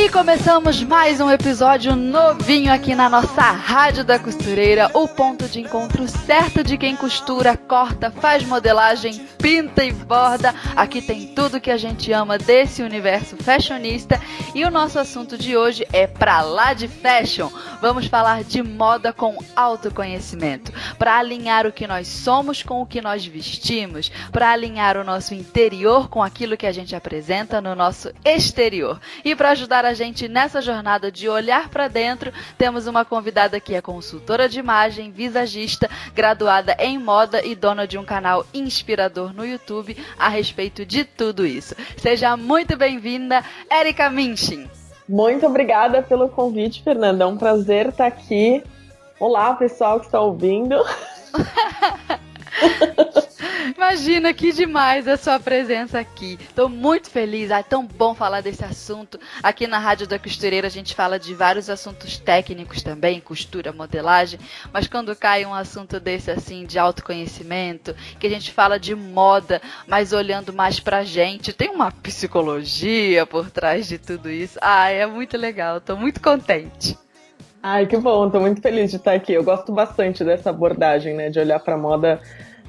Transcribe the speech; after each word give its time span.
E 0.00 0.08
começamos 0.10 0.80
mais 0.84 1.20
um 1.20 1.28
episódio 1.28 1.96
novinho 1.96 2.72
aqui 2.72 2.94
na 2.94 3.08
nossa 3.08 3.42
Rádio 3.42 4.04
da 4.04 4.16
Costureira, 4.16 4.88
o 4.94 5.08
ponto 5.08 5.48
de 5.48 5.60
encontro 5.60 6.06
certo 6.06 6.62
de 6.62 6.78
quem 6.78 6.94
costura, 6.94 7.56
corta, 7.56 8.08
faz 8.08 8.44
modelagem, 8.44 9.26
pinta 9.38 9.84
e 9.84 9.92
borda. 9.92 10.54
Aqui 10.76 11.02
tem 11.02 11.34
tudo 11.34 11.60
que 11.60 11.70
a 11.70 11.76
gente 11.76 12.12
ama 12.12 12.38
desse 12.38 12.80
universo 12.80 13.36
fashionista 13.38 14.20
e 14.54 14.64
o 14.64 14.70
nosso 14.70 15.00
assunto 15.00 15.36
de 15.36 15.56
hoje 15.56 15.84
é 15.92 16.06
pra 16.06 16.42
lá 16.42 16.74
de 16.74 16.86
fashion. 16.86 17.50
Vamos 17.80 18.06
falar 18.06 18.44
de 18.44 18.62
moda 18.62 19.12
com 19.12 19.36
autoconhecimento, 19.56 20.72
para 20.96 21.18
alinhar 21.18 21.66
o 21.66 21.72
que 21.72 21.88
nós 21.88 22.06
somos 22.06 22.62
com 22.62 22.80
o 22.80 22.86
que 22.86 23.00
nós 23.00 23.26
vestimos, 23.26 24.12
para 24.30 24.52
alinhar 24.52 24.96
o 24.96 25.04
nosso 25.04 25.34
interior 25.34 26.08
com 26.08 26.22
aquilo 26.22 26.56
que 26.56 26.66
a 26.66 26.72
gente 26.72 26.94
apresenta 26.94 27.60
no 27.60 27.74
nosso 27.74 28.12
exterior. 28.24 29.00
E 29.24 29.34
para 29.34 29.50
ajudar 29.50 29.84
a 29.84 29.87
gente 29.94 30.28
nessa 30.28 30.60
jornada 30.60 31.10
de 31.10 31.28
olhar 31.28 31.68
para 31.68 31.88
dentro, 31.88 32.32
temos 32.56 32.86
uma 32.86 33.04
convidada 33.04 33.60
que 33.60 33.74
é 33.74 33.80
consultora 33.80 34.48
de 34.48 34.58
imagem, 34.58 35.10
visagista, 35.10 35.88
graduada 36.14 36.76
em 36.78 36.98
moda 36.98 37.44
e 37.44 37.54
dona 37.54 37.86
de 37.86 37.98
um 37.98 38.04
canal 38.04 38.46
inspirador 38.52 39.32
no 39.32 39.44
YouTube 39.44 39.96
a 40.18 40.28
respeito 40.28 40.84
de 40.84 41.04
tudo 41.04 41.46
isso. 41.46 41.74
Seja 41.96 42.36
muito 42.36 42.76
bem-vinda, 42.76 43.44
Erika 43.70 44.10
Minchin. 44.10 44.68
Muito 45.08 45.46
obrigada 45.46 46.02
pelo 46.02 46.28
convite, 46.28 46.82
Fernanda. 46.82 47.24
É 47.24 47.26
um 47.26 47.38
prazer 47.38 47.88
estar 47.88 48.06
aqui. 48.06 48.62
Olá, 49.18 49.54
pessoal 49.54 49.98
que 49.98 50.06
está 50.06 50.20
ouvindo. 50.20 50.76
Imagina 53.76 54.34
que 54.34 54.52
demais 54.52 55.06
a 55.06 55.16
sua 55.16 55.38
presença 55.38 55.98
aqui. 55.98 56.38
Estou 56.40 56.68
muito 56.68 57.08
feliz. 57.10 57.50
é 57.50 57.62
tão 57.62 57.86
bom 57.86 58.14
falar 58.14 58.40
desse 58.40 58.64
assunto. 58.64 59.18
Aqui 59.42 59.66
na 59.66 59.78
Rádio 59.78 60.06
da 60.06 60.18
Costureira 60.18 60.66
a 60.66 60.70
gente 60.70 60.94
fala 60.94 61.18
de 61.18 61.34
vários 61.34 61.70
assuntos 61.70 62.18
técnicos 62.18 62.82
também, 62.82 63.20
costura, 63.20 63.72
modelagem. 63.72 64.40
Mas 64.72 64.88
quando 64.88 65.14
cai 65.14 65.46
um 65.46 65.54
assunto 65.54 66.00
desse 66.00 66.30
assim 66.30 66.66
de 66.66 66.78
autoconhecimento, 66.78 67.94
que 68.18 68.26
a 68.26 68.30
gente 68.30 68.52
fala 68.52 68.78
de 68.78 68.94
moda, 68.94 69.62
mas 69.86 70.12
olhando 70.12 70.52
mais 70.52 70.80
pra 70.80 71.04
gente, 71.04 71.52
tem 71.52 71.70
uma 71.70 71.92
psicologia 71.92 73.24
por 73.26 73.50
trás 73.50 73.86
de 73.86 73.96
tudo 73.96 74.28
isso. 74.28 74.58
Ah, 74.60 74.90
é 74.90 75.06
muito 75.06 75.36
legal. 75.36 75.78
Estou 75.78 75.96
muito 75.96 76.20
contente. 76.20 76.98
Ai, 77.62 77.86
que 77.86 77.96
bom, 77.96 78.30
tô 78.30 78.40
muito 78.40 78.60
feliz 78.60 78.90
de 78.90 78.96
estar 78.96 79.12
aqui. 79.12 79.32
Eu 79.32 79.44
gosto 79.44 79.72
bastante 79.72 80.24
dessa 80.24 80.50
abordagem, 80.50 81.14
né, 81.14 81.28
de 81.28 81.38
olhar 81.38 81.58
para 81.58 81.76
moda 81.76 82.20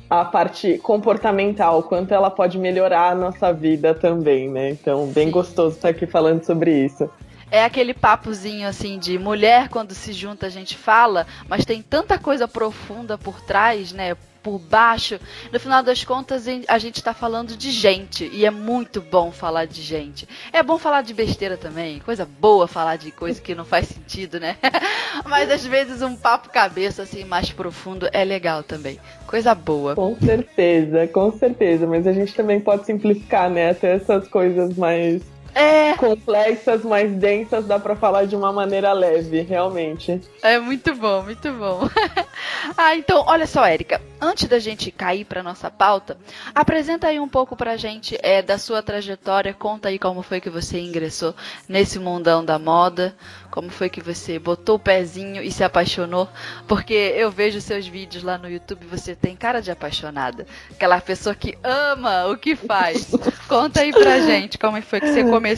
a 0.10 0.26
parte 0.26 0.80
comportamental, 0.80 1.84
quanto 1.84 2.14
ela 2.14 2.32
pode 2.32 2.58
melhorar 2.58 3.12
a 3.12 3.16
nossa 3.16 3.54
vida 3.54 3.94
também, 3.94 4.50
né? 4.50 4.72
Então, 4.72 5.08
bem 5.08 5.30
gostoso 5.30 5.76
estar 5.76 5.90
aqui 5.90 6.08
falando 6.08 6.44
sobre 6.44 6.72
isso. 6.86 7.10
É 7.52 7.64
aquele 7.64 7.94
papozinho 7.94 8.68
assim 8.68 9.00
de 9.00 9.18
mulher 9.18 9.70
quando 9.70 9.94
se 9.94 10.14
junta 10.14 10.46
a 10.46 10.50
gente 10.50 10.78
fala, 10.78 11.26
mas 11.48 11.66
tem 11.66 11.82
tanta 11.82 12.18
coisa 12.18 12.48
profunda 12.48 13.18
por 13.18 13.42
trás, 13.42 13.92
né? 13.92 14.16
Por 14.42 14.60
baixo. 14.60 15.20
No 15.52 15.60
final 15.60 15.84
das 15.84 16.04
contas, 16.04 16.46
a 16.68 16.78
gente 16.78 16.98
está 16.98 17.14
falando 17.14 17.56
de 17.56 17.72
gente 17.72 18.30
e 18.34 18.46
é 18.46 18.52
muito 18.52 19.02
bom 19.02 19.32
falar 19.32 19.66
de 19.66 19.82
gente. 19.82 20.28
É 20.52 20.62
bom 20.64 20.78
falar 20.78 21.02
de 21.02 21.14
besteira 21.14 21.58
também, 21.58 22.00
coisa 22.00 22.26
boa 22.26 22.68
falar 22.68 22.98
de 22.98 23.12
coisa 23.12 23.42
que 23.42 23.56
não 23.56 23.66
faz 23.66 23.88
sentido, 23.88 24.40
né? 24.40 24.58
Mas 25.26 25.50
às 25.52 25.66
vezes 25.66 26.02
um 26.02 26.16
papo 26.16 26.50
cabeça 26.50 27.04
assim 27.04 27.24
mais 27.24 27.52
profundo 27.52 28.08
é 28.12 28.24
legal 28.24 28.64
também. 28.64 29.00
Coisa 29.28 29.54
boa. 29.54 29.96
Com 29.96 30.16
certeza, 30.20 31.08
com 31.08 31.32
certeza. 31.32 31.86
Mas 31.86 32.08
a 32.08 32.14
gente 32.14 32.34
também 32.34 32.60
pode 32.60 32.86
simplificar, 32.86 33.50
né? 33.50 33.72
Até 33.72 33.96
essas 33.96 34.28
coisas 34.28 34.76
mais 34.76 35.22
é. 35.60 35.94
complexas, 35.98 36.84
mais 36.84 37.12
densas, 37.12 37.66
dá 37.66 37.78
para 37.78 37.96
falar 37.96 38.26
de 38.26 38.36
uma 38.36 38.52
maneira 38.54 38.94
leve, 38.94 39.42
realmente. 39.42 40.22
É 40.42 40.58
muito 40.58 40.96
bom, 40.96 41.24
muito 41.24 41.52
bom. 41.52 41.82
ah, 42.78 42.96
então, 42.96 43.26
olha 43.28 43.46
só, 43.46 43.66
Érica, 43.66 44.02
antes 44.22 44.48
da 44.48 44.58
gente 44.58 44.92
cair 44.92 45.26
para 45.26 45.44
nossa 45.44 45.70
pauta, 45.70 46.18
apresenta 46.56 47.08
aí 47.08 47.20
um 47.20 47.28
pouco 47.28 47.56
pra 47.56 47.76
gente 47.76 48.18
é, 48.24 48.42
da 48.42 48.58
sua 48.58 48.82
trajetória, 48.82 49.54
conta 49.54 49.90
aí 49.90 50.00
como 50.00 50.22
foi 50.22 50.40
que 50.40 50.50
você 50.50 50.80
ingressou 50.80 51.36
nesse 51.68 52.00
mundão 52.00 52.44
da 52.44 52.58
moda, 52.58 53.14
como 53.52 53.70
foi 53.70 53.90
que 53.90 54.02
você 54.02 54.40
botou 54.40 54.76
o 54.76 54.80
pezinho 54.80 55.44
e 55.44 55.52
se 55.52 55.64
apaixonou, 55.64 56.30
porque 56.68 56.94
eu 56.94 57.30
vejo 57.32 57.60
seus 57.60 57.88
vídeos 57.88 58.24
lá 58.24 58.38
no 58.38 58.50
YouTube, 58.50 58.86
você 58.86 59.16
tem 59.16 59.36
cara 59.36 59.62
de 59.62 59.72
apaixonada, 59.72 60.46
aquela 60.72 61.02
pessoa 61.02 61.36
que 61.36 61.58
ama 61.64 62.28
o 62.28 62.38
que 62.38 62.56
faz. 62.56 63.12
conta 63.48 63.82
aí 63.82 63.92
pra 63.92 64.20
gente 64.20 64.58
como 64.58 64.82
foi 64.82 65.00
que 65.02 65.12
você 65.12 65.24
começou. 65.24 65.49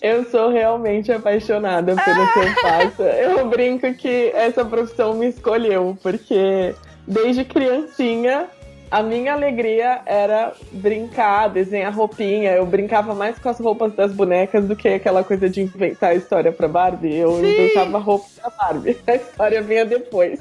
Eu 0.00 0.24
sou 0.30 0.50
realmente 0.50 1.12
apaixonada 1.12 1.94
pelo 1.94 2.32
que 2.32 2.38
eu 2.38 2.54
faço. 2.62 3.02
Eu 3.02 3.48
brinco 3.48 3.92
que 3.94 4.30
essa 4.34 4.64
profissão 4.64 5.14
me 5.14 5.28
escolheu, 5.28 5.96
porque 6.02 6.74
desde 7.06 7.44
criancinha 7.44 8.48
a 8.90 9.02
minha 9.02 9.34
alegria 9.34 10.00
era 10.04 10.52
brincar, 10.72 11.48
desenhar 11.48 11.94
roupinha. 11.94 12.52
Eu 12.52 12.66
brincava 12.66 13.14
mais 13.14 13.38
com 13.38 13.48
as 13.48 13.60
roupas 13.60 13.94
das 13.94 14.12
bonecas 14.12 14.64
do 14.64 14.74
que 14.74 14.88
aquela 14.88 15.22
coisa 15.22 15.48
de 15.48 15.60
inventar 15.60 16.10
a 16.10 16.14
história 16.14 16.50
pra 16.50 16.66
Barbie. 16.66 17.14
Eu 17.14 17.36
Sim. 17.36 17.52
inventava 17.52 17.98
roupa 17.98 18.26
pra 18.40 18.50
Barbie. 18.50 18.98
A 19.06 19.14
história 19.14 19.62
vinha 19.62 19.84
depois. 19.84 20.40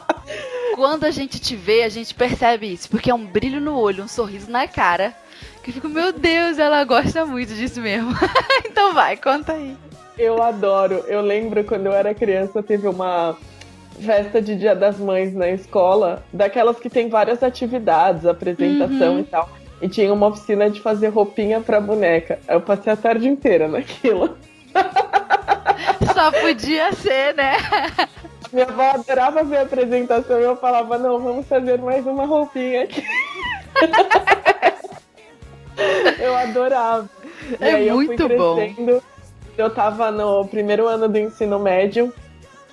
Quando 0.74 1.04
a 1.04 1.10
gente 1.10 1.38
te 1.38 1.54
vê, 1.54 1.82
a 1.82 1.88
gente 1.88 2.14
percebe 2.14 2.72
isso, 2.72 2.88
porque 2.88 3.10
é 3.10 3.14
um 3.14 3.26
brilho 3.26 3.60
no 3.60 3.78
olho, 3.78 4.04
um 4.04 4.08
sorriso 4.08 4.50
na 4.50 4.66
cara. 4.66 5.14
Eu 5.70 5.74
fico, 5.74 5.88
meu 5.88 6.12
Deus, 6.12 6.58
ela 6.58 6.82
gosta 6.82 7.24
muito 7.24 7.54
disso 7.54 7.80
mesmo. 7.80 8.10
então 8.66 8.92
vai, 8.92 9.16
conta 9.16 9.52
aí. 9.52 9.76
Eu 10.18 10.42
adoro. 10.42 11.04
Eu 11.06 11.20
lembro 11.20 11.62
quando 11.62 11.86
eu 11.86 11.92
era 11.92 12.12
criança, 12.12 12.60
teve 12.60 12.88
uma 12.88 13.36
festa 14.04 14.42
de 14.42 14.56
Dia 14.56 14.74
das 14.74 14.98
Mães 14.98 15.32
na 15.32 15.48
escola, 15.48 16.24
daquelas 16.32 16.80
que 16.80 16.90
tem 16.90 17.08
várias 17.08 17.40
atividades, 17.44 18.26
apresentação 18.26 19.14
uhum. 19.14 19.20
e 19.20 19.24
tal. 19.24 19.48
E 19.80 19.88
tinha 19.88 20.12
uma 20.12 20.26
oficina 20.26 20.68
de 20.68 20.80
fazer 20.80 21.06
roupinha 21.06 21.60
pra 21.60 21.80
boneca. 21.80 22.40
Eu 22.48 22.60
passei 22.60 22.92
a 22.92 22.96
tarde 22.96 23.28
inteira 23.28 23.68
naquilo. 23.68 24.36
Só 26.12 26.32
podia 26.32 26.92
ser, 26.94 27.32
né? 27.36 27.58
Minha 28.52 28.66
avó 28.66 28.90
adorava 28.90 29.44
ver 29.44 29.58
a 29.58 29.62
apresentação 29.62 30.40
e 30.40 30.42
eu 30.42 30.56
falava, 30.56 30.98
não, 30.98 31.20
vamos 31.20 31.46
fazer 31.46 31.78
mais 31.78 32.04
uma 32.04 32.26
roupinha 32.26 32.82
aqui. 32.82 33.04
Eu 36.18 36.34
adorava. 36.36 37.08
É 37.60 37.84
e 37.84 37.90
muito 37.90 38.22
eu 38.22 38.38
bom. 38.38 39.00
Eu 39.56 39.70
tava 39.70 40.10
no 40.10 40.46
primeiro 40.46 40.86
ano 40.86 41.08
do 41.08 41.18
ensino 41.18 41.58
médio 41.58 42.12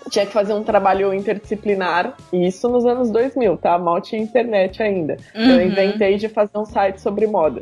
tinha 0.09 0.25
que 0.25 0.33
fazer 0.33 0.53
um 0.53 0.63
trabalho 0.63 1.13
interdisciplinar, 1.13 2.15
e 2.31 2.47
isso 2.47 2.67
nos 2.69 2.85
anos 2.85 3.09
2000, 3.11 3.57
tá? 3.57 3.77
Mal 3.77 4.01
tinha 4.01 4.21
internet 4.21 4.81
ainda. 4.81 5.17
Uhum. 5.35 5.51
Eu 5.51 5.67
inventei 5.67 6.17
de 6.17 6.29
fazer 6.29 6.57
um 6.57 6.65
site 6.65 7.01
sobre 7.01 7.27
moda. 7.27 7.61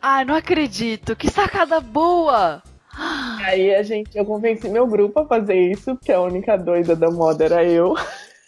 Ai, 0.00 0.24
não 0.24 0.34
acredito! 0.34 1.16
Que 1.16 1.28
sacada 1.28 1.80
boa! 1.80 2.62
E 3.40 3.44
aí 3.44 3.74
a 3.74 3.82
gente, 3.82 4.16
eu 4.16 4.24
convenci 4.24 4.68
meu 4.68 4.86
grupo 4.86 5.20
a 5.20 5.26
fazer 5.26 5.56
isso, 5.56 5.96
porque 5.96 6.12
a 6.12 6.20
única 6.20 6.56
doida 6.56 6.96
da 6.96 7.10
moda 7.10 7.44
era 7.44 7.64
eu. 7.64 7.94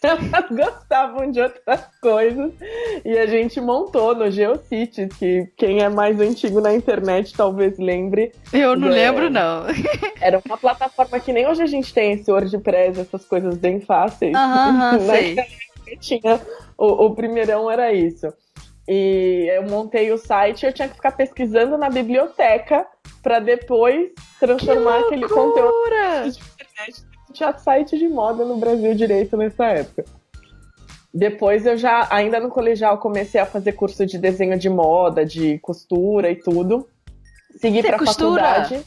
Elas 0.02 0.48
gostavam 0.50 1.30
de 1.30 1.40
outras 1.40 1.84
coisas. 2.00 2.52
E 3.04 3.18
a 3.18 3.26
gente 3.26 3.60
montou 3.60 4.14
no 4.14 4.30
Geocities, 4.30 5.14
que 5.18 5.50
quem 5.56 5.80
é 5.80 5.88
mais 5.88 6.20
antigo 6.20 6.60
na 6.60 6.72
internet 6.74 7.34
talvez 7.34 7.78
lembre. 7.78 8.32
Eu 8.52 8.76
não 8.76 8.88
é, 8.88 8.92
lembro, 8.92 9.30
não. 9.30 9.64
Era 10.20 10.40
uma 10.44 10.56
plataforma 10.56 11.18
que 11.18 11.32
nem 11.32 11.46
hoje 11.46 11.62
a 11.62 11.66
gente 11.66 11.92
tem 11.92 12.12
esse 12.12 12.30
WordPress, 12.30 13.00
essas 13.00 13.24
coisas 13.24 13.56
bem 13.56 13.80
fáceis. 13.80 14.34
Aham, 14.34 15.00
sei. 15.06 15.36
Tinha, 16.00 16.40
o, 16.76 17.06
o 17.06 17.14
primeirão 17.14 17.70
era 17.70 17.92
isso. 17.92 18.32
E 18.86 19.50
eu 19.54 19.64
montei 19.64 20.10
o 20.12 20.18
site 20.18 20.64
eu 20.64 20.72
tinha 20.72 20.88
que 20.88 20.94
ficar 20.94 21.12
pesquisando 21.12 21.76
na 21.76 21.90
biblioteca 21.90 22.86
para 23.22 23.38
depois 23.38 24.10
transformar 24.40 25.00
aquele 25.00 25.28
conteúdo 25.28 25.74
tinha 27.38 27.56
site 27.56 27.96
de 27.96 28.08
moda 28.08 28.44
no 28.44 28.56
Brasil 28.56 28.94
direito 28.94 29.36
nessa 29.36 29.66
época. 29.66 30.04
Depois 31.14 31.64
eu 31.64 31.76
já, 31.76 32.06
ainda 32.10 32.38
no 32.38 32.50
colegial, 32.50 32.98
comecei 32.98 33.40
a 33.40 33.46
fazer 33.46 33.72
curso 33.72 34.04
de 34.04 34.18
desenho 34.18 34.58
de 34.58 34.68
moda, 34.68 35.24
de 35.24 35.58
costura 35.60 36.30
e 36.30 36.36
tudo. 36.36 36.86
Segui 37.56 37.82
costura? 37.82 38.42
faculdade. 38.42 38.84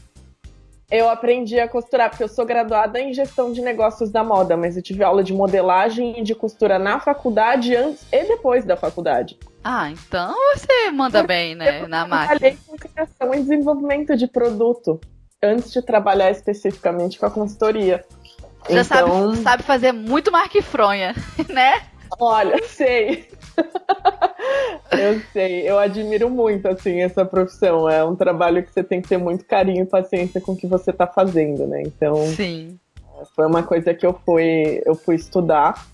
Eu 0.89 1.09
aprendi 1.09 1.57
a 1.57 1.69
costurar, 1.69 2.09
porque 2.09 2.23
eu 2.23 2.27
sou 2.27 2.45
graduada 2.45 2.99
em 2.99 3.13
gestão 3.13 3.53
de 3.53 3.61
negócios 3.61 4.11
da 4.11 4.25
moda, 4.25 4.57
mas 4.57 4.75
eu 4.75 4.83
tive 4.83 5.01
aula 5.05 5.23
de 5.23 5.33
modelagem 5.33 6.19
e 6.19 6.21
de 6.21 6.35
costura 6.35 6.77
na 6.77 6.99
faculdade 6.99 7.73
antes 7.73 8.05
e 8.11 8.25
depois 8.25 8.65
da 8.65 8.75
faculdade. 8.75 9.39
Ah, 9.63 9.89
então 9.89 10.35
você 10.53 10.91
manda 10.91 11.23
bem, 11.23 11.55
né, 11.55 11.87
na 11.87 12.05
máquina. 12.05 12.33
Eu 12.33 12.39
trabalhei 12.39 12.57
com 12.67 12.75
criação 12.75 13.33
e 13.33 13.37
desenvolvimento 13.37 14.17
de 14.17 14.27
produto 14.27 14.99
antes 15.41 15.71
de 15.71 15.81
trabalhar 15.81 16.29
especificamente 16.29 17.17
com 17.17 17.25
a 17.25 17.31
consultoria. 17.31 18.05
Já 18.69 18.81
então... 18.81 19.31
sabe, 19.31 19.43
sabe 19.43 19.63
fazer 19.63 19.91
muito 19.91 20.31
marca 20.31 20.57
e 20.57 20.61
fronha, 20.61 21.15
né? 21.49 21.81
Olha, 22.19 22.61
sei. 22.67 23.27
eu 24.91 25.21
sei, 25.33 25.69
eu 25.69 25.79
admiro 25.79 26.29
muito 26.29 26.67
assim 26.67 27.01
essa 27.01 27.25
profissão. 27.25 27.89
É 27.89 28.03
um 28.03 28.15
trabalho 28.15 28.63
que 28.63 28.71
você 28.71 28.83
tem 28.83 29.01
que 29.01 29.09
ter 29.09 29.17
muito 29.17 29.45
carinho 29.45 29.83
e 29.83 29.87
paciência 29.87 30.41
com 30.41 30.51
o 30.53 30.57
que 30.57 30.67
você 30.67 30.91
está 30.91 31.07
fazendo, 31.07 31.65
né? 31.67 31.81
Então, 31.85 32.15
Sim. 32.27 32.77
foi 33.35 33.45
uma 33.45 33.63
coisa 33.63 33.93
que 33.93 34.05
eu 34.05 34.13
fui, 34.25 34.81
eu 34.85 34.95
fui 34.95 35.15
estudar. 35.15 35.85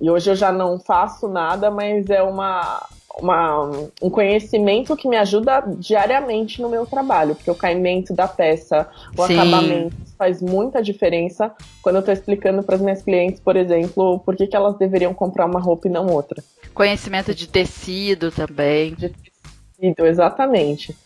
E 0.00 0.10
hoje 0.10 0.30
eu 0.30 0.34
já 0.34 0.50
não 0.50 0.80
faço 0.80 1.28
nada, 1.28 1.70
mas 1.70 2.08
é 2.08 2.22
uma 2.22 2.86
uma, 3.18 3.70
um 4.00 4.10
conhecimento 4.10 4.96
que 4.96 5.08
me 5.08 5.16
ajuda 5.16 5.62
diariamente 5.78 6.62
no 6.62 6.68
meu 6.68 6.86
trabalho, 6.86 7.34
porque 7.34 7.50
o 7.50 7.54
caimento 7.54 8.14
da 8.14 8.28
peça, 8.28 8.88
o 9.16 9.26
Sim. 9.26 9.34
acabamento 9.34 9.96
faz 10.16 10.40
muita 10.42 10.82
diferença 10.82 11.52
quando 11.82 11.96
eu 11.96 12.00
estou 12.00 12.12
explicando 12.12 12.62
para 12.62 12.76
as 12.76 12.82
minhas 12.82 13.02
clientes, 13.02 13.40
por 13.40 13.56
exemplo, 13.56 14.20
por 14.20 14.36
que, 14.36 14.46
que 14.46 14.56
elas 14.56 14.76
deveriam 14.76 15.14
comprar 15.14 15.46
uma 15.46 15.60
roupa 15.60 15.88
e 15.88 15.90
não 15.90 16.06
outra. 16.06 16.42
Conhecimento 16.74 17.34
de 17.34 17.48
tecido 17.48 18.30
também. 18.30 18.94
De 18.94 19.08
tecido, 19.08 20.06
exatamente. 20.06 20.96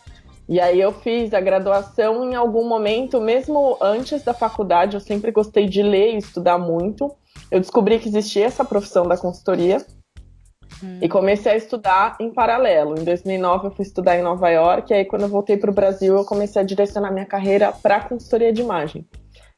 E 0.46 0.60
aí 0.60 0.78
eu 0.78 0.92
fiz 0.92 1.32
a 1.32 1.40
graduação 1.40 2.30
em 2.30 2.34
algum 2.34 2.68
momento, 2.68 3.18
mesmo 3.20 3.78
antes 3.80 4.22
da 4.22 4.34
faculdade, 4.34 4.94
eu 4.94 5.00
sempre 5.00 5.30
gostei 5.30 5.66
de 5.66 5.82
ler 5.82 6.14
e 6.14 6.18
estudar 6.18 6.58
muito. 6.58 7.10
Eu 7.50 7.60
descobri 7.60 7.98
que 7.98 8.08
existia 8.08 8.44
essa 8.44 8.64
profissão 8.64 9.06
da 9.06 9.16
consultoria 9.16 9.78
Hum. 10.82 10.98
E 11.00 11.08
comecei 11.08 11.52
a 11.52 11.56
estudar 11.56 12.16
em 12.20 12.32
paralelo. 12.32 12.98
Em 12.98 13.04
2009 13.04 13.68
eu 13.68 13.70
fui 13.70 13.84
estudar 13.84 14.18
em 14.18 14.22
Nova 14.22 14.48
York, 14.50 14.92
e 14.92 14.96
aí 14.96 15.04
quando 15.04 15.22
eu 15.22 15.28
voltei 15.28 15.56
para 15.56 15.70
o 15.70 15.74
Brasil 15.74 16.16
eu 16.16 16.24
comecei 16.24 16.60
a 16.60 16.64
direcionar 16.64 17.12
minha 17.12 17.26
carreira 17.26 17.72
para 17.72 18.00
consultoria 18.00 18.52
de 18.52 18.62
imagem, 18.62 19.06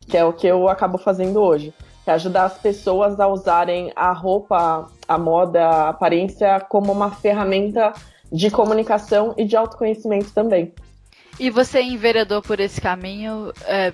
que 0.08 0.16
é 0.16 0.24
o 0.24 0.32
que 0.32 0.46
eu 0.46 0.68
acabo 0.68 0.98
fazendo 0.98 1.40
hoje. 1.40 1.72
Que 2.04 2.10
é 2.10 2.14
ajudar 2.14 2.44
as 2.44 2.58
pessoas 2.58 3.18
a 3.18 3.26
usarem 3.26 3.92
a 3.96 4.12
roupa, 4.12 4.88
a 5.08 5.18
moda, 5.18 5.66
a 5.66 5.88
aparência 5.88 6.60
como 6.60 6.92
uma 6.92 7.10
ferramenta 7.10 7.92
de 8.30 8.50
comunicação 8.50 9.34
e 9.36 9.44
de 9.44 9.56
autoconhecimento 9.56 10.32
também. 10.32 10.72
E 11.38 11.50
você 11.50 11.82
enveredou 11.82 12.40
por 12.40 12.60
esse 12.60 12.80
caminho 12.80 13.52
é, 13.66 13.92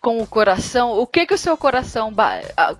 com 0.00 0.20
o 0.20 0.26
coração, 0.26 0.98
o 0.98 1.06
que 1.06 1.26
que 1.26 1.34
o 1.34 1.38
seu 1.38 1.56
coração, 1.56 2.12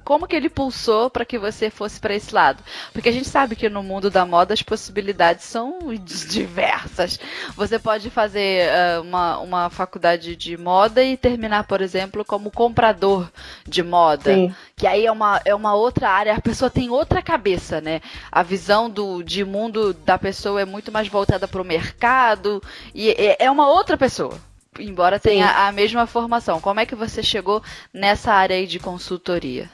como 0.04 0.26
que 0.26 0.36
ele 0.36 0.48
pulsou 0.48 1.10
para 1.10 1.24
que 1.24 1.38
você 1.38 1.70
fosse 1.70 1.98
para 2.00 2.14
esse 2.14 2.34
lado? 2.34 2.62
Porque 2.92 3.08
a 3.08 3.12
gente 3.12 3.28
sabe 3.28 3.56
que 3.56 3.68
no 3.68 3.82
mundo 3.82 4.10
da 4.10 4.24
moda 4.24 4.54
as 4.54 4.62
possibilidades 4.62 5.44
são 5.44 5.78
diversas. 6.02 7.18
Você 7.56 7.78
pode 7.78 8.10
fazer 8.10 8.68
uh, 8.68 9.02
uma, 9.02 9.38
uma 9.38 9.70
faculdade 9.70 10.36
de 10.36 10.56
moda 10.56 11.02
e 11.02 11.16
terminar, 11.16 11.64
por 11.64 11.80
exemplo, 11.80 12.24
como 12.24 12.50
comprador 12.50 13.30
de 13.66 13.82
moda, 13.82 14.34
Sim. 14.34 14.54
que 14.76 14.86
aí 14.86 15.06
é 15.06 15.12
uma, 15.12 15.40
é 15.44 15.54
uma 15.54 15.74
outra 15.74 16.10
área, 16.10 16.34
a 16.34 16.40
pessoa 16.40 16.70
tem 16.70 16.90
outra 16.90 17.22
cabeça, 17.22 17.80
né? 17.80 18.00
A 18.30 18.42
visão 18.42 18.88
do, 18.88 19.22
de 19.22 19.44
mundo 19.44 19.92
da 19.92 20.18
pessoa 20.18 20.60
é 20.60 20.64
muito 20.64 20.92
mais 20.92 21.08
voltada 21.08 21.48
para 21.48 21.62
o 21.62 21.64
mercado 21.64 22.62
e 22.94 23.10
é, 23.10 23.44
é 23.44 23.50
uma 23.50 23.68
outra 23.68 23.96
pessoa 23.96 24.38
embora 24.80 25.18
Sim. 25.18 25.28
tenha 25.30 25.66
a 25.66 25.72
mesma 25.72 26.06
formação. 26.06 26.60
Como 26.60 26.80
é 26.80 26.86
que 26.86 26.94
você 26.94 27.22
chegou 27.22 27.62
nessa 27.92 28.32
área 28.32 28.56
aí 28.56 28.66
de 28.66 28.78
consultoria? 28.78 29.68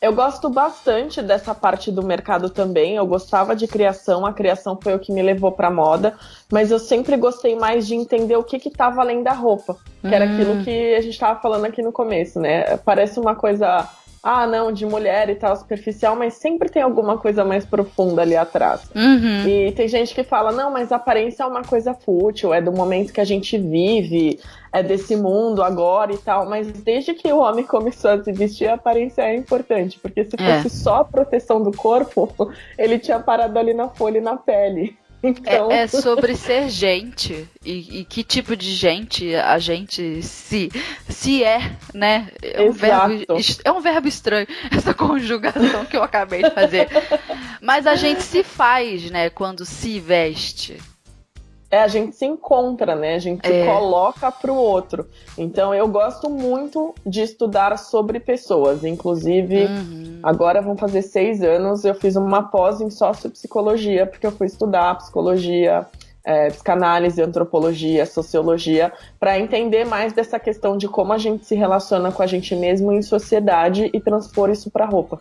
Eu 0.00 0.14
gosto 0.14 0.48
bastante 0.48 1.20
dessa 1.20 1.54
parte 1.54 1.92
do 1.92 2.02
mercado 2.02 2.48
também. 2.48 2.96
Eu 2.96 3.06
gostava 3.06 3.54
de 3.54 3.66
criação, 3.66 4.24
a 4.24 4.32
criação 4.32 4.78
foi 4.82 4.94
o 4.94 4.98
que 4.98 5.12
me 5.12 5.22
levou 5.22 5.52
para 5.52 5.70
moda, 5.70 6.16
mas 6.50 6.70
eu 6.70 6.78
sempre 6.78 7.18
gostei 7.18 7.54
mais 7.54 7.86
de 7.86 7.94
entender 7.94 8.34
o 8.34 8.42
que 8.42 8.56
estava 8.56 9.02
além 9.02 9.22
da 9.22 9.32
roupa, 9.32 9.76
que 10.00 10.08
hum. 10.08 10.12
era 10.12 10.24
aquilo 10.24 10.64
que 10.64 10.94
a 10.94 11.02
gente 11.02 11.12
estava 11.12 11.38
falando 11.38 11.66
aqui 11.66 11.82
no 11.82 11.92
começo, 11.92 12.40
né? 12.40 12.78
Parece 12.78 13.20
uma 13.20 13.34
coisa 13.34 13.86
ah, 14.22 14.46
não, 14.46 14.70
de 14.70 14.84
mulher 14.84 15.30
e 15.30 15.34
tal, 15.34 15.56
superficial, 15.56 16.14
mas 16.14 16.34
sempre 16.34 16.68
tem 16.68 16.82
alguma 16.82 17.16
coisa 17.16 17.42
mais 17.42 17.64
profunda 17.64 18.20
ali 18.20 18.36
atrás. 18.36 18.82
Uhum. 18.94 19.48
E 19.48 19.72
tem 19.72 19.88
gente 19.88 20.14
que 20.14 20.22
fala, 20.22 20.52
não, 20.52 20.70
mas 20.70 20.92
aparência 20.92 21.42
é 21.42 21.46
uma 21.46 21.62
coisa 21.62 21.94
fútil, 21.94 22.52
é 22.52 22.60
do 22.60 22.70
momento 22.70 23.14
que 23.14 23.20
a 23.20 23.24
gente 23.24 23.56
vive, 23.56 24.38
é 24.70 24.82
desse 24.82 25.16
mundo 25.16 25.62
agora 25.62 26.12
e 26.12 26.18
tal. 26.18 26.46
Mas 26.46 26.70
desde 26.70 27.14
que 27.14 27.32
o 27.32 27.38
homem 27.38 27.64
começou 27.64 28.10
a 28.10 28.22
se 28.22 28.30
vestir, 28.30 28.68
a 28.68 28.74
aparência 28.74 29.22
é 29.22 29.34
importante, 29.34 29.98
porque 29.98 30.24
se 30.24 30.36
é. 30.38 30.62
fosse 30.62 30.66
é. 30.66 30.82
só 30.82 30.96
a 30.96 31.04
proteção 31.04 31.62
do 31.62 31.72
corpo, 31.72 32.52
ele 32.76 32.98
tinha 32.98 33.18
parado 33.18 33.58
ali 33.58 33.72
na 33.72 33.88
folha 33.88 34.18
e 34.18 34.22
na 34.22 34.36
pele. 34.36 34.98
Então... 35.22 35.70
É, 35.70 35.82
é, 35.82 35.86
sobre 35.86 36.34
ser 36.34 36.70
gente 36.70 37.46
e, 37.64 38.00
e, 38.00 38.04
que 38.04 38.24
tipo 38.24 38.56
de 38.56 38.72
gente 38.74 39.34
a 39.34 39.58
gente 39.58 40.22
se, 40.22 40.70
se 41.08 41.44
é, 41.44 41.76
né? 41.92 42.28
É 42.42 42.62
um, 42.62 42.72
verbo, 42.72 43.24
é 43.64 43.72
um 43.72 43.80
verbo 43.80 44.08
estranho 44.08 44.46
essa 44.72 44.94
conjugação 44.94 45.84
que 45.84 45.96
eu 45.96 46.02
acabei 46.02 46.42
de 46.42 46.50
fazer. 46.50 46.88
Mas 47.60 47.86
a 47.86 47.96
gente 47.96 48.22
se 48.22 48.42
faz, 48.42 49.10
né, 49.10 49.28
quando 49.28 49.66
se 49.66 50.00
veste. 50.00 50.78
É, 51.70 51.82
a 51.82 51.86
gente 51.86 52.16
se 52.16 52.26
encontra, 52.26 52.96
né? 52.96 53.14
A 53.14 53.18
gente 53.20 53.48
é. 53.48 53.60
se 53.60 53.66
coloca 53.66 54.32
para 54.32 54.50
o 54.50 54.56
outro. 54.56 55.06
Então, 55.38 55.72
eu 55.72 55.86
gosto 55.86 56.28
muito 56.28 56.92
de 57.06 57.22
estudar 57.22 57.78
sobre 57.78 58.18
pessoas. 58.18 58.82
Inclusive, 58.82 59.66
uhum. 59.66 60.18
agora 60.20 60.60
vão 60.60 60.76
fazer 60.76 61.02
seis 61.02 61.42
anos, 61.42 61.84
eu 61.84 61.94
fiz 61.94 62.16
uma 62.16 62.42
pós 62.42 62.80
em 62.80 62.90
sociopsicologia, 62.90 64.04
porque 64.04 64.26
eu 64.26 64.32
fui 64.32 64.48
estudar 64.48 64.96
psicologia, 64.96 65.86
é, 66.24 66.48
psicanálise, 66.48 67.22
antropologia, 67.22 68.04
sociologia, 68.04 68.92
para 69.20 69.38
entender 69.38 69.86
mais 69.86 70.12
dessa 70.12 70.40
questão 70.40 70.76
de 70.76 70.88
como 70.88 71.12
a 71.12 71.18
gente 71.18 71.46
se 71.46 71.54
relaciona 71.54 72.10
com 72.10 72.22
a 72.22 72.26
gente 72.26 72.56
mesmo 72.56 72.90
em 72.90 73.00
sociedade 73.00 73.88
e 73.92 74.00
transpor 74.00 74.50
isso 74.50 74.72
para 74.72 74.86
roupa. 74.86 75.20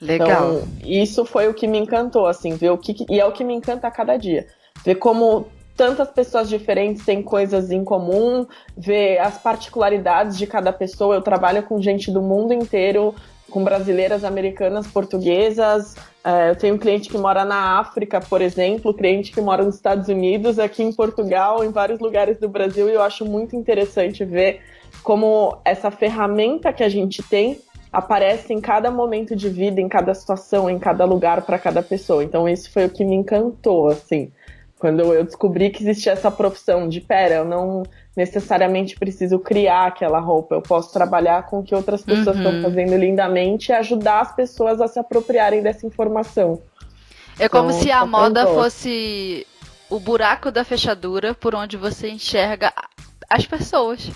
Legal. 0.00 0.28
Então, 0.28 0.68
isso 0.84 1.24
foi 1.24 1.46
o 1.46 1.54
que 1.54 1.68
me 1.68 1.78
encantou, 1.78 2.26
assim, 2.26 2.56
ver 2.56 2.70
o 2.70 2.78
que. 2.78 3.06
E 3.08 3.20
é 3.20 3.24
o 3.24 3.32
que 3.32 3.44
me 3.44 3.54
encanta 3.54 3.86
a 3.86 3.90
cada 3.90 4.16
dia 4.16 4.44
ver 4.84 4.96
como 4.96 5.46
tantas 5.76 6.10
pessoas 6.10 6.48
diferentes 6.48 7.04
têm 7.04 7.22
coisas 7.22 7.70
em 7.70 7.84
comum, 7.84 8.44
ver 8.76 9.18
as 9.18 9.38
particularidades 9.38 10.36
de 10.36 10.46
cada 10.46 10.72
pessoa. 10.72 11.14
Eu 11.14 11.22
trabalho 11.22 11.62
com 11.62 11.80
gente 11.80 12.10
do 12.10 12.20
mundo 12.20 12.52
inteiro, 12.52 13.14
com 13.48 13.62
brasileiras, 13.62 14.24
americanas, 14.24 14.88
portuguesas. 14.88 15.94
É, 16.24 16.50
eu 16.50 16.56
tenho 16.56 16.74
um 16.74 16.78
cliente 16.78 17.08
que 17.08 17.16
mora 17.16 17.44
na 17.44 17.78
África, 17.78 18.20
por 18.20 18.42
exemplo, 18.42 18.92
cliente 18.92 19.30
que 19.30 19.40
mora 19.40 19.64
nos 19.64 19.76
Estados 19.76 20.08
Unidos, 20.08 20.58
aqui 20.58 20.82
em 20.82 20.92
Portugal, 20.92 21.64
em 21.64 21.70
vários 21.70 22.00
lugares 22.00 22.38
do 22.38 22.48
Brasil, 22.48 22.88
e 22.88 22.94
eu 22.94 23.02
acho 23.02 23.24
muito 23.24 23.54
interessante 23.54 24.24
ver 24.24 24.60
como 25.02 25.58
essa 25.64 25.90
ferramenta 25.90 26.72
que 26.72 26.82
a 26.82 26.88
gente 26.88 27.22
tem 27.22 27.60
aparece 27.92 28.52
em 28.52 28.60
cada 28.60 28.90
momento 28.90 29.34
de 29.34 29.48
vida, 29.48 29.80
em 29.80 29.88
cada 29.88 30.12
situação, 30.12 30.68
em 30.68 30.78
cada 30.78 31.04
lugar 31.04 31.42
para 31.42 31.58
cada 31.58 31.82
pessoa. 31.82 32.22
Então 32.22 32.48
isso 32.48 32.70
foi 32.70 32.86
o 32.86 32.90
que 32.90 33.04
me 33.04 33.14
encantou, 33.14 33.88
assim. 33.88 34.30
Quando 34.78 35.00
eu 35.00 35.24
descobri 35.24 35.70
que 35.70 35.82
existia 35.82 36.12
essa 36.12 36.30
profissão 36.30 36.88
de, 36.88 37.00
pera, 37.00 37.36
eu 37.36 37.44
não 37.44 37.82
necessariamente 38.16 38.96
preciso 38.96 39.38
criar 39.38 39.86
aquela 39.86 40.20
roupa, 40.20 40.54
eu 40.54 40.62
posso 40.62 40.92
trabalhar 40.92 41.46
com 41.46 41.58
o 41.60 41.62
que 41.62 41.74
outras 41.74 42.02
pessoas 42.02 42.36
uhum. 42.36 42.44
estão 42.44 42.62
fazendo 42.62 42.96
lindamente 42.96 43.70
e 43.70 43.74
ajudar 43.74 44.20
as 44.20 44.34
pessoas 44.34 44.80
a 44.80 44.88
se 44.88 44.98
apropriarem 44.98 45.62
dessa 45.62 45.86
informação. 45.86 46.60
É 47.38 47.48
como 47.48 47.70
então, 47.70 47.80
se 47.80 47.90
a 47.90 48.04
moda 48.04 48.46
fosse 48.46 49.46
o 49.88 49.98
buraco 49.98 50.50
da 50.50 50.64
fechadura 50.64 51.34
por 51.34 51.54
onde 51.54 51.76
você 51.76 52.08
enxerga 52.08 52.72
as 53.28 53.46
pessoas 53.46 54.10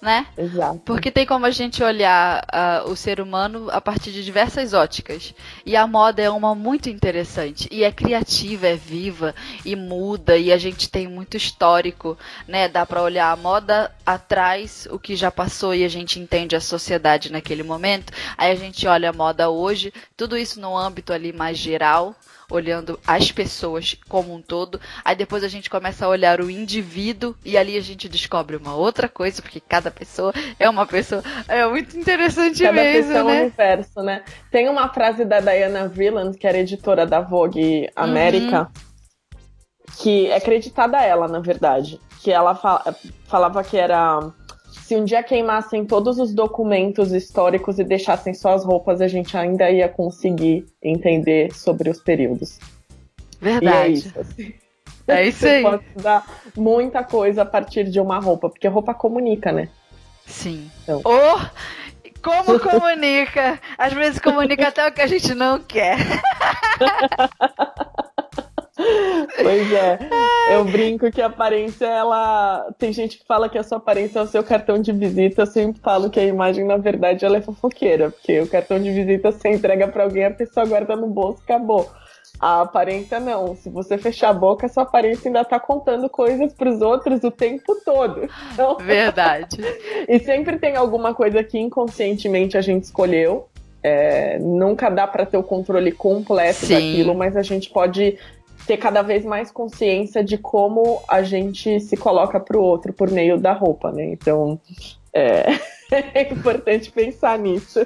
né? 0.00 0.28
Exato. 0.36 0.80
Porque 0.84 1.10
tem 1.10 1.26
como 1.26 1.44
a 1.44 1.50
gente 1.50 1.82
olhar 1.82 2.44
uh, 2.44 2.90
o 2.90 2.96
ser 2.96 3.20
humano 3.20 3.68
a 3.70 3.80
partir 3.80 4.12
de 4.12 4.24
diversas 4.24 4.72
óticas. 4.72 5.34
E 5.66 5.76
a 5.76 5.86
moda 5.86 6.22
é 6.22 6.30
uma 6.30 6.54
muito 6.54 6.88
interessante. 6.88 7.68
E 7.70 7.82
é 7.82 7.90
criativa, 7.90 8.68
é 8.68 8.76
viva 8.76 9.34
e 9.64 9.74
muda. 9.74 10.36
E 10.36 10.52
a 10.52 10.58
gente 10.58 10.88
tem 10.88 11.08
muito 11.08 11.36
histórico, 11.36 12.16
né? 12.46 12.68
Dá 12.68 12.86
para 12.86 13.02
olhar 13.02 13.32
a 13.32 13.36
moda 13.36 13.90
atrás, 14.06 14.86
o 14.90 14.98
que 14.98 15.16
já 15.16 15.30
passou 15.30 15.74
e 15.74 15.84
a 15.84 15.88
gente 15.88 16.20
entende 16.20 16.54
a 16.54 16.60
sociedade 16.60 17.32
naquele 17.32 17.64
momento. 17.64 18.12
Aí 18.36 18.52
a 18.52 18.56
gente 18.56 18.86
olha 18.86 19.10
a 19.10 19.12
moda 19.12 19.50
hoje, 19.50 19.92
tudo 20.16 20.36
isso 20.36 20.60
no 20.60 20.76
âmbito 20.78 21.12
ali 21.12 21.32
mais 21.32 21.58
geral 21.58 22.14
olhando 22.50 22.98
as 23.06 23.30
pessoas 23.30 23.96
como 24.08 24.34
um 24.34 24.40
todo. 24.40 24.80
Aí 25.04 25.14
depois 25.14 25.44
a 25.44 25.48
gente 25.48 25.68
começa 25.68 26.06
a 26.06 26.08
olhar 26.08 26.40
o 26.40 26.50
indivíduo 26.50 27.34
e 27.44 27.56
ali 27.56 27.76
a 27.76 27.80
gente 27.80 28.08
descobre 28.08 28.56
uma 28.56 28.74
outra 28.74 29.08
coisa, 29.08 29.42
porque 29.42 29.60
cada 29.60 29.90
pessoa 29.90 30.32
é 30.58 30.68
uma 30.68 30.86
pessoa. 30.86 31.22
É 31.46 31.66
muito 31.66 31.96
interessante 31.96 32.62
cada 32.62 32.72
mesmo, 32.72 33.12
pessoa 33.12 33.24
né? 33.24 33.36
É 33.36 33.38
um 33.38 33.42
universo, 33.42 34.02
né? 34.02 34.24
Tem 34.50 34.68
uma 34.68 34.88
frase 34.88 35.24
da 35.24 35.40
Diana 35.40 35.88
Villand, 35.88 36.38
que 36.38 36.46
era 36.46 36.58
editora 36.58 37.06
da 37.06 37.20
Vogue 37.20 37.88
América, 37.94 38.62
uhum. 38.62 39.38
que 39.98 40.26
é 40.26 40.36
acreditada 40.36 40.98
a 40.98 41.04
ela, 41.04 41.28
na 41.28 41.40
verdade. 41.40 42.00
Que 42.20 42.32
ela 42.32 42.54
falava 43.26 43.62
que 43.62 43.76
era 43.76 44.32
se 44.70 44.96
um 44.96 45.04
dia 45.04 45.22
queimassem 45.22 45.84
todos 45.84 46.18
os 46.18 46.34
documentos 46.34 47.12
históricos 47.12 47.78
e 47.78 47.84
deixassem 47.84 48.34
só 48.34 48.54
as 48.54 48.64
roupas, 48.64 49.00
a 49.00 49.08
gente 49.08 49.36
ainda 49.36 49.70
ia 49.70 49.88
conseguir 49.88 50.66
entender 50.82 51.54
sobre 51.54 51.90
os 51.90 52.00
períodos. 52.00 52.58
Verdade. 53.40 53.66
E 53.66 53.68
é 53.68 53.88
isso. 53.88 54.12
Assim. 54.18 54.54
É 55.06 55.24
isso 55.28 55.46
aí. 55.46 55.62
Você 55.62 55.70
pode 55.70 55.84
estudar 55.84 56.42
muita 56.56 57.04
coisa 57.04 57.42
a 57.42 57.46
partir 57.46 57.84
de 57.84 58.00
uma 58.00 58.18
roupa, 58.18 58.48
porque 58.48 58.68
roupa 58.68 58.94
comunica, 58.94 59.52
né? 59.52 59.68
Sim. 60.26 60.70
Então. 60.82 61.00
Oh, 61.04 61.38
como 62.22 62.58
comunica? 62.60 63.60
Às 63.76 63.92
vezes 63.92 64.18
comunica 64.18 64.68
até 64.68 64.86
o 64.86 64.92
que 64.92 65.00
a 65.00 65.06
gente 65.06 65.34
não 65.34 65.58
quer. 65.58 65.98
Pois 69.42 69.72
é, 69.72 69.98
eu 70.50 70.64
brinco 70.64 71.10
que 71.10 71.20
a 71.20 71.26
aparência, 71.26 71.86
ela. 71.86 72.72
Tem 72.78 72.92
gente 72.92 73.18
que 73.18 73.26
fala 73.26 73.48
que 73.48 73.58
a 73.58 73.62
sua 73.62 73.78
aparência 73.78 74.18
é 74.18 74.22
o 74.22 74.26
seu 74.26 74.42
cartão 74.42 74.80
de 74.80 74.92
visita. 74.92 75.42
Eu 75.42 75.46
sempre 75.46 75.80
falo 75.80 76.08
que 76.10 76.20
a 76.20 76.24
imagem, 76.24 76.64
na 76.64 76.76
verdade, 76.76 77.24
ela 77.24 77.38
é 77.38 77.42
fofoqueira, 77.42 78.10
porque 78.10 78.40
o 78.40 78.48
cartão 78.48 78.80
de 78.80 78.90
visita 78.90 79.32
você 79.32 79.48
entrega 79.48 79.88
para 79.88 80.04
alguém, 80.04 80.24
a 80.24 80.30
pessoa 80.30 80.64
guarda 80.64 80.96
no 80.96 81.08
bolso, 81.08 81.42
acabou. 81.42 81.90
A 82.40 82.60
aparência 82.60 83.18
não. 83.18 83.56
Se 83.56 83.68
você 83.68 83.98
fechar 83.98 84.30
a 84.30 84.32
boca, 84.32 84.66
a 84.66 84.68
sua 84.68 84.84
aparência 84.84 85.28
ainda 85.28 85.44
tá 85.44 85.58
contando 85.58 86.08
coisas 86.08 86.52
para 86.52 86.70
os 86.70 86.80
outros 86.80 87.24
o 87.24 87.30
tempo 87.30 87.74
todo. 87.84 88.28
Então... 88.52 88.76
Verdade. 88.76 89.56
e 90.08 90.18
sempre 90.20 90.56
tem 90.58 90.76
alguma 90.76 91.12
coisa 91.14 91.42
que 91.42 91.58
inconscientemente 91.58 92.56
a 92.56 92.60
gente 92.60 92.84
escolheu. 92.84 93.48
É, 93.82 94.38
nunca 94.40 94.88
dá 94.88 95.06
para 95.06 95.24
ter 95.24 95.36
o 95.36 95.42
controle 95.42 95.92
completo 95.92 96.66
Sim. 96.66 96.74
daquilo, 96.74 97.14
mas 97.14 97.36
a 97.36 97.42
gente 97.42 97.70
pode 97.70 98.18
ter 98.66 98.76
cada 98.76 99.02
vez 99.02 99.24
mais 99.24 99.50
consciência 99.50 100.22
de 100.22 100.38
como 100.38 101.02
a 101.08 101.22
gente 101.22 101.80
se 101.80 101.96
coloca 101.96 102.38
para 102.38 102.58
o 102.58 102.62
outro 102.62 102.92
por 102.92 103.10
meio 103.10 103.38
da 103.38 103.52
roupa, 103.52 103.90
né? 103.90 104.04
Então, 104.12 104.60
é, 105.12 105.58
é 106.14 106.32
importante 106.32 106.90
pensar 106.90 107.38
nisso. 107.38 107.80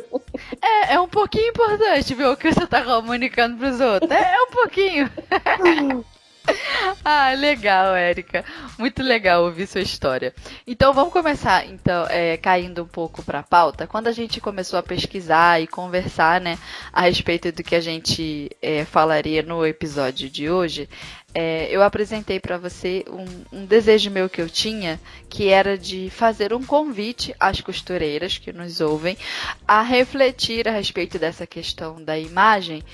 É, 0.61 0.95
é 0.95 1.00
um 1.00 1.09
pouquinho 1.09 1.50
importante 1.50 2.14
ver 2.14 2.26
o 2.26 2.37
que 2.37 2.52
você 2.52 2.64
está 2.64 2.83
comunicando 2.83 3.57
para 3.57 3.69
os 3.69 3.81
outros. 3.81 4.11
É, 4.11 4.35
é 4.35 4.43
um 4.43 4.50
pouquinho. 4.50 5.11
ah, 7.04 7.32
legal, 7.34 7.94
Érica. 7.94 8.44
Muito 8.78 9.02
legal 9.02 9.44
ouvir 9.44 9.66
sua 9.66 9.80
história. 9.80 10.34
Então 10.66 10.92
vamos 10.92 11.12
começar, 11.12 11.66
então, 11.66 12.06
é, 12.08 12.37
caindo 12.37 12.82
um 12.82 12.87
pouco 12.87 13.22
para 13.22 13.40
a 13.40 13.42
pauta. 13.42 13.87
Quando 13.87 14.08
a 14.08 14.12
gente 14.12 14.40
começou 14.40 14.78
a 14.78 14.82
pesquisar 14.82 15.61
e 15.61 15.66
conversar, 15.66 16.40
né, 16.40 16.58
a 16.92 17.02
respeito 17.02 17.52
do 17.52 17.62
que 17.62 17.75
a 17.75 17.80
gente 17.80 18.50
é, 18.61 18.84
falaria 18.84 19.42
no 19.42 19.64
episódio 19.66 20.28
de 20.28 20.50
hoje, 20.50 20.88
é, 21.34 21.68
eu 21.70 21.82
apresentei 21.82 22.38
para 22.38 22.58
você 22.58 23.04
um, 23.08 23.61
um, 23.61 23.64
desejo 23.64 24.11
meu 24.11 24.28
que 24.28 24.40
eu 24.40 24.50
tinha, 24.50 25.00
que 25.30 25.49
era 25.49 25.78
de 25.78 26.11
fazer 26.11 26.52
um 26.52 26.62
convite 26.62 27.34
às 27.40 27.61
costureiras 27.61 28.37
que 28.37 28.52
nos 28.52 28.82
ouvem 28.82 29.16
a 29.66 29.80
refletir 29.80 30.68
a 30.68 30.72
respeito 30.72 31.18
dessa 31.18 31.46
questão 31.46 32.02
da 32.02 32.18
imagem 32.18 32.84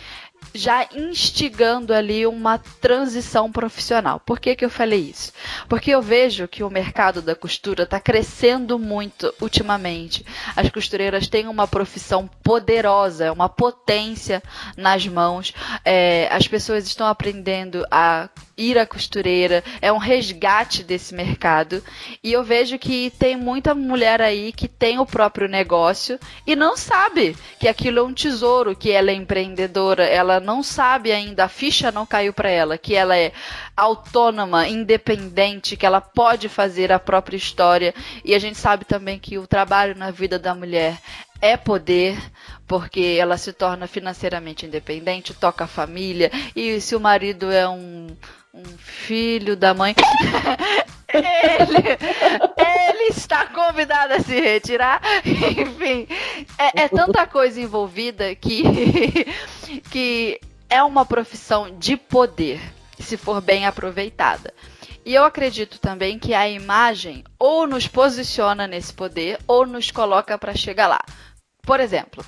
já 0.55 0.89
instigando 0.95 1.93
ali 1.93 2.27
uma 2.27 2.59
transição 2.59 3.51
profissional. 3.51 4.21
Por 4.21 4.41
que, 4.41 4.57
que 4.57 4.65
eu 4.65 4.71
falei 4.71 5.01
isso? 5.01 5.33
Porque 5.69 5.91
eu 5.91 6.03
vejo 6.03 6.49
que 6.49 6.63
o 6.63 6.71
mercado 6.71 7.21
da 7.21 7.35
costura 7.35 7.85
está 7.85 8.01
crescendo 8.01 8.79
muito 8.79 9.33
ultimamente. 9.41 10.25
As 10.57 10.69
costureiras 10.71 11.29
têm 11.29 11.47
uma 11.49 11.67
profissão 11.67 12.29
poderosa, 12.43 13.33
uma 13.33 13.49
potência 13.49 14.43
nas 14.77 15.07
mãos. 15.07 15.53
É, 15.85 16.29
as 16.33 16.49
pessoas 16.49 16.87
estão 16.87 17.07
aprendendo 17.07 17.87
a 17.91 18.29
ir 18.59 18.77
à 18.77 18.85
costureira, 18.85 19.63
é 19.81 19.93
um 19.93 19.97
resgate 19.97 20.83
desse 20.83 21.15
mercado. 21.15 21.83
E 22.23 22.33
eu 22.33 22.43
vejo 22.43 22.79
que 22.79 23.11
tem 23.19 23.37
muita 23.37 23.75
mulher 23.75 24.21
aí 24.21 24.53
que 24.53 24.67
tem 24.67 24.99
o 24.99 25.07
próprio 25.07 25.49
negócio 25.49 26.19
e 26.45 26.57
não 26.57 26.77
sabe 26.77 27.37
que 27.61 27.69
aquilo 27.69 28.01
é 28.01 28.03
um 28.03 28.13
tesouro, 28.13 28.75
que 28.75 28.91
ela 28.91 29.11
é 29.11 29.15
empreendedora, 29.15 30.05
ela 30.05 30.41
não 30.41 30.63
sabe 30.63 31.13
ainda, 31.13 31.45
a 31.45 31.49
ficha 31.49 31.93
não 31.93 32.05
caiu 32.05 32.33
para 32.33 32.51
ela, 32.51 32.77
que 32.77 32.95
ela 32.95 33.17
é 33.17 33.33
autônoma, 33.77 34.67
independente, 34.67 35.77
que 35.77 35.87
ela 35.87 36.01
pode 36.01 36.49
fazer 36.49 36.91
a 36.91 36.99
própria 36.99 37.37
história. 37.37 37.95
E 38.25 38.35
a 38.35 38.39
gente 38.39 38.59
sabe 38.59 38.85
também 38.85 39.19
que 39.19 39.39
o 39.39 39.47
trabalho 39.47 39.95
na 39.97 40.11
vida 40.11 40.39
da 40.39 40.55
mulher 40.55 40.99
é 41.41 41.57
poder, 41.57 42.19
porque 42.67 43.17
ela 43.19 43.37
se 43.37 43.53
torna 43.53 43.87
financeiramente 43.87 44.67
independente, 44.67 45.35
toca 45.35 45.65
a 45.65 45.69
família, 45.69 46.31
e 46.55 46.81
se 46.81 46.97
o 46.97 47.01
marido 47.01 47.51
é 47.51 47.69
um 47.69 48.09
um 48.53 48.65
filho 48.79 49.57
da 49.57 49.75
mãe. 49.75 49.95
ele, 51.13 51.89
ele 52.57 53.05
está 53.05 53.47
convidado 53.47 54.15
a 54.15 54.21
se 54.21 54.41
retirar. 54.41 55.01
Enfim, 55.25 56.09
é, 56.59 56.83
é 56.83 56.89
tanta 56.89 57.27
coisa 57.27 57.61
envolvida 57.61 58.35
que, 58.35 58.63
que 59.91 60.41
é 60.69 60.83
uma 60.83 61.05
profissão 61.07 61.77
de 61.79 61.97
poder, 61.97 62.61
se 62.99 63.17
for 63.17 63.41
bem 63.41 63.67
aproveitada. 63.67 64.53
E 65.09 65.15
eu 65.15 65.25
acredito 65.25 65.79
também 65.79 66.19
que 66.19 66.35
a 66.35 66.47
imagem 66.47 67.25
ou 67.39 67.67
nos 67.67 67.89
posiciona 67.89 68.67
nesse 68.67 68.93
poder 68.93 69.39
ou 69.47 69.67
nos 69.67 69.91
coloca 69.91 70.37
para 70.37 70.55
chegar 70.55 70.87
lá. 70.87 71.01
Por 71.63 71.81
exemplo, 71.81 72.23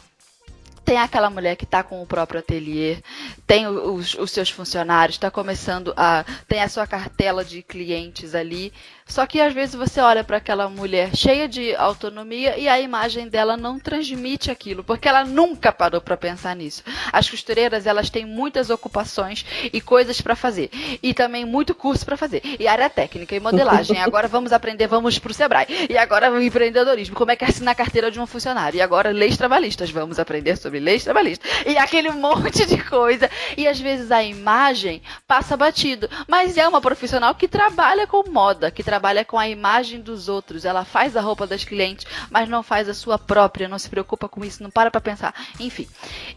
tem 0.82 0.96
aquela 0.96 1.28
mulher 1.28 1.56
que 1.56 1.64
está 1.64 1.82
com 1.82 2.02
o 2.02 2.06
próprio 2.06 2.40
ateliê, 2.40 3.02
tem 3.46 3.66
os, 3.66 4.14
os 4.14 4.30
seus 4.30 4.48
funcionários, 4.48 5.16
está 5.16 5.30
começando 5.30 5.92
a. 5.94 6.24
tem 6.48 6.62
a 6.62 6.70
sua 6.70 6.86
cartela 6.86 7.44
de 7.44 7.62
clientes 7.62 8.34
ali. 8.34 8.72
Só 9.10 9.26
que 9.26 9.40
às 9.40 9.52
vezes 9.52 9.74
você 9.74 10.00
olha 10.00 10.22
para 10.22 10.36
aquela 10.36 10.68
mulher 10.68 11.16
cheia 11.16 11.48
de 11.48 11.74
autonomia 11.74 12.56
e 12.56 12.68
a 12.68 12.80
imagem 12.80 13.28
dela 13.28 13.56
não 13.56 13.76
transmite 13.76 14.52
aquilo, 14.52 14.84
porque 14.84 15.08
ela 15.08 15.24
nunca 15.24 15.72
parou 15.72 16.00
para 16.00 16.16
pensar 16.16 16.54
nisso. 16.54 16.84
As 17.12 17.28
costureiras, 17.28 17.86
elas 17.86 18.08
têm 18.08 18.24
muitas 18.24 18.70
ocupações 18.70 19.44
e 19.72 19.80
coisas 19.80 20.20
para 20.20 20.36
fazer, 20.36 20.70
e 21.02 21.12
também 21.12 21.44
muito 21.44 21.74
curso 21.74 22.06
para 22.06 22.16
fazer, 22.16 22.40
e 22.58 22.68
área 22.68 22.88
técnica 22.88 23.34
e 23.34 23.40
modelagem. 23.40 23.98
Agora 24.00 24.28
vamos 24.28 24.52
aprender, 24.52 24.86
vamos 24.86 25.18
para 25.18 25.32
o 25.32 25.34
Sebrae. 25.34 25.66
E 25.90 25.98
agora 25.98 26.30
o 26.30 26.40
empreendedorismo, 26.40 27.16
como 27.16 27.32
é 27.32 27.36
que 27.36 27.44
é 27.44 27.48
assinar 27.48 27.72
a 27.72 27.74
carteira 27.74 28.12
de 28.12 28.20
um 28.20 28.26
funcionário? 28.26 28.78
E 28.78 28.80
agora 28.80 29.10
leis 29.10 29.36
trabalhistas, 29.36 29.90
vamos 29.90 30.20
aprender 30.20 30.56
sobre 30.56 30.78
leis 30.78 31.02
trabalhistas. 31.02 31.50
E 31.66 31.76
aquele 31.76 32.10
monte 32.12 32.64
de 32.64 32.80
coisa. 32.84 33.28
E 33.56 33.66
às 33.66 33.80
vezes 33.80 34.12
a 34.12 34.22
imagem 34.22 35.02
passa 35.26 35.56
batido, 35.56 36.08
mas 36.28 36.56
é 36.56 36.68
uma 36.68 36.80
profissional 36.80 37.34
que 37.34 37.48
trabalha 37.48 38.06
com 38.06 38.30
moda, 38.30 38.70
que 38.70 38.84
trabalha 38.84 38.99
trabalha 39.00 39.24
com 39.24 39.38
a 39.38 39.48
imagem 39.48 39.98
dos 39.98 40.28
outros, 40.28 40.66
ela 40.66 40.84
faz 40.84 41.16
a 41.16 41.22
roupa 41.22 41.46
das 41.46 41.64
clientes, 41.64 42.06
mas 42.28 42.46
não 42.50 42.62
faz 42.62 42.86
a 42.86 42.92
sua 42.92 43.18
própria, 43.18 43.66
não 43.66 43.78
se 43.78 43.88
preocupa 43.88 44.28
com 44.28 44.44
isso, 44.44 44.62
não 44.62 44.70
para 44.70 44.90
para 44.90 45.00
pensar. 45.00 45.34
Enfim. 45.58 45.88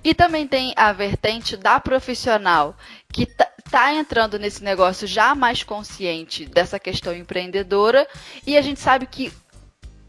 E 0.01 0.13
também 0.13 0.47
tem 0.47 0.73
a 0.77 0.93
vertente 0.93 1.57
da 1.57 1.77
profissional 1.81 2.73
que 3.11 3.25
tá, 3.25 3.49
tá 3.69 3.93
entrando 3.93 4.39
nesse 4.39 4.63
negócio 4.63 5.05
já 5.05 5.35
mais 5.35 5.61
consciente 5.61 6.45
dessa 6.45 6.79
questão 6.79 7.13
empreendedora 7.13 8.07
e 8.47 8.57
a 8.57 8.61
gente 8.61 8.79
sabe 8.79 9.07
que 9.07 9.33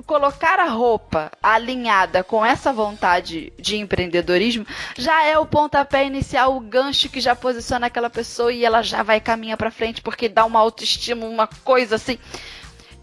colocar 0.07 0.59
a 0.59 0.69
roupa 0.69 1.31
alinhada 1.43 2.23
com 2.23 2.45
essa 2.45 2.73
vontade 2.73 3.53
de 3.59 3.77
empreendedorismo 3.77 4.67
já 4.97 5.25
é 5.25 5.39
o 5.39 5.47
pontapé 5.47 6.07
inicial, 6.07 6.57
o 6.57 6.61
gancho 6.61 7.09
que 7.09 7.21
já 7.21 7.35
posiciona 7.35 7.87
aquela 7.87 8.11
pessoa 8.11 8.53
e 8.53 8.65
ela 8.65 8.83
já 8.83 9.03
vai 9.03 9.21
caminhar 9.21 9.57
para 9.57 9.71
frente 9.71 10.03
porque 10.03 10.29
dá 10.29 10.45
uma 10.45 10.61
autoestima, 10.61 11.27
uma 11.27 11.47
coisa 11.47 11.97
assim. 11.97 12.19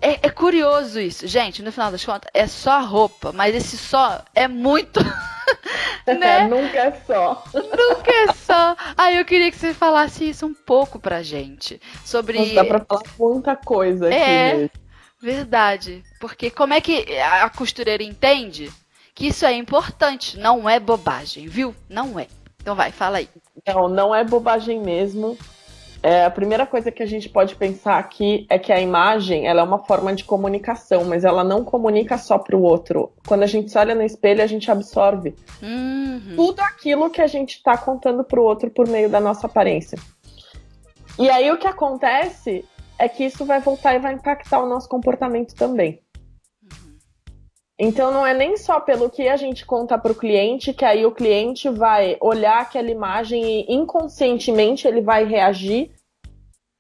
É, 0.02 0.14
é, 0.24 0.30
curioso 0.32 1.00
isso, 1.00 1.28
gente. 1.28 1.62
No 1.62 1.72
final 1.72 1.92
das 1.92 2.04
contas, 2.04 2.30
é 2.34 2.48
só 2.48 2.82
roupa, 2.82 3.32
mas 3.32 3.54
esse 3.54 3.78
só 3.78 4.24
é 4.34 4.48
muito. 4.48 5.00
né? 6.08 6.40
É, 6.40 6.48
nunca 6.48 6.78
é 6.80 6.92
só. 7.06 7.44
Nunca 7.54 8.12
é 8.12 8.34
só. 8.34 8.76
Aí 8.98 9.18
eu 9.18 9.26
queria 9.26 9.52
que 9.52 9.58
você 9.58 9.76
falasse 9.76 10.28
isso 10.28 10.48
um 10.48 10.56
pouco 10.56 11.00
pra 11.00 11.22
gente. 11.22 11.80
Sobre. 12.04 12.40
Nossa, 12.40 12.54
dá 12.56 12.66
pra 12.66 12.80
falar 12.80 13.04
muita 13.20 13.56
coisa 13.56 14.08
aqui. 14.08 14.16
É, 14.16 14.54
mesmo. 14.56 14.81
Verdade. 15.22 16.04
Porque 16.20 16.50
como 16.50 16.74
é 16.74 16.82
que 16.82 17.06
a 17.20 17.50
costureira 17.50 18.04
entende 18.04 18.72
que 19.14 19.28
isso 19.28 19.46
é 19.46 19.54
importante? 19.54 20.40
Não 20.40 20.70
é 20.70 20.80
bobagem, 20.80 21.48
viu? 21.48 21.76
Não 21.90 22.20
é. 22.20 22.28
Então 22.62 22.76
vai, 22.76 22.92
fala 22.92 23.18
aí. 23.18 23.30
Não, 23.68 23.88
não 23.88 24.16
é 24.16 24.24
bobagem 24.24 24.80
mesmo. 24.80 25.38
É, 26.04 26.26
a 26.26 26.32
primeira 26.32 26.66
coisa 26.66 26.92
que 26.92 27.04
a 27.04 27.06
gente 27.06 27.30
pode 27.30 27.56
pensar 27.56 28.00
aqui 28.00 28.48
é 28.50 28.58
que 28.58 28.74
a 28.74 28.80
imagem 28.80 29.48
ela 29.48 29.62
é 29.62 29.64
uma 29.64 29.78
forma 29.78 30.14
de 30.16 30.24
comunicação, 30.24 31.06
mas 31.06 31.24
ela 31.24 31.44
não 31.44 31.64
comunica 31.64 32.18
só 32.18 32.40
para 32.40 32.58
o 32.58 32.64
outro. 32.64 33.12
Quando 33.28 33.44
a 33.44 33.48
gente 33.48 33.70
se 33.70 33.78
olha 33.78 33.94
no 33.94 34.02
espelho, 34.02 34.42
a 34.42 34.48
gente 34.48 34.72
absorve 34.72 35.36
uhum. 35.62 36.34
tudo 36.36 36.60
aquilo 36.62 37.10
que 37.12 37.22
a 37.22 37.28
gente 37.28 37.58
está 37.58 37.78
contando 37.78 38.24
para 38.24 38.40
o 38.40 38.44
outro 38.44 38.72
por 38.72 38.88
meio 38.88 39.10
da 39.10 39.20
nossa 39.20 39.46
aparência. 39.46 40.00
E 41.20 41.30
aí 41.30 41.52
o 41.52 41.58
que 41.58 41.68
acontece 41.68 42.66
é 43.02 43.10
que 43.10 43.26
isso 43.26 43.44
vai 43.44 43.60
voltar 43.60 43.96
e 43.96 44.00
vai 44.00 44.14
impactar 44.14 44.62
o 44.62 44.70
nosso 44.70 44.88
comportamento 44.88 45.56
também. 45.56 46.04
Uhum. 46.62 46.98
Então 47.80 48.12
não 48.12 48.24
é 48.24 48.32
nem 48.32 48.56
só 48.56 48.80
pelo 48.80 49.10
que 49.10 49.28
a 49.28 49.36
gente 49.36 49.66
conta 49.66 49.98
para 49.98 50.12
o 50.12 50.16
cliente 50.16 50.72
que 50.72 50.86
aí 50.86 51.04
o 51.04 51.12
cliente 51.12 51.68
vai 51.68 52.16
olhar 52.22 52.62
aquela 52.62 52.92
imagem 52.92 53.44
e 53.44 53.74
inconscientemente 53.74 54.88
ele 54.88 55.02
vai 55.02 55.26
reagir 55.26 55.90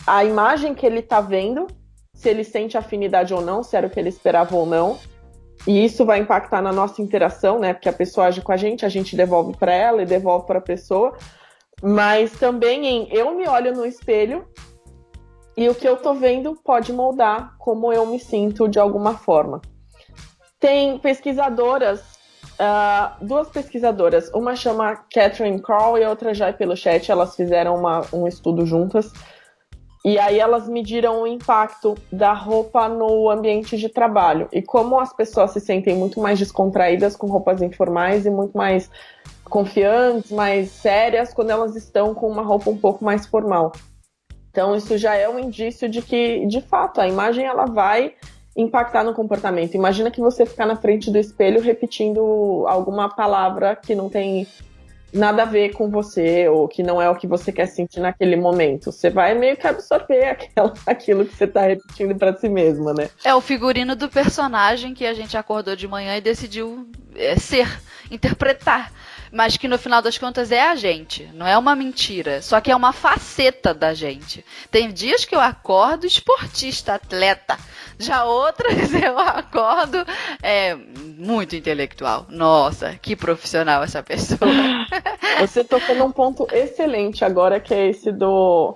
à 0.05 0.23
imagem 0.23 0.75
que 0.75 0.85
ele 0.85 0.99
está 0.99 1.21
vendo, 1.21 1.65
se 2.13 2.29
ele 2.29 2.43
sente 2.43 2.77
afinidade 2.77 3.33
ou 3.33 3.41
não, 3.41 3.63
se 3.63 3.75
era 3.75 3.87
o 3.87 3.89
que 3.89 3.99
ele 3.99 4.09
esperava 4.09 4.55
ou 4.55 4.67
não. 4.67 4.99
e 5.65 5.83
isso 5.83 6.05
vai 6.05 6.19
impactar 6.19 6.61
na 6.61 6.71
nossa 6.71 7.01
interação, 7.01 7.57
né? 7.57 7.73
Porque 7.73 7.89
a 7.89 7.93
pessoa 7.93 8.27
age 8.27 8.41
com 8.41 8.51
a 8.51 8.57
gente, 8.57 8.85
a 8.85 8.89
gente 8.89 9.15
devolve 9.15 9.57
para 9.57 9.73
ela 9.73 10.03
e 10.03 10.05
devolve 10.05 10.45
para 10.45 10.59
a 10.59 10.61
pessoa. 10.61 11.17
Mas 11.81 12.31
também 12.33 12.85
em 12.85 13.07
eu 13.11 13.35
me 13.35 13.47
olho 13.47 13.73
no 13.73 13.85
espelho 13.85 14.47
e 15.55 15.67
o 15.67 15.75
que 15.75 15.87
eu 15.87 15.97
tô 15.97 16.13
vendo 16.13 16.55
pode 16.63 16.93
moldar 16.93 17.55
como 17.57 17.91
eu 17.91 18.05
me 18.05 18.19
sinto 18.19 18.67
de 18.67 18.79
alguma 18.79 19.15
forma. 19.15 19.61
Tem 20.59 20.97
pesquisadoras, 20.97 21.99
uh, 22.59 23.25
duas 23.25 23.49
pesquisadoras, 23.49 24.31
uma 24.33 24.55
chama 24.55 24.95
Catherine 25.13 25.61
Crawl 25.61 25.97
e 25.97 26.03
a 26.03 26.09
outra 26.09 26.33
Jai 26.33 26.55
chat. 26.75 27.11
elas 27.11 27.35
fizeram 27.35 27.75
uma, 27.75 28.01
um 28.13 28.27
estudo 28.27 28.65
juntas. 28.65 29.11
E 30.03 30.17
aí 30.17 30.39
elas 30.39 30.67
mediram 30.67 31.21
o 31.21 31.27
impacto 31.27 31.95
da 32.11 32.33
roupa 32.33 32.89
no 32.89 33.29
ambiente 33.29 33.77
de 33.77 33.87
trabalho 33.87 34.49
e 34.51 34.59
como 34.59 34.99
as 34.99 35.13
pessoas 35.13 35.51
se 35.51 35.59
sentem 35.59 35.95
muito 35.95 36.19
mais 36.19 36.39
descontraídas 36.39 37.15
com 37.15 37.27
roupas 37.27 37.61
informais 37.61 38.25
e 38.25 38.31
muito 38.31 38.57
mais 38.57 38.89
confiantes, 39.43 40.31
mais 40.31 40.71
sérias 40.71 41.31
quando 41.31 41.51
elas 41.51 41.75
estão 41.75 42.15
com 42.15 42.27
uma 42.27 42.41
roupa 42.41 42.71
um 42.71 42.77
pouco 42.77 43.05
mais 43.05 43.27
formal. 43.27 43.71
Então 44.51 44.75
isso 44.75 44.97
já 44.97 45.15
é 45.15 45.27
um 45.27 45.39
indício 45.39 45.89
de 45.89 46.01
que, 46.01 46.45
de 46.45 46.61
fato, 46.61 46.99
a 46.99 47.07
imagem 47.07 47.45
ela 47.45 47.65
vai 47.65 48.13
impactar 48.55 49.03
no 49.03 49.13
comportamento. 49.13 49.75
Imagina 49.75 50.11
que 50.11 50.19
você 50.19 50.45
ficar 50.45 50.65
na 50.65 50.75
frente 50.75 51.09
do 51.09 51.17
espelho 51.17 51.61
repetindo 51.61 52.65
alguma 52.67 53.07
palavra 53.09 53.75
que 53.75 53.95
não 53.95 54.09
tem 54.09 54.45
nada 55.13 55.43
a 55.43 55.45
ver 55.45 55.73
com 55.73 55.89
você 55.89 56.47
ou 56.47 56.67
que 56.67 56.81
não 56.81 57.01
é 57.01 57.09
o 57.09 57.15
que 57.15 57.27
você 57.27 57.51
quer 57.51 57.65
sentir 57.65 57.99
naquele 57.99 58.35
momento. 58.35 58.91
Você 58.91 59.09
vai 59.09 59.33
meio 59.33 59.57
que 59.57 59.67
absorver 59.67 60.25
aquela, 60.31 60.73
aquilo 60.85 61.25
que 61.25 61.35
você 61.35 61.45
está 61.45 61.61
repetindo 61.61 62.15
para 62.15 62.35
si 62.37 62.49
mesma, 62.49 62.93
né? 62.93 63.09
É 63.23 63.33
o 63.33 63.41
figurino 63.41 63.95
do 63.95 64.09
personagem 64.09 64.93
que 64.93 65.05
a 65.05 65.13
gente 65.13 65.35
acordou 65.37 65.75
de 65.75 65.87
manhã 65.87 66.17
e 66.17 66.21
decidiu 66.21 66.89
é, 67.15 67.35
ser, 67.35 67.67
interpretar 68.09 68.91
mas 69.31 69.55
que 69.55 69.67
no 69.67 69.77
final 69.77 70.01
das 70.01 70.17
contas 70.17 70.51
é 70.51 70.61
a 70.61 70.75
gente, 70.75 71.29
não 71.33 71.47
é 71.47 71.57
uma 71.57 71.75
mentira, 71.75 72.41
só 72.41 72.59
que 72.59 72.69
é 72.69 72.75
uma 72.75 72.91
faceta 72.91 73.73
da 73.73 73.93
gente. 73.93 74.43
Tem 74.69 74.91
dias 74.91 75.23
que 75.23 75.33
eu 75.33 75.39
acordo 75.39 76.05
esportista, 76.05 76.95
atleta, 76.95 77.57
já 77.97 78.25
outras 78.25 78.93
eu 78.93 79.17
acordo 79.17 80.05
é, 80.41 80.75
muito 80.75 81.55
intelectual. 81.55 82.25
Nossa, 82.29 82.97
que 83.01 83.15
profissional 83.15 83.83
essa 83.83 84.03
pessoa. 84.03 84.39
Você 85.39 85.63
tocou 85.63 85.95
num 85.95 86.11
ponto 86.11 86.47
excelente 86.51 87.23
agora, 87.23 87.59
que 87.59 87.73
é 87.73 87.87
esse 87.87 88.11
do, 88.11 88.75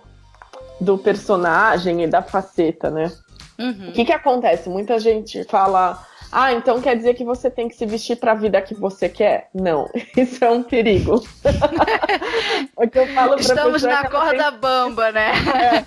do 0.79 0.97
personagem 0.97 2.03
e 2.03 2.07
da 2.07 2.21
faceta, 2.21 2.89
né? 2.89 3.11
Uhum. 3.57 3.89
O 3.89 3.91
que 3.93 4.05
que 4.05 4.13
acontece? 4.13 4.69
Muita 4.69 4.99
gente 4.99 5.43
fala 5.45 6.05
ah, 6.37 6.51
então 6.51 6.81
quer 6.81 6.97
dizer 6.97 7.13
que 7.13 7.23
você 7.23 7.49
tem 7.49 7.69
que 7.69 7.77
se 7.77 7.85
vestir 7.85 8.17
para 8.17 8.33
a 8.33 8.35
vida 8.35 8.61
que 8.61 8.73
você 8.73 9.07
quer? 9.07 9.47
Não, 9.53 9.89
isso 10.17 10.43
é 10.43 10.51
um 10.51 10.61
perigo. 10.61 11.23
o 12.75 12.89
que 12.89 12.99
eu 12.99 13.07
falo 13.07 13.39
Estamos 13.39 13.81
na 13.83 14.01
é 14.01 14.09
corda 14.09 14.51
tem... 14.51 14.59
bamba, 14.59 15.13
né? 15.13 15.31
É, 15.63 15.85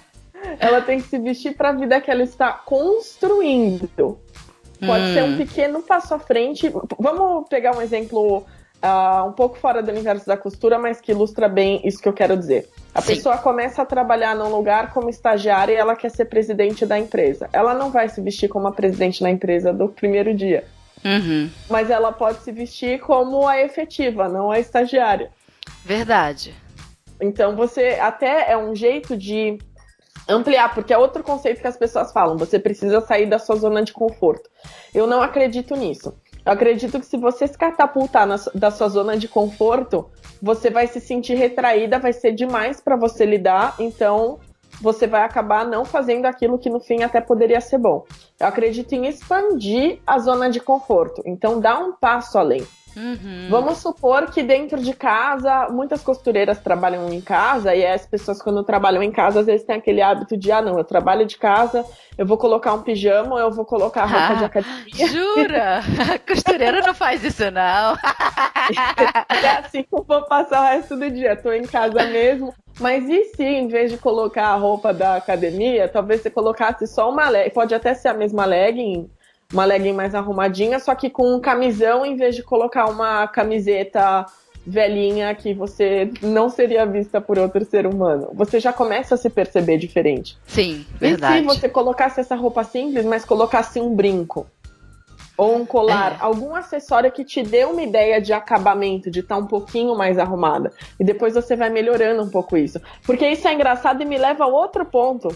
ela 0.59 0.81
tem 0.81 1.03
que 1.03 1.09
se 1.09 1.19
vestir 1.19 1.55
para 1.55 1.69
a 1.69 1.73
vida 1.73 2.01
que 2.01 2.11
ela 2.11 2.23
está 2.23 2.51
construindo. 2.51 4.19
Pode 4.81 5.05
hum. 5.05 5.13
ser 5.13 5.23
um 5.25 5.37
pequeno 5.37 5.83
passo 5.83 6.15
à 6.15 6.19
frente. 6.19 6.73
Vamos 6.99 7.47
pegar 7.51 7.77
um 7.77 7.83
exemplo 7.83 8.47
uh, 8.83 9.29
um 9.29 9.33
pouco 9.33 9.59
fora 9.59 9.83
do 9.83 9.91
universo 9.91 10.27
da 10.27 10.37
costura, 10.37 10.79
mas 10.79 11.01
que 11.01 11.13
ilustra 11.13 11.49
bem 11.49 11.81
isso 11.85 12.01
que 12.01 12.09
eu 12.09 12.13
quero 12.13 12.37
dizer. 12.37 12.69
A 12.95 13.01
Sim. 13.01 13.15
pessoa 13.15 13.39
começa 13.39 13.83
a 13.83 13.87
trabalhar 13.87 14.35
num 14.35 14.49
lugar 14.49 14.93
como 14.93 15.09
estagiária 15.09 15.73
e 15.73 15.77
ela 15.77 15.95
quer 15.95 16.11
ser 16.11 16.25
presidente 16.27 16.85
da 16.87 16.99
empresa. 16.99 17.49
Ela 17.53 17.75
não 17.75 17.91
vai 17.91 18.09
se 18.09 18.21
vestir 18.21 18.49
como 18.49 18.67
a 18.67 18.73
presidente 18.73 19.23
da 19.23 19.31
empresa 19.31 19.73
do 19.73 19.89
primeiro 19.89 20.35
dia. 20.35 20.65
Uhum. 21.05 21.49
Mas 21.71 21.91
ela 21.91 22.11
pode 22.13 22.43
se 22.43 22.51
vestir 22.51 23.01
como 23.01 23.47
a 23.47 23.61
efetiva, 23.61 24.29
não 24.29 24.51
a 24.51 24.59
estagiária. 24.59 25.31
Verdade. 25.85 26.55
Então 27.21 27.55
você 27.57 27.99
até 28.01 28.51
é 28.51 28.57
um 28.57 28.75
jeito 28.75 29.17
de 29.17 29.59
ampliar, 30.29 30.75
porque 30.75 30.93
é 30.93 30.99
outro 30.99 31.23
conceito 31.23 31.61
que 31.61 31.67
as 31.67 31.77
pessoas 31.77 32.13
falam, 32.13 32.37
você 32.37 32.59
precisa 32.59 33.01
sair 33.01 33.27
da 33.27 33.39
sua 33.39 33.57
zona 33.57 33.83
de 33.83 33.93
conforto. 33.93 34.49
Eu 34.95 35.07
não 35.07 35.23
acredito 35.23 35.75
nisso. 35.75 36.15
Eu 36.49 36.55
acredito 36.55 36.99
que 36.99 37.05
se 37.05 37.19
você 37.19 37.47
se 37.47 37.59
catapultar 37.59 38.27
na, 38.27 38.37
da 38.55 38.71
sua 38.71 38.89
zona 38.89 39.19
de 39.19 39.29
conforto, 39.29 40.09
você 40.41 40.71
vai 40.71 40.87
se 40.87 40.99
sentir 40.99 41.35
retraída, 41.35 41.99
vai 41.99 42.15
ser 42.15 42.33
demais 42.33 42.81
para 42.81 42.97
você 42.97 43.27
lidar, 43.27 43.75
então 43.79 44.39
você 44.81 45.07
vai 45.07 45.21
acabar 45.25 45.67
não 45.67 45.85
fazendo 45.85 46.25
aquilo 46.25 46.59
que 46.59 46.71
no 46.71 46.81
fim 46.81 47.03
até 47.03 47.21
poderia 47.21 47.61
ser 47.61 47.77
bom. 47.77 48.07
Eu 48.41 48.47
acredito 48.47 48.95
em 48.95 49.07
expandir 49.07 50.01
a 50.07 50.19
zona 50.19 50.49
de 50.49 50.59
conforto, 50.59 51.23
então 51.27 51.61
dá 51.61 51.79
um 51.79 51.93
passo 51.93 52.39
além. 52.39 52.67
Uhum. 52.99 53.47
Vamos 53.49 53.79
supor 53.79 54.27
que 54.27 54.43
dentro 54.43 54.83
de 54.83 54.93
casa, 54.93 55.69
muitas 55.71 56.03
costureiras 56.03 56.59
trabalham 56.59 57.13
em 57.13 57.21
casa 57.21 57.73
e 57.73 57.87
as 57.87 58.05
pessoas 58.05 58.43
quando 58.43 58.65
trabalham 58.65 59.03
em 59.03 59.13
casa 59.13 59.41
às 59.41 59.47
vezes 59.47 59.65
têm 59.65 59.77
aquele 59.77 60.03
hábito 60.03 60.37
de 60.37 60.51
ah 60.51 60.61
não, 60.61 60.77
eu 60.77 60.83
trabalho 60.83 61.25
de 61.25 61.39
casa, 61.39 61.85
eu 62.17 62.27
vou 62.27 62.37
colocar 62.37 62.75
um 62.75 62.83
pijama 62.83 63.35
ou 63.35 63.39
eu 63.39 63.53
vou 63.53 63.65
colocar 63.65 64.05
roupa 64.05 64.33
ah, 64.33 64.35
de 64.35 64.45
academia. 64.45 65.07
Jura? 65.07 65.79
A 65.79 66.19
costureira 66.27 66.81
não 66.81 66.93
faz 66.93 67.23
isso 67.23 67.49
não. 67.53 67.95
é 69.31 69.49
assim 69.61 69.85
que 69.85 69.95
eu 69.95 70.03
vou 70.03 70.23
passar 70.23 70.61
o 70.61 70.75
resto 70.75 70.97
do 70.97 71.09
dia, 71.09 71.37
tô 71.37 71.53
em 71.53 71.63
casa 71.63 72.05
mesmo. 72.07 72.53
Mas 72.81 73.09
e 73.09 73.25
se, 73.37 73.45
em 73.45 73.69
vez 73.69 73.91
de 73.93 73.99
colocar 73.99 74.49
a 74.49 74.57
roupa 74.57 74.93
da 74.93 75.17
academia, 75.17 75.89
talvez 75.89 76.23
você 76.23 76.31
colocasse 76.31 76.87
só 76.87 77.11
uma 77.11 77.29
legging, 77.29 77.51
pode 77.51 77.75
até 77.75 77.95
ser 77.95 78.09
a 78.09 78.15
mesma 78.15 78.45
legging, 78.45 79.11
uma 79.53 79.65
legging 79.65 79.95
mais 79.95 80.15
arrumadinha, 80.15 80.79
só 80.79 80.95
que 80.95 81.09
com 81.09 81.35
um 81.35 81.41
camisão 81.41 82.05
em 82.05 82.17
vez 82.17 82.37
de 82.37 82.43
colocar 82.43 82.85
uma 82.87 83.27
camiseta 83.27 84.27
velhinha 84.67 85.35
que 85.35 85.55
você 85.55 86.11
não 86.21 86.51
seria 86.51 86.85
vista 86.85 87.19
por 87.19 87.39
outro 87.39 87.65
ser 87.65 87.87
humano. 87.87 88.29
Você 88.35 88.61
já 88.61 88.75
começa 88.75 89.15
a 89.15 89.19
se 89.19 89.31
perceber 89.31 89.79
diferente. 89.79 90.37
Sim, 90.47 90.85
verdade. 91.01 91.39
E 91.39 91.39
se 91.39 91.45
você 91.47 91.67
colocasse 91.67 92.21
essa 92.21 92.37
roupa 92.37 92.63
simples, 92.63 93.07
mas 93.07 93.25
colocasse 93.25 93.81
um 93.81 93.95
brinco? 93.95 94.47
Ou 95.35 95.57
um 95.57 95.65
colar, 95.65 96.13
é. 96.13 96.17
algum 96.21 96.55
acessório 96.55 97.11
que 97.11 97.25
te 97.25 97.43
dê 97.43 97.65
uma 97.65 97.81
ideia 97.81 98.21
de 98.21 98.35
acabamento, 98.35 99.11
de 99.11 99.21
estar 99.21 99.37
tá 99.37 99.41
um 99.41 99.47
pouquinho 99.47 99.97
mais 99.97 100.19
arrumada. 100.19 100.73
E 101.01 101.05
depois 101.05 101.33
você 101.33 101.57
vai 101.57 101.71
melhorando 101.71 102.23
um 102.23 102.29
pouco 102.29 102.55
isso. 102.55 102.79
Porque 103.07 103.27
isso 103.27 103.49
é 103.49 103.55
engraçado 103.55 104.03
e 104.03 104.05
me 104.05 104.19
leva 104.19 104.45
a 104.45 104.49
outro 104.49 104.85
ponto 104.85 105.35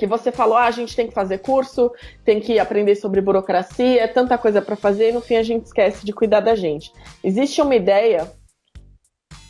que 0.00 0.06
você 0.06 0.32
falou, 0.32 0.56
ah, 0.56 0.64
a 0.64 0.70
gente 0.70 0.96
tem 0.96 1.06
que 1.06 1.12
fazer 1.12 1.38
curso, 1.38 1.92
tem 2.24 2.40
que 2.40 2.58
aprender 2.58 2.94
sobre 2.94 3.20
burocracia, 3.20 4.02
é 4.02 4.08
tanta 4.08 4.38
coisa 4.38 4.62
para 4.62 4.74
fazer 4.74 5.10
e 5.10 5.12
no 5.12 5.20
fim 5.20 5.36
a 5.36 5.42
gente 5.42 5.66
esquece 5.66 6.06
de 6.06 6.10
cuidar 6.10 6.40
da 6.40 6.54
gente. 6.54 6.90
Existe 7.22 7.60
uma 7.60 7.74
ideia 7.74 8.32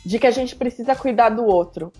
de 0.05 0.19
que 0.19 0.27
a 0.27 0.31
gente 0.31 0.53
precisa 0.57 0.93
cuidar 0.93 1.29
do 1.29 1.45
outro. 1.45 1.93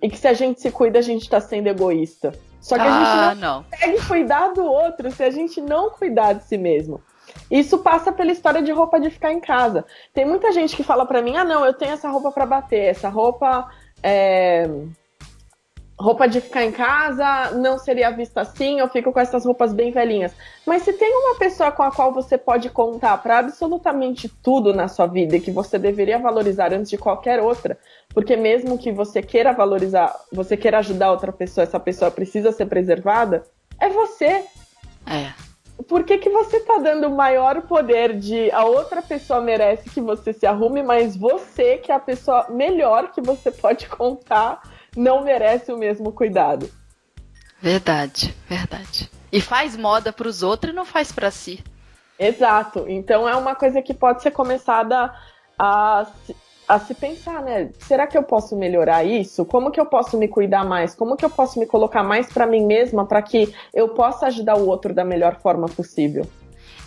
E 0.00 0.08
que 0.08 0.16
se 0.16 0.28
a 0.28 0.32
gente 0.32 0.60
se 0.60 0.70
cuida, 0.70 1.00
a 1.00 1.02
gente 1.02 1.22
está 1.22 1.40
sendo 1.40 1.66
egoísta. 1.66 2.30
Só 2.60 2.76
que 2.76 2.82
a 2.82 2.84
gente 2.84 3.08
ah, 3.08 3.34
não, 3.34 3.54
não 3.56 3.64
consegue 3.64 4.06
cuidar 4.06 4.52
do 4.52 4.64
outro 4.64 5.10
se 5.10 5.24
a 5.24 5.30
gente 5.30 5.60
não 5.60 5.90
cuidar 5.90 6.34
de 6.34 6.44
si 6.44 6.56
mesmo. 6.56 7.02
Isso 7.50 7.78
passa 7.78 8.12
pela 8.12 8.30
história 8.30 8.62
de 8.62 8.70
roupa 8.70 9.00
de 9.00 9.10
ficar 9.10 9.32
em 9.32 9.40
casa. 9.40 9.84
Tem 10.14 10.24
muita 10.24 10.52
gente 10.52 10.76
que 10.76 10.84
fala 10.84 11.04
para 11.04 11.20
mim: 11.20 11.36
ah, 11.36 11.42
não, 11.42 11.66
eu 11.66 11.74
tenho 11.74 11.94
essa 11.94 12.08
roupa 12.08 12.30
para 12.30 12.46
bater, 12.46 12.84
essa 12.84 13.08
roupa 13.08 13.68
é, 14.04 14.70
roupa 15.98 16.28
de 16.28 16.40
ficar 16.40 16.64
em 16.64 16.70
casa 16.70 17.50
não 17.52 17.76
seria 17.76 18.10
vista 18.10 18.42
assim, 18.42 18.78
eu 18.78 18.88
fico 18.88 19.12
com 19.12 19.18
essas 19.18 19.44
roupas 19.44 19.72
bem 19.72 19.90
velhinhas. 19.90 20.32
Mas 20.64 20.82
se 20.82 20.92
tem 20.92 21.12
uma 21.12 21.36
pessoa 21.36 21.72
com 21.72 21.82
a 21.82 21.90
qual 21.90 22.12
você 22.12 22.38
pode 22.38 22.70
contar 22.70 23.18
para 23.18 23.38
absolutamente 23.38 24.28
tudo 24.28 24.72
na 24.72 24.86
sua 24.86 25.06
vida 25.06 25.36
e 25.36 25.40
que 25.40 25.50
você 25.50 25.78
deveria 25.78 26.18
valorizar 26.18 26.72
antes 26.72 26.90
de 26.90 26.96
qualquer 26.96 27.40
outra, 27.40 27.76
porque 28.14 28.36
mesmo 28.36 28.78
que 28.78 28.92
você 28.92 29.20
queira 29.20 29.52
valorizar, 29.52 30.14
você 30.32 30.56
queira 30.56 30.78
ajudar 30.78 31.10
outra 31.10 31.32
pessoa, 31.32 31.64
essa 31.64 31.80
pessoa 31.80 32.10
precisa 32.10 32.52
ser 32.52 32.66
preservada, 32.66 33.42
é 33.80 33.88
você. 33.88 34.44
É. 35.06 35.32
Por 35.86 36.02
que, 36.04 36.18
que 36.18 36.28
você 36.28 36.60
tá 36.60 36.78
dando 36.78 37.08
maior 37.08 37.62
poder 37.62 38.16
de 38.18 38.50
a 38.50 38.64
outra 38.64 39.00
pessoa 39.00 39.40
merece 39.40 39.88
que 39.88 40.00
você 40.00 40.32
se 40.32 40.44
arrume, 40.44 40.82
mas 40.82 41.16
você, 41.16 41.78
que 41.78 41.92
é 41.92 41.94
a 41.94 42.00
pessoa 42.00 42.46
melhor 42.50 43.12
que 43.12 43.20
você 43.20 43.50
pode 43.50 43.88
contar, 43.88 44.60
não 44.96 45.22
merece 45.22 45.72
o 45.72 45.78
mesmo 45.78 46.12
cuidado. 46.12 46.70
Verdade, 47.60 48.34
verdade. 48.48 49.10
E 49.32 49.40
faz 49.40 49.76
moda 49.76 50.12
para 50.12 50.28
os 50.28 50.42
outros 50.42 50.72
e 50.72 50.76
não 50.76 50.84
faz 50.84 51.12
para 51.12 51.30
si. 51.30 51.62
Exato. 52.18 52.84
Então 52.88 53.28
é 53.28 53.36
uma 53.36 53.54
coisa 53.54 53.82
que 53.82 53.94
pode 53.94 54.22
ser 54.22 54.30
começada 54.30 55.14
a, 55.58 56.06
a 56.66 56.78
se 56.80 56.94
pensar, 56.94 57.42
né? 57.42 57.70
Será 57.78 58.06
que 58.06 58.16
eu 58.16 58.22
posso 58.22 58.56
melhorar 58.56 59.04
isso? 59.04 59.44
Como 59.44 59.70
que 59.70 59.80
eu 59.80 59.86
posso 59.86 60.16
me 60.16 60.28
cuidar 60.28 60.64
mais? 60.64 60.94
Como 60.94 61.16
que 61.16 61.24
eu 61.24 61.30
posso 61.30 61.58
me 61.58 61.66
colocar 61.66 62.02
mais 62.02 62.32
para 62.32 62.46
mim 62.46 62.66
mesma 62.66 63.06
para 63.06 63.22
que 63.22 63.54
eu 63.72 63.88
possa 63.90 64.26
ajudar 64.26 64.56
o 64.56 64.66
outro 64.66 64.94
da 64.94 65.04
melhor 65.04 65.40
forma 65.40 65.68
possível? 65.68 66.26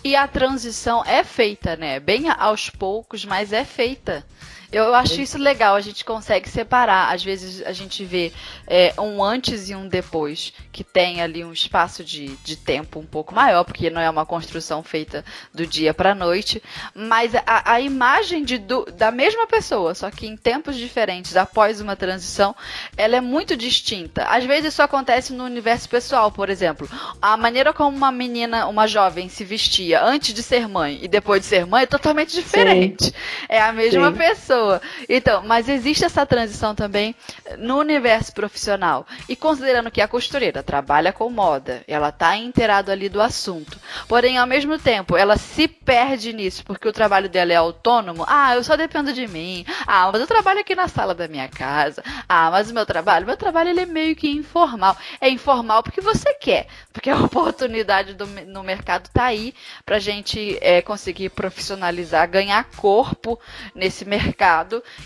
E 0.04 0.16
a 0.16 0.26
transição 0.26 1.04
é 1.04 1.22
feita, 1.22 1.76
né? 1.76 2.00
Bem 2.00 2.24
aos 2.28 2.68
poucos, 2.68 3.24
mas 3.24 3.52
é 3.52 3.64
feita. 3.64 4.24
Eu 4.72 4.94
acho 4.94 5.20
isso 5.20 5.36
legal, 5.36 5.76
a 5.76 5.80
gente 5.82 6.02
consegue 6.02 6.48
separar. 6.48 7.12
Às 7.12 7.22
vezes 7.22 7.62
a 7.66 7.72
gente 7.72 8.02
vê 8.06 8.32
é, 8.66 8.94
um 8.98 9.22
antes 9.22 9.68
e 9.68 9.74
um 9.74 9.86
depois, 9.86 10.54
que 10.72 10.82
tem 10.82 11.20
ali 11.20 11.44
um 11.44 11.52
espaço 11.52 12.02
de, 12.02 12.28
de 12.42 12.56
tempo 12.56 12.98
um 12.98 13.04
pouco 13.04 13.34
maior, 13.34 13.64
porque 13.64 13.90
não 13.90 14.00
é 14.00 14.08
uma 14.08 14.24
construção 14.24 14.82
feita 14.82 15.22
do 15.52 15.66
dia 15.66 15.92
para 15.92 16.14
noite, 16.14 16.62
mas 16.94 17.34
a, 17.34 17.72
a 17.72 17.80
imagem 17.82 18.44
de, 18.44 18.56
do, 18.56 18.86
da 18.86 19.10
mesma 19.10 19.46
pessoa, 19.46 19.94
só 19.94 20.10
que 20.10 20.26
em 20.26 20.38
tempos 20.38 20.76
diferentes, 20.76 21.36
após 21.36 21.78
uma 21.78 21.94
transição, 21.94 22.56
ela 22.96 23.16
é 23.16 23.20
muito 23.20 23.54
distinta. 23.54 24.24
Às 24.24 24.44
vezes 24.44 24.72
isso 24.72 24.82
acontece 24.82 25.34
no 25.34 25.44
universo 25.44 25.86
pessoal, 25.86 26.32
por 26.32 26.48
exemplo. 26.48 26.88
A 27.20 27.36
maneira 27.36 27.74
como 27.74 27.94
uma 27.94 28.10
menina, 28.10 28.66
uma 28.66 28.86
jovem 28.86 29.28
se 29.28 29.44
vestia 29.44 30.02
antes 30.02 30.32
de 30.32 30.42
ser 30.42 30.66
mãe 30.66 30.98
e 31.02 31.08
depois 31.08 31.42
de 31.42 31.46
ser 31.46 31.66
mãe 31.66 31.82
é 31.82 31.86
totalmente 31.86 32.34
diferente. 32.34 33.04
Sim. 33.04 33.12
É 33.50 33.60
a 33.60 33.70
mesma 33.70 34.10
Sim. 34.10 34.16
pessoa. 34.16 34.61
Então, 35.08 35.42
mas 35.44 35.68
existe 35.68 36.04
essa 36.04 36.24
transição 36.24 36.74
também 36.74 37.14
no 37.58 37.78
universo 37.78 38.32
profissional. 38.32 39.06
E 39.28 39.34
considerando 39.34 39.90
que 39.90 40.00
a 40.00 40.08
costureira 40.08 40.62
trabalha 40.62 41.12
com 41.12 41.28
moda, 41.30 41.82
ela 41.86 42.08
está 42.08 42.36
inteirado 42.36 42.90
ali 42.90 43.08
do 43.08 43.20
assunto. 43.20 43.78
Porém, 44.08 44.38
ao 44.38 44.46
mesmo 44.46 44.78
tempo, 44.78 45.16
ela 45.16 45.36
se 45.36 45.66
perde 45.66 46.32
nisso, 46.32 46.64
porque 46.64 46.88
o 46.88 46.92
trabalho 46.92 47.28
dela 47.28 47.52
é 47.52 47.56
autônomo. 47.56 48.24
Ah, 48.28 48.54
eu 48.54 48.64
só 48.64 48.76
dependo 48.76 49.12
de 49.12 49.26
mim. 49.26 49.64
Ah, 49.86 50.10
mas 50.12 50.20
eu 50.20 50.26
trabalho 50.26 50.60
aqui 50.60 50.74
na 50.74 50.88
sala 50.88 51.14
da 51.14 51.28
minha 51.28 51.48
casa. 51.48 52.02
Ah, 52.28 52.50
mas 52.50 52.70
o 52.70 52.74
meu 52.74 52.86
trabalho, 52.86 53.26
meu 53.26 53.36
trabalho 53.36 53.70
ele 53.70 53.80
é 53.80 53.86
meio 53.86 54.14
que 54.14 54.30
informal. 54.30 54.96
É 55.20 55.28
informal 55.28 55.82
porque 55.82 56.00
você 56.00 56.34
quer, 56.34 56.66
porque 56.92 57.10
a 57.10 57.16
oportunidade 57.22 58.14
do, 58.14 58.26
no 58.26 58.62
mercado 58.62 59.06
está 59.06 59.24
aí 59.24 59.54
para 59.84 59.98
gente 59.98 60.58
é, 60.60 60.82
conseguir 60.82 61.30
profissionalizar, 61.30 62.28
ganhar 62.28 62.64
corpo 62.76 63.38
nesse 63.74 64.04
mercado 64.04 64.51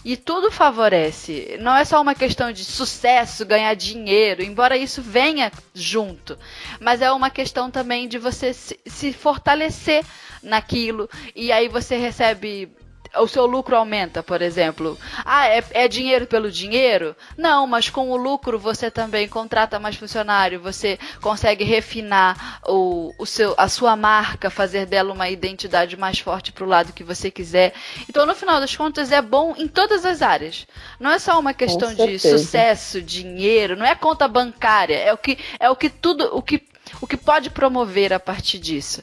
e 0.05 0.17
tudo 0.17 0.51
favorece. 0.51 1.57
Não 1.61 1.77
é 1.77 1.85
só 1.85 2.01
uma 2.01 2.15
questão 2.15 2.53
de 2.53 2.65
sucesso, 2.65 3.47
ganhar 3.47 3.75
dinheiro, 3.75 4.43
embora 4.43 4.77
isso 4.77 5.01
venha 5.01 5.53
junto, 5.75 6.39
mas 6.81 7.01
é 7.01 7.11
uma 7.11 7.31
questão 7.31 7.71
também 7.71 8.09
de 8.09 8.19
você 8.19 8.53
se, 8.53 8.79
se 8.87 9.13
fortalecer 9.13 10.05
naquilo 10.43 11.09
e 11.35 11.51
aí 11.51 11.69
você 11.69 11.97
recebe 11.97 12.71
o 13.19 13.29
seu 13.29 13.47
lucro 13.47 13.77
aumenta, 13.77 14.23
por 14.23 14.43
exemplo. 14.43 14.99
Ah, 15.25 15.49
é, 15.49 15.65
é, 15.73 15.89
dinheiro 15.89 16.27
pelo 16.27 16.51
dinheiro? 16.51 17.17
Não, 17.37 17.67
mas 17.67 17.91
com 17.91 18.11
o 18.11 18.17
lucro 18.17 18.59
você 18.59 18.91
também 18.91 19.29
contrata 19.29 19.79
mais 19.79 19.97
funcionário, 19.97 20.61
você 20.61 20.99
consegue 21.21 21.65
refinar 21.65 22.61
o, 22.67 23.13
o 23.19 23.27
seu, 23.27 23.55
a 23.57 23.69
sua 23.69 23.97
marca, 23.97 24.51
fazer 24.51 24.87
dela 24.87 25.13
uma 25.13 25.29
identidade 25.29 25.97
mais 25.97 26.19
forte 26.19 26.53
para 26.53 26.65
o 26.65 26.69
lado 26.69 26.93
que 26.93 27.05
você 27.05 27.31
quiser. 27.31 27.73
Então, 28.09 28.27
no 28.27 28.35
final 28.35 28.61
das 28.61 28.75
contas, 28.77 29.13
é 29.13 29.23
bom 29.23 29.55
em 29.57 29.69
todas 29.69 30.05
as 30.05 30.23
áreas. 30.23 30.67
Não 30.99 31.11
é 31.11 31.19
só 31.19 31.39
uma 31.39 31.55
questão 31.55 31.95
de 31.95 32.19
sucesso, 32.19 33.03
dinheiro, 33.03 33.77
não 33.77 33.87
é 33.87 33.95
conta 33.95 34.29
bancária, 34.29 34.97
é 34.97 35.13
o 35.13 35.19
que 35.19 35.39
é 35.59 35.71
o 35.71 35.77
que 35.77 35.89
tudo, 35.89 36.37
o 36.37 36.43
que 36.43 36.63
o 37.01 37.07
que 37.07 37.17
pode 37.17 37.51
promover 37.51 38.13
a 38.13 38.21
partir 38.21 38.59
disso. 38.59 39.03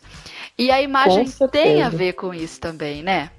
E 0.58 0.72
a 0.72 0.82
imagem 0.82 1.26
tem 1.52 1.82
a 1.82 1.90
ver 1.90 2.14
com 2.14 2.34
isso 2.34 2.60
também, 2.60 3.02
né? 3.02 3.32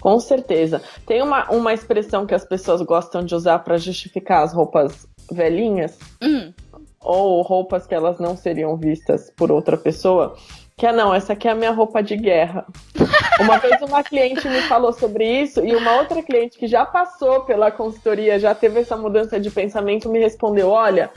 Com 0.00 0.20
certeza. 0.20 0.82
Tem 1.06 1.22
uma, 1.22 1.50
uma 1.50 1.72
expressão 1.72 2.26
que 2.26 2.34
as 2.34 2.44
pessoas 2.44 2.82
gostam 2.82 3.24
de 3.24 3.34
usar 3.34 3.58
para 3.60 3.78
justificar 3.78 4.42
as 4.42 4.52
roupas 4.52 5.06
velhinhas, 5.30 5.98
hum. 6.22 6.52
ou 7.00 7.42
roupas 7.42 7.86
que 7.86 7.94
elas 7.94 8.18
não 8.18 8.36
seriam 8.36 8.76
vistas 8.76 9.32
por 9.36 9.50
outra 9.50 9.76
pessoa, 9.76 10.36
que 10.76 10.86
é 10.86 10.92
não, 10.92 11.14
essa 11.14 11.32
aqui 11.32 11.48
é 11.48 11.52
a 11.52 11.54
minha 11.54 11.70
roupa 11.70 12.02
de 12.02 12.16
guerra. 12.16 12.66
Uma 13.40 13.58
vez 13.58 13.80
uma 13.82 14.02
cliente 14.02 14.48
me 14.48 14.62
falou 14.62 14.92
sobre 14.92 15.42
isso 15.42 15.64
e 15.64 15.74
uma 15.76 15.96
outra 15.96 16.22
cliente 16.22 16.58
que 16.58 16.66
já 16.66 16.86
passou 16.86 17.42
pela 17.42 17.70
consultoria, 17.70 18.38
já 18.38 18.54
teve 18.54 18.80
essa 18.80 18.96
mudança 18.96 19.38
de 19.38 19.50
pensamento, 19.50 20.08
me 20.08 20.18
respondeu: 20.18 20.70
"Olha, 20.70 21.10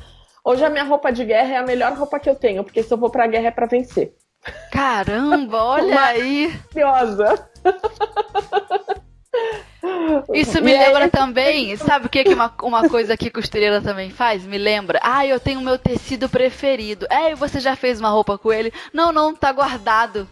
hoje 0.44 0.65
a 0.65 0.70
minha 0.70 0.84
roupa 0.84 1.12
de 1.12 1.24
guerra 1.24 1.54
é 1.54 1.58
a 1.58 1.65
melhor 1.65 1.94
roupa 1.94 2.20
que 2.20 2.30
eu 2.30 2.36
tenho, 2.36 2.63
porque 2.63 2.84
se 2.84 2.94
eu 2.94 2.98
vou 2.98 3.10
pra 3.10 3.28
guerra 3.28 3.48
é 3.48 3.52
para 3.52 3.68
vencer". 3.68 4.13
Caramba, 4.71 5.63
olha 5.63 6.02
aí. 6.02 6.47
Maravilhosa. 6.75 7.49
Isso 10.34 10.62
me 10.62 10.71
e 10.71 10.78
lembra 10.78 11.06
aí... 11.06 11.10
também, 11.10 11.75
sabe 11.75 12.08
o 12.08 12.10
que, 12.10 12.23
que 12.23 12.34
uma, 12.34 12.54
uma 12.63 12.89
coisa 12.89 13.15
que 13.15 13.30
costureira 13.30 13.82
também 13.82 14.10
faz? 14.10 14.45
Me 14.45 14.58
lembra? 14.58 14.99
Ah, 15.02 15.25
eu 15.25 15.39
tenho 15.39 15.60
o 15.60 15.63
meu 15.63 15.78
tecido 15.78 16.30
preferido. 16.30 17.06
É, 17.10 17.32
e 17.32 17.36
você 17.36 17.60
já 17.60 17.75
fez 17.75 17.99
uma 17.99 18.10
roupa 18.10 18.38
com 18.38 18.52
ele? 18.52 18.73
Não, 18.93 19.12
não, 19.12 19.36
tá 19.36 19.52
guardado. 19.52 20.28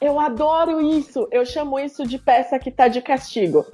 Eu 0.00 0.20
adoro 0.20 0.80
isso. 0.80 1.26
Eu 1.30 1.44
chamo 1.44 1.78
isso 1.78 2.06
de 2.06 2.18
peça 2.18 2.58
que 2.58 2.70
tá 2.70 2.88
de 2.88 3.00
castigo. 3.00 3.66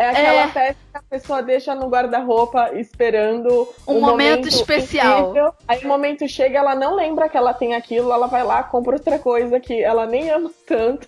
É 0.00 0.08
aquela 0.08 0.42
é. 0.44 0.46
peça 0.48 0.78
que 0.90 0.96
a 0.96 1.02
pessoa 1.02 1.42
deixa 1.42 1.74
no 1.74 1.86
guarda-roupa 1.90 2.70
esperando 2.72 3.68
um, 3.86 3.96
um 3.96 4.00
momento, 4.00 4.08
momento, 4.10 4.48
especial. 4.48 5.28
Incrível. 5.28 5.54
Aí 5.68 5.84
o 5.84 5.88
momento 5.88 6.26
chega, 6.26 6.58
ela 6.58 6.74
não 6.74 6.94
lembra 6.94 7.28
que 7.28 7.36
ela 7.36 7.52
tem 7.52 7.74
aquilo, 7.74 8.10
ela 8.10 8.26
vai 8.26 8.42
lá, 8.42 8.62
compra 8.62 8.94
outra 8.94 9.18
coisa 9.18 9.60
que 9.60 9.82
ela 9.82 10.06
nem 10.06 10.30
ama 10.30 10.50
tanto. 10.66 11.06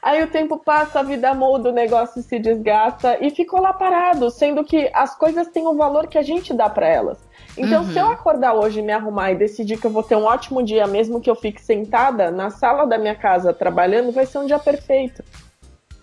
Aí 0.00 0.22
o 0.22 0.28
tempo 0.28 0.58
passa, 0.58 1.00
a 1.00 1.02
vida 1.02 1.34
muda, 1.34 1.70
o 1.70 1.72
negócio 1.72 2.22
se 2.22 2.38
desgasta 2.38 3.18
e 3.20 3.30
ficou 3.30 3.60
lá 3.60 3.72
parado, 3.72 4.30
sendo 4.30 4.62
que 4.62 4.88
as 4.94 5.12
coisas 5.18 5.48
têm 5.48 5.66
o 5.66 5.74
valor 5.74 6.06
que 6.06 6.16
a 6.16 6.22
gente 6.22 6.54
dá 6.54 6.70
para 6.70 6.86
elas. 6.86 7.18
Então, 7.58 7.82
uhum. 7.82 7.92
se 7.92 7.98
eu 7.98 8.06
uhum. 8.06 8.12
acordar 8.12 8.54
hoje, 8.54 8.80
me 8.80 8.92
arrumar 8.92 9.32
e 9.32 9.34
decidir 9.34 9.80
que 9.80 9.88
eu 9.88 9.90
vou 9.90 10.04
ter 10.04 10.14
um 10.14 10.24
ótimo 10.24 10.62
dia, 10.62 10.86
mesmo 10.86 11.20
que 11.20 11.28
eu 11.28 11.34
fique 11.34 11.60
sentada 11.60 12.30
na 12.30 12.48
sala 12.48 12.86
da 12.86 12.96
minha 12.96 13.16
casa 13.16 13.52
trabalhando, 13.52 14.12
vai 14.12 14.24
ser 14.24 14.38
um 14.38 14.46
dia 14.46 14.58
perfeito. 14.60 15.24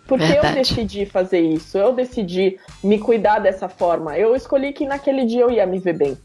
Porque 0.07 0.25
Verdade. 0.25 0.47
eu 0.47 0.63
decidi 0.63 1.05
fazer 1.05 1.41
isso, 1.41 1.77
eu 1.77 1.93
decidi 1.93 2.57
me 2.83 2.97
cuidar 2.97 3.39
dessa 3.39 3.67
forma. 3.67 4.17
Eu 4.17 4.35
escolhi 4.35 4.71
que 4.71 4.85
naquele 4.85 5.25
dia 5.25 5.41
eu 5.41 5.51
ia 5.51 5.65
me 5.65 5.79
ver 5.79 5.97
bem. 5.97 6.17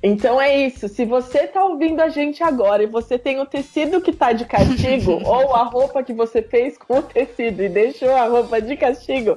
Então 0.00 0.40
é 0.40 0.56
isso. 0.56 0.88
Se 0.88 1.04
você 1.04 1.48
tá 1.48 1.64
ouvindo 1.64 2.00
a 2.00 2.08
gente 2.08 2.42
agora 2.42 2.84
e 2.84 2.86
você 2.86 3.18
tem 3.18 3.40
o 3.40 3.46
tecido 3.46 4.00
que 4.00 4.12
tá 4.12 4.32
de 4.32 4.44
castigo, 4.44 5.20
ou 5.26 5.54
a 5.54 5.64
roupa 5.64 6.02
que 6.04 6.12
você 6.12 6.40
fez 6.40 6.78
com 6.78 6.98
o 6.98 7.02
tecido 7.02 7.62
e 7.62 7.68
deixou 7.68 8.14
a 8.14 8.26
roupa 8.26 8.60
de 8.62 8.76
castigo, 8.76 9.36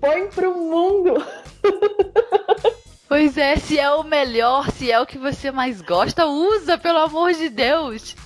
põe 0.00 0.26
pro 0.28 0.54
mundo. 0.54 1.14
Pois 3.08 3.36
é, 3.36 3.56
se 3.56 3.78
é 3.78 3.90
o 3.90 4.02
melhor, 4.02 4.70
se 4.70 4.90
é 4.90 4.98
o 4.98 5.04
que 5.04 5.18
você 5.18 5.50
mais 5.50 5.82
gosta, 5.82 6.24
usa, 6.24 6.78
pelo 6.78 6.96
amor 6.96 7.34
de 7.34 7.50
Deus. 7.50 8.16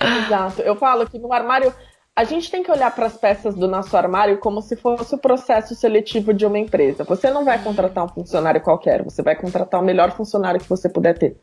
Exato. 0.00 0.62
Eu 0.62 0.74
falo 0.74 1.06
que 1.06 1.18
no 1.18 1.30
armário 1.30 1.70
a 2.14 2.24
gente 2.24 2.50
tem 2.50 2.62
que 2.62 2.70
olhar 2.70 2.94
para 2.94 3.06
as 3.06 3.16
peças 3.16 3.54
do 3.54 3.66
nosso 3.66 3.96
armário 3.96 4.38
como 4.38 4.60
se 4.60 4.76
fosse 4.76 5.14
o 5.14 5.18
processo 5.18 5.74
seletivo 5.74 6.34
de 6.34 6.44
uma 6.44 6.58
empresa. 6.58 7.04
Você 7.04 7.30
não 7.30 7.44
vai 7.44 7.62
contratar 7.62 8.04
um 8.04 8.08
funcionário 8.08 8.60
qualquer, 8.60 9.02
você 9.02 9.22
vai 9.22 9.34
contratar 9.34 9.80
o 9.80 9.84
melhor 9.84 10.12
funcionário 10.12 10.60
que 10.60 10.68
você 10.68 10.88
puder 10.88 11.16
ter. 11.18 11.36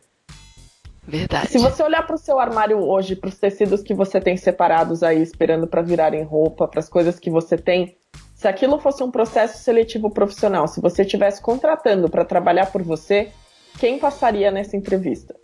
Verdade. 1.04 1.48
Se 1.48 1.58
você 1.58 1.82
olhar 1.82 2.06
para 2.06 2.16
o 2.16 2.20
seu 2.20 2.40
armário 2.40 2.78
hoje, 2.78 3.16
para 3.16 3.30
os 3.30 3.40
tecidos 3.40 3.82
que 3.82 3.96
você 3.96 4.22
tem 4.22 4.38
separados 4.38 5.02
aí, 5.02 5.20
esperando 5.24 5.66
para 5.66 5.82
virarem 5.82 6.22
roupa, 6.24 6.68
para 6.68 6.80
as 6.80 6.88
coisas 6.88 7.18
que 7.18 7.32
você 7.32 7.58
tem, 7.58 7.98
se 8.36 8.48
aquilo 8.48 8.80
fosse 8.80 9.04
um 9.04 9.10
processo 9.10 9.58
seletivo 9.64 10.12
profissional, 10.12 10.68
se 10.68 10.80
você 10.80 11.02
estivesse 11.02 11.42
contratando 11.42 12.08
para 12.10 12.24
trabalhar 12.24 12.68
por 12.68 12.84
você, 12.84 13.32
quem 13.80 13.98
passaria 13.98 14.52
nessa 14.52 14.78
entrevista? 14.78 15.36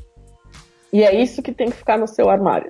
E 0.94 1.04
é 1.04 1.20
isso 1.20 1.42
que 1.42 1.52
tem 1.52 1.72
que 1.72 1.78
ficar 1.78 1.98
no 1.98 2.08
seu 2.08 2.30
armário. 2.30 2.70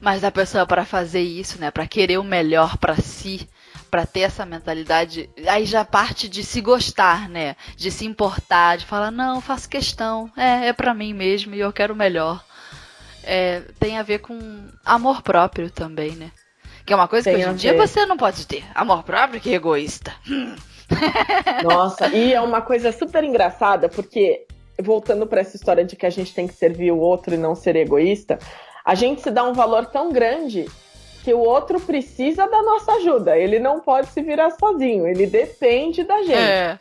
Mas 0.00 0.24
a 0.24 0.30
pessoa 0.30 0.66
para 0.66 0.84
fazer 0.84 1.22
isso, 1.22 1.60
né, 1.60 1.70
para 1.70 1.86
querer 1.86 2.18
o 2.18 2.24
melhor 2.24 2.76
para 2.76 2.96
si, 2.96 3.48
para 3.90 4.06
ter 4.06 4.20
essa 4.20 4.46
mentalidade, 4.46 5.28
aí 5.46 5.64
já 5.64 5.84
parte 5.84 6.28
de 6.28 6.42
se 6.42 6.60
gostar, 6.60 7.28
né, 7.28 7.56
de 7.76 7.90
se 7.90 8.06
importar, 8.06 8.78
de 8.78 8.86
falar 8.86 9.10
não, 9.10 9.40
faço 9.40 9.68
questão, 9.68 10.30
é, 10.36 10.68
é 10.68 10.72
para 10.72 10.94
mim 10.94 11.12
mesmo 11.12 11.54
e 11.54 11.60
eu 11.60 11.72
quero 11.72 11.94
o 11.94 11.96
melhor. 11.96 12.44
É, 13.24 13.62
tem 13.78 13.98
a 13.98 14.02
ver 14.02 14.18
com 14.18 14.38
amor 14.84 15.22
próprio 15.22 15.70
também, 15.70 16.12
né? 16.12 16.32
Que 16.84 16.92
é 16.92 16.96
uma 16.96 17.06
coisa 17.06 17.30
tem 17.30 17.34
que 17.34 17.44
hoje 17.44 17.52
em 17.52 17.56
dia 17.56 17.76
você 17.76 18.04
não 18.04 18.16
pode 18.16 18.46
ter. 18.46 18.64
Amor 18.74 19.04
próprio 19.04 19.40
que 19.40 19.50
é 19.50 19.54
egoísta. 19.54 20.12
Nossa, 21.62 22.08
e 22.08 22.32
é 22.32 22.40
uma 22.40 22.60
coisa 22.60 22.90
super 22.90 23.22
engraçada, 23.22 23.88
porque 23.88 24.46
voltando 24.80 25.26
para 25.26 25.40
essa 25.40 25.56
história 25.56 25.84
de 25.84 25.96
que 25.96 26.06
a 26.06 26.10
gente 26.10 26.34
tem 26.34 26.46
que 26.46 26.54
servir 26.54 26.90
o 26.90 26.98
outro 26.98 27.34
e 27.34 27.38
não 27.38 27.54
ser 27.54 27.76
egoísta, 27.76 28.38
a 28.84 28.94
gente 28.94 29.22
se 29.22 29.30
dá 29.30 29.44
um 29.44 29.52
valor 29.52 29.86
tão 29.86 30.12
grande 30.12 30.66
que 31.22 31.32
o 31.32 31.38
outro 31.38 31.80
precisa 31.80 32.48
da 32.48 32.62
nossa 32.62 32.92
ajuda. 32.92 33.38
Ele 33.38 33.58
não 33.58 33.80
pode 33.80 34.08
se 34.08 34.20
virar 34.22 34.50
sozinho, 34.50 35.06
ele 35.06 35.26
depende 35.26 36.02
da 36.02 36.18
gente. 36.18 36.34
É. 36.34 36.78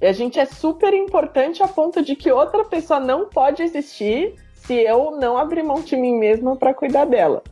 E 0.00 0.06
a 0.06 0.12
gente 0.12 0.40
é 0.40 0.44
super 0.44 0.92
importante 0.92 1.62
a 1.62 1.68
ponto 1.68 2.02
de 2.02 2.16
que 2.16 2.32
outra 2.32 2.64
pessoa 2.64 2.98
não 2.98 3.28
pode 3.28 3.62
existir 3.62 4.34
se 4.54 4.74
eu 4.74 5.12
não 5.12 5.38
abrir 5.38 5.62
mão 5.62 5.80
de 5.80 5.96
mim 5.96 6.18
mesma 6.18 6.56
para 6.56 6.74
cuidar 6.74 7.04
dela. 7.04 7.42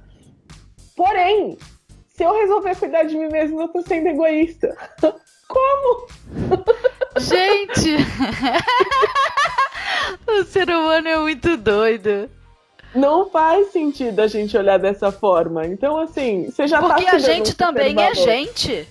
Porém, 0.97 1.57
se 2.09 2.25
eu 2.25 2.35
resolver 2.35 2.77
cuidar 2.77 3.05
de 3.05 3.17
mim 3.17 3.29
mesma, 3.29 3.63
eu 3.63 3.69
tô 3.69 3.81
sendo 3.83 4.09
egoísta. 4.09 4.77
Como? 5.47 6.07
Gente! 7.19 7.97
o 10.29 10.45
ser 10.45 10.69
humano 10.69 11.09
é 11.09 11.19
muito 11.19 11.57
doido 11.57 12.29
não 12.95 13.29
faz 13.29 13.69
sentido 13.69 14.21
a 14.21 14.27
gente 14.27 14.57
olhar 14.57 14.79
dessa 14.79 15.13
forma. 15.13 15.67
Então, 15.67 15.99
assim, 15.99 16.51
você 16.51 16.67
já 16.67 16.81
Porque 16.81 17.05
tá 17.05 17.13
a 17.13 17.19
gente 17.19 17.55
também 17.57 18.01
é 18.01 18.15
gente. 18.15 18.89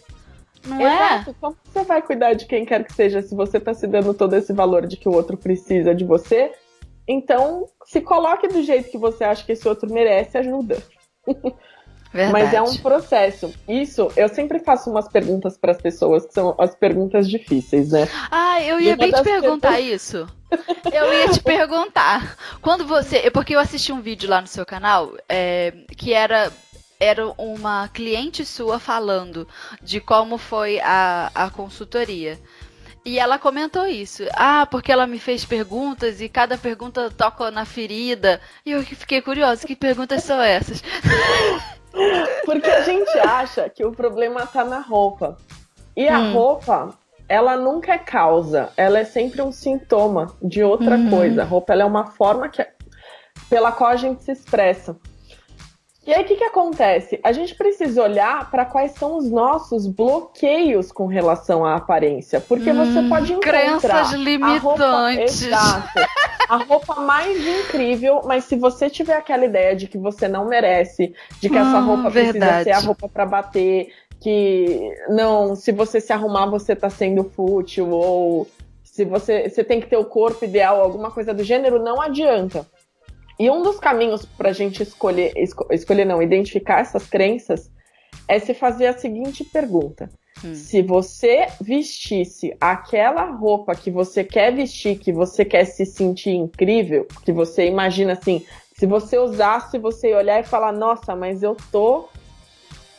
Não 0.66 0.80
é? 0.80 1.16
Exato. 1.16 1.36
Como 1.40 1.58
você 1.64 1.84
vai 1.84 2.02
cuidar 2.02 2.34
de 2.34 2.46
quem 2.46 2.66
quer 2.66 2.84
que 2.84 2.94
seja 2.94 3.22
se 3.22 3.36
você 3.36 3.60
tá 3.60 3.74
se 3.74 3.88
dando 3.88 4.14
todo 4.14 4.36
esse 4.36 4.54
valor 4.54 4.86
de 4.86 4.98
que 4.98 5.08
o 5.08 5.14
outro 5.14 5.38
precisa 5.38 5.94
de 5.96 6.04
você? 6.04 6.52
Então, 7.08 7.66
se 7.86 8.02
coloque 8.02 8.48
do 8.48 8.62
jeito 8.62 8.92
que 8.92 8.98
você 8.98 9.24
acha 9.24 9.44
que 9.44 9.54
esse 9.54 9.68
outro 9.68 9.92
merece 9.92 10.38
ajuda. 10.38 10.78
Verdade. 12.12 12.34
Mas 12.34 12.54
é 12.54 12.62
um 12.62 12.76
processo. 12.78 13.54
Isso, 13.68 14.12
eu 14.18 14.28
sempre 14.30 14.60
faço 14.60 14.90
umas 14.90 15.08
perguntas 15.08 15.58
para 15.58 15.72
as 15.72 15.82
pessoas, 15.82 16.26
que 16.26 16.34
são 16.34 16.56
as 16.58 16.74
perguntas 16.74 17.30
difíceis, 17.30 17.92
né? 17.92 18.08
Ah, 18.32 18.62
eu 18.62 18.80
ia 18.80 18.96
bem 18.96 19.12
te 19.12 19.22
perguntar 19.22 19.80
isso. 19.80 20.28
Eu 20.92 21.14
ia 21.14 21.30
te 21.30 21.42
perguntar. 21.42 22.36
Quando 22.62 22.86
você. 22.86 23.30
Porque 23.30 23.56
eu 23.56 23.60
assisti 23.60 23.92
um 23.92 24.02
vídeo 24.02 24.28
lá 24.28 24.42
no 24.42 24.48
seu 24.48 24.66
canal 24.66 25.14
é, 25.28 25.74
que 25.96 26.14
era. 26.14 26.52
Era 27.02 27.28
uma 27.38 27.88
cliente 27.88 28.44
sua 28.44 28.78
falando 28.78 29.48
de 29.82 30.02
como 30.02 30.38
foi 30.38 30.82
a, 30.82 31.32
a 31.34 31.50
consultoria. 31.50 32.38
E 33.06 33.18
ela 33.18 33.40
comentou 33.40 33.88
isso. 33.88 34.24
Ah, 34.34 34.68
porque 34.70 34.92
ela 34.92 35.08
me 35.08 35.18
fez 35.18 35.46
perguntas 35.46 36.20
e 36.20 36.28
cada 36.28 36.58
pergunta 36.58 37.10
toca 37.10 37.50
na 37.52 37.64
ferida. 37.64 38.42
E 38.66 38.72
eu 38.72 38.84
fiquei 38.84 39.22
curiosa, 39.22 39.66
que 39.66 39.78
perguntas 39.78 40.24
são 40.24 40.42
essas? 40.42 40.84
Porque 42.46 42.70
a 42.70 42.82
gente 42.82 43.18
acha 43.20 43.70
que 43.70 43.84
o 43.86 43.92
problema 43.92 44.46
tá 44.46 44.64
na 44.64 44.80
roupa. 44.80 45.38
E 45.96 46.08
a 46.08 46.20
Hum. 46.20 46.34
roupa, 46.34 46.94
ela 47.28 47.56
nunca 47.58 47.94
é 47.94 47.98
causa, 47.98 48.70
ela 48.78 49.00
é 49.00 49.04
sempre 49.04 49.42
um 49.42 49.52
sintoma 49.52 50.34
de 50.42 50.64
outra 50.64 50.96
Uhum. 50.96 51.10
coisa. 51.10 51.42
A 51.42 51.46
roupa 51.46 51.74
ela 51.74 51.84
é 51.84 51.86
uma 51.86 52.06
forma 52.12 52.48
que, 52.50 52.66
pela 53.50 53.72
qual 53.72 53.90
a 53.92 53.96
gente 53.96 54.24
se 54.24 54.32
expressa. 54.32 54.96
E 56.10 56.14
aí 56.14 56.24
o 56.24 56.26
que, 56.26 56.38
que 56.38 56.44
acontece? 56.44 57.20
A 57.24 57.32
gente 57.32 57.54
precisa 57.54 58.02
olhar 58.02 58.50
para 58.50 58.66
quais 58.66 58.94
são 58.94 59.16
os 59.16 59.30
nossos 59.30 59.86
bloqueios 59.86 60.92
com 60.92 61.06
relação 61.06 61.64
à 61.64 61.76
aparência. 61.76 62.42
Porque 62.42 62.74
você 62.74 63.04
Hum, 63.04 63.04
pode 63.04 63.32
encontrar 63.32 63.42
Crenças 63.44 64.12
a 64.42 64.54
roupa, 64.56 64.86
limitantes. 64.86 65.42
exato, 65.44 66.10
a 66.48 66.58
roupa 66.58 66.96
mais 67.02 67.46
incrível, 67.46 68.24
mas 68.26 68.46
se 68.46 68.56
você 68.56 68.90
tiver 68.90 69.14
aquela 69.18 69.46
ideia 69.46 69.76
de 69.76 69.88
que 69.88 70.00
você 70.00 70.28
não 70.28 70.48
merece, 70.48 71.14
de 71.40 71.48
que 71.48 71.60
essa 71.60 71.80
Hum, 71.80 71.86
roupa 71.86 72.10
precisa 72.10 72.54
verdade. 72.54 72.64
ser 72.64 72.72
a 72.72 72.80
roupa 72.80 73.08
para 73.08 73.28
bater, 73.28 73.94
que 74.20 74.92
não, 75.10 75.56
se 75.56 75.72
você 75.72 76.02
se 76.02 76.12
arrumar 76.12 76.48
você 76.48 76.76
tá 76.76 76.90
sendo 76.90 77.24
fútil 77.24 77.92
ou 77.92 78.48
se 78.84 79.06
você, 79.06 79.48
você 79.48 79.64
tem 79.64 79.80
que 79.80 79.88
ter 79.88 79.98
o 79.98 80.06
corpo 80.06 80.44
ideal, 80.44 80.82
alguma 80.82 81.12
coisa 81.12 81.34
do 81.36 81.44
gênero, 81.44 81.78
não 81.84 82.02
adianta. 82.02 82.68
E 83.40 83.50
um 83.50 83.62
dos 83.62 83.80
caminhos 83.80 84.26
pra 84.26 84.52
gente 84.52 84.84
escolher, 84.84 85.32
esco- 85.38 85.68
escolher 85.72 86.06
não, 86.06 86.22
identificar 86.22 86.80
essas 86.80 87.08
crenças 87.08 87.72
é 88.28 88.38
se 88.38 88.54
fazer 88.54 88.88
a 88.88 88.98
seguinte 88.98 89.44
pergunta: 89.46 90.10
Hum. 90.44 90.54
se 90.54 90.82
você 90.82 91.48
vestisse 91.62 92.56
aquela 92.60 93.26
roupa 93.32 93.74
que 93.76 93.90
você 93.90 94.24
quer 94.24 94.54
vestir, 94.54 95.00
que 95.00 95.14
você 95.14 95.46
quer 95.46 95.66
se 95.66 95.86
sentir 95.86 96.32
incrível, 96.32 97.08
que 97.24 97.32
você 97.32 97.66
imagina 97.66 98.14
assim, 98.14 98.46
se 98.78 98.86
você 98.86 99.18
usasse, 99.18 99.78
você 99.78 100.10
ia 100.10 100.18
olhar 100.18 100.40
e 100.40 100.44
falar, 100.44 100.72
nossa, 100.72 101.16
mas 101.16 101.42
eu 101.44 101.56
tô. 101.72 102.08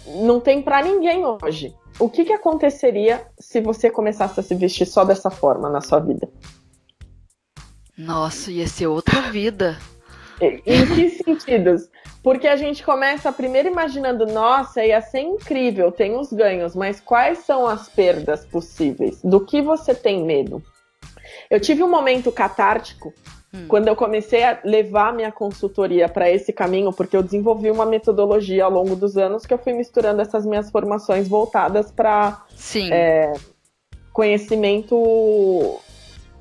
Não 0.07 0.41
tem 0.41 0.63
pra 0.63 0.83
ninguém 0.83 1.23
hoje. 1.25 1.75
O 1.99 2.09
que, 2.09 2.25
que 2.25 2.33
aconteceria 2.33 3.27
se 3.39 3.61
você 3.61 3.91
começasse 3.91 4.41
a 4.41 4.43
se 4.43 4.55
vestir 4.55 4.87
só 4.87 5.05
dessa 5.05 5.31
forma 5.31 5.69
na 5.69 5.83
sua 5.83 6.01
vida? 6.01 6.29
Nossa, 7.97 8.51
ia 8.51 8.67
ser 8.67 8.87
outra 8.87 9.21
vida. 9.31 9.79
Em 10.41 10.87
que 10.87 11.11
sentidos? 11.11 11.89
Porque 12.23 12.47
a 12.47 12.57
gente 12.57 12.85
começa 12.85 13.33
primeiro 13.33 13.69
imaginando, 13.69 14.27
nossa, 14.27 14.85
ia 14.85 15.01
ser 15.01 15.21
incrível, 15.21 15.91
tem 15.91 16.19
os 16.19 16.33
ganhos, 16.33 16.75
mas 16.75 17.01
quais 17.01 17.39
são 17.41 17.67
as 17.67 17.89
perdas 17.89 18.45
possíveis? 18.45 19.21
Do 19.23 19.41
que 19.45 19.61
você 19.63 19.95
tem 19.95 20.25
medo? 20.25 20.63
Eu 21.51 21.61
tive 21.61 21.83
um 21.83 21.91
momento 21.91 22.31
catártico 22.31 23.13
Hum. 23.53 23.67
quando 23.67 23.89
eu 23.89 23.97
comecei 23.97 24.45
a 24.45 24.61
levar 24.65 25.13
minha 25.13 25.33
consultoria 25.33 26.09
para 26.09 26.31
esse 26.31 26.53
caminho, 26.53 26.93
porque 26.93 27.17
eu 27.17 27.23
desenvolvi 27.23 27.71
uma 27.71 27.85
metodologia 27.85 28.65
ao 28.65 28.71
longo 28.71 28.95
dos 28.95 29.17
anos 29.17 29.45
que 29.45 29.53
eu 29.53 29.59
fui 29.59 29.73
misturando 29.73 30.23
essas 30.23 30.47
minhas 30.47 30.71
formações 30.71 31.27
voltadas 31.27 31.91
para. 31.91 32.45
É. 32.93 33.33
conhecimento 34.13 35.81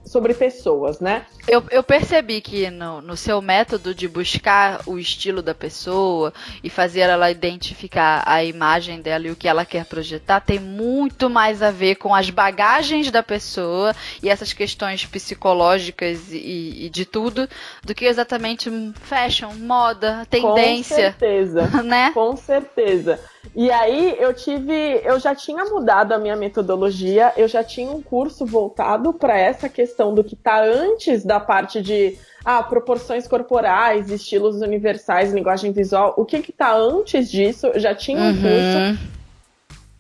sobre 0.05 0.33
pessoas, 0.33 0.99
né? 0.99 1.25
Eu, 1.47 1.63
eu 1.69 1.83
percebi 1.83 2.41
que 2.41 2.69
no, 2.69 3.01
no 3.01 3.15
seu 3.15 3.41
método 3.41 3.93
de 3.93 4.07
buscar 4.07 4.81
o 4.85 4.97
estilo 4.97 5.41
da 5.41 5.53
pessoa 5.53 6.33
e 6.63 6.69
fazer 6.69 7.01
ela 7.01 7.29
identificar 7.29 8.23
a 8.25 8.43
imagem 8.43 9.01
dela 9.01 9.27
e 9.27 9.31
o 9.31 9.35
que 9.35 9.47
ela 9.47 9.65
quer 9.65 9.85
projetar 9.85 10.39
tem 10.41 10.59
muito 10.59 11.29
mais 11.29 11.61
a 11.61 11.71
ver 11.71 11.95
com 11.95 12.13
as 12.13 12.29
bagagens 12.29 13.11
da 13.11 13.21
pessoa 13.21 13.95
e 14.21 14.29
essas 14.29 14.53
questões 14.53 15.05
psicológicas 15.05 16.31
e, 16.31 16.85
e 16.85 16.89
de 16.89 17.05
tudo 17.05 17.47
do 17.83 17.93
que 17.93 18.05
exatamente 18.05 18.69
fashion, 19.01 19.53
moda, 19.55 20.25
Com 20.29 20.53
tendência, 20.55 20.95
certeza. 20.95 21.67
né? 21.83 22.11
Com 22.13 22.35
certeza. 22.35 23.19
E 23.55 23.71
aí 23.71 24.15
eu 24.19 24.33
tive, 24.33 25.01
eu 25.03 25.19
já 25.19 25.33
tinha 25.33 25.65
mudado 25.65 26.11
a 26.13 26.19
minha 26.19 26.35
metodologia, 26.35 27.33
eu 27.35 27.47
já 27.47 27.63
tinha 27.63 27.89
um 27.89 28.01
curso 28.01 28.45
voltado 28.45 29.13
para 29.13 29.37
essa 29.37 29.67
questão 29.67 30.13
do 30.13 30.23
que 30.23 30.35
está 30.35 30.61
antes 30.63 31.23
da 31.25 31.39
parte 31.39 31.81
de 31.81 32.17
ah, 32.45 32.61
proporções 32.61 33.27
corporais, 33.27 34.11
estilos 34.11 34.61
universais, 34.61 35.33
linguagem 35.33 35.71
visual. 35.71 36.13
O 36.17 36.25
que 36.25 36.41
que 36.41 36.51
tá 36.51 36.75
antes 36.75 37.29
disso? 37.31 37.67
Eu 37.67 37.79
já 37.79 37.95
tinha 37.95 38.19
um 38.19 38.33
curso 38.41 38.77
Uhum. 38.77 38.97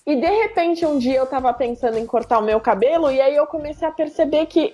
e 0.05 0.15
de 0.15 0.27
repente 0.27 0.85
um 0.85 0.97
dia 0.97 1.17
eu 1.17 1.25
tava 1.25 1.51
pensando 1.53 1.97
em 1.97 2.05
cortar 2.05 2.39
o 2.39 2.43
meu 2.43 2.59
cabelo 2.59 3.11
e 3.11 3.19
aí 3.19 3.35
eu 3.35 3.47
comecei 3.47 3.87
a 3.87 3.91
perceber 3.91 4.45
que 4.45 4.73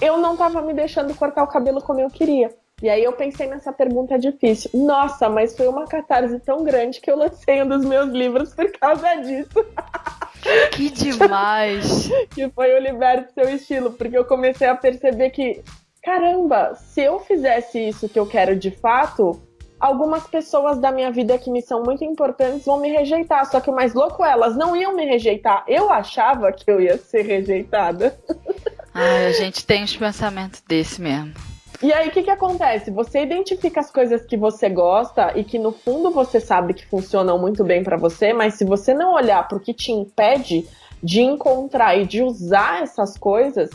eu 0.00 0.18
não 0.18 0.36
tava 0.36 0.60
me 0.62 0.74
deixando 0.74 1.14
cortar 1.14 1.42
o 1.42 1.46
cabelo 1.48 1.80
como 1.80 2.00
eu 2.00 2.10
queria. 2.10 2.54
E 2.82 2.90
aí 2.90 3.02
eu 3.02 3.12
pensei 3.12 3.46
nessa 3.46 3.72
pergunta 3.72 4.18
difícil. 4.18 4.70
Nossa, 4.74 5.30
mas 5.30 5.56
foi 5.56 5.66
uma 5.66 5.86
catarse 5.86 6.38
tão 6.40 6.62
grande 6.62 7.00
que 7.00 7.10
eu 7.10 7.16
lancei 7.16 7.62
um 7.62 7.68
dos 7.68 7.84
meus 7.84 8.10
livros 8.10 8.54
por 8.54 8.70
causa 8.72 9.14
disso, 9.16 9.64
Que 10.72 10.90
demais! 10.90 12.08
que 12.30 12.48
foi 12.50 12.74
o 12.74 12.78
Liberte 12.78 13.32
Seu 13.32 13.48
Estilo, 13.48 13.92
porque 13.92 14.16
eu 14.16 14.24
comecei 14.24 14.68
a 14.68 14.76
perceber 14.76 15.30
que, 15.30 15.62
caramba, 16.02 16.74
se 16.74 17.02
eu 17.02 17.18
fizesse 17.20 17.78
isso 17.78 18.08
que 18.08 18.18
eu 18.18 18.26
quero 18.26 18.54
de 18.54 18.70
fato, 18.70 19.40
algumas 19.80 20.26
pessoas 20.26 20.78
da 20.78 20.92
minha 20.92 21.10
vida 21.10 21.38
que 21.38 21.50
me 21.50 21.62
são 21.62 21.82
muito 21.82 22.04
importantes 22.04 22.66
vão 22.66 22.78
me 22.78 22.90
rejeitar. 22.90 23.50
Só 23.50 23.60
que 23.60 23.70
o 23.70 23.74
mais 23.74 23.94
louco 23.94 24.24
elas 24.24 24.54
não 24.54 24.76
iam 24.76 24.94
me 24.94 25.04
rejeitar. 25.04 25.64
Eu 25.66 25.90
achava 25.90 26.52
que 26.52 26.70
eu 26.70 26.80
ia 26.80 26.98
ser 26.98 27.22
rejeitada. 27.22 28.18
Ai, 28.94 29.26
a 29.26 29.32
gente 29.32 29.66
tem 29.66 29.82
uns 29.82 29.96
pensamentos 29.96 30.62
desse 30.66 31.00
mesmo. 31.00 31.34
E 31.82 31.92
aí, 31.92 32.08
o 32.08 32.10
que, 32.10 32.22
que 32.22 32.30
acontece? 32.30 32.90
Você 32.90 33.22
identifica 33.22 33.80
as 33.80 33.90
coisas 33.90 34.24
que 34.24 34.36
você 34.36 34.68
gosta 34.68 35.38
e 35.38 35.44
que 35.44 35.58
no 35.58 35.72
fundo 35.72 36.10
você 36.10 36.40
sabe 36.40 36.72
que 36.72 36.86
funcionam 36.86 37.38
muito 37.38 37.62
bem 37.64 37.82
pra 37.82 37.96
você, 37.96 38.32
mas 38.32 38.54
se 38.54 38.64
você 38.64 38.94
não 38.94 39.12
olhar 39.12 39.46
pro 39.46 39.60
que 39.60 39.74
te 39.74 39.92
impede 39.92 40.66
de 41.02 41.20
encontrar 41.20 41.96
e 41.96 42.06
de 42.06 42.22
usar 42.22 42.82
essas 42.82 43.18
coisas, 43.18 43.70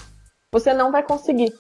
você 0.52 0.74
não 0.74 0.92
vai 0.92 1.04
conseguir. 1.04 1.54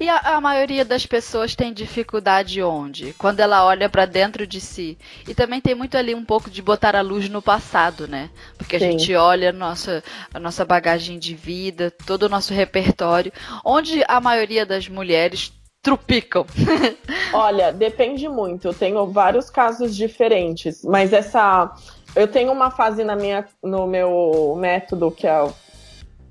E 0.00 0.08
a, 0.08 0.36
a 0.36 0.40
maioria 0.40 0.84
das 0.84 1.06
pessoas 1.06 1.54
tem 1.54 1.72
dificuldade 1.72 2.62
onde? 2.62 3.12
Quando 3.14 3.40
ela 3.40 3.64
olha 3.64 3.88
pra 3.88 4.06
dentro 4.06 4.46
de 4.46 4.60
si. 4.60 4.98
E 5.26 5.34
também 5.34 5.60
tem 5.60 5.74
muito 5.74 5.96
ali 5.96 6.14
um 6.14 6.24
pouco 6.24 6.50
de 6.50 6.62
botar 6.62 6.96
a 6.96 7.00
luz 7.00 7.28
no 7.28 7.42
passado, 7.42 8.06
né? 8.06 8.30
Porque 8.56 8.76
a 8.76 8.78
Sim. 8.78 8.92
gente 8.92 9.14
olha 9.14 9.50
a 9.50 9.52
nossa, 9.52 10.02
a 10.32 10.38
nossa 10.40 10.64
bagagem 10.64 11.18
de 11.18 11.34
vida, 11.34 11.92
todo 12.06 12.24
o 12.24 12.28
nosso 12.28 12.52
repertório, 12.52 13.32
onde 13.64 14.02
a 14.08 14.20
maioria 14.20 14.64
das 14.64 14.88
mulheres 14.88 15.52
trupicam. 15.86 16.44
Olha, 17.32 17.72
depende 17.72 18.28
muito. 18.28 18.68
Eu 18.68 18.74
tenho 18.74 19.06
vários 19.06 19.48
casos 19.48 19.94
diferentes, 19.94 20.82
mas 20.84 21.12
essa. 21.12 21.72
Eu 22.14 22.26
tenho 22.26 22.50
uma 22.50 22.70
fase 22.70 23.04
na 23.04 23.14
minha, 23.14 23.46
no 23.62 23.86
meu 23.86 24.56
método 24.58 25.10
que 25.10 25.26
é 25.26 25.48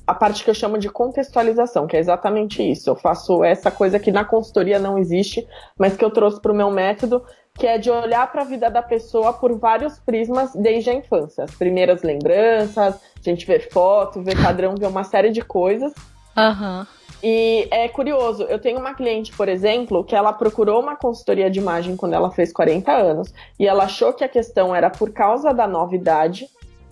a 0.07 0.13
parte 0.13 0.43
que 0.43 0.49
eu 0.49 0.53
chamo 0.53 0.77
de 0.77 0.89
contextualização, 0.89 1.87
que 1.87 1.97
é 1.97 1.99
exatamente 1.99 2.61
isso. 2.61 2.89
Eu 2.89 2.95
faço 2.95 3.43
essa 3.43 3.71
coisa 3.71 3.99
que 3.99 4.11
na 4.11 4.23
consultoria 4.23 4.79
não 4.79 4.97
existe, 4.97 5.47
mas 5.77 5.95
que 5.95 6.05
eu 6.05 6.11
trouxe 6.11 6.39
para 6.39 6.51
o 6.51 6.55
meu 6.55 6.69
método, 6.69 7.23
que 7.57 7.65
é 7.65 7.77
de 7.77 7.89
olhar 7.89 8.31
para 8.31 8.41
a 8.41 8.45
vida 8.45 8.69
da 8.69 8.81
pessoa 8.81 9.33
por 9.33 9.57
vários 9.57 9.97
prismas 9.99 10.53
desde 10.53 10.89
a 10.89 10.93
infância. 10.93 11.45
As 11.45 11.55
primeiras 11.55 12.03
lembranças, 12.03 12.95
a 12.95 12.99
gente 13.21 13.45
vê 13.45 13.59
foto, 13.59 14.21
vê 14.21 14.35
padrão, 14.35 14.75
vê 14.77 14.85
uma 14.85 15.03
série 15.03 15.31
de 15.31 15.41
coisas. 15.41 15.93
Aham. 16.35 16.85
E 17.23 17.67
é 17.71 17.87
curioso, 17.87 18.43
eu 18.43 18.59
tenho 18.59 18.77
uma 18.77 18.93
cliente, 18.93 19.31
por 19.35 19.49
exemplo, 19.49 20.03
que 20.03 20.15
ela 20.15 20.31
procurou 20.31 20.79
uma 20.79 20.95
consultoria 20.95 21.49
de 21.49 21.59
imagem 21.59 21.95
quando 21.95 22.13
ela 22.13 22.29
fez 22.29 22.53
40 22.53 22.91
anos, 22.91 23.33
e 23.59 23.65
ela 23.65 23.85
achou 23.85 24.13
que 24.13 24.23
a 24.23 24.27
questão 24.27 24.75
era 24.75 24.91
por 24.91 25.11
causa 25.11 25.51
da 25.51 25.65
novidade. 25.65 26.47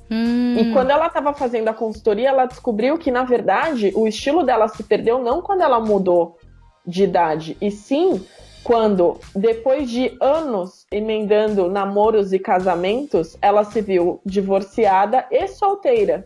Hum, 0.10 0.56
E 0.58 0.72
quando 0.74 0.92
ela 0.92 1.08
estava 1.08 1.34
fazendo 1.34 1.68
a 1.70 1.74
consultoria, 1.74 2.30
ela 2.30 2.46
descobriu 2.46 2.98
que, 2.98 3.12
na 3.12 3.24
verdade, 3.24 3.92
o 3.96 4.08
estilo 4.08 4.44
dela 4.44 4.68
se 4.68 4.84
perdeu 4.84 5.20
não 5.20 5.42
quando 5.42 5.62
ela 5.62 5.80
mudou 5.80 6.38
de 6.86 7.04
idade, 7.04 7.58
e 7.62 7.72
sim 7.72 8.26
quando, 8.63 9.20
depois 9.36 9.89
de 9.89 10.16
anos 10.22 10.86
emendando 10.92 11.70
namoros 11.70 12.32
e 12.32 12.39
casamentos, 12.39 13.38
ela 13.42 13.63
se 13.63 13.82
viu 13.82 14.22
divorciada 14.26 15.26
e 15.30 15.48
solteira 15.48 16.24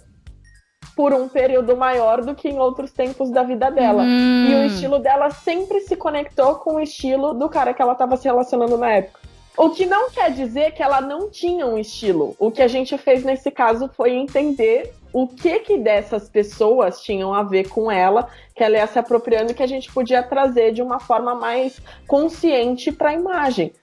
por 0.96 1.14
um 1.14 1.28
período 1.28 1.76
maior 1.78 2.24
do 2.24 2.34
que 2.34 2.50
em 2.50 2.60
outros 2.60 2.92
tempos 2.92 3.30
da 3.30 3.44
vida 3.44 3.70
dela. 3.70 4.04
Hum. 4.04 4.48
E 4.50 4.56
o 4.56 4.66
estilo 4.66 5.00
dela 5.00 5.30
sempre 5.30 5.80
se 5.82 5.96
conectou 5.96 6.56
com 6.56 6.76
o 6.76 6.80
estilo 6.80 7.34
do 7.34 7.50
cara 7.50 7.74
que 7.74 7.82
ela 7.82 7.94
estava 7.94 8.18
se 8.18 8.26
relacionando 8.26 8.78
na 8.78 8.92
época. 8.92 9.20
O 9.58 9.72
que 9.72 9.88
não 9.88 10.12
quer 10.12 10.32
dizer 10.32 10.74
que 10.74 10.84
ela 10.84 11.02
não 11.02 11.32
tinha 11.32 11.66
um 11.66 11.80
estilo. 11.80 12.36
O 12.38 12.52
que 12.52 12.62
a 12.62 12.68
gente 12.68 12.96
fez 12.96 13.24
nesse 13.24 13.50
caso 13.50 13.90
foi 13.98 14.14
entender 14.14 14.94
o 15.12 15.28
que 15.28 15.58
que 15.60 15.80
dessas 15.80 16.30
pessoas 16.30 17.02
tinham 17.02 17.34
a 17.34 17.42
ver 17.42 17.68
com 17.68 17.92
ela, 17.92 18.30
que 18.56 18.64
ela 18.64 18.78
ia 18.78 18.86
se 18.86 19.00
apropriando 19.00 19.52
e 19.52 19.56
que 19.56 19.64
a 19.64 19.68
gente 19.68 19.92
podia 19.92 20.22
trazer 20.22 20.74
de 20.74 20.82
uma 20.84 21.00
forma 21.00 21.34
mais 21.34 21.82
consciente 22.06 22.92
para 22.92 23.10
a 23.10 23.14
imagem. 23.14 23.74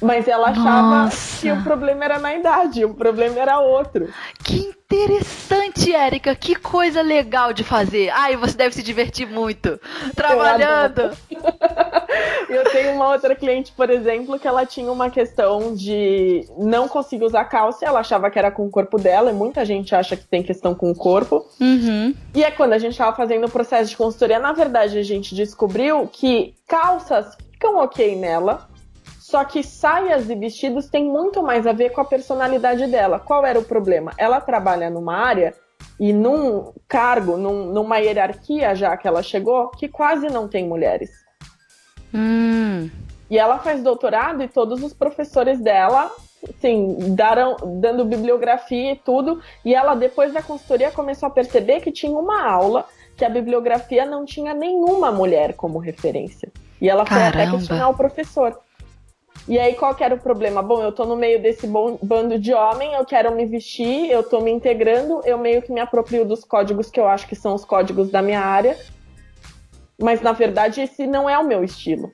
Mas 0.00 0.26
ela 0.26 0.48
achava 0.48 1.04
Nossa. 1.04 1.40
que 1.40 1.52
o 1.52 1.62
problema 1.62 2.04
era 2.04 2.18
na 2.18 2.34
idade, 2.34 2.84
o 2.84 2.94
problema 2.94 3.38
era 3.38 3.58
outro. 3.58 4.08
Que 4.42 4.58
interessante, 4.58 5.92
Érica. 5.92 6.34
Que 6.34 6.54
coisa 6.54 7.02
legal 7.02 7.52
de 7.52 7.62
fazer. 7.62 8.10
Ai, 8.10 8.36
você 8.36 8.56
deve 8.56 8.74
se 8.74 8.82
divertir 8.82 9.26
muito 9.26 9.78
trabalhando. 10.14 11.00
Eu, 11.30 11.40
Eu 12.50 12.64
tenho 12.64 12.94
uma 12.94 13.08
outra 13.08 13.36
cliente, 13.36 13.72
por 13.76 13.88
exemplo, 13.88 14.36
que 14.36 14.48
ela 14.48 14.66
tinha 14.66 14.90
uma 14.90 15.08
questão 15.08 15.72
de 15.72 16.44
não 16.58 16.88
conseguir 16.88 17.24
usar 17.24 17.44
calça. 17.44 17.86
Ela 17.86 18.00
achava 18.00 18.28
que 18.28 18.38
era 18.38 18.50
com 18.50 18.66
o 18.66 18.70
corpo 18.70 18.98
dela, 18.98 19.30
e 19.30 19.34
muita 19.34 19.64
gente 19.64 19.94
acha 19.94 20.16
que 20.16 20.26
tem 20.26 20.42
questão 20.42 20.74
com 20.74 20.90
o 20.90 20.94
corpo. 20.94 21.46
Uhum. 21.60 22.12
E 22.34 22.42
é 22.42 22.50
quando 22.50 22.72
a 22.72 22.78
gente 22.78 22.92
estava 22.92 23.16
fazendo 23.16 23.46
o 23.46 23.50
processo 23.50 23.90
de 23.90 23.96
consultoria, 23.96 24.40
na 24.40 24.52
verdade, 24.52 24.98
a 24.98 25.02
gente 25.02 25.32
descobriu 25.32 26.08
que 26.08 26.54
calças 26.66 27.36
ficam 27.52 27.76
ok 27.76 28.16
nela, 28.16 28.68
só 29.30 29.44
que 29.44 29.62
saias 29.62 30.28
e 30.28 30.34
vestidos 30.34 30.88
têm 30.88 31.04
muito 31.04 31.40
mais 31.40 31.64
a 31.64 31.72
ver 31.72 31.90
com 31.90 32.00
a 32.00 32.04
personalidade 32.04 32.84
dela. 32.88 33.20
Qual 33.20 33.46
era 33.46 33.60
o 33.60 33.64
problema? 33.64 34.12
Ela 34.18 34.40
trabalha 34.40 34.90
numa 34.90 35.16
área 35.16 35.54
e 36.00 36.12
num 36.12 36.72
cargo, 36.88 37.36
num, 37.36 37.66
numa 37.66 37.98
hierarquia 37.98 38.74
já 38.74 38.96
que 38.96 39.06
ela 39.06 39.22
chegou, 39.22 39.68
que 39.70 39.88
quase 39.88 40.26
não 40.26 40.48
tem 40.48 40.66
mulheres. 40.66 41.10
Hum. 42.12 42.90
E 43.30 43.38
ela 43.38 43.60
faz 43.60 43.80
doutorado 43.84 44.42
e 44.42 44.48
todos 44.48 44.82
os 44.82 44.92
professores 44.92 45.60
dela, 45.60 46.10
assim, 46.48 47.14
daram, 47.14 47.56
dando 47.80 48.04
bibliografia 48.04 48.94
e 48.94 48.96
tudo. 48.96 49.40
E 49.64 49.72
ela, 49.72 49.94
depois 49.94 50.32
da 50.32 50.42
consultoria, 50.42 50.90
começou 50.90 51.28
a 51.28 51.30
perceber 51.30 51.80
que 51.80 51.92
tinha 51.92 52.18
uma 52.18 52.50
aula 52.50 52.84
que 53.16 53.24
a 53.24 53.30
bibliografia 53.30 54.04
não 54.04 54.24
tinha 54.24 54.52
nenhuma 54.52 55.12
mulher 55.12 55.54
como 55.54 55.78
referência. 55.78 56.50
E 56.80 56.88
ela 56.88 57.06
foi 57.06 57.16
Caramba. 57.16 57.42
até 57.42 57.50
questionar 57.52 57.88
o 57.90 57.94
professor. 57.94 58.58
E 59.48 59.58
aí, 59.58 59.74
qual 59.74 59.94
que 59.94 60.04
era 60.04 60.14
o 60.14 60.20
problema? 60.20 60.62
Bom, 60.62 60.82
eu 60.82 60.92
tô 60.92 61.04
no 61.04 61.16
meio 61.16 61.42
desse 61.42 61.66
bando 61.66 62.38
de 62.38 62.52
homem, 62.52 62.92
eu 62.94 63.04
quero 63.04 63.34
me 63.34 63.46
vestir, 63.46 64.10
eu 64.10 64.22
tô 64.22 64.40
me 64.40 64.50
integrando, 64.50 65.20
eu 65.24 65.38
meio 65.38 65.62
que 65.62 65.72
me 65.72 65.80
aproprio 65.80 66.24
dos 66.24 66.44
códigos 66.44 66.90
que 66.90 67.00
eu 67.00 67.08
acho 67.08 67.26
que 67.26 67.34
são 67.34 67.54
os 67.54 67.64
códigos 67.64 68.10
da 68.10 68.22
minha 68.22 68.40
área. 68.40 68.76
Mas 70.00 70.20
na 70.20 70.32
verdade, 70.32 70.80
esse 70.80 71.06
não 71.06 71.28
é 71.28 71.36
o 71.38 71.46
meu 71.46 71.64
estilo. 71.64 72.12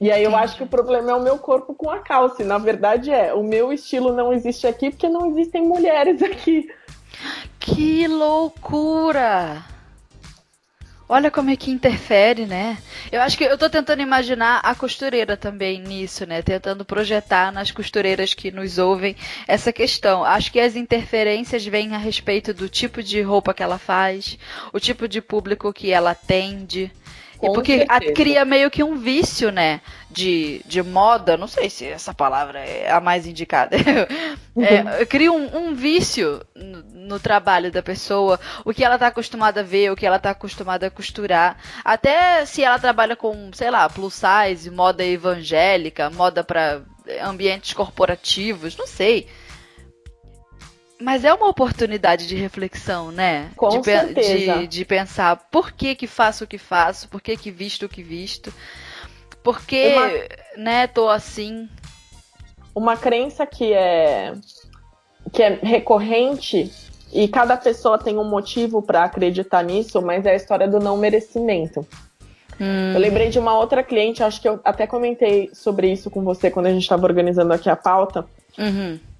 E 0.00 0.10
aí 0.10 0.24
eu 0.24 0.34
acho 0.34 0.56
que 0.56 0.64
o 0.64 0.68
problema 0.68 1.12
é 1.12 1.14
o 1.14 1.22
meu 1.22 1.38
corpo 1.38 1.74
com 1.74 1.88
a 1.88 2.00
calça. 2.00 2.42
E 2.42 2.44
na 2.44 2.58
verdade 2.58 3.10
é, 3.10 3.32
o 3.32 3.42
meu 3.42 3.72
estilo 3.72 4.12
não 4.12 4.32
existe 4.32 4.66
aqui 4.66 4.90
porque 4.90 5.08
não 5.08 5.26
existem 5.26 5.62
mulheres 5.62 6.20
aqui. 6.24 6.68
Que 7.60 8.08
loucura! 8.08 9.71
Olha 11.14 11.30
como 11.30 11.50
é 11.50 11.56
que 11.56 11.70
interfere, 11.70 12.46
né? 12.46 12.78
Eu 13.12 13.20
acho 13.20 13.36
que 13.36 13.44
eu 13.44 13.58
tô 13.58 13.68
tentando 13.68 14.00
imaginar 14.00 14.60
a 14.64 14.74
costureira 14.74 15.36
também 15.36 15.78
nisso, 15.78 16.24
né? 16.24 16.40
Tentando 16.40 16.86
projetar 16.86 17.52
nas 17.52 17.70
costureiras 17.70 18.32
que 18.32 18.50
nos 18.50 18.78
ouvem 18.78 19.14
essa 19.46 19.70
questão. 19.74 20.24
Acho 20.24 20.50
que 20.50 20.58
as 20.58 20.74
interferências 20.74 21.66
vêm 21.66 21.94
a 21.94 21.98
respeito 21.98 22.54
do 22.54 22.66
tipo 22.66 23.02
de 23.02 23.20
roupa 23.20 23.52
que 23.52 23.62
ela 23.62 23.76
faz, 23.76 24.38
o 24.72 24.80
tipo 24.80 25.06
de 25.06 25.20
público 25.20 25.70
que 25.70 25.90
ela 25.90 26.12
atende. 26.12 26.90
Com 27.42 27.54
porque 27.54 27.84
cria 28.14 28.44
meio 28.44 28.70
que 28.70 28.84
um 28.84 28.96
vício, 28.96 29.50
né? 29.50 29.80
De, 30.08 30.62
de 30.64 30.82
moda, 30.82 31.36
não 31.36 31.48
sei 31.48 31.68
se 31.68 31.86
essa 31.86 32.14
palavra 32.14 32.60
é 32.60 32.90
a 32.90 33.00
mais 33.00 33.26
indicada. 33.26 33.76
é, 34.56 35.04
cria 35.06 35.32
um, 35.32 35.56
um 35.56 35.74
vício 35.74 36.40
no, 36.54 36.82
no, 37.08 37.18
trabalho 37.18 37.72
da 37.72 37.82
pessoa, 37.82 38.38
o 38.64 38.72
que 38.72 38.84
ela 38.84 38.98
tá 38.98 39.08
acostumada 39.08 39.60
a 39.60 39.64
ver, 39.64 39.90
o 39.90 39.96
que 39.96 40.06
ela 40.06 40.18
tá 40.18 40.30
acostumada 40.30 40.86
a 40.86 40.90
costurar. 40.90 41.56
Até 41.84 42.44
se 42.46 42.62
ela 42.62 42.78
trabalha 42.78 43.16
com, 43.16 43.50
sei 43.54 43.70
lá, 43.70 43.88
plus 43.88 44.14
size, 44.14 44.70
moda 44.70 45.04
evangélica, 45.04 46.10
moda 46.10 46.44
para 46.44 46.82
ambientes 47.24 47.72
corporativos, 47.72 48.76
não 48.76 48.86
sei. 48.86 49.26
Mas 51.02 51.24
é 51.24 51.34
uma 51.34 51.48
oportunidade 51.48 52.28
de 52.28 52.36
reflexão, 52.36 53.10
né? 53.10 53.50
Com 53.56 53.80
de, 53.80 53.84
certeza. 53.84 54.58
De, 54.58 54.66
de, 54.68 54.84
pensar 54.84 55.36
por 55.50 55.72
que 55.72 55.96
que 55.96 56.06
faço 56.06 56.44
o 56.44 56.46
que 56.46 56.58
faço, 56.58 57.08
por 57.08 57.20
que 57.20 57.36
que 57.36 57.50
visto 57.50 57.86
o 57.86 57.88
que 57.88 58.04
visto, 58.04 58.54
por 59.42 59.62
que, 59.62 59.94
uma... 59.94 60.62
né, 60.62 60.86
tô 60.86 61.08
assim. 61.08 61.68
Uma 62.72 62.96
crença 62.96 63.44
que 63.44 63.72
é 63.72 64.32
que 65.32 65.42
é 65.42 65.58
recorrente 65.60 66.70
e 67.12 67.26
cada 67.26 67.56
pessoa 67.56 67.98
tem 67.98 68.16
um 68.16 68.24
motivo 68.24 68.80
para 68.80 69.04
acreditar 69.04 69.62
nisso, 69.62 70.00
mas 70.00 70.24
é 70.24 70.32
a 70.32 70.36
história 70.36 70.68
do 70.68 70.78
não 70.78 70.96
merecimento. 70.96 71.86
Hum. 72.60 72.92
Eu 72.94 73.00
lembrei 73.00 73.28
de 73.28 73.40
uma 73.40 73.58
outra 73.58 73.82
cliente, 73.82 74.22
acho 74.22 74.40
que 74.40 74.48
eu 74.48 74.60
até 74.62 74.86
comentei 74.86 75.50
sobre 75.52 75.90
isso 75.90 76.10
com 76.10 76.22
você 76.22 76.50
quando 76.50 76.66
a 76.66 76.70
gente 76.70 76.82
estava 76.82 77.04
organizando 77.04 77.52
aqui 77.52 77.68
a 77.68 77.76
pauta. 77.76 78.24
Uhum 78.56 79.11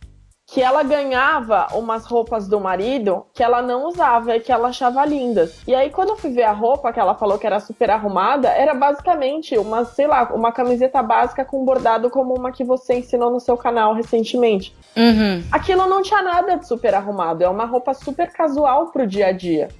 que 0.52 0.60
ela 0.60 0.82
ganhava 0.82 1.68
umas 1.72 2.04
roupas 2.04 2.46
do 2.46 2.60
marido 2.60 3.24
que 3.32 3.42
ela 3.42 3.62
não 3.62 3.86
usava 3.86 4.36
e 4.36 4.40
que 4.40 4.52
ela 4.52 4.68
achava 4.68 5.02
lindas. 5.06 5.62
E 5.66 5.74
aí, 5.74 5.88
quando 5.88 6.10
eu 6.10 6.16
fui 6.16 6.30
ver 6.30 6.42
a 6.42 6.52
roupa 6.52 6.92
que 6.92 7.00
ela 7.00 7.14
falou 7.14 7.38
que 7.38 7.46
era 7.46 7.58
super 7.58 7.88
arrumada, 7.88 8.48
era 8.48 8.74
basicamente 8.74 9.56
uma, 9.56 9.86
sei 9.86 10.06
lá, 10.06 10.30
uma 10.34 10.52
camiseta 10.52 11.02
básica 11.02 11.42
com 11.42 11.64
bordado 11.64 12.10
como 12.10 12.34
uma 12.34 12.52
que 12.52 12.64
você 12.64 12.98
ensinou 12.98 13.30
no 13.30 13.40
seu 13.40 13.56
canal 13.56 13.94
recentemente. 13.94 14.76
Uhum. 14.94 15.42
Aquilo 15.50 15.86
não 15.86 16.02
tinha 16.02 16.20
nada 16.20 16.58
de 16.58 16.66
super 16.66 16.94
arrumado, 16.94 17.42
é 17.42 17.48
uma 17.48 17.64
roupa 17.64 17.94
super 17.94 18.30
casual 18.30 18.88
pro 18.88 19.06
dia 19.06 19.28
a 19.28 19.32
dia. 19.32 19.70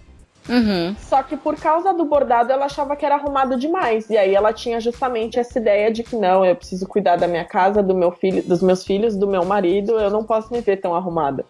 Uhum. 0.49 0.95
Só 0.99 1.23
que 1.23 1.37
por 1.37 1.57
causa 1.57 1.95
do 1.95 2.05
bordado 2.05 2.53
ela 2.53 2.67
achava 2.67 2.97
que 2.97 3.07
era 3.07 3.15
arrumado 3.15 3.57
demais. 3.57 4.11
E 4.11 4.17
aí 4.17 4.35
ela 4.35 4.53
tinha 4.53 4.81
justamente 4.81 5.39
essa 5.39 5.59
ideia 5.59 5.91
de 5.91 6.03
que 6.03 6.17
não, 6.17 6.45
eu 6.45 6.57
preciso 6.57 6.87
cuidar 6.87 7.17
da 7.17 7.29
minha 7.29 7.45
casa, 7.45 7.83
do 7.83 7.95
meu 7.95 8.11
filho, 8.11 8.43
dos 8.43 8.63
meus 8.63 8.85
filhos, 8.85 9.17
do 9.17 9.27
meu 9.27 9.45
marido, 9.45 9.99
eu 9.99 10.11
não 10.11 10.25
posso 10.25 10.53
me 10.53 10.61
ver 10.61 10.79
tão 10.79 10.95
arrumada. 10.95 11.45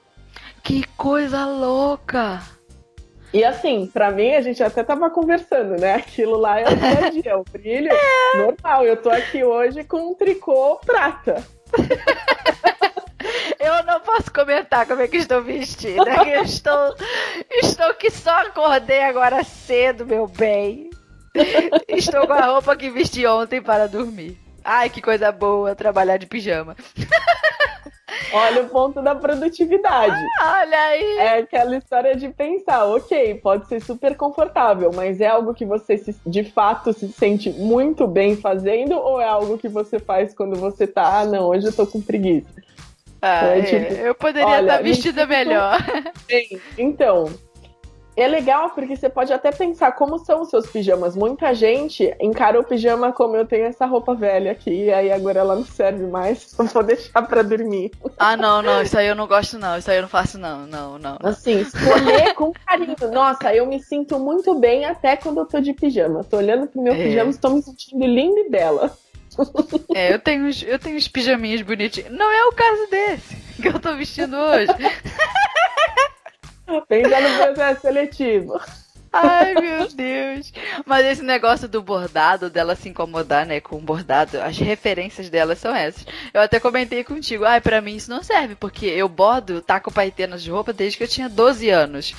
Que 0.63 0.87
coisa 0.97 1.45
louca! 1.47 2.41
E 3.33 3.43
assim, 3.43 3.87
para 3.87 4.11
mim, 4.11 4.35
a 4.35 4.43
gente 4.43 4.63
até 4.63 4.85
tava 4.85 5.09
conversando, 5.09 5.81
né? 5.81 5.95
Aquilo 5.95 6.37
lá 6.37 6.61
é 6.61 6.65
o 6.69 6.77
dia 6.77 7.07
a 7.07 7.11
dia, 7.11 7.39
o 7.39 7.45
brilho 7.51 7.89
é. 7.91 8.37
normal. 8.37 8.85
Eu 8.85 8.97
tô 8.99 9.09
aqui 9.09 9.43
hoje 9.43 9.85
com 9.85 10.11
um 10.11 10.15
tricô 10.15 10.79
prata. 10.85 11.43
Posso 14.13 14.31
comentar 14.31 14.87
como 14.87 15.01
é 15.01 15.09
que 15.09 15.17
estou 15.17 15.43
vestida. 15.43 16.05
Eu 16.29 16.43
estou, 16.43 16.95
estou 17.51 17.95
que 17.95 18.11
só 18.11 18.43
acordei 18.43 19.03
agora 19.03 19.43
cedo, 19.43 20.05
meu 20.05 20.27
bem. 20.27 20.91
Estou 21.89 22.27
com 22.27 22.35
a 22.35 22.45
roupa 22.45 22.77
que 22.77 22.91
vesti 22.91 23.27
ontem 23.27 23.63
para 23.63 23.89
dormir. 23.89 24.39
Ai, 24.63 24.91
que 24.91 25.01
coisa 25.01 25.33
boa 25.33 25.75
trabalhar 25.75 26.19
de 26.19 26.27
pijama. 26.27 26.77
Olha 28.35 28.63
o 28.63 28.69
ponto 28.69 29.01
da 29.01 29.15
produtividade. 29.15 30.15
Ah, 30.41 30.61
olha 30.61 30.79
aí. 30.79 31.17
É 31.17 31.39
aquela 31.39 31.75
história 31.75 32.15
de 32.15 32.29
pensar, 32.29 32.85
ok, 32.85 33.37
pode 33.37 33.67
ser 33.67 33.81
super 33.81 34.15
confortável, 34.15 34.91
mas 34.95 35.23
é 35.23 35.27
algo 35.27 35.55
que 35.55 35.65
você 35.65 35.97
se, 35.97 36.15
de 36.27 36.45
fato 36.45 36.93
se 36.93 37.11
sente 37.13 37.51
muito 37.51 38.07
bem 38.07 38.37
fazendo 38.37 38.93
ou 38.93 39.19
é 39.19 39.27
algo 39.27 39.57
que 39.57 39.69
você 39.69 39.99
faz 39.99 40.35
quando 40.35 40.55
você 40.57 40.87
tá, 40.87 41.21
ah, 41.21 41.25
não, 41.25 41.49
hoje 41.49 41.67
eu 41.67 41.73
tô 41.73 41.87
com 41.87 42.01
preguiça? 42.01 42.63
Ah, 43.23 43.57
é, 43.57 43.63
tipo, 43.63 43.95
eu 43.95 44.15
poderia 44.17 44.61
estar 44.61 44.83
vestida 44.83 45.25
melhor. 45.27 45.79
Sim, 46.29 46.61
então. 46.77 47.33
É 48.15 48.29
legal 48.29 48.71
porque 48.71 48.95
você 48.95 49.09
pode 49.09 49.33
até 49.33 49.51
pensar 49.51 49.93
como 49.93 50.19
são 50.19 50.43
os 50.43 50.51
seus 50.51 50.67
pijamas. 50.67 51.17
Muita 51.17 51.55
gente 51.55 52.15
encara 52.21 52.61
o 52.61 52.65
pijama 52.65 53.11
como 53.11 53.37
eu 53.37 53.47
tenho 53.47 53.65
essa 53.65 53.87
roupa 53.87 54.15
velha 54.15 54.53
aqui, 54.53 54.85
e 54.85 54.93
aí 54.93 55.11
agora 55.11 55.41
ela 55.41 55.57
não 55.57 55.65
serve 55.65 56.07
mais, 56.07 56.53
eu 56.59 56.67
vou 56.67 56.83
deixar 56.83 57.23
pra 57.23 57.43
dormir. 57.43 57.91
Ah, 58.19 58.37
não, 58.37 58.61
não, 58.61 58.83
isso 58.83 58.99
aí 58.99 59.07
eu 59.07 59.15
não 59.15 59.27
gosto, 59.27 59.59
não. 59.59 59.79
Isso 59.79 59.91
aí 59.91 59.97
eu 59.97 60.03
não 60.03 60.09
faço, 60.11 60.39
não, 60.39 60.67
não, 60.67 60.99
não. 60.99 61.17
Assim, 61.23 61.61
escolher 61.61 62.35
com 62.35 62.53
carinho. 62.53 62.97
Nossa, 63.11 63.55
eu 63.55 63.65
me 63.65 63.83
sinto 63.83 64.19
muito 64.19 64.55
bem 64.57 64.85
até 64.85 65.17
quando 65.17 65.39
eu 65.39 65.47
tô 65.47 65.59
de 65.61 65.73
pijama. 65.73 66.23
Tô 66.23 66.37
olhando 66.37 66.67
pro 66.67 66.83
meu 66.83 66.93
é. 66.93 66.97
pijama, 66.97 67.31
estou 67.31 67.51
me 67.51 67.63
sentindo 67.63 68.05
linda 68.05 68.41
e 68.41 68.51
bela. 68.51 68.93
É, 69.95 70.13
eu 70.13 70.19
tenho, 70.19 70.51
eu 70.67 70.79
tenho 70.79 70.97
uns 70.97 71.09
pijaminhas 71.09 71.63
bonitinhos. 71.63 72.11
Não 72.11 72.31
é 72.31 72.45
o 72.47 72.53
caso 72.53 72.91
desse 72.91 73.37
que 73.61 73.69
eu 73.69 73.79
tô 73.79 73.95
vestindo 73.95 74.37
hoje. 74.37 74.73
Pensa 76.89 77.21
no 77.21 77.37
processo 77.55 77.81
seletivo. 77.83 78.61
Ai, 79.13 79.55
meu 79.55 79.89
Deus. 79.89 80.53
Mas 80.87 81.05
esse 81.05 81.23
negócio 81.23 81.69
do 81.69 81.83
bordado, 81.83 82.49
dela 82.49 82.75
se 82.75 82.89
incomodar, 82.89 83.45
né, 83.45 83.61
com 83.61 83.77
o 83.77 83.81
bordado, 83.81 84.41
as 84.41 84.57
referências 84.57 85.29
dela 85.29 85.55
são 85.55 85.75
essas. 85.75 86.07
Eu 86.33 86.41
até 86.41 86.59
comentei 86.59 87.05
contigo, 87.05 87.45
ai, 87.45 87.61
pra 87.61 87.83
mim 87.83 87.97
isso 87.97 88.11
não 88.11 88.23
serve, 88.23 88.55
porque 88.55 88.87
eu 88.87 89.09
bordo 89.11 89.61
taco 89.61 89.93
paetê 89.93 90.27
nas 90.27 90.47
roupas 90.47 90.75
desde 90.75 90.97
que 90.97 91.05
eu 91.05 91.09
tinha 91.09 91.29
12 91.29 91.69
anos. 91.69 92.15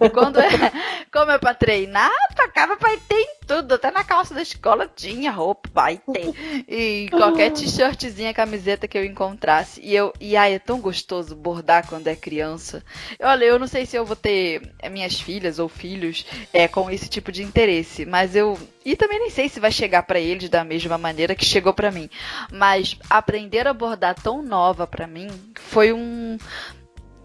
E 0.00 0.08
quando 0.08 0.40
é, 0.40 0.48
como 1.12 1.30
é 1.30 1.38
pra 1.38 1.52
treinar, 1.52 2.10
tacava 2.34 2.78
paetê 2.78 3.14
em 3.14 3.37
tudo, 3.48 3.74
até 3.74 3.90
na 3.90 4.04
calça 4.04 4.34
da 4.34 4.42
escola 4.42 4.86
tinha 4.94 5.30
roupa 5.30 5.70
paetê. 5.72 6.34
E 6.68 7.08
qualquer 7.10 7.50
t-shirtzinha, 7.50 8.34
camiseta 8.34 8.86
que 8.86 8.98
eu 8.98 9.04
encontrasse. 9.04 9.80
E 9.82 9.94
eu, 9.94 10.12
e 10.20 10.36
ai, 10.36 10.54
é 10.54 10.58
tão 10.58 10.78
gostoso 10.80 11.34
bordar 11.34 11.88
quando 11.88 12.06
é 12.08 12.14
criança. 12.14 12.84
Olha, 13.20 13.46
eu 13.46 13.58
não 13.58 13.66
sei 13.66 13.86
se 13.86 13.96
eu 13.96 14.04
vou 14.04 14.14
ter 14.14 14.70
minhas 14.90 15.18
filhas 15.18 15.58
ou 15.58 15.68
filhos 15.68 16.26
é, 16.52 16.68
com 16.68 16.90
esse 16.90 17.08
tipo 17.08 17.32
de 17.32 17.42
interesse. 17.42 18.04
Mas 18.04 18.36
eu. 18.36 18.58
E 18.84 18.94
também 18.94 19.18
nem 19.18 19.30
sei 19.30 19.48
se 19.48 19.58
vai 19.58 19.72
chegar 19.72 20.02
para 20.02 20.20
eles 20.20 20.50
da 20.50 20.62
mesma 20.62 20.98
maneira 20.98 21.34
que 21.34 21.44
chegou 21.44 21.72
para 21.72 21.90
mim. 21.90 22.10
Mas 22.52 22.98
aprender 23.08 23.66
a 23.66 23.72
bordar 23.72 24.14
tão 24.14 24.42
nova 24.42 24.86
para 24.86 25.06
mim 25.06 25.28
foi 25.54 25.92
um. 25.92 26.36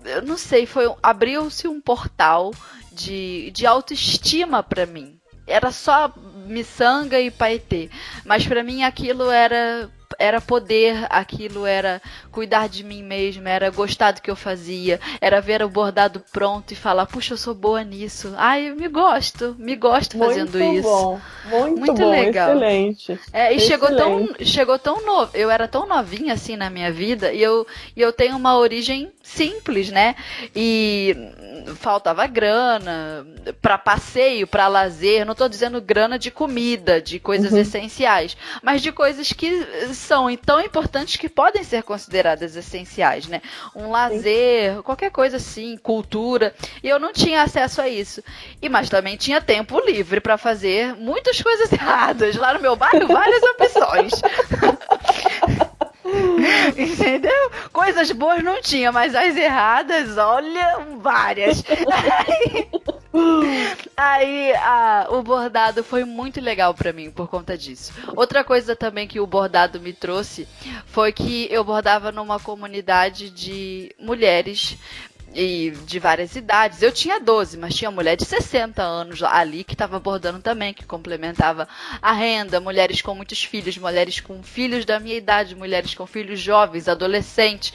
Eu 0.05 0.21
não 0.21 0.37
sei, 0.37 0.65
foi 0.65 0.85
abriu-se 1.01 1.67
um 1.67 1.81
portal 1.81 2.51
de, 2.93 3.51
de 3.51 3.65
autoestima 3.65 4.63
para 4.63 4.85
mim. 4.85 5.19
Era 5.45 5.71
só 5.71 6.11
miçanga 6.45 7.19
e 7.19 7.31
paetê. 7.31 7.89
Mas 8.25 8.45
para 8.45 8.63
mim 8.63 8.83
aquilo 8.83 9.29
era 9.29 9.89
era 10.19 10.39
poder, 10.41 11.05
aquilo 11.09 11.65
era 11.65 12.01
cuidar 12.31 12.67
de 12.67 12.83
mim 12.83 13.03
mesma, 13.03 13.49
era 13.49 13.69
gostar 13.69 14.11
do 14.11 14.21
que 14.21 14.29
eu 14.29 14.35
fazia, 14.35 14.99
era 15.21 15.41
ver 15.41 15.63
o 15.63 15.69
bordado 15.69 16.23
pronto 16.31 16.71
e 16.71 16.75
falar, 16.75 17.05
puxa, 17.05 17.33
eu 17.33 17.37
sou 17.37 17.53
boa 17.53 17.83
nisso. 17.83 18.33
Ai, 18.37 18.69
eu 18.69 18.75
me 18.75 18.87
gosto, 18.87 19.55
me 19.57 19.75
gosto 19.75 20.17
fazendo 20.17 20.57
muito 20.57 20.79
isso. 20.79 20.89
Bom, 20.89 21.21
muito, 21.45 21.79
muito 21.79 22.01
bom, 22.01 22.11
legal. 22.11 22.49
excelente. 22.49 23.19
É, 23.31 23.53
e 23.53 23.57
excelente. 23.57 23.65
chegou 23.65 23.95
tão, 23.95 24.29
chegou 24.45 24.79
tão 24.79 25.05
novo, 25.05 25.31
eu 25.33 25.49
era 25.49 25.67
tão 25.67 25.87
novinha 25.87 26.33
assim 26.33 26.55
na 26.55 26.69
minha 26.69 26.91
vida 26.91 27.33
e 27.33 27.41
eu, 27.41 27.65
e 27.95 28.01
eu 28.01 28.11
tenho 28.13 28.35
uma 28.35 28.57
origem 28.57 29.11
simples, 29.21 29.89
né? 29.89 30.15
E 30.55 31.15
faltava 31.75 32.25
grana 32.27 33.25
para 33.61 33.77
passeio, 33.77 34.47
para 34.47 34.67
lazer, 34.67 35.25
não 35.25 35.35
tô 35.35 35.47
dizendo 35.47 35.81
grana 35.81 36.17
de 36.17 36.31
comida, 36.31 37.01
de 37.01 37.19
coisas 37.19 37.51
uhum. 37.51 37.59
essenciais, 37.59 38.37
mas 38.61 38.81
de 38.81 38.91
coisas 38.91 39.31
que 39.33 39.65
são 39.93 40.33
tão 40.37 40.59
importantes 40.59 41.17
que 41.17 41.29
podem 41.29 41.63
ser 41.63 41.83
consideradas 41.83 42.55
essenciais, 42.55 43.27
né? 43.27 43.41
Um 43.75 43.89
lazer, 43.89 44.75
Sim. 44.75 44.81
qualquer 44.81 45.11
coisa 45.11 45.37
assim, 45.37 45.77
cultura. 45.77 46.53
E 46.81 46.89
eu 46.89 46.99
não 46.99 47.13
tinha 47.13 47.41
acesso 47.41 47.81
a 47.81 47.89
isso. 47.89 48.23
E 48.61 48.69
mas 48.69 48.89
também 48.89 49.17
tinha 49.17 49.41
tempo 49.41 49.79
livre 49.79 50.19
para 50.19 50.37
fazer 50.37 50.95
muitas 50.95 51.41
coisas 51.41 51.71
erradas. 51.73 52.35
Lá 52.35 52.53
no 52.53 52.61
meu 52.61 52.75
bairro, 52.75 53.07
várias 53.07 53.41
opções. 53.43 54.13
Entendeu? 56.77 57.51
Coisas 57.71 58.11
boas 58.11 58.43
não 58.43 58.61
tinha, 58.61 58.91
mas 58.91 59.15
as 59.15 59.35
erradas, 59.35 60.17
olha, 60.17 60.79
várias. 60.99 61.63
Aí 63.95 64.53
a, 64.55 65.07
o 65.11 65.21
bordado 65.21 65.83
foi 65.83 66.03
muito 66.03 66.41
legal 66.41 66.73
para 66.73 66.91
mim 66.91 67.11
por 67.11 67.27
conta 67.27 67.57
disso. 67.57 67.93
Outra 68.15 68.43
coisa 68.43 68.75
também 68.75 69.07
que 69.07 69.19
o 69.19 69.27
bordado 69.27 69.79
me 69.79 69.93
trouxe 69.93 70.47
foi 70.87 71.11
que 71.11 71.47
eu 71.51 71.63
bordava 71.63 72.11
numa 72.11 72.39
comunidade 72.39 73.29
de 73.29 73.95
mulheres 73.99 74.77
e 75.35 75.71
de 75.85 75.99
várias 75.99 76.35
idades. 76.35 76.81
Eu 76.81 76.91
tinha 76.91 77.19
12, 77.19 77.57
mas 77.57 77.75
tinha 77.75 77.91
mulher 77.91 78.15
de 78.15 78.25
60 78.25 78.81
anos 78.81 79.21
ali 79.23 79.63
que 79.63 79.73
estava 79.73 79.99
bordando 79.99 80.39
também, 80.39 80.73
que 80.73 80.85
complementava 80.85 81.67
a 82.01 82.11
renda, 82.11 82.59
mulheres 82.59 83.01
com 83.01 83.15
muitos 83.15 83.43
filhos, 83.43 83.77
mulheres 83.77 84.19
com 84.19 84.41
filhos 84.43 84.85
da 84.85 84.99
minha 84.99 85.15
idade, 85.15 85.55
mulheres 85.55 85.93
com 85.93 86.05
filhos 86.05 86.39
jovens, 86.39 86.87
adolescentes. 86.87 87.73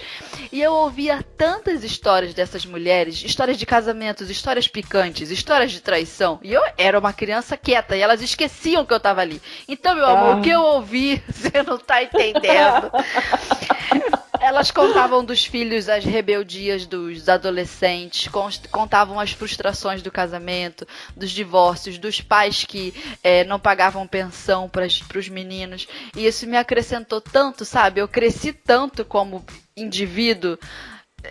E 0.53 0.61
eu 0.61 0.73
ouvia 0.73 1.25
tantas 1.37 1.85
histórias 1.85 2.35
dessas 2.35 2.65
mulheres, 2.65 3.23
histórias 3.23 3.59
de 3.59 3.67
casamentos, 3.67 4.31
histórias 4.31 4.69
picantes, 4.69 5.31
histórias 5.31 5.73
de 5.73 5.81
traição. 5.81 6.39
E 6.43 6.53
eu 6.53 6.63
era 6.77 6.99
uma 6.99 7.13
criança 7.13 7.57
quieta 7.57 7.97
e 7.97 8.01
elas 8.01 8.23
esqueciam 8.23 8.85
que 8.85 8.93
eu 8.93 8.99
estava 8.99 9.21
ali. 9.21 9.41
Então, 9.69 9.95
meu 9.95 10.07
amor, 10.07 10.35
ah. 10.35 10.37
o 10.37 10.43
que 10.43 10.51
eu 10.51 10.63
ouvi, 10.63 11.23
você 11.29 11.63
não 11.63 11.77
está 11.77 12.03
entendendo. 12.03 12.91
Elas 14.41 14.71
contavam 14.71 15.25
dos 15.25 15.45
filhos 15.45 15.89
as 15.89 16.05
rebeldias 16.05 16.87
dos 16.87 17.29
adolescentes, 17.29 18.29
contavam 18.71 19.19
as 19.19 19.33
frustrações 19.33 20.03
do 20.03 20.11
casamento, 20.11 20.87
dos 21.17 21.31
divórcios, 21.31 21.99
dos 21.99 22.21
pais 22.21 22.65
que 22.65 22.95
é, 23.23 23.45
não 23.45 23.59
pagavam 23.59 24.07
pensão 24.07 24.69
para 24.69 24.87
os 24.87 25.29
meninos. 25.29 25.89
E 26.17 26.27
isso 26.27 26.47
me 26.47 26.57
acrescentou 26.57 27.21
tanto, 27.21 27.65
sabe? 27.65 28.01
Eu 28.01 28.09
cresci 28.09 28.53
tanto 28.53 29.05
como 29.05 29.45
indivíduo 29.77 30.59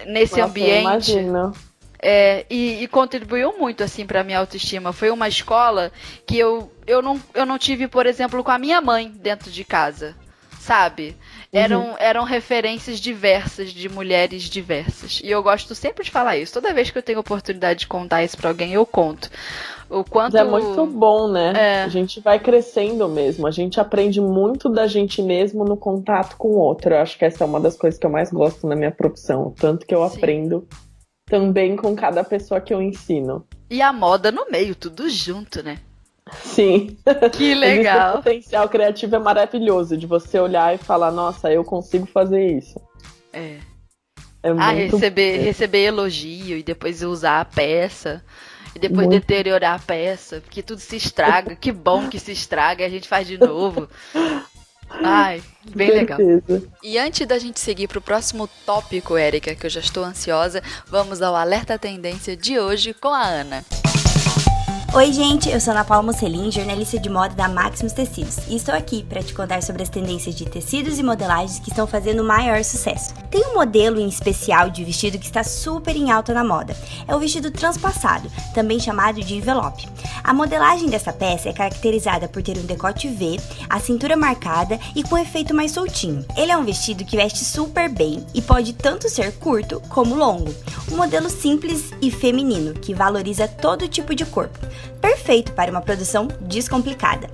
nesse 0.05 0.39
Nossa, 0.39 0.49
ambiente. 0.49 1.13
É, 1.99 2.45
e, 2.49 2.83
e, 2.83 2.87
contribuiu 2.87 3.57
muito 3.57 3.83
assim 3.83 4.05
para 4.05 4.23
minha 4.23 4.39
autoestima. 4.39 4.93
Foi 4.93 5.09
uma 5.09 5.27
escola 5.27 5.91
que 6.27 6.37
eu, 6.37 6.71
eu, 6.85 7.01
não, 7.01 7.19
eu 7.33 7.45
não 7.45 7.57
tive, 7.57 7.87
por 7.87 8.05
exemplo, 8.05 8.43
com 8.43 8.51
a 8.51 8.59
minha 8.59 8.79
mãe 8.79 9.09
dentro 9.09 9.49
de 9.49 9.63
casa, 9.63 10.15
sabe? 10.59 11.17
Eram, 11.51 11.91
uhum. 11.91 11.95
eram 11.97 12.23
referências 12.23 12.99
diversas 12.99 13.71
de 13.71 13.87
mulheres 13.87 14.43
diversas. 14.43 15.21
E 15.23 15.29
eu 15.31 15.41
gosto 15.41 15.73
sempre 15.73 16.03
de 16.03 16.11
falar 16.11 16.37
isso. 16.37 16.53
Toda 16.53 16.73
vez 16.73 16.91
que 16.91 16.97
eu 16.97 17.03
tenho 17.03 17.19
oportunidade 17.19 17.81
de 17.81 17.87
contar 17.87 18.23
isso 18.23 18.37
pra 18.37 18.49
alguém, 18.49 18.73
eu 18.73 18.85
conto. 18.85 19.29
O 19.89 20.03
quanto. 20.03 20.35
é 20.35 20.43
muito 20.43 20.85
bom, 20.85 21.31
né? 21.31 21.53
É. 21.55 21.83
A 21.83 21.87
gente 21.87 22.19
vai 22.19 22.39
crescendo 22.39 23.07
mesmo. 23.07 23.47
A 23.47 23.51
gente 23.51 23.79
aprende 23.79 24.19
muito 24.19 24.69
da 24.69 24.85
gente 24.85 25.21
mesmo 25.21 25.63
no 25.63 25.77
contato 25.77 26.35
com 26.35 26.49
o 26.49 26.57
outro. 26.57 26.93
Eu 26.93 26.99
acho 26.99 27.17
que 27.17 27.23
essa 27.23 27.45
é 27.45 27.47
uma 27.47 27.59
das 27.59 27.77
coisas 27.77 27.97
que 27.97 28.05
eu 28.05 28.11
mais 28.11 28.29
gosto 28.29 28.67
na 28.67 28.75
minha 28.75 28.91
profissão. 28.91 29.53
Tanto 29.57 29.85
que 29.85 29.95
eu 29.95 30.07
Sim. 30.09 30.17
aprendo 30.17 30.67
também 31.25 31.75
com 31.77 31.95
cada 31.95 32.23
pessoa 32.23 32.59
que 32.59 32.73
eu 32.73 32.81
ensino. 32.81 33.45
E 33.69 33.81
a 33.81 33.93
moda 33.93 34.31
no 34.31 34.49
meio, 34.49 34.75
tudo 34.75 35.09
junto, 35.09 35.63
né? 35.63 35.79
Sim. 36.43 36.97
Que 37.33 37.53
legal. 37.55 38.15
o 38.15 38.17
potencial 38.17 38.67
criativo 38.69 39.15
é 39.15 39.19
maravilhoso 39.19 39.97
de 39.97 40.05
você 40.05 40.39
olhar 40.39 40.73
e 40.73 40.77
falar, 40.77 41.11
nossa, 41.11 41.51
eu 41.51 41.63
consigo 41.63 42.05
fazer 42.05 42.57
isso. 42.57 42.79
É. 43.31 43.57
é 44.43 44.49
ah, 44.49 44.71
receber, 44.71 45.37
receber 45.37 45.85
elogio 45.85 46.57
e 46.57 46.63
depois 46.63 47.01
usar 47.03 47.41
a 47.41 47.45
peça. 47.45 48.23
E 48.75 48.79
depois 48.79 49.07
muito. 49.07 49.21
deteriorar 49.21 49.75
a 49.75 49.79
peça, 49.79 50.39
porque 50.41 50.61
tudo 50.61 50.79
se 50.79 50.95
estraga. 50.95 51.55
que 51.55 51.71
bom 51.71 52.07
que 52.09 52.19
se 52.19 52.31
estraga 52.31 52.83
e 52.83 52.85
a 52.85 52.89
gente 52.89 53.07
faz 53.07 53.25
de 53.25 53.37
novo. 53.37 53.87
Ai, 54.89 55.41
bem 55.75 55.89
legal. 55.89 56.17
E 56.83 56.97
antes 56.97 57.25
da 57.27 57.37
gente 57.37 57.59
seguir 57.59 57.87
para 57.87 57.99
o 57.99 58.01
próximo 58.01 58.47
tópico, 58.65 59.17
Érica, 59.17 59.55
que 59.55 59.65
eu 59.65 59.69
já 59.69 59.79
estou 59.79 60.03
ansiosa, 60.03 60.61
vamos 60.87 61.21
ao 61.21 61.35
alerta 61.35 61.77
tendência 61.77 62.37
de 62.37 62.59
hoje 62.59 62.93
com 62.93 63.09
a 63.09 63.23
Ana. 63.23 63.65
Oi, 64.93 65.11
gente, 65.11 65.49
eu 65.49 65.59
sou 65.59 65.73
Ana 65.73 65.83
Paula 65.83 66.01
Mocelin, 66.01 66.49
jornalista 66.49 66.97
de 66.97 67.09
moda 67.09 67.35
da 67.35 67.49
Maximus 67.49 67.91
Tecidos, 67.91 68.37
e 68.47 68.55
estou 68.55 68.73
aqui 68.73 69.03
para 69.03 69.21
te 69.21 69.33
contar 69.33 69.61
sobre 69.61 69.83
as 69.83 69.89
tendências 69.89 70.33
de 70.33 70.45
tecidos 70.45 70.97
e 70.97 71.03
modelagens 71.03 71.59
que 71.59 71.69
estão 71.69 71.85
fazendo 71.85 72.23
maior 72.23 72.63
sucesso. 72.63 73.13
Tem 73.29 73.45
um 73.47 73.53
modelo 73.53 73.99
em 73.99 74.07
especial 74.07 74.69
de 74.69 74.85
vestido 74.85 75.19
que 75.19 75.25
está 75.25 75.43
super 75.43 75.95
em 75.95 76.09
alta 76.09 76.33
na 76.33 76.43
moda. 76.43 76.75
É 77.05 77.13
o 77.13 77.19
vestido 77.19 77.51
transpassado, 77.51 78.31
também 78.55 78.79
chamado 78.79 79.21
de 79.21 79.35
envelope. 79.35 79.87
A 80.23 80.33
modelagem 80.33 80.89
dessa 80.89 81.13
peça 81.13 81.49
é 81.49 81.53
caracterizada 81.53 82.27
por 82.27 82.41
ter 82.41 82.57
um 82.57 82.65
decote 82.65 83.07
V, 83.07 83.37
a 83.69 83.79
cintura 83.79 84.15
marcada 84.15 84.79
e 84.95 85.03
com 85.03 85.17
efeito 85.17 85.53
mais 85.53 85.73
soltinho. 85.73 86.25
Ele 86.35 86.51
é 86.51 86.57
um 86.57 86.65
vestido 86.65 87.05
que 87.05 87.17
veste 87.17 87.43
super 87.43 87.89
bem 87.89 88.25
e 88.33 88.41
pode 88.41 88.73
tanto 88.73 89.09
ser 89.09 89.33
curto 89.37 89.81
como 89.89 90.15
longo. 90.15 90.53
Um 90.91 90.95
modelo 90.95 91.29
simples 91.29 91.91
e 92.01 92.09
feminino 92.09 92.73
que 92.73 92.93
valoriza 92.93 93.47
todo 93.47 93.87
tipo 93.87 94.15
de 94.15 94.25
corpo 94.25 94.57
perfeito 95.01 95.51
para 95.53 95.71
uma 95.71 95.81
produção 95.81 96.27
descomplicada. 96.41 97.29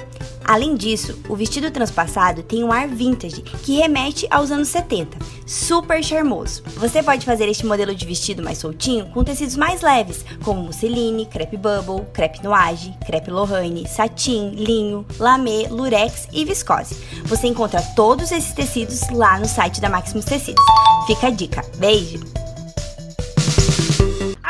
Além 0.45 0.75
disso, 0.75 1.19
o 1.29 1.35
vestido 1.35 1.71
transpassado 1.71 2.43
tem 2.43 2.63
um 2.63 2.71
ar 2.71 2.87
vintage 2.87 3.41
que 3.41 3.77
remete 3.77 4.27
aos 4.29 4.51
anos 4.51 4.67
70, 4.67 5.17
super 5.45 6.03
charmoso. 6.03 6.61
Você 6.75 7.01
pode 7.01 7.25
fazer 7.25 7.47
este 7.47 7.65
modelo 7.65 7.95
de 7.95 8.05
vestido 8.05 8.43
mais 8.43 8.57
soltinho 8.57 9.05
com 9.07 9.23
tecidos 9.23 9.55
mais 9.55 9.81
leves, 9.81 10.25
como 10.43 10.63
musseline, 10.63 11.25
crepe 11.25 11.55
bubble, 11.55 12.05
crepe 12.13 12.43
noage, 12.43 12.93
crepe 13.05 13.31
lohane, 13.31 13.87
satin, 13.87 14.49
linho, 14.49 15.05
lamê, 15.17 15.67
lurex 15.69 16.27
e 16.31 16.43
viscose. 16.43 16.95
Você 17.25 17.47
encontra 17.47 17.81
todos 17.95 18.31
esses 18.31 18.53
tecidos 18.53 19.09
lá 19.11 19.39
no 19.39 19.47
site 19.47 19.79
da 19.79 19.89
Maximus 19.89 20.25
Tecidos. 20.25 20.63
Fica 21.07 21.27
a 21.27 21.31
dica. 21.31 21.63
Beijo! 21.77 22.19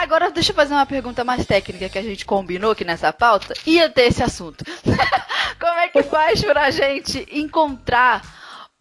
Agora 0.04 0.30
deixa 0.30 0.52
eu 0.52 0.56
fazer 0.56 0.74
uma 0.74 0.86
pergunta 0.86 1.24
mais 1.24 1.46
técnica 1.46 1.88
que 1.88 1.98
a 1.98 2.04
gente 2.04 2.26
combinou 2.26 2.72
aqui 2.72 2.84
nessa 2.84 3.14
pauta. 3.14 3.54
Ia 3.66 3.90
ter 3.90 4.08
esse 4.08 4.22
assunto. 4.22 4.66
Como 5.58 5.80
é 5.80 5.88
que 5.88 6.04
faz 6.04 6.44
pra 6.44 6.70
gente 6.72 7.26
encontrar 7.32 8.22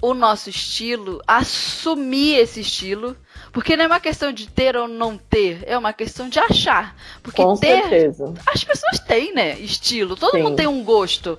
o 0.03 0.15
nosso 0.15 0.51
estilo, 0.51 1.23
assumir 1.29 2.35
esse 2.35 2.61
estilo, 2.61 3.17
porque 3.53 3.77
não 3.77 3.85
é 3.85 3.87
uma 3.87 4.01
questão 4.01 4.33
de 4.33 4.49
ter 4.49 4.77
ou 4.77 4.89
não 4.89 5.17
ter, 5.17 5.63
é 5.65 5.79
uma 5.79 5.93
questão 5.93 6.29
de 6.29 6.41
achar. 6.41 6.97
Porque 7.23 7.41
Com 7.41 7.55
ter, 7.55 7.83
certeza. 7.83 8.35
as 8.45 8.65
pessoas 8.65 8.99
têm, 8.99 9.33
né, 9.33 9.57
estilo. 9.61 10.17
Todo 10.17 10.33
Sim. 10.33 10.43
mundo 10.43 10.57
tem 10.57 10.67
um 10.67 10.83
gosto 10.83 11.39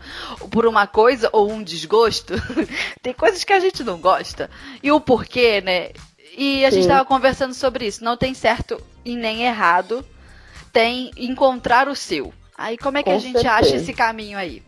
por 0.50 0.66
uma 0.66 0.88
coisa 0.88 1.30
ou 1.34 1.52
um 1.52 1.62
desgosto. 1.62 2.36
tem 3.04 3.14
coisas 3.14 3.44
que 3.44 3.52
a 3.52 3.60
gente 3.60 3.84
não 3.84 4.00
gosta. 4.00 4.50
E 4.82 4.90
o 4.94 5.02
porquê, 5.02 5.60
né? 5.60 5.90
E 6.36 6.66
a 6.66 6.70
gente 6.70 6.84
Sim. 6.84 6.90
estava 6.90 7.06
conversando 7.06 7.54
sobre 7.54 7.86
isso. 7.86 8.04
Não 8.04 8.18
tem 8.18 8.34
certo 8.34 8.82
e 9.06 9.16
nem 9.16 9.44
errado. 9.44 10.04
Tem 10.72 11.12
encontrar 11.18 11.88
o 11.88 11.96
seu. 11.96 12.34
Aí 12.58 12.78
como 12.78 12.98
é 12.98 13.04
que 13.04 13.10
Com 13.10 13.16
a 13.16 13.20
gente 13.20 13.46
acha 13.48 13.64
certeza. 13.64 13.84
esse 13.84 13.94
caminho 13.94 14.38
aí? 14.38 14.64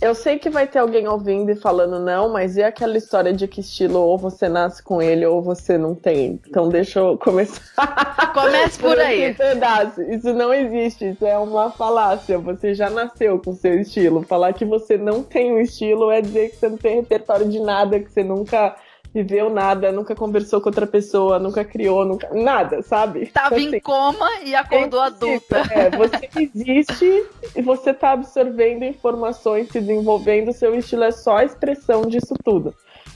Eu 0.00 0.14
sei 0.14 0.38
que 0.38 0.48
vai 0.48 0.66
ter 0.66 0.78
alguém 0.78 1.06
ouvindo 1.06 1.50
e 1.50 1.54
falando 1.56 1.98
não, 1.98 2.32
mas 2.32 2.56
e 2.56 2.62
aquela 2.62 2.96
história 2.96 3.34
de 3.34 3.46
que 3.46 3.60
estilo 3.60 3.98
ou 3.98 4.16
você 4.16 4.48
nasce 4.48 4.82
com 4.82 5.02
ele 5.02 5.26
ou 5.26 5.42
você 5.42 5.76
não 5.76 5.94
tem? 5.94 6.40
Então 6.48 6.70
deixa 6.70 7.00
eu 7.00 7.18
começar. 7.18 7.60
Comece 8.32 8.78
por 8.78 8.98
aí. 8.98 9.24
esse 9.24 9.34
pedaço. 9.36 10.00
Isso 10.00 10.32
não 10.32 10.54
existe, 10.54 11.10
isso 11.10 11.26
é 11.26 11.36
uma 11.36 11.70
falácia. 11.70 12.38
Você 12.38 12.72
já 12.74 12.88
nasceu 12.88 13.38
com 13.40 13.52
seu 13.52 13.78
estilo. 13.78 14.22
Falar 14.22 14.54
que 14.54 14.64
você 14.64 14.96
não 14.96 15.22
tem 15.22 15.52
um 15.52 15.60
estilo 15.60 16.10
é 16.10 16.22
dizer 16.22 16.48
que 16.48 16.56
você 16.56 16.68
não 16.70 16.78
tem 16.78 16.96
repertório 16.96 17.46
de 17.46 17.60
nada, 17.60 18.00
que 18.00 18.10
você 18.10 18.24
nunca 18.24 18.74
viveu 19.12 19.50
nada, 19.50 19.90
nunca 19.90 20.14
conversou 20.14 20.60
com 20.60 20.68
outra 20.68 20.86
pessoa, 20.86 21.38
nunca 21.38 21.64
criou, 21.64 22.04
nunca. 22.04 22.28
Nada, 22.32 22.82
sabe? 22.82 23.26
Tava 23.26 23.56
Assim, 23.56 23.76
em 23.76 23.80
coma 23.80 24.28
e 24.44 24.54
acordou 24.54 25.02
é 25.02 25.06
adulta. 25.06 25.62
É, 25.70 25.90
você 25.90 26.28
existe 26.36 27.26
e 27.54 27.62
você 27.62 27.92
tá 27.92 28.12
absorvendo 28.12 28.84
informações, 28.84 29.68
se 29.68 29.80
desenvolvendo, 29.80 30.52
seu 30.52 30.74
estilo 30.74 31.04
é 31.04 31.10
só 31.10 31.38
a 31.38 31.44
expressão 31.44 32.02
disso 32.02 32.34
tudo. 32.44 32.74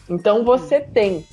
Então 0.09 0.45
você 0.45 0.81
tem. 0.81 1.25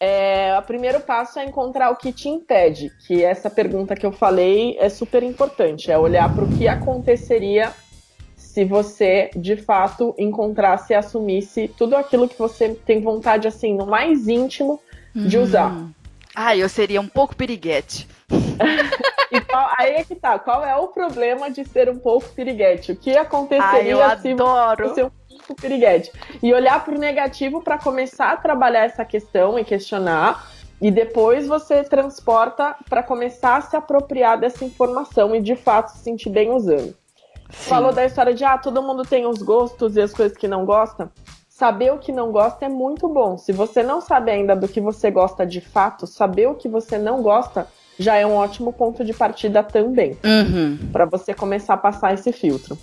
É, 0.00 0.56
o 0.56 0.62
primeiro 0.62 1.00
passo 1.00 1.40
é 1.40 1.44
encontrar 1.44 1.90
o 1.90 1.96
que 1.96 2.12
te 2.12 2.28
impede, 2.28 2.88
que 3.04 3.24
essa 3.24 3.50
pergunta 3.50 3.96
que 3.96 4.06
eu 4.06 4.12
falei 4.12 4.76
é 4.78 4.88
super 4.88 5.24
importante, 5.24 5.90
é 5.90 5.98
olhar 5.98 6.32
para 6.32 6.44
o 6.44 6.56
que 6.56 6.68
aconteceria 6.68 7.72
se 8.58 8.64
você 8.64 9.30
de 9.36 9.54
fato 9.56 10.12
encontrasse 10.18 10.92
e 10.92 10.96
assumisse 10.96 11.68
tudo 11.78 11.94
aquilo 11.94 12.28
que 12.28 12.36
você 12.36 12.70
tem 12.70 13.00
vontade 13.00 13.46
assim 13.46 13.72
no 13.72 13.86
mais 13.86 14.26
íntimo 14.26 14.80
de 15.14 15.38
usar. 15.38 15.86
Ah, 16.34 16.56
eu 16.56 16.68
seria 16.68 17.00
um 17.00 17.06
pouco 17.06 17.36
piriguete. 17.36 18.08
E 19.30 19.42
qual- 19.42 19.70
aí 19.78 19.92
é 19.96 20.04
que 20.04 20.14
tá, 20.14 20.38
qual 20.38 20.64
é 20.64 20.74
o 20.74 20.88
problema 20.88 21.50
de 21.50 21.62
ser 21.62 21.90
um 21.90 21.98
pouco 21.98 22.30
piriguete? 22.30 22.92
O 22.92 22.96
que 22.96 23.10
Ai, 23.10 23.18
aconteceria 23.18 23.90
eu 23.92 24.18
se 24.18 24.32
adoro. 24.32 24.88
você 24.88 25.02
é 25.02 25.04
um 25.04 25.10
pouco 25.28 25.54
piriguete? 25.54 26.10
E 26.42 26.52
olhar 26.54 26.82
pro 26.82 26.98
negativo 26.98 27.60
para 27.62 27.76
começar 27.76 28.32
a 28.32 28.36
trabalhar 28.38 28.86
essa 28.86 29.04
questão 29.04 29.58
e 29.58 29.64
questionar, 29.64 30.48
e 30.80 30.90
depois 30.90 31.46
você 31.46 31.84
transporta 31.84 32.74
para 32.88 33.02
começar 33.02 33.58
a 33.58 33.60
se 33.60 33.76
apropriar 33.76 34.40
dessa 34.40 34.64
informação 34.64 35.36
e 35.36 35.40
de 35.42 35.54
fato 35.54 35.90
se 35.90 35.98
sentir 35.98 36.30
bem 36.30 36.50
usando. 36.50 36.96
Sim. 37.50 37.70
Falou 37.70 37.92
da 37.92 38.04
história 38.04 38.34
de 38.34 38.44
ah, 38.44 38.58
todo 38.58 38.82
mundo 38.82 39.02
tem 39.04 39.26
os 39.26 39.42
gostos 39.42 39.96
e 39.96 40.00
as 40.00 40.12
coisas 40.12 40.36
que 40.36 40.46
não 40.48 40.64
gosta. 40.64 41.10
Saber 41.48 41.92
o 41.92 41.98
que 41.98 42.12
não 42.12 42.30
gosta 42.30 42.66
é 42.66 42.68
muito 42.68 43.08
bom. 43.08 43.36
Se 43.36 43.52
você 43.52 43.82
não 43.82 44.00
sabe 44.00 44.30
ainda 44.30 44.54
do 44.54 44.68
que 44.68 44.80
você 44.80 45.10
gosta 45.10 45.44
de 45.44 45.60
fato, 45.60 46.06
saber 46.06 46.46
o 46.48 46.54
que 46.54 46.68
você 46.68 46.98
não 46.98 47.20
gosta 47.22 47.66
já 47.98 48.14
é 48.14 48.24
um 48.24 48.34
ótimo 48.36 48.72
ponto 48.72 49.04
de 49.04 49.12
partida 49.12 49.62
também, 49.62 50.16
Uhum. 50.24 50.78
para 50.92 51.04
você 51.04 51.34
começar 51.34 51.74
a 51.74 51.78
passar 51.78 52.14
esse 52.14 52.30
filtro. 52.32 52.78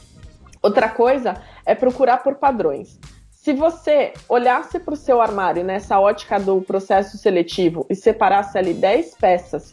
Outra 0.61 0.89
coisa 0.89 1.35
é 1.65 1.73
procurar 1.73 2.17
por 2.21 2.35
padrões. 2.35 2.99
Se 3.31 3.53
você 3.53 4.11
olhasse 4.27 4.79
para 4.79 4.93
o 4.95 4.97
seu 4.97 5.21
armário 5.21 5.63
nessa 5.63 5.99
ótica 5.99 6.37
do 6.39 6.59
processo 6.61 7.17
seletivo 7.17 7.85
e 7.89 7.95
separasse 7.95 8.57
ali 8.57 8.73
10 8.73 9.15
peças 9.15 9.71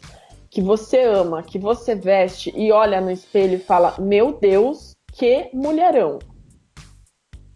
que 0.53 0.61
você 0.61 1.01
ama, 1.01 1.41
que 1.41 1.57
você 1.57 1.95
veste 1.95 2.53
e 2.55 2.71
olha 2.71 3.01
no 3.01 3.09
espelho 3.09 3.55
e 3.55 3.59
fala: 3.59 3.95
Meu 3.97 4.37
Deus, 4.39 4.91
que 5.11 5.49
mulherão! 5.51 6.19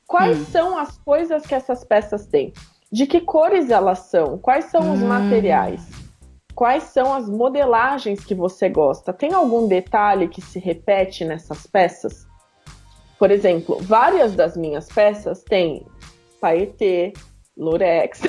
Quais 0.08 0.40
Hum. 0.40 0.46
são 0.46 0.78
as 0.80 0.98
coisas 0.98 1.46
que 1.46 1.54
essas 1.54 1.84
peças 1.84 2.26
têm? 2.26 2.52
De 2.92 3.06
que 3.06 3.22
cores 3.22 3.70
elas 3.70 4.00
são? 4.10 4.40
Quais 4.40 4.66
são 4.66 4.92
os 4.94 5.02
Hum. 5.04 5.08
materiais? 5.08 5.88
Quais 6.56 6.86
são 6.86 7.14
as 7.14 7.30
modelagens 7.30 8.24
que 8.24 8.34
você 8.34 8.68
gosta? 8.68 9.14
Tem 9.14 9.32
algum 9.32 9.68
detalhe 9.68 10.28
que 10.28 10.42
se 10.42 10.58
repete 10.58 11.24
nessas 11.24 11.68
peças? 11.68 12.26
Por 13.20 13.30
exemplo, 13.30 13.78
várias 13.82 14.34
das 14.34 14.58
minhas 14.58 14.88
peças 14.88 15.44
têm 15.44 15.86
paetê, 16.42 17.14
lurex. 17.56 18.22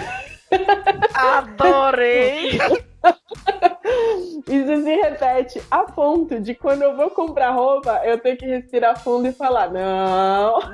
Adorei! 1.15 2.59
Isso 4.47 4.83
se 4.83 4.95
repete 4.97 5.63
a 5.71 5.85
ponto 5.85 6.41
de 6.41 6.55
quando 6.55 6.83
eu 6.83 6.97
vou 6.97 7.11
comprar 7.11 7.51
roupa, 7.51 8.01
eu 8.05 8.19
tenho 8.19 8.37
que 8.37 8.47
respirar 8.47 8.99
fundo 9.03 9.29
e 9.29 9.33
falar: 9.33 9.71
não. 9.71 10.59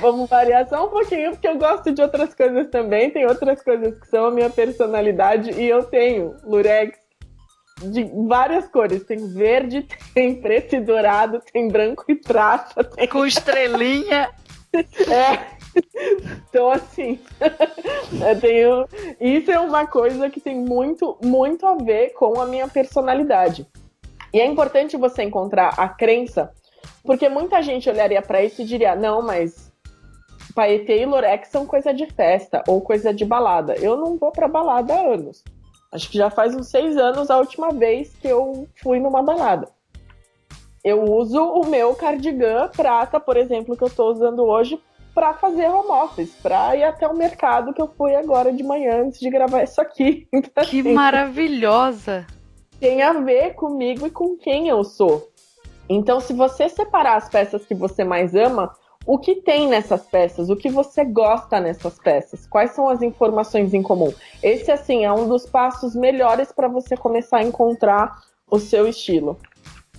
Vamos 0.00 0.28
variar 0.28 0.68
só 0.68 0.86
um 0.86 0.88
pouquinho, 0.88 1.30
porque 1.32 1.48
eu 1.48 1.56
gosto 1.56 1.90
de 1.92 2.02
outras 2.02 2.34
coisas 2.34 2.68
também. 2.68 3.10
Tem 3.10 3.26
outras 3.26 3.62
coisas 3.62 3.98
que 3.98 4.06
são 4.08 4.26
a 4.26 4.30
minha 4.30 4.50
personalidade 4.50 5.50
e 5.52 5.66
eu 5.68 5.84
tenho 5.84 6.36
lurex 6.44 6.98
de 7.82 8.04
várias 8.26 8.68
cores. 8.68 9.04
Tem 9.04 9.32
verde, 9.32 9.86
tem 10.14 10.40
preto 10.40 10.76
e 10.76 10.80
dourado, 10.80 11.40
tem 11.52 11.68
branco 11.68 12.04
e 12.08 12.14
prata, 12.14 12.84
tem 12.84 13.08
Com 13.08 13.24
estrelinha. 13.24 14.30
é. 14.74 15.55
Então, 16.48 16.70
assim, 16.70 17.18
eu 18.26 18.40
tenho. 18.40 18.88
Isso 19.20 19.50
é 19.50 19.58
uma 19.58 19.86
coisa 19.86 20.30
que 20.30 20.40
tem 20.40 20.54
muito, 20.54 21.18
muito 21.22 21.66
a 21.66 21.74
ver 21.74 22.10
com 22.14 22.40
a 22.40 22.46
minha 22.46 22.68
personalidade. 22.68 23.66
E 24.32 24.40
é 24.40 24.46
importante 24.46 24.96
você 24.96 25.22
encontrar 25.22 25.74
a 25.76 25.88
crença, 25.88 26.52
porque 27.04 27.28
muita 27.28 27.62
gente 27.62 27.88
olharia 27.88 28.22
pra 28.22 28.42
isso 28.42 28.62
e 28.62 28.64
diria: 28.64 28.94
não, 28.94 29.22
mas 29.22 29.72
paetê 30.54 31.02
e 31.02 31.06
lorex 31.06 31.48
são 31.48 31.66
coisa 31.66 31.92
de 31.92 32.06
festa 32.06 32.62
ou 32.66 32.80
coisa 32.80 33.12
de 33.12 33.24
balada. 33.24 33.74
Eu 33.74 33.96
não 33.96 34.16
vou 34.16 34.32
pra 34.32 34.48
balada 34.48 34.94
há 34.94 35.00
anos. 35.00 35.44
Acho 35.92 36.10
que 36.10 36.18
já 36.18 36.30
faz 36.30 36.54
uns 36.54 36.68
seis 36.68 36.96
anos 36.96 37.30
a 37.30 37.38
última 37.38 37.70
vez 37.70 38.14
que 38.16 38.28
eu 38.28 38.66
fui 38.82 38.98
numa 38.98 39.22
balada. 39.22 39.68
Eu 40.82 41.02
uso 41.02 41.42
o 41.42 41.66
meu 41.66 41.94
cardigan 41.94 42.68
prata, 42.68 43.18
por 43.18 43.36
exemplo, 43.36 43.76
que 43.76 43.82
eu 43.82 43.90
tô 43.90 44.10
usando 44.10 44.44
hoje 44.44 44.80
para 45.16 45.32
fazer 45.32 45.66
home 45.70 45.88
office, 45.88 46.34
para 46.42 46.76
ir 46.76 46.84
até 46.84 47.08
o 47.08 47.16
mercado 47.16 47.72
que 47.72 47.80
eu 47.80 47.88
fui 47.96 48.14
agora 48.14 48.52
de 48.52 48.62
manhã 48.62 49.02
antes 49.02 49.18
de 49.18 49.30
gravar 49.30 49.62
isso 49.62 49.80
aqui. 49.80 50.28
Então, 50.30 50.62
Que 50.62 50.80
assim, 50.80 50.92
maravilhosa! 50.92 52.26
tem 52.78 53.00
a 53.00 53.14
ver 53.14 53.54
comigo 53.54 54.06
e 54.06 54.10
com 54.10 54.36
quem 54.36 54.68
eu 54.68 54.84
sou. 54.84 55.30
Então, 55.88 56.20
se 56.20 56.34
você 56.34 56.68
separar 56.68 57.16
as 57.16 57.30
peças 57.30 57.64
que 57.64 57.74
você 57.74 58.04
mais 58.04 58.34
ama, 58.34 58.70
o 59.06 59.18
que 59.18 59.36
tem 59.36 59.66
nessas 59.66 60.04
peças? 60.04 60.50
O 60.50 60.56
que 60.56 60.68
você 60.68 61.02
gosta 61.02 61.58
nessas 61.60 61.98
peças? 61.98 62.46
Quais 62.46 62.72
são 62.72 62.86
as 62.86 63.00
informações 63.00 63.72
em 63.72 63.82
comum? 63.82 64.12
Esse, 64.42 64.70
assim, 64.70 65.06
é 65.06 65.12
um 65.12 65.26
dos 65.26 65.46
passos 65.46 65.96
melhores 65.96 66.52
para 66.52 66.68
você 66.68 66.94
começar 66.94 67.38
a 67.38 67.42
encontrar 67.42 68.20
o 68.50 68.58
seu 68.58 68.86
estilo. 68.86 69.38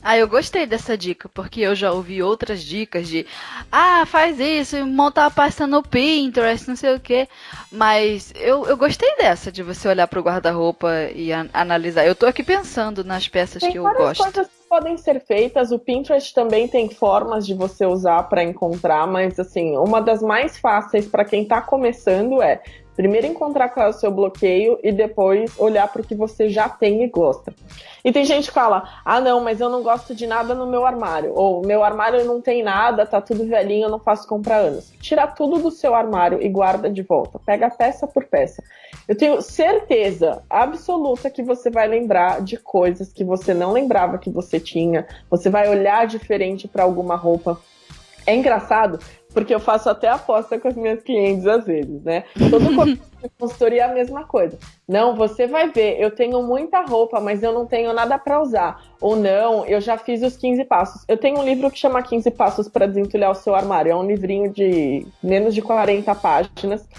Ah, 0.10 0.18
eu 0.18 0.26
gostei 0.26 0.66
dessa 0.66 0.98
dica, 0.98 1.28
porque 1.28 1.60
eu 1.60 1.76
já 1.76 1.92
ouvi 1.92 2.24
outras 2.24 2.64
dicas 2.64 3.10
de 3.10 3.26
ah, 3.70 4.06
faz 4.06 4.40
isso, 4.40 4.86
monta 4.86 5.26
a 5.26 5.30
pasta 5.30 5.68
no 5.68 5.84
Pinterest, 5.84 6.66
não 6.66 6.78
sei 6.78 6.96
o 6.96 7.00
quê. 7.00 7.28
Mas 7.70 8.32
eu, 8.38 8.66
eu 8.68 8.78
gostei 8.78 9.18
dessa, 9.18 9.52
de 9.52 9.62
você 9.62 9.86
olhar 9.86 10.08
pro 10.08 10.22
guarda-roupa 10.22 10.90
e 11.14 11.34
an- 11.34 11.50
analisar. 11.54 12.08
Eu 12.08 12.16
tô 12.16 12.26
aqui 12.26 12.42
pensando 12.42 13.04
nas 13.04 13.28
peças 13.28 13.62
Tem 13.62 13.74
que 13.74 13.78
eu 13.80 13.84
gosto. 13.84 14.24
coisas 14.24 14.48
que 14.48 14.70
podem 14.70 14.98
ser 14.98 15.20
feitas. 15.26 15.74
O 15.74 15.80
Pinterest 15.80 16.34
também 16.34 16.70
tem 16.70 16.90
formas 16.90 17.46
de 17.46 17.54
você 17.54 17.86
usar 17.86 18.24
para 18.30 18.42
encontrar, 18.42 19.06
mas 19.08 19.38
assim, 19.38 19.76
uma 19.76 20.00
das 20.02 20.22
mais 20.22 20.58
fáceis 20.58 21.06
para 21.06 21.26
quem 21.26 21.44
está 21.44 21.62
começando 21.62 22.42
é 22.42 22.62
primeiro 22.98 23.28
encontrar 23.28 23.70
qual 23.70 23.86
é 23.86 23.90
o 23.90 23.94
seu 23.94 24.10
bloqueio 24.10 24.80
e 24.84 24.92
depois 24.92 25.54
olhar 25.60 25.88
para 25.88 26.02
o 26.02 26.06
que 26.06 26.16
você 26.16 26.50
já 26.50 26.68
tem 26.68 27.04
e 27.04 27.08
gosta. 27.08 27.54
E 28.04 28.12
tem 28.12 28.26
gente 28.26 28.48
que 28.48 28.54
fala: 28.54 28.90
"Ah, 29.06 29.22
não, 29.22 29.40
mas 29.40 29.62
eu 29.62 29.70
não 29.70 29.84
gosto 29.84 30.16
de 30.16 30.26
nada 30.26 30.56
no 30.56 30.66
meu 30.66 30.84
armário", 30.86 31.32
ou 31.36 31.62
"Meu 31.66 31.84
armário 31.84 32.26
não 32.26 32.42
tem 32.42 32.64
nada, 32.64 33.06
tá 33.06 33.22
tudo 33.22 33.46
velhinho, 33.46 33.86
eu 33.86 33.92
não 33.92 34.00
faço 34.00 34.28
comprar 34.28 34.58
anos". 34.58 34.92
Tira 35.00 35.28
tudo 35.28 35.60
do 35.60 35.70
seu 35.70 35.94
armário 35.94 36.42
e 36.42 36.50
guarda 36.50 36.90
de 36.90 37.04
volta. 37.04 37.40
Pega 37.46 37.70
peça 37.70 38.08
por 38.08 38.26
peça. 38.26 38.64
Eu 39.08 39.16
tenho 39.16 39.42
certeza 39.42 40.42
absoluta 40.50 41.30
que 41.30 41.44
você 41.44 41.70
vai 41.70 41.88
lembrar 41.88 42.42
de 42.42 42.58
coisas 42.58 43.14
que 43.14 43.24
você 43.24 43.54
não 43.54 43.72
lembrava 43.72 44.18
que 44.18 44.32
você 44.32 44.60
tinha. 44.60 45.08
Você 45.30 45.50
vai 45.50 45.70
olhar 45.70 46.08
diferente 46.08 46.68
para 46.68 46.84
alguma 46.84 47.16
roupa. 47.16 47.60
É 48.26 48.36
engraçado 48.36 49.00
porque 49.38 49.54
eu 49.54 49.60
faço 49.60 49.88
até 49.88 50.10
aposta 50.10 50.58
com 50.58 50.68
as 50.68 50.76
minhas 50.76 51.04
clientes 51.04 51.46
às 51.46 51.64
vezes, 51.64 52.02
né? 52.02 52.24
Todo 52.50 52.98
consultoria 53.38 53.84
é 53.84 53.86
a 53.86 53.94
mesma 53.94 54.24
coisa. 54.24 54.58
Não, 54.88 55.16
você 55.16 55.46
vai 55.46 55.70
ver, 55.70 56.02
eu 56.02 56.10
tenho 56.10 56.42
muita 56.42 56.82
roupa, 56.82 57.20
mas 57.20 57.44
eu 57.44 57.54
não 57.54 57.64
tenho 57.64 57.94
nada 57.94 58.18
para 58.18 58.42
usar. 58.42 58.84
Ou 59.00 59.16
não, 59.16 59.64
eu 59.68 59.80
já 59.80 59.96
fiz 59.96 60.24
os 60.24 60.36
15 60.36 60.66
passos. 60.66 61.04
Eu 61.08 61.18
tenho 61.18 61.38
um 61.38 61.44
livro 61.44 61.70
que 61.70 61.78
chama 61.78 62.02
15 62.02 62.32
Passos 62.32 62.68
para 62.68 62.88
Desentulhar 62.88 63.30
o 63.30 63.36
Seu 63.36 63.54
Armário. 63.54 63.92
É 63.92 63.96
um 63.96 64.08
livrinho 64.08 64.52
de 64.52 65.06
menos 65.22 65.54
de 65.54 65.62
40 65.62 66.16
páginas 66.16 66.90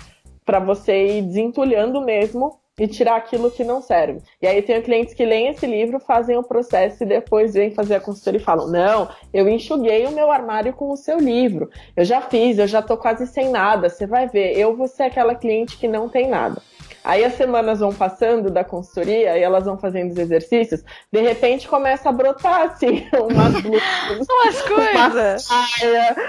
para 0.45 0.61
você 0.61 1.19
ir 1.19 1.23
desentulhando 1.23 2.01
mesmo 2.01 2.61
e 2.79 2.87
tirar 2.87 3.17
aquilo 3.17 3.51
que 3.51 3.65
não 3.65 3.83
serve. 3.83 4.21
E 4.41 4.47
aí 4.47 4.63
tenho 4.63 4.83
clientes 4.83 5.15
que 5.15 5.25
leem 5.25 5.49
esse 5.49 5.67
livro, 5.67 5.99
fazem 5.99 6.37
o 6.37 6.43
processo 6.43 7.03
e 7.03 7.07
depois 7.07 7.55
vêm 7.55 7.75
fazer 7.75 7.97
a 7.97 8.01
consultoria 8.01 8.41
e 8.41 8.45
falam: 8.45 8.69
Não, 8.69 9.09
eu 9.33 9.49
enxuguei 9.49 10.07
o 10.07 10.13
meu 10.13 10.31
armário 10.31 10.73
com 10.73 10.91
o 10.91 10.97
seu 10.97 11.19
livro. 11.19 11.71
Eu 11.97 12.05
já 12.05 12.21
fiz, 12.21 12.59
eu 12.59 12.67
já 12.67 12.81
tô 12.81 12.97
quase 12.97 13.27
sem 13.27 13.51
nada. 13.51 13.89
Você 13.89 14.07
vai 14.07 14.29
ver, 14.29 14.57
eu 14.57 14.77
vou 14.77 14.87
ser 14.87 15.05
aquela 15.05 15.35
cliente 15.35 15.77
que 15.77 15.89
não 15.89 16.09
tem 16.09 16.29
nada. 16.29 16.63
Aí 17.05 17.25
as 17.25 17.35
semanas 17.35 17.81
vão 17.81 17.91
passando 17.93 18.51
da 18.51 18.63
consultoria 18.63 19.39
e 19.39 19.43
elas 19.43 19.65
vão 19.65 19.79
fazendo 19.79 20.11
os 20.11 20.19
exercícios, 20.19 20.85
de 21.11 21.21
repente 21.23 21.67
começa 21.67 22.09
a 22.09 22.13
brotar 22.13 22.63
assim, 22.63 23.07
umas 23.17 23.63
blusas, 23.63 24.27
umas 24.29 24.63
coisas, 24.63 25.49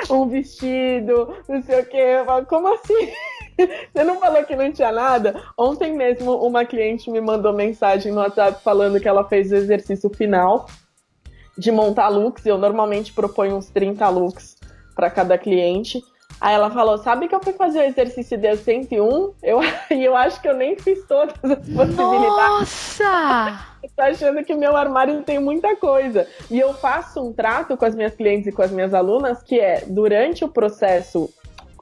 um 0.10 0.28
vestido, 0.30 1.36
não 1.50 1.62
sei 1.64 1.82
o 1.82 1.86
que. 1.86 1.98
Eu 1.98 2.26
falo, 2.26 2.46
como 2.46 2.74
assim? 2.74 3.12
Você 3.94 4.04
não 4.04 4.20
falou 4.20 4.44
que 4.44 4.56
não 4.56 4.72
tinha 4.72 4.92
nada? 4.92 5.42
Ontem 5.58 5.94
mesmo 5.94 6.36
uma 6.36 6.66
cliente 6.66 7.10
me 7.12 7.22
mandou 7.22 7.54
mensagem 7.54 8.12
no 8.12 8.20
WhatsApp 8.20 8.64
falando 8.64 9.00
que 9.00 9.08
ela 9.08 9.28
fez 9.28 9.52
o 9.52 9.56
exercício 9.56 10.10
final 10.10 10.68
de 11.58 11.72
montar 11.72 12.10
looks. 12.10 12.46
Eu 12.46 12.58
normalmente 12.58 13.14
proponho 13.14 13.58
uns 13.58 13.70
30 13.70 14.08
looks 14.10 14.58
para 14.96 15.10
cada 15.10 15.38
cliente. 15.38 16.02
Aí 16.40 16.56
ela 16.56 16.70
falou: 16.70 16.98
Sabe 16.98 17.28
que 17.28 17.36
eu 17.36 17.44
fui 17.44 17.54
fazer 17.54 17.80
o 17.80 17.84
exercício 17.84 18.38
de 18.38 18.56
101? 18.56 19.34
Eu, 19.44 19.60
e 19.92 20.06
eu 20.06 20.16
acho 20.16 20.42
que 20.42 20.48
eu 20.48 20.56
nem 20.56 20.78
fiz 20.78 21.06
todas 21.06 21.36
as 21.44 21.68
possibilidades. 21.68 23.00
Nossa! 23.00 23.66
Tô 23.96 24.04
achando 24.04 24.44
que 24.44 24.56
meu 24.56 24.76
armário 24.76 25.22
tem 25.24 25.40
muita 25.40 25.76
coisa. 25.76 26.28
E 26.50 26.60
eu 26.60 26.74
faço 26.74 27.22
um 27.22 27.34
trato 27.34 27.76
com 27.76 27.86
as 27.86 27.96
minhas 27.96 28.14
clientes 28.14 28.48
e 28.48 28.52
com 28.52 28.62
as 28.62 28.72
minhas 28.72 28.94
alunas 28.94 29.42
que 29.42 29.60
é 29.60 29.84
durante 29.88 30.44
o 30.44 30.50
processo 30.50 31.30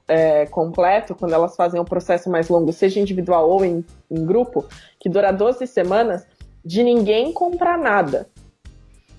é, 0.07 0.45
completo, 0.45 1.15
quando 1.15 1.33
elas 1.33 1.55
fazem 1.55 1.79
um 1.79 1.85
processo 1.85 2.29
mais 2.29 2.47
longo, 2.49 2.71
seja 2.71 2.99
individual 2.99 3.49
ou 3.49 3.65
em, 3.65 3.85
em 4.09 4.25
grupo, 4.25 4.65
que 4.99 5.09
dura 5.09 5.31
12 5.31 5.67
semanas, 5.67 6.25
de 6.63 6.83
ninguém 6.83 7.33
comprar 7.33 7.77
nada. 7.77 8.29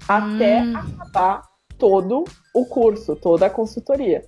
Até 0.09 0.63
hum. 0.63 0.77
acabar 0.77 1.43
todo 1.77 2.25
o 2.55 2.65
curso, 2.65 3.15
toda 3.15 3.47
a 3.47 3.51
consultoria 3.51 4.25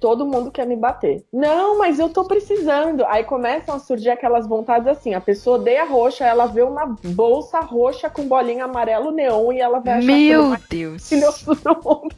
todo 0.00 0.26
mundo 0.26 0.50
quer 0.50 0.66
me 0.66 0.76
bater. 0.76 1.24
Não, 1.32 1.78
mas 1.78 1.98
eu 1.98 2.08
tô 2.08 2.24
precisando. 2.24 3.04
Aí 3.06 3.24
começam 3.24 3.74
a 3.74 3.78
surgir 3.78 4.10
aquelas 4.10 4.46
vontades 4.46 4.86
assim: 4.88 5.14
a 5.14 5.20
pessoa 5.20 5.58
odeia 5.58 5.84
roxa, 5.84 6.24
ela 6.24 6.46
vê 6.46 6.62
uma 6.62 6.96
bolsa 7.04 7.60
roxa 7.60 8.08
com 8.08 8.26
bolinha 8.26 8.64
amarelo 8.64 9.10
neon 9.10 9.52
e 9.52 9.60
ela 9.60 9.80
vai 9.80 9.94
achar 9.94 10.06
Meu 10.06 10.56
Deus! 10.68 11.10
do 11.10 11.74
mundo 11.84 12.14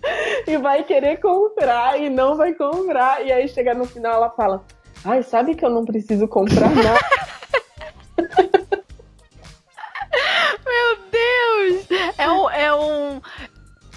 e 0.46 0.56
vai 0.56 0.84
querer 0.84 1.18
comprar 1.18 2.00
e 2.00 2.08
não 2.08 2.36
vai 2.36 2.54
comprar. 2.54 3.24
E 3.24 3.32
aí 3.32 3.48
chega 3.48 3.74
no 3.74 3.84
final 3.84 4.14
ela 4.14 4.30
fala: 4.30 4.62
Ai, 5.04 5.22
sabe 5.22 5.54
que 5.54 5.64
eu 5.64 5.70
não 5.70 5.84
preciso 5.84 6.28
comprar 6.28 6.70
nada. 6.70 7.00
Meu 10.66 10.96
Deus! 11.10 11.86
É 12.18 12.30
um, 12.30 12.50
é 12.50 12.74
um, 12.74 13.20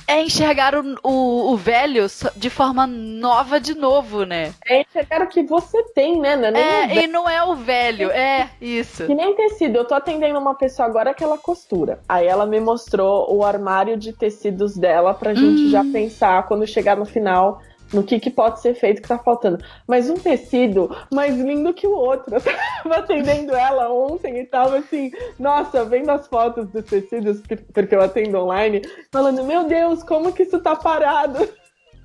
é 0.08 0.22
enxergar 0.22 0.76
o, 0.76 0.96
o, 1.04 1.54
o, 1.54 1.58
velho 1.58 2.06
de 2.36 2.50
forma 2.50 2.86
nova 2.86 3.60
de 3.60 3.74
novo, 3.74 4.24
né? 4.26 4.54
É 4.66 4.82
enxergar 4.82 5.22
o 5.22 5.28
que 5.28 5.44
você 5.44 5.84
tem, 5.94 6.20
né? 6.20 6.36
Não 6.36 6.58
é, 6.58 6.98
é 6.98 7.04
e 7.04 7.08
não 7.08 7.30
é 7.30 7.44
o 7.44 7.56
velho, 7.56 8.12
é 8.12 8.50
isso. 8.62 9.06
Que 9.06 9.16
nem 9.16 9.36
tecido. 9.36 9.78
Eu 9.78 9.86
tô 9.86 9.96
atendendo 9.96 10.40
uma 10.40 10.56
pessoa 10.56 10.88
agora 10.88 11.14
que 11.14 11.24
ela 11.24 11.38
costura. 11.38 12.00
Aí 12.08 12.28
ela 12.28 12.46
me 12.46 12.60
mostrou 12.60 13.34
o 13.34 13.44
armário 13.44 13.98
de 13.98 14.14
tecidos 14.14 14.76
dela 14.76 15.14
pra 15.14 15.34
gente 15.34 15.70
já 15.70 15.82
hum. 15.82 15.92
pensar 15.92 16.46
quando 16.48 16.68
chegar 16.68 16.98
no 16.98 17.06
final 17.06 17.62
no 17.94 18.04
que, 18.04 18.20
que 18.20 18.30
pode 18.30 18.62
ser 18.62 18.74
feito 18.74 19.02
que 19.02 19.08
tá 19.08 19.18
faltando. 19.18 19.64
Mas 19.88 20.10
um 20.10 20.16
tecido 20.16 20.96
mais 21.12 21.38
lindo 21.38 21.74
que 21.74 21.88
o 21.88 21.96
outro. 21.96 22.36
Eu 22.36 22.42
tava 22.42 22.96
atendendo 22.98 23.54
ela 23.54 23.92
ontem 23.92 24.40
e 24.40 24.46
tava 24.46 24.78
assim, 24.78 25.12
nossa, 25.40 25.86
vendo 25.86 26.10
as 26.10 26.28
fotos 26.28 26.68
dos 26.70 26.86
tecidos, 26.86 27.42
porque 27.74 27.96
eu 27.96 28.02
atendo 28.02 28.40
online, 28.40 28.82
falando, 29.12 29.44
meu 29.44 29.66
Deus, 29.66 30.04
como 30.04 30.34
que 30.34 30.44
isso 30.44 30.60
tá 30.60 30.76
parado? 30.76 31.48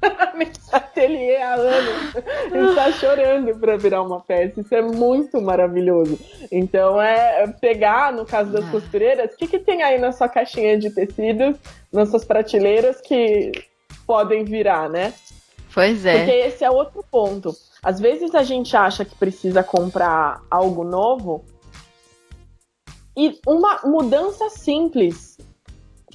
Ateliê 0.72 1.36
há 1.36 1.54
anos. 1.54 2.14
Está 2.70 2.92
chorando 2.92 3.58
para 3.58 3.76
virar 3.76 4.02
uma 4.02 4.20
peça. 4.20 4.60
Isso 4.60 4.74
é 4.74 4.82
muito 4.82 5.40
maravilhoso. 5.40 6.18
Então, 6.50 7.00
é 7.00 7.46
pegar, 7.60 8.12
no 8.12 8.24
caso 8.24 8.52
das 8.52 8.64
ah. 8.66 8.70
costureiras, 8.70 9.32
o 9.32 9.36
que, 9.36 9.46
que 9.46 9.58
tem 9.58 9.82
aí 9.82 9.98
na 9.98 10.12
sua 10.12 10.28
caixinha 10.28 10.78
de 10.78 10.90
tecidos, 10.90 11.56
nas 11.92 12.10
suas 12.10 12.24
prateleiras 12.24 13.00
que 13.00 13.52
podem 14.06 14.44
virar, 14.44 14.88
né? 14.88 15.12
Pois 15.72 16.04
é. 16.04 16.18
Porque 16.18 16.32
esse 16.32 16.64
é 16.64 16.70
outro 16.70 17.04
ponto. 17.10 17.54
Às 17.82 18.00
vezes 18.00 18.34
a 18.34 18.42
gente 18.42 18.76
acha 18.76 19.04
que 19.04 19.14
precisa 19.14 19.62
comprar 19.62 20.42
algo 20.50 20.84
novo 20.84 21.44
e 23.16 23.38
uma 23.46 23.80
mudança 23.84 24.48
simples 24.48 25.36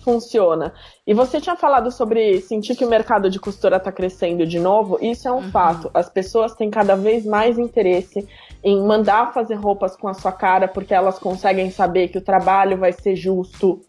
funciona. 0.04 0.74
E 1.08 1.14
você 1.14 1.40
tinha 1.40 1.56
falado 1.56 1.90
sobre 1.90 2.42
sentir 2.42 2.76
que 2.76 2.86
o 2.86 2.90
mercado 2.90 3.30
de 3.30 3.40
costura 3.40 3.78
está 3.78 3.92
crescendo 3.92 4.46
de 4.46 4.60
novo. 4.60 4.98
Isso 5.02 5.28
é 5.28 5.32
um 5.32 5.36
uhum. 5.36 5.52
fato. 5.52 5.90
As 5.94 6.10
pessoas 6.10 6.54
têm 6.54 6.70
cada 6.70 6.96
vez 6.96 7.26
mais 7.26 7.58
interesse 7.58 8.28
em 8.64 8.82
mandar 8.86 9.34
fazer 9.34 9.56
roupas 9.56 9.96
com 9.96 10.08
a 10.08 10.14
sua 10.14 10.32
cara 10.32 10.68
porque 10.68 10.94
elas 10.94 11.18
conseguem 11.18 11.72
saber 11.72 12.10
que 12.10 12.18
o 12.18 12.24
trabalho 12.24 12.78
vai 12.78 12.92
ser 12.92 13.16
justo, 13.16 13.82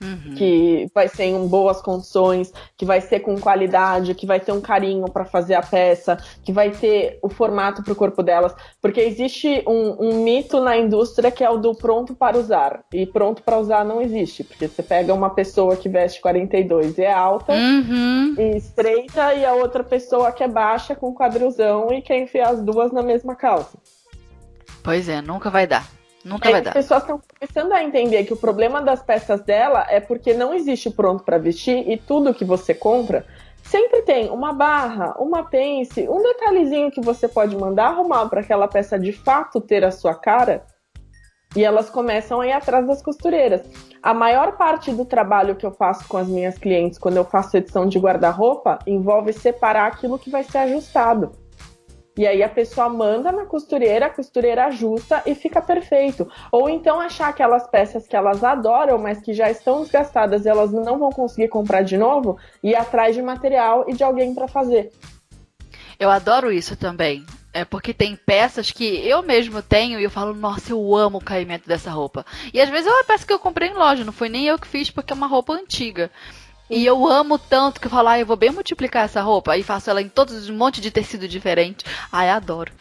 Uhum. 0.00 0.36
que 0.36 0.86
vai 0.94 1.08
ser 1.08 1.24
em 1.24 1.48
boas 1.48 1.82
condições, 1.82 2.52
que 2.76 2.84
vai 2.84 3.00
ser 3.00 3.18
com 3.18 3.36
qualidade, 3.36 4.14
que 4.14 4.26
vai 4.26 4.38
ter 4.38 4.52
um 4.52 4.60
carinho 4.60 5.10
para 5.10 5.24
fazer 5.24 5.54
a 5.54 5.62
peça, 5.62 6.16
que 6.44 6.52
vai 6.52 6.70
ter 6.70 7.18
o 7.20 7.28
formato 7.28 7.82
para 7.82 7.92
o 7.92 7.96
corpo 7.96 8.22
delas, 8.22 8.54
porque 8.80 9.00
existe 9.00 9.64
um, 9.66 9.96
um, 9.98 10.22
mito 10.22 10.60
na 10.60 10.76
indústria 10.76 11.32
que 11.32 11.42
é 11.42 11.50
o 11.50 11.56
do 11.56 11.74
pronto 11.74 12.14
para 12.14 12.38
usar 12.38 12.84
e 12.92 13.06
pronto 13.06 13.42
para 13.42 13.58
usar 13.58 13.84
não 13.84 14.00
existe, 14.00 14.44
porque 14.44 14.68
você 14.68 14.84
pega 14.84 15.12
uma 15.12 15.30
pessoa 15.30 15.74
que 15.74 15.88
veste 15.88 16.20
42 16.20 16.96
e 16.96 17.02
é 17.02 17.12
alta 17.12 17.52
uhum. 17.52 18.36
e 18.38 18.56
estreita 18.56 19.34
e 19.34 19.44
a 19.44 19.52
outra 19.54 19.82
pessoa 19.82 20.30
que 20.30 20.44
é 20.44 20.48
baixa 20.48 20.94
com 20.94 21.12
quadrilzão 21.12 21.92
e 21.92 22.00
quer 22.00 22.22
enfiar 22.22 22.50
as 22.50 22.62
duas 22.62 22.92
na 22.92 23.02
mesma 23.02 23.34
calça. 23.34 23.76
Pois 24.84 25.08
é, 25.08 25.20
nunca 25.20 25.50
vai 25.50 25.66
dar. 25.66 25.97
Nunca 26.28 26.50
vai 26.50 26.60
dar. 26.60 26.70
As 26.70 26.74
pessoas 26.74 27.02
estão 27.02 27.20
começando 27.38 27.72
a 27.72 27.82
entender 27.82 28.24
que 28.24 28.32
o 28.34 28.36
problema 28.36 28.82
das 28.82 29.02
peças 29.02 29.40
dela 29.40 29.86
é 29.88 29.98
porque 29.98 30.34
não 30.34 30.52
existe 30.52 30.90
pronto 30.90 31.24
para 31.24 31.38
vestir 31.38 31.90
e 31.90 31.96
tudo 31.96 32.34
que 32.34 32.44
você 32.44 32.74
compra 32.74 33.24
sempre 33.62 34.02
tem 34.02 34.30
uma 34.30 34.52
barra, 34.52 35.14
uma 35.18 35.42
pence, 35.44 36.08
um 36.08 36.22
detalhezinho 36.22 36.90
que 36.90 37.00
você 37.00 37.26
pode 37.26 37.56
mandar 37.56 37.88
arrumar 37.88 38.28
para 38.28 38.40
aquela 38.40 38.68
peça 38.68 38.98
de 38.98 39.12
fato 39.12 39.60
ter 39.60 39.84
a 39.84 39.90
sua 39.90 40.14
cara. 40.14 40.64
E 41.56 41.64
elas 41.64 41.88
começam 41.88 42.40
a 42.42 42.46
ir 42.46 42.52
atrás 42.52 42.86
das 42.86 43.02
costureiras. 43.02 43.62
A 44.02 44.12
maior 44.12 44.56
parte 44.56 44.92
do 44.92 45.04
trabalho 45.04 45.56
que 45.56 45.64
eu 45.64 45.70
faço 45.70 46.06
com 46.06 46.18
as 46.18 46.28
minhas 46.28 46.58
clientes 46.58 46.98
quando 46.98 47.16
eu 47.16 47.24
faço 47.24 47.56
edição 47.56 47.86
de 47.86 47.98
guarda-roupa 47.98 48.78
envolve 48.86 49.32
separar 49.32 49.86
aquilo 49.86 50.18
que 50.18 50.30
vai 50.30 50.44
ser 50.44 50.58
ajustado. 50.58 51.32
E 52.18 52.26
aí 52.26 52.42
a 52.42 52.48
pessoa 52.48 52.88
manda 52.88 53.30
na 53.30 53.46
costureira, 53.46 54.06
a 54.06 54.10
costureira 54.10 54.64
ajusta 54.66 55.22
e 55.24 55.36
fica 55.36 55.62
perfeito. 55.62 56.28
Ou 56.50 56.68
então 56.68 57.00
achar 57.00 57.28
aquelas 57.28 57.68
peças 57.68 58.08
que 58.08 58.16
elas 58.16 58.42
adoram, 58.42 58.98
mas 58.98 59.20
que 59.20 59.32
já 59.32 59.48
estão 59.48 59.82
desgastadas 59.82 60.44
e 60.44 60.48
elas 60.48 60.72
não 60.72 60.98
vão 60.98 61.10
conseguir 61.10 61.46
comprar 61.46 61.82
de 61.82 61.96
novo, 61.96 62.36
e 62.60 62.74
atrás 62.74 63.14
de 63.14 63.22
material 63.22 63.84
e 63.86 63.94
de 63.94 64.02
alguém 64.02 64.34
para 64.34 64.48
fazer. 64.48 64.90
Eu 65.96 66.10
adoro 66.10 66.50
isso 66.50 66.76
também. 66.76 67.24
É 67.52 67.64
porque 67.64 67.94
tem 67.94 68.16
peças 68.16 68.72
que 68.72 68.84
eu 68.84 69.22
mesmo 69.22 69.62
tenho 69.62 70.00
e 70.00 70.02
eu 70.02 70.10
falo, 70.10 70.34
nossa, 70.34 70.72
eu 70.72 70.96
amo 70.96 71.18
o 71.18 71.24
caimento 71.24 71.68
dessa 71.68 71.92
roupa. 71.92 72.26
E 72.52 72.60
às 72.60 72.68
vezes 72.68 72.88
é 72.88 72.90
uma 72.90 73.04
peça 73.04 73.24
que 73.24 73.32
eu 73.32 73.38
comprei 73.38 73.68
em 73.68 73.74
loja, 73.74 74.04
não 74.04 74.12
foi 74.12 74.28
nem 74.28 74.46
eu 74.46 74.58
que 74.58 74.66
fiz 74.66 74.90
porque 74.90 75.12
é 75.12 75.16
uma 75.16 75.28
roupa 75.28 75.52
antiga. 75.52 76.10
E 76.70 76.84
eu 76.84 77.06
amo 77.06 77.38
tanto 77.38 77.80
que 77.80 77.86
eu 77.86 77.90
falo, 77.90 78.08
ah, 78.08 78.18
eu 78.18 78.26
vou 78.26 78.36
bem 78.36 78.50
multiplicar 78.50 79.04
essa 79.04 79.22
roupa. 79.22 79.52
Aí 79.52 79.62
faço 79.62 79.88
ela 79.88 80.02
em 80.02 80.08
todos 80.08 80.48
um 80.48 80.56
monte 80.56 80.80
de 80.80 80.90
tecido 80.90 81.26
diferente. 81.26 81.84
Ai, 82.12 82.28
adoro. 82.28 82.72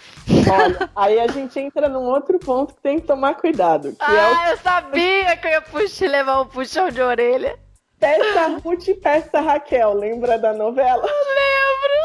Olha, 0.51 0.89
aí 0.95 1.19
a 1.19 1.27
gente 1.27 1.57
entra 1.59 1.87
num 1.87 2.03
outro 2.03 2.37
ponto 2.39 2.73
que 2.73 2.81
tem 2.81 2.99
que 2.99 3.07
tomar 3.07 3.35
cuidado. 3.35 3.91
Que 3.91 3.97
ah, 3.99 4.13
é 4.13 4.49
o... 4.49 4.51
eu 4.51 4.57
sabia 4.57 5.37
que 5.37 5.47
eu 5.47 5.51
ia 5.51 5.61
puxar, 5.61 6.09
levar 6.09 6.41
um 6.41 6.45
puxão 6.45 6.89
de 6.89 7.01
orelha. 7.01 7.57
Peça 7.99 8.59
Ruth 8.63 8.87
e 8.87 8.93
peça 8.93 9.41
Raquel, 9.41 9.93
lembra 9.93 10.37
da 10.37 10.53
novela? 10.53 11.03
Eu 11.03 11.25
lembro! 11.35 11.97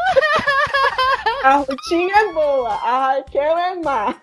A 1.43 1.57
Rutinha 1.57 2.15
é 2.15 2.33
boa, 2.33 2.69
a 2.69 3.15
Raquel 3.15 3.57
é 3.57 3.75
má. 3.75 4.15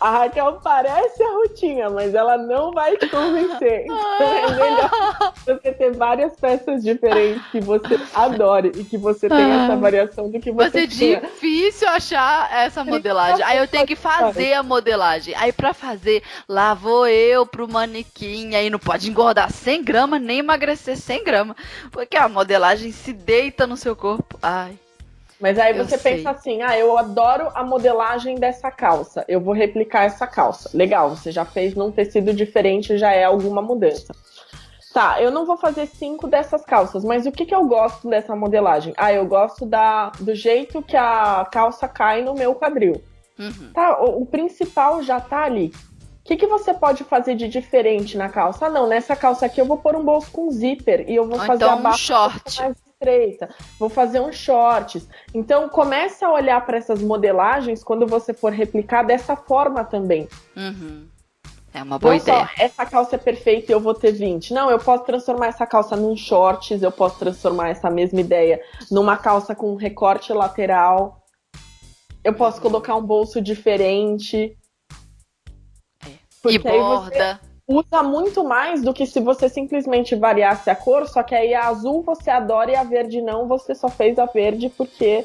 A 0.00 0.10
Raquel 0.10 0.60
parece 0.62 1.22
a 1.22 1.30
Rutinha, 1.32 1.90
mas 1.90 2.14
ela 2.14 2.36
não 2.36 2.72
vai 2.72 2.96
te 2.96 3.08
convencer. 3.08 3.86
Então 4.14 4.32
é 4.32 4.54
melhor 4.54 5.32
você 5.44 5.72
ter 5.72 5.92
várias 5.92 6.34
peças 6.36 6.82
diferentes 6.82 7.42
que 7.50 7.60
você 7.60 7.98
adore 8.14 8.72
e 8.76 8.84
que 8.84 8.96
você 8.96 9.28
tenha 9.28 9.64
essa 9.64 9.76
variação 9.76 10.30
do 10.30 10.38
que 10.40 10.50
você 10.52 10.70
Vai 10.70 10.70
ser 10.70 10.88
tinha. 10.88 11.20
difícil 11.20 11.88
achar 11.88 12.52
essa 12.52 12.84
modelagem. 12.84 13.44
Aí 13.44 13.58
eu 13.58 13.66
tenho 13.66 13.86
que 13.86 13.96
fazer 13.96 14.52
a 14.54 14.62
modelagem. 14.62 15.34
Aí 15.36 15.52
pra 15.52 15.74
fazer, 15.74 16.22
lá 16.48 16.74
vou 16.74 17.06
eu 17.06 17.44
pro 17.46 17.66
manequim. 17.68 18.54
Aí 18.54 18.70
não 18.70 18.78
pode 18.78 19.10
engordar 19.10 19.50
100 19.50 19.82
gramas, 19.82 20.20
nem 20.20 20.38
emagrecer 20.38 20.96
100 20.96 21.24
gramas. 21.24 21.56
Porque 21.90 22.16
a 22.16 22.28
modelagem 22.28 22.92
se 22.92 23.12
deita 23.12 23.66
no 23.66 23.76
seu 23.76 23.96
corpo. 23.96 24.38
Ai. 24.42 24.78
Mas 25.44 25.58
aí 25.58 25.76
Eu 25.76 25.84
você 25.84 25.98
sei. 25.98 26.16
pensa 26.16 26.30
assim: 26.30 26.62
ah, 26.62 26.74
eu 26.78 26.96
adoro 26.96 27.50
a 27.54 27.62
modelagem 27.62 28.36
dessa 28.36 28.70
calça, 28.70 29.26
eu 29.28 29.38
vou 29.38 29.52
replicar 29.52 30.04
essa 30.04 30.26
calça. 30.26 30.70
Legal, 30.72 31.10
você 31.10 31.30
já 31.30 31.44
fez 31.44 31.74
num 31.74 31.92
tecido 31.92 32.32
diferente, 32.32 32.96
já 32.96 33.12
é 33.12 33.24
alguma 33.24 33.60
mudança. 33.60 34.14
Tá, 34.94 35.20
eu 35.20 35.30
não 35.30 35.44
vou 35.44 35.58
fazer 35.58 35.84
cinco 35.84 36.26
dessas 36.26 36.64
calças, 36.64 37.04
mas 37.04 37.26
o 37.26 37.32
que, 37.32 37.44
que 37.44 37.54
eu 37.54 37.66
gosto 37.66 38.08
dessa 38.08 38.34
modelagem? 38.34 38.94
Ah, 38.96 39.12
eu 39.12 39.26
gosto 39.26 39.66
da, 39.66 40.08
do 40.18 40.34
jeito 40.34 40.80
que 40.80 40.96
a 40.96 41.46
calça 41.52 41.86
cai 41.86 42.22
no 42.22 42.32
meu 42.32 42.54
quadril. 42.54 43.02
Uhum. 43.38 43.70
Tá, 43.74 44.00
o, 44.02 44.22
o 44.22 44.26
principal 44.26 45.02
já 45.02 45.20
tá 45.20 45.42
ali. 45.44 45.66
O 46.20 46.24
que, 46.24 46.36
que 46.36 46.46
você 46.46 46.72
pode 46.72 47.04
fazer 47.04 47.34
de 47.34 47.48
diferente 47.48 48.16
na 48.16 48.30
calça? 48.30 48.64
Ah, 48.64 48.70
não, 48.70 48.86
nessa 48.86 49.14
calça 49.14 49.44
aqui 49.44 49.60
eu 49.60 49.66
vou 49.66 49.76
pôr 49.76 49.94
um 49.94 50.02
bolso 50.02 50.30
com 50.30 50.50
zíper 50.50 51.04
e 51.06 51.14
eu 51.14 51.28
vou 51.28 51.38
Ou 51.38 51.44
fazer 51.44 51.66
então 51.66 51.86
a 51.86 51.90
um 51.90 51.92
short. 51.92 52.62
mais 52.62 52.76
estreita, 52.94 53.48
vou 53.78 53.88
fazer 53.88 54.20
uns 54.20 54.36
shorts. 54.36 55.08
Então 55.32 55.68
comece 55.68 56.24
a 56.24 56.32
olhar 56.32 56.64
para 56.64 56.78
essas 56.78 57.02
modelagens 57.02 57.84
quando 57.84 58.06
você 58.06 58.32
for 58.32 58.52
replicar 58.52 59.04
dessa 59.04 59.36
forma 59.36 59.84
também. 59.84 60.28
Uhum. 60.56 61.08
É 61.72 61.82
uma 61.82 61.98
boa 61.98 62.14
Não 62.14 62.20
ideia. 62.20 62.46
só 62.46 62.52
essa 62.56 62.86
calça 62.86 63.16
é 63.16 63.18
perfeita 63.18 63.72
e 63.72 63.74
eu 63.74 63.80
vou 63.80 63.94
ter 63.94 64.12
20. 64.12 64.54
Não, 64.54 64.70
eu 64.70 64.78
posso 64.78 65.04
transformar 65.04 65.48
essa 65.48 65.66
calça 65.66 65.96
num 65.96 66.16
shorts, 66.16 66.82
eu 66.82 66.92
posso 66.92 67.18
transformar 67.18 67.70
essa 67.70 67.90
mesma 67.90 68.20
ideia 68.20 68.62
numa 68.90 69.16
calça 69.16 69.56
com 69.56 69.72
um 69.72 69.76
recorte 69.76 70.32
lateral. 70.32 71.20
Eu 72.22 72.32
posso 72.32 72.60
colocar 72.60 72.94
um 72.94 73.02
bolso 73.02 73.40
diferente. 73.40 74.56
É. 76.06 76.10
E 76.10 76.48
aí 76.48 76.58
você 76.58 76.58
borda. 76.60 77.40
Usa 77.66 78.02
muito 78.02 78.44
mais 78.44 78.82
do 78.82 78.92
que 78.92 79.06
se 79.06 79.20
você 79.20 79.48
simplesmente 79.48 80.14
variasse 80.14 80.68
a 80.68 80.76
cor, 80.76 81.08
só 81.08 81.22
que 81.22 81.34
aí 81.34 81.54
a 81.54 81.68
azul 81.68 82.02
você 82.02 82.30
adora 82.30 82.70
e 82.70 82.76
a 82.76 82.84
verde 82.84 83.22
não, 83.22 83.48
você 83.48 83.74
só 83.74 83.88
fez 83.88 84.18
a 84.18 84.26
verde 84.26 84.68
porque 84.68 85.24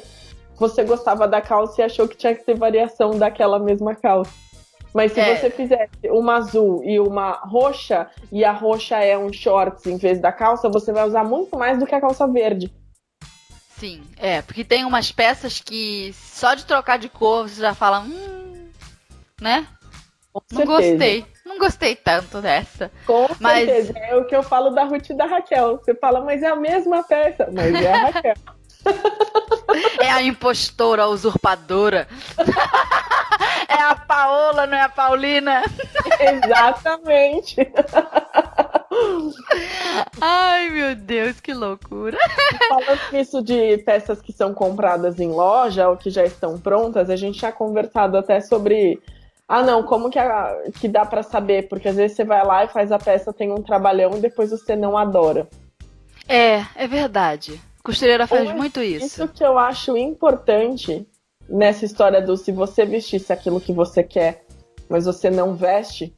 você 0.56 0.82
gostava 0.84 1.28
da 1.28 1.40
calça 1.40 1.80
e 1.80 1.84
achou 1.84 2.08
que 2.08 2.16
tinha 2.16 2.34
que 2.34 2.44
ter 2.44 2.56
variação 2.56 3.18
daquela 3.18 3.58
mesma 3.58 3.94
calça. 3.94 4.32
Mas 4.92 5.12
se 5.12 5.20
É. 5.20 5.34
você 5.34 5.50
fizesse 5.50 6.10
uma 6.10 6.36
azul 6.36 6.82
e 6.84 6.98
uma 6.98 7.32
roxa, 7.44 8.10
e 8.32 8.44
a 8.44 8.52
roxa 8.52 8.96
é 8.96 9.16
um 9.16 9.32
shorts 9.32 9.86
em 9.86 9.96
vez 9.96 10.20
da 10.20 10.32
calça, 10.32 10.68
você 10.68 10.92
vai 10.92 11.06
usar 11.06 11.24
muito 11.24 11.56
mais 11.56 11.78
do 11.78 11.86
que 11.86 11.94
a 11.94 12.00
calça 12.00 12.26
verde. 12.26 12.72
Sim, 13.78 14.02
é, 14.18 14.42
porque 14.42 14.64
tem 14.64 14.84
umas 14.84 15.12
peças 15.12 15.60
que 15.60 16.12
só 16.12 16.54
de 16.54 16.66
trocar 16.66 16.98
de 16.98 17.08
cor 17.08 17.48
você 17.48 17.60
já 17.60 17.72
fala, 17.72 18.00
hum, 18.00 18.68
né? 19.40 19.66
Com 20.32 20.40
Não 20.52 20.58
certeza. 20.66 20.90
gostei. 20.90 21.26
Não 21.44 21.58
gostei 21.58 21.96
tanto 21.96 22.40
dessa. 22.40 22.90
Com 23.06 23.26
Mas- 23.40 23.66
certeza. 23.68 23.98
É 23.98 24.16
o 24.16 24.24
que 24.24 24.36
eu 24.36 24.42
falo 24.42 24.70
da 24.70 24.84
Ruth 24.84 25.10
e 25.10 25.14
da 25.14 25.26
Raquel. 25.26 25.78
Você 25.78 25.94
fala, 25.94 26.20
mas 26.20 26.42
é 26.42 26.46
a 26.48 26.56
mesma 26.56 27.02
peça. 27.02 27.48
Mas 27.52 27.74
é 27.74 27.92
a 27.92 27.96
Raquel. 28.10 28.34
É 30.00 30.10
a 30.10 30.22
impostora, 30.22 31.02
a 31.04 31.06
usurpadora. 31.06 32.08
é 33.68 33.74
a 33.82 33.94
Paola, 33.94 34.66
não 34.66 34.76
é 34.76 34.80
a 34.80 34.88
Paulina. 34.88 35.62
Exatamente. 36.18 37.56
Ai, 40.20 40.70
meu 40.70 40.94
Deus, 40.96 41.40
que 41.40 41.52
loucura. 41.52 42.18
Falando 42.68 43.00
nisso 43.12 43.42
de 43.42 43.78
peças 43.78 44.20
que 44.20 44.32
são 44.32 44.52
compradas 44.52 45.20
em 45.20 45.28
loja 45.28 45.88
ou 45.88 45.96
que 45.96 46.10
já 46.10 46.24
estão 46.24 46.58
prontas, 46.58 47.08
a 47.10 47.16
gente 47.16 47.38
tinha 47.38 47.52
conversado 47.52 48.16
até 48.16 48.40
sobre. 48.40 49.00
Ah, 49.52 49.64
não, 49.64 49.82
como 49.82 50.08
que, 50.10 50.16
a- 50.18 50.62
que 50.80 50.86
dá 50.86 51.04
pra 51.04 51.24
saber? 51.24 51.68
Porque 51.68 51.88
às 51.88 51.96
vezes 51.96 52.16
você 52.16 52.22
vai 52.24 52.46
lá 52.46 52.64
e 52.64 52.68
faz 52.68 52.92
a 52.92 52.98
peça, 53.00 53.32
tem 53.32 53.50
um 53.50 53.60
trabalhão 53.60 54.12
e 54.16 54.20
depois 54.20 54.52
você 54.52 54.76
não 54.76 54.96
adora. 54.96 55.48
É, 56.28 56.64
é 56.76 56.86
verdade. 56.86 57.60
Costureira 57.82 58.28
faz 58.28 58.48
muito 58.54 58.80
isso. 58.80 59.04
Isso 59.06 59.26
que 59.28 59.42
eu 59.44 59.58
acho 59.58 59.96
importante 59.96 61.04
nessa 61.48 61.84
história 61.84 62.22
do 62.22 62.36
se 62.36 62.52
você 62.52 62.84
vestisse 62.86 63.32
aquilo 63.32 63.60
que 63.60 63.72
você 63.72 64.04
quer, 64.04 64.44
mas 64.88 65.04
você 65.06 65.28
não 65.28 65.56
veste, 65.56 66.14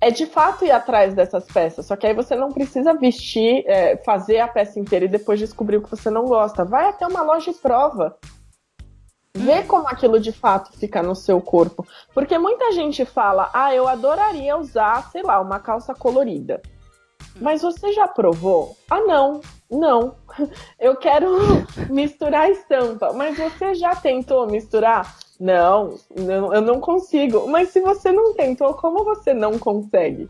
é 0.00 0.12
de 0.12 0.24
fato 0.24 0.64
ir 0.64 0.70
atrás 0.70 1.14
dessas 1.14 1.46
peças. 1.46 1.86
Só 1.86 1.96
que 1.96 2.06
aí 2.06 2.14
você 2.14 2.36
não 2.36 2.52
precisa 2.52 2.94
vestir, 2.94 3.64
é, 3.66 3.96
fazer 3.96 4.38
a 4.38 4.46
peça 4.46 4.78
inteira 4.78 5.06
e 5.06 5.08
depois 5.08 5.40
descobrir 5.40 5.78
o 5.78 5.82
que 5.82 5.90
você 5.90 6.08
não 6.10 6.26
gosta. 6.26 6.64
Vai 6.64 6.88
até 6.90 7.04
uma 7.08 7.22
loja 7.22 7.50
e 7.50 7.54
prova. 7.54 8.16
Vê 9.36 9.62
como 9.62 9.86
aquilo 9.86 10.18
de 10.18 10.32
fato 10.32 10.76
fica 10.76 11.02
no 11.02 11.14
seu 11.14 11.40
corpo. 11.40 11.86
Porque 12.12 12.36
muita 12.36 12.72
gente 12.72 13.04
fala, 13.04 13.48
ah, 13.52 13.74
eu 13.74 13.86
adoraria 13.86 14.56
usar, 14.56 15.08
sei 15.10 15.22
lá, 15.22 15.40
uma 15.40 15.60
calça 15.60 15.94
colorida. 15.94 16.60
Mas 17.40 17.62
você 17.62 17.92
já 17.92 18.08
provou? 18.08 18.76
Ah, 18.90 19.00
não, 19.00 19.40
não. 19.70 20.16
Eu 20.78 20.96
quero 20.96 21.28
misturar 21.88 22.50
estampa. 22.50 23.12
Mas 23.12 23.38
você 23.38 23.74
já 23.74 23.94
tentou 23.94 24.46
misturar? 24.46 25.16
Não, 25.38 25.94
não, 26.14 26.52
eu 26.52 26.60
não 26.60 26.80
consigo. 26.80 27.48
Mas 27.48 27.70
se 27.70 27.80
você 27.80 28.12
não 28.12 28.34
tentou, 28.34 28.74
como 28.74 29.04
você 29.04 29.32
não 29.32 29.58
consegue? 29.58 30.28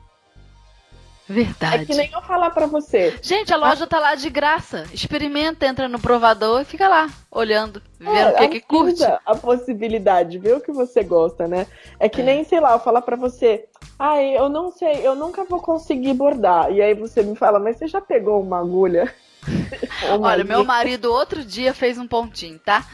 Verdade. 1.33 1.83
É 1.83 1.87
que 1.87 1.95
nem 1.95 2.11
eu 2.12 2.20
falar 2.22 2.51
pra 2.51 2.66
você. 2.66 3.16
Gente, 3.22 3.55
a 3.55 3.57
loja 3.57 3.87
tá 3.87 4.01
lá 4.01 4.16
de 4.16 4.28
graça. 4.28 4.85
Experimenta, 4.93 5.64
entra 5.64 5.89
no 5.89 6.01
provador 6.01 6.61
e 6.61 6.64
fica 6.64 6.89
lá, 6.89 7.09
olhando, 7.31 7.81
vendo 8.01 8.16
É, 8.16 8.33
o 8.33 8.37
que 8.37 8.49
que 8.49 8.61
curte. 8.62 9.05
a 9.05 9.37
possibilidade, 9.37 10.39
vê 10.41 10.53
o 10.55 10.61
que 10.61 10.72
você 10.72 11.05
gosta, 11.05 11.47
né? 11.47 11.68
É 12.01 12.09
que 12.09 12.20
É. 12.20 12.24
nem, 12.24 12.43
sei 12.43 12.59
lá, 12.59 12.72
eu 12.72 12.81
falar 12.81 13.03
pra 13.03 13.14
você, 13.14 13.64
ai, 13.97 14.37
eu 14.37 14.49
não 14.49 14.72
sei, 14.72 15.07
eu 15.07 15.14
nunca 15.14 15.45
vou 15.45 15.61
conseguir 15.61 16.14
bordar. 16.14 16.72
E 16.72 16.83
aí 16.83 16.95
você 16.95 17.22
me 17.22 17.37
fala, 17.37 17.61
mas 17.61 17.76
você 17.76 17.87
já 17.87 18.01
pegou 18.01 18.41
uma 18.43 18.59
agulha? 18.59 19.14
Uma 20.03 20.28
Olha, 20.28 20.43
meu 20.45 20.57
agulha? 20.59 20.66
marido 20.66 21.12
outro 21.12 21.45
dia 21.45 21.72
fez 21.72 21.97
um 21.97 22.09
pontinho, 22.09 22.59
tá? 22.59 22.85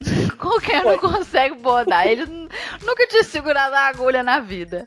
Qualquer 0.38 0.84
um 0.86 0.98
consegue 0.98 1.54
bordar. 1.56 2.06
Ele 2.06 2.26
nunca 2.84 3.06
tinha 3.06 3.24
segurado 3.24 3.74
a 3.74 3.88
agulha 3.88 4.22
na 4.22 4.38
vida. 4.38 4.86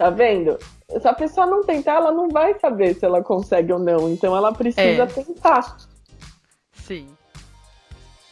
Tá 0.00 0.08
vendo? 0.08 0.58
Se 0.98 1.06
a 1.06 1.12
pessoa 1.12 1.46
não 1.46 1.62
tentar, 1.62 1.96
ela 1.96 2.10
não 2.10 2.30
vai 2.30 2.58
saber 2.58 2.94
se 2.94 3.04
ela 3.04 3.22
consegue 3.22 3.70
ou 3.70 3.78
não. 3.78 4.10
Então 4.10 4.34
ela 4.34 4.50
precisa 4.50 5.02
É. 5.02 5.06
tentar. 5.06 5.76
Sim. 6.72 7.06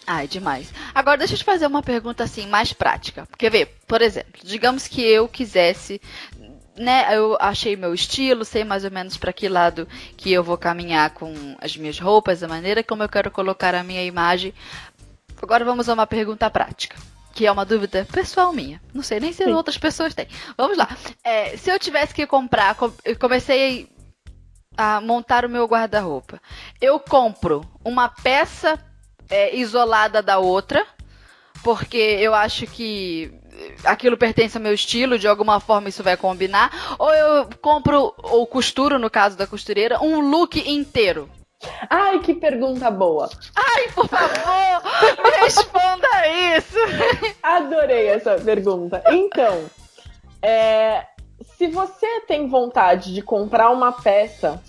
Ai, 0.06 0.26
demais. 0.26 0.72
Agora 0.94 1.18
deixa 1.18 1.34
eu 1.34 1.38
te 1.38 1.44
fazer 1.44 1.66
uma 1.66 1.82
pergunta 1.82 2.24
assim 2.24 2.46
mais 2.46 2.72
prática. 2.72 3.26
Porque 3.26 3.50
vê, 3.50 3.66
por 3.66 4.00
exemplo, 4.00 4.40
digamos 4.42 4.88
que 4.88 5.02
eu 5.02 5.28
quisesse, 5.28 6.00
né, 6.74 7.14
eu 7.14 7.36
achei 7.38 7.76
meu 7.76 7.92
estilo, 7.92 8.46
sei 8.46 8.64
mais 8.64 8.86
ou 8.86 8.90
menos 8.90 9.18
para 9.18 9.30
que 9.30 9.46
lado 9.46 9.86
que 10.16 10.32
eu 10.32 10.42
vou 10.42 10.56
caminhar 10.56 11.10
com 11.10 11.34
as 11.60 11.76
minhas 11.76 11.98
roupas, 12.00 12.42
a 12.42 12.48
maneira 12.48 12.82
como 12.82 13.02
eu 13.02 13.10
quero 13.10 13.30
colocar 13.30 13.74
a 13.74 13.82
minha 13.82 14.02
imagem. 14.02 14.54
Agora 15.42 15.66
vamos 15.66 15.86
a 15.86 15.92
uma 15.92 16.06
pergunta 16.06 16.48
prática. 16.48 16.96
Que 17.38 17.46
é 17.46 17.52
uma 17.52 17.64
dúvida 17.64 18.04
pessoal 18.10 18.52
minha. 18.52 18.82
Não 18.92 19.00
sei 19.00 19.20
nem 19.20 19.32
se 19.32 19.44
Sim. 19.44 19.52
outras 19.52 19.78
pessoas 19.78 20.12
têm. 20.12 20.26
Vamos 20.56 20.76
lá. 20.76 20.88
É, 21.22 21.56
se 21.56 21.70
eu 21.70 21.78
tivesse 21.78 22.12
que 22.12 22.26
comprar, 22.26 22.76
eu 23.04 23.16
comecei 23.16 23.88
a 24.76 25.00
montar 25.00 25.44
o 25.44 25.48
meu 25.48 25.64
guarda-roupa. 25.64 26.42
Eu 26.80 26.98
compro 26.98 27.64
uma 27.84 28.08
peça 28.08 28.76
é, 29.30 29.54
isolada 29.54 30.20
da 30.20 30.38
outra, 30.38 30.84
porque 31.62 31.96
eu 31.96 32.34
acho 32.34 32.66
que 32.66 33.32
aquilo 33.84 34.16
pertence 34.16 34.56
ao 34.56 34.62
meu 34.62 34.74
estilo, 34.74 35.16
de 35.16 35.28
alguma 35.28 35.60
forma 35.60 35.90
isso 35.90 36.02
vai 36.02 36.16
combinar. 36.16 36.96
Ou 36.98 37.14
eu 37.14 37.48
compro, 37.60 38.12
ou 38.18 38.48
costuro, 38.48 38.98
no 38.98 39.08
caso 39.08 39.38
da 39.38 39.46
costureira, 39.46 40.02
um 40.02 40.18
look 40.18 40.58
inteiro. 40.68 41.30
Ai, 41.90 42.20
que 42.20 42.34
pergunta 42.34 42.90
boa. 42.90 43.28
Ai, 43.54 43.88
por 43.94 44.08
favor, 44.08 44.82
me 45.24 45.30
responda 45.42 46.08
isso. 46.56 46.78
Adorei 47.42 48.08
essa 48.08 48.36
pergunta. 48.36 49.02
Então, 49.10 49.64
é, 50.42 51.04
se 51.56 51.66
você 51.66 52.20
tem 52.22 52.48
vontade 52.48 53.12
de 53.12 53.22
comprar 53.22 53.70
uma 53.70 53.92
peça, 53.92 54.62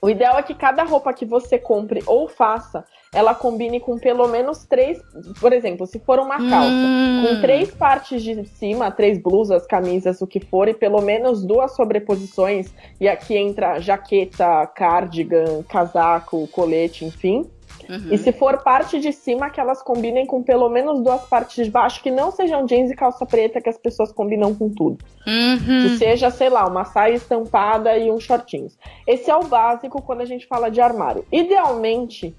o 0.00 0.08
ideal 0.08 0.38
é 0.38 0.42
que 0.42 0.54
cada 0.54 0.82
roupa 0.84 1.12
que 1.12 1.24
você 1.24 1.58
compre 1.58 2.02
ou 2.06 2.28
faça, 2.28 2.84
ela 3.14 3.34
combine 3.34 3.80
com 3.80 3.98
pelo 3.98 4.28
menos 4.28 4.64
três. 4.64 5.00
Por 5.40 5.52
exemplo, 5.52 5.86
se 5.86 5.98
for 5.98 6.18
uma 6.18 6.36
calça. 6.36 6.70
Hum. 6.70 7.24
Com 7.26 7.40
três 7.40 7.70
partes 7.70 8.22
de 8.22 8.44
cima, 8.46 8.90
três 8.90 9.18
blusas, 9.18 9.66
camisas, 9.66 10.20
o 10.20 10.26
que 10.26 10.40
for, 10.40 10.68
e 10.68 10.74
pelo 10.74 11.00
menos 11.00 11.44
duas 11.44 11.74
sobreposições, 11.74 12.72
e 13.00 13.08
aqui 13.08 13.36
entra 13.36 13.78
jaqueta, 13.80 14.66
cardigan, 14.66 15.62
casaco, 15.68 16.46
colete, 16.48 17.04
enfim. 17.04 17.46
Uhum. 17.88 18.12
E 18.12 18.18
se 18.18 18.32
for 18.32 18.62
parte 18.62 18.98
de 18.98 19.12
cima, 19.12 19.50
que 19.50 19.60
elas 19.60 19.82
combinem 19.82 20.26
com 20.26 20.42
pelo 20.42 20.68
menos 20.68 21.02
duas 21.02 21.22
partes 21.22 21.64
de 21.64 21.70
baixo, 21.70 22.02
que 22.02 22.10
não 22.10 22.30
sejam 22.30 22.64
jeans 22.64 22.90
e 22.90 22.94
calça 22.94 23.26
preta, 23.26 23.60
que 23.60 23.68
as 23.68 23.78
pessoas 23.78 24.12
combinam 24.12 24.54
com 24.54 24.70
tudo. 24.70 24.98
Uhum. 25.26 25.82
Que 25.82 25.98
seja, 25.98 26.30
sei 26.30 26.48
lá, 26.48 26.66
uma 26.66 26.84
saia 26.84 27.14
estampada 27.14 27.96
e 27.96 28.10
uns 28.10 28.24
shortinhos. 28.24 28.78
Esse 29.06 29.30
é 29.30 29.36
o 29.36 29.44
básico 29.44 30.00
quando 30.02 30.22
a 30.22 30.24
gente 30.24 30.46
fala 30.46 30.70
de 30.70 30.80
armário. 30.80 31.24
Idealmente, 31.30 32.34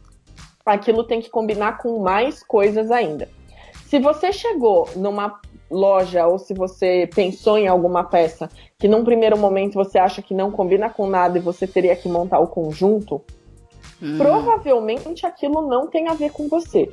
aquilo 0.65 1.03
tem 1.03 1.21
que 1.21 1.29
combinar 1.29 1.77
com 1.77 1.99
mais 1.99 2.43
coisas 2.43 2.89
ainda. 2.89 3.29
Se 3.85 3.99
você 3.99 4.33
chegou 4.33 4.89
numa 4.95 5.39
loja 5.69 6.27
ou 6.27 6.37
se 6.37 6.53
você 6.53 7.09
pensou 7.13 7.57
em 7.57 7.67
alguma 7.67 8.03
peça 8.03 8.49
que 8.77 8.87
num 8.87 9.03
primeiro 9.03 9.37
momento 9.37 9.75
você 9.75 9.97
acha 9.97 10.21
que 10.21 10.33
não 10.33 10.51
combina 10.51 10.89
com 10.89 11.07
nada 11.07 11.37
e 11.37 11.41
você 11.41 11.67
teria 11.67 11.95
que 11.95 12.09
montar 12.09 12.39
o 12.39 12.47
conjunto, 12.47 13.21
hum. 14.01 14.17
provavelmente 14.17 15.25
aquilo 15.25 15.67
não 15.67 15.87
tem 15.87 16.07
a 16.07 16.13
ver 16.13 16.31
com 16.31 16.47
você. 16.47 16.91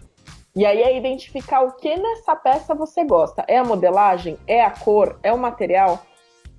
E 0.54 0.66
aí 0.66 0.82
é 0.82 0.96
identificar 0.96 1.62
o 1.62 1.72
que 1.72 1.96
nessa 1.96 2.36
peça 2.36 2.74
você 2.74 3.04
gosta. 3.04 3.42
É 3.48 3.56
a 3.56 3.64
modelagem? 3.64 4.36
É 4.46 4.62
a 4.62 4.70
cor? 4.70 5.18
É 5.22 5.32
o 5.32 5.38
material? 5.38 6.02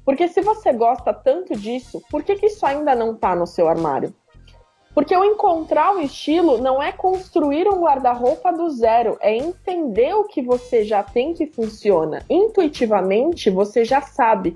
Porque 0.03 0.27
se 0.27 0.41
você 0.41 0.73
gosta 0.73 1.13
tanto 1.13 1.55
disso, 1.55 2.01
por 2.09 2.23
que, 2.23 2.35
que 2.35 2.47
isso 2.47 2.65
ainda 2.65 2.95
não 2.95 3.13
está 3.13 3.35
no 3.35 3.45
seu 3.45 3.67
armário? 3.67 4.13
Porque 4.93 5.15
o 5.15 5.23
encontrar 5.23 5.95
o 5.95 5.99
estilo 5.99 6.59
não 6.59 6.81
é 6.81 6.91
construir 6.91 7.67
um 7.67 7.81
guarda-roupa 7.81 8.51
do 8.51 8.69
zero, 8.69 9.17
é 9.21 9.35
entender 9.35 10.13
o 10.13 10.25
que 10.25 10.41
você 10.41 10.83
já 10.83 11.01
tem 11.01 11.33
que 11.33 11.47
funciona. 11.47 12.23
Intuitivamente, 12.29 13.49
você 13.49 13.83
já 13.83 14.01
sabe. 14.01 14.55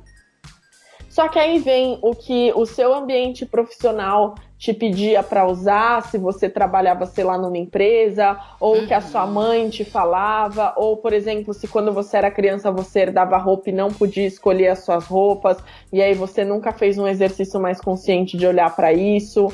Só 1.10 1.28
que 1.28 1.40
aí 1.40 1.58
vem 1.58 1.98
o 2.04 2.14
que 2.14 2.54
o 2.56 2.64
seu 2.64 2.94
ambiente 2.94 3.44
profissional 3.44 4.36
te 4.56 4.72
pedia 4.72 5.24
para 5.24 5.48
usar, 5.48 6.04
se 6.04 6.16
você 6.16 6.48
trabalhava, 6.48 7.08
sei 7.08 7.24
lá, 7.24 7.36
numa 7.40 7.58
empresa, 7.58 8.40
ou 8.60 8.76
uhum. 8.76 8.86
que 8.86 8.94
a 8.94 9.02
sua 9.02 9.26
uhum. 9.26 9.32
mãe 9.32 9.70
te 9.70 9.84
falava, 9.84 10.76
ou, 10.78 10.98
por 10.98 11.14
exemplo, 11.14 11.56
se 11.56 11.68
quando 11.68 11.92
você 11.92 12.18
era 12.18 12.30
criança 12.30 12.72
você 12.72 13.00
herdava 13.00 13.36
roupa 13.38 13.72
e 13.72 13.74
não 13.74 13.90
podia 13.90 14.28
escolher 14.28 14.68
as 14.68 14.86
suas 14.86 15.06
roupas, 15.06 15.58
e 15.92 16.04
aí 16.04 16.14
você 16.14 16.46
nunca 16.46 16.72
fez 16.72 17.00
um 17.00 17.08
exercício 17.08 17.60
mais 17.60 17.82
consciente 17.82 18.38
de 18.38 18.46
olhar 18.46 18.76
para 18.76 18.94
isso. 18.94 19.48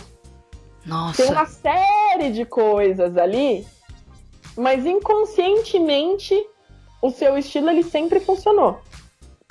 Nossa. 0.86 1.24
Tem 1.24 1.32
uma 1.32 1.46
série 1.46 2.32
de 2.32 2.46
coisas 2.46 3.18
ali, 3.18 3.66
mas 4.58 4.86
inconscientemente 4.86 6.36
o 7.02 7.10
seu 7.10 7.38
estilo 7.38 7.70
ele 7.70 7.84
sempre 7.84 8.20
funcionou. 8.20 8.80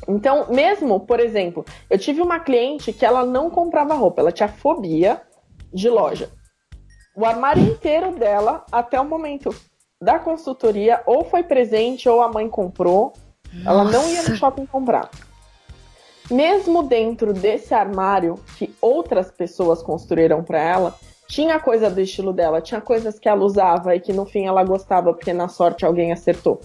Então, 0.09 0.47
mesmo, 0.51 1.01
por 1.01 1.21
exemplo, 1.21 1.65
eu 1.89 1.99
tive 1.99 2.21
uma 2.21 2.41
cliente 2.41 2.93
que 2.93 3.05
ela 3.05 3.25
não 3.25 3.51
comprava 3.51 3.95
roupa, 3.95 4.21
ela 4.21 4.33
tinha 4.33 4.49
fobia 4.49 5.23
de 5.73 5.89
loja. 5.89 6.31
O 7.15 7.25
armário 7.25 7.63
inteiro 7.63 8.13
dela, 8.13 8.65
até 8.73 9.01
o 9.01 9.05
momento 9.05 9.55
da 10.01 10.19
consultoria, 10.19 11.03
ou 11.07 11.25
foi 11.25 11.43
presente 11.43 12.09
ou 12.09 12.23
a 12.23 12.29
mãe 12.29 12.49
comprou. 12.49 13.13
Nossa. 13.53 13.69
Ela 13.69 13.85
não 13.85 14.09
ia 14.09 14.23
no 14.23 14.35
shopping 14.35 14.67
comprar. 14.67 15.11
Mesmo 16.31 16.83
dentro 16.83 17.33
desse 17.33 17.75
armário 17.75 18.37
que 18.57 18.75
outras 18.81 19.31
pessoas 19.31 19.83
construíram 19.83 20.43
para 20.43 20.59
ela, 20.59 20.99
tinha 21.33 21.59
coisa 21.59 21.89
do 21.89 21.99
estilo 21.99 22.31
dela, 22.31 22.61
tinha 22.61 22.79
coisas 22.79 23.19
que 23.19 23.27
ela 23.27 23.43
usava 23.43 23.97
e 23.97 24.01
que 24.01 24.13
no 24.13 24.27
fim 24.27 24.45
ela 24.45 24.63
gostava, 24.63 25.15
porque 25.15 25.33
na 25.33 25.49
sorte 25.49 25.83
alguém 25.83 26.13
acertou. 26.13 26.61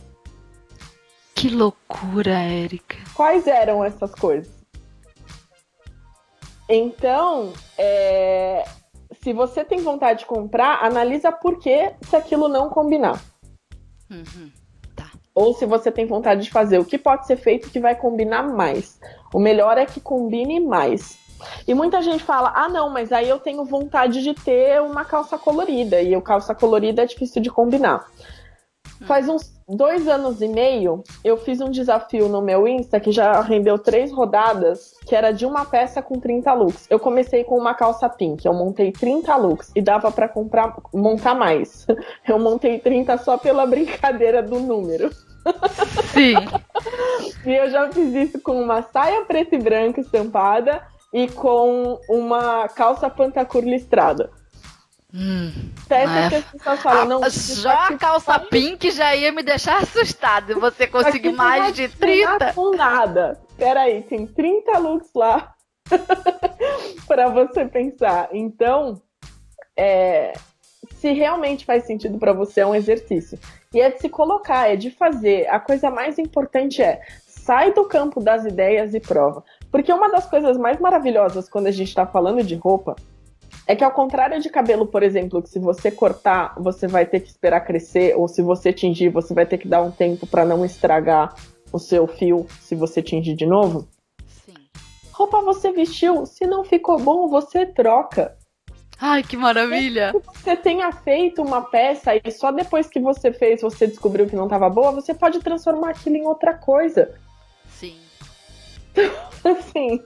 Que 1.34 1.50
loucura, 1.50 2.34
Érica. 2.34 2.98
Quais 3.14 3.48
eram 3.48 3.82
essas 3.82 4.14
coisas? 4.14 4.52
Então, 6.68 7.54
é... 7.78 8.66
se 9.22 9.32
você 9.32 9.64
tem 9.64 9.80
vontade 9.80 10.20
de 10.20 10.26
comprar, 10.26 10.84
analisa 10.84 11.32
por 11.32 11.60
que 11.60 11.94
se 12.02 12.18
aquilo 12.18 12.50
não 12.50 12.68
combinar. 12.68 13.22
Uhum. 14.12 14.52
Tá. 14.98 15.10
Ou 15.34 15.54
se 15.54 15.66
você 15.66 15.90
tem 15.90 16.06
vontade 16.06 16.44
de 16.44 16.52
fazer, 16.52 16.78
o 16.78 16.84
que 16.84 16.98
pode 16.98 17.26
ser 17.26 17.38
feito 17.38 17.72
que 17.72 17.80
vai 17.80 17.96
combinar 17.96 18.44
mais. 18.44 19.00
O 19.34 19.40
melhor 19.40 19.78
é 19.78 19.86
que 19.86 20.02
combine 20.02 20.60
mais. 20.60 21.26
E 21.68 21.74
muita 21.74 22.02
gente 22.02 22.24
fala: 22.24 22.54
ah, 22.56 22.70
não, 22.70 22.90
mas 22.90 23.12
aí 23.12 23.28
eu 23.28 23.40
tenho 23.40 23.64
vontade 23.66 24.24
de 24.24 24.34
ter 24.34 24.82
uma 24.82 25.06
calça 25.06 25.38
colorida. 25.38 26.02
E 26.02 26.16
o 26.16 26.22
calça 26.22 26.56
colorida 26.56 27.04
é 27.04 27.06
difícil 27.06 27.42
de 27.42 27.50
combinar. 27.50 28.06
Faz 29.06 29.30
uns 29.30 29.58
dois 29.68 30.08
anos 30.08 30.42
e 30.42 30.48
meio, 30.48 31.04
eu 31.24 31.38
fiz 31.38 31.60
um 31.60 31.70
desafio 31.70 32.30
no 32.30 32.42
meu 32.42 32.68
Insta 32.68 33.00
que 33.00 33.12
já 33.12 33.42
rendeu 33.42 33.78
três 33.78 34.12
rodadas, 34.12 34.96
que 35.06 35.16
era 35.16 35.32
de 35.32 35.46
uma 35.46 35.66
peça 35.66 36.02
com 36.02 36.20
30 36.20 36.54
looks. 36.54 36.88
Eu 36.90 37.00
comecei 37.00 37.44
com 37.44 37.58
uma 37.58 37.74
calça 37.74 38.08
pink, 38.10 38.46
eu 38.46 38.54
montei 38.54 38.92
30 38.92 39.36
looks 39.36 39.72
e 39.76 39.82
dava 39.82 40.12
para 40.12 40.28
comprar, 40.28 40.76
montar 40.94 41.36
mais. 41.36 41.86
Eu 42.28 42.40
montei 42.40 42.80
30 42.80 43.18
só 43.20 43.38
pela 43.38 43.66
brincadeira 43.68 44.42
do 44.42 44.60
número. 44.60 45.10
Sim. 46.14 46.36
e 47.46 47.56
eu 47.56 47.70
já 47.70 47.90
fiz 47.92 48.14
isso 48.14 48.42
com 48.42 48.62
uma 48.62 48.82
saia 48.82 49.24
preta 49.24 49.56
e 49.56 49.60
branca 49.60 50.02
estampada 50.02 50.82
e 51.14 51.28
com 51.28 52.00
uma 52.10 52.68
calça 52.68 53.10
pantacur 53.10 53.64
listrada. 53.64 54.30
Hum, 55.14 55.52
Peça 55.88 56.14
é. 56.14 56.30
que 56.30 56.36
as 56.36 56.46
pessoas 56.46 56.82
falam, 56.82 57.06
não. 57.06 57.24
Ah, 57.24 57.30
já 57.30 57.88
a 57.88 57.98
calça 57.98 58.38
pink 58.40 58.92
já 58.92 59.16
ia 59.16 59.32
me 59.32 59.42
deixar 59.42 59.82
assustado. 59.82 60.60
Você 60.60 60.86
conseguir 60.86 61.32
mais 61.32 61.74
de 61.74 61.88
30? 61.88 62.54
Com 62.54 62.76
nada. 62.76 63.40
Peraí, 63.58 64.04
tem 64.04 64.28
30 64.28 64.78
looks 64.80 65.10
lá 65.16 65.56
para 67.08 67.30
você 67.30 67.66
pensar. 67.66 68.30
Então, 68.34 69.02
é, 69.76 70.34
se 70.96 71.14
realmente 71.14 71.66
faz 71.66 71.86
sentido 71.86 72.18
para 72.18 72.34
você, 72.34 72.62
é 72.62 72.68
um 72.68 72.76
exercício. 72.76 73.40
E 73.74 73.80
é 73.80 73.90
de 73.90 74.00
se 74.00 74.10
colocar, 74.10 74.70
é 74.70 74.76
de 74.76 74.92
fazer. 74.92 75.48
A 75.48 75.60
coisa 75.60 75.90
mais 75.90 76.20
importante 76.20 76.82
é 76.82 77.02
sai 77.26 77.72
do 77.72 77.86
campo 77.86 78.20
das 78.20 78.46
ideias 78.46 78.94
e 78.94 79.00
prova. 79.00 79.44
Porque 79.72 79.92
uma 79.92 80.10
das 80.10 80.30
coisas 80.30 80.58
mais 80.58 80.80
maravilhosas 80.80 81.50
quando 81.50 81.68
a 81.68 81.72
gente 81.72 81.90
está 81.90 82.06
falando 82.06 82.44
de 82.44 82.56
roupa 82.56 82.96
é 83.68 83.76
que, 83.76 83.84
ao 83.84 83.92
contrário 83.92 84.42
de 84.42 84.50
cabelo, 84.50 84.88
por 84.88 85.04
exemplo, 85.04 85.42
que 85.42 85.50
se 85.50 85.60
você 85.60 85.92
cortar, 85.92 86.56
você 86.58 86.88
vai 86.88 87.06
ter 87.06 87.20
que 87.20 87.28
esperar 87.28 87.62
crescer, 87.62 88.16
ou 88.16 88.28
se 88.28 88.42
você 88.42 88.72
tingir, 88.72 89.10
você 89.10 89.34
vai 89.34 89.46
ter 89.46 89.58
que 89.58 89.68
dar 89.68 89.82
um 89.82 89.92
tempo 89.92 90.26
para 90.26 90.46
não 90.46 90.64
estragar 90.64 91.36
o 91.72 91.78
seu 91.78 92.08
fio 92.08 92.48
se 92.62 92.76
você 92.76 93.02
tingir 93.02 93.36
de 93.36 93.46
novo. 93.46 93.86
Sim. 94.26 94.54
Roupa 95.12 95.42
você 95.42 95.72
vestiu, 95.74 96.26
se 96.26 96.48
não 96.48 96.64
ficou 96.64 96.98
bom, 96.98 97.28
você 97.28 97.66
troca. 97.66 98.38
Ai, 99.00 99.22
que 99.22 99.36
maravilha! 99.36 100.12
Se 100.12 100.42
você 100.42 100.56
tenha 100.56 100.92
feito 100.92 101.42
uma 101.42 101.62
peça 101.62 102.14
e 102.16 102.32
só 102.32 102.52
depois 102.52 102.88
que 102.88 103.00
você 103.00 103.32
fez 103.32 103.62
você 103.62 103.86
descobriu 103.86 104.28
que 104.28 104.36
não 104.36 104.46
estava 104.46 104.70
boa, 104.70 104.92
você 104.92 105.14
pode 105.14 105.40
transformar 105.40 105.90
aquilo 105.90 106.16
em 106.16 106.26
outra 106.26 106.54
coisa. 106.54 107.14
Sim. 108.98 109.28
assim, 109.48 110.04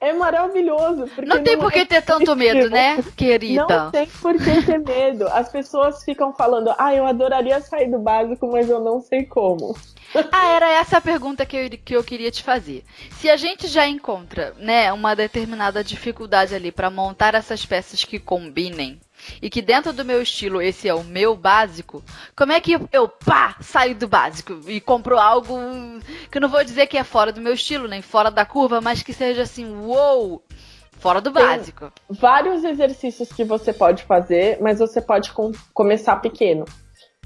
é 0.00 0.12
maravilhoso. 0.12 1.06
não 1.26 1.42
tem 1.42 1.58
por 1.58 1.72
que 1.72 1.80
é 1.80 1.84
ter 1.84 2.02
tanto 2.02 2.34
medo, 2.36 2.68
né, 2.68 3.02
querida? 3.16 3.66
Não 3.66 3.90
tem 3.90 4.06
por 4.06 4.36
que 4.36 4.62
ter 4.62 4.78
medo. 4.78 5.26
As 5.28 5.50
pessoas 5.50 6.04
ficam 6.04 6.32
falando, 6.32 6.74
ah, 6.78 6.94
eu 6.94 7.06
adoraria 7.06 7.60
sair 7.60 7.90
do 7.90 7.98
básico, 7.98 8.46
mas 8.50 8.68
eu 8.68 8.80
não 8.80 9.00
sei 9.00 9.24
como. 9.24 9.76
Ah, 10.32 10.48
era 10.48 10.70
essa 10.70 10.98
a 10.98 11.00
pergunta 11.00 11.44
que 11.44 11.56
eu, 11.56 11.70
que 11.70 11.96
eu 11.96 12.04
queria 12.04 12.30
te 12.30 12.42
fazer. 12.42 12.82
Se 13.12 13.28
a 13.28 13.36
gente 13.36 13.66
já 13.66 13.86
encontra, 13.86 14.54
né, 14.58 14.92
uma 14.92 15.14
determinada 15.14 15.84
dificuldade 15.84 16.54
ali 16.54 16.72
para 16.72 16.90
montar 16.90 17.34
essas 17.34 17.64
peças 17.66 18.04
que 18.04 18.18
combinem, 18.18 18.98
e 19.40 19.50
que 19.50 19.62
dentro 19.62 19.92
do 19.92 20.04
meu 20.04 20.22
estilo 20.22 20.60
esse 20.60 20.88
é 20.88 20.94
o 20.94 21.04
meu 21.04 21.36
básico, 21.36 22.02
como 22.36 22.52
é 22.52 22.60
que 22.60 22.78
eu, 22.92 23.08
pá, 23.08 23.56
saio 23.60 23.94
do 23.94 24.08
básico 24.08 24.60
e 24.66 24.80
compro 24.80 25.18
algo 25.18 25.56
que 26.30 26.38
eu 26.38 26.42
não 26.42 26.48
vou 26.48 26.64
dizer 26.64 26.86
que 26.86 26.96
é 26.96 27.04
fora 27.04 27.32
do 27.32 27.40
meu 27.40 27.54
estilo, 27.54 27.88
nem 27.88 28.02
fora 28.02 28.30
da 28.30 28.44
curva, 28.44 28.80
mas 28.80 29.02
que 29.02 29.12
seja 29.12 29.42
assim, 29.42 29.66
uou, 29.76 30.42
fora 30.98 31.20
do 31.20 31.32
Tem 31.32 31.42
básico. 31.44 31.92
Vários 32.08 32.64
exercícios 32.64 33.32
que 33.32 33.44
você 33.44 33.72
pode 33.72 34.04
fazer, 34.04 34.58
mas 34.60 34.78
você 34.78 35.00
pode 35.00 35.32
com 35.32 35.52
começar 35.72 36.16
pequeno. 36.16 36.64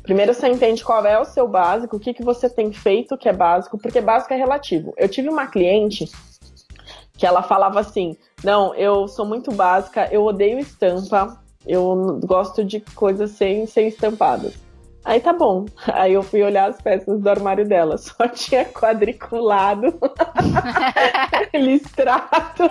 Primeiro 0.03 0.35
você 0.35 0.49
entende 0.49 0.85
qual 0.85 1.05
é 1.07 1.19
o 1.19 1.25
seu 1.25 1.47
básico, 1.47 1.97
o 1.97 2.01
que, 2.01 2.13
que 2.13 2.25
você 2.25 2.51
tem 2.51 2.73
feito 2.73 3.17
que 3.17 3.29
é 3.29 3.33
básico, 3.33 3.79
porque 3.79 4.01
básico 4.01 4.35
é 4.35 4.37
relativo. 4.37 4.93
Eu 4.97 5.09
tive 5.09 5.29
uma 5.29 5.47
cliente 5.47 6.11
que 7.17 7.25
ela 7.25 7.43
falava 7.43 7.79
assim: 7.79 8.17
Não, 8.43 8.75
eu 8.75 9.07
sou 9.07 9.25
muito 9.25 9.53
básica, 9.53 10.09
eu 10.11 10.25
odeio 10.25 10.59
estampa, 10.59 11.41
eu 11.67 12.21
gosto 12.25 12.65
de 12.65 12.81
coisas 12.81 13.31
sem, 13.33 13.67
sem 13.67 13.89
estampadas. 13.89 14.55
Aí 15.05 15.21
tá 15.21 15.33
bom. 15.33 15.67
Aí 15.93 16.13
eu 16.13 16.23
fui 16.23 16.43
olhar 16.43 16.71
as 16.71 16.81
peças 16.81 17.21
do 17.21 17.29
armário 17.29 17.67
dela. 17.67 17.99
Só 17.99 18.29
tinha 18.29 18.65
quadriculado. 18.65 19.99
listrado. 21.53 22.71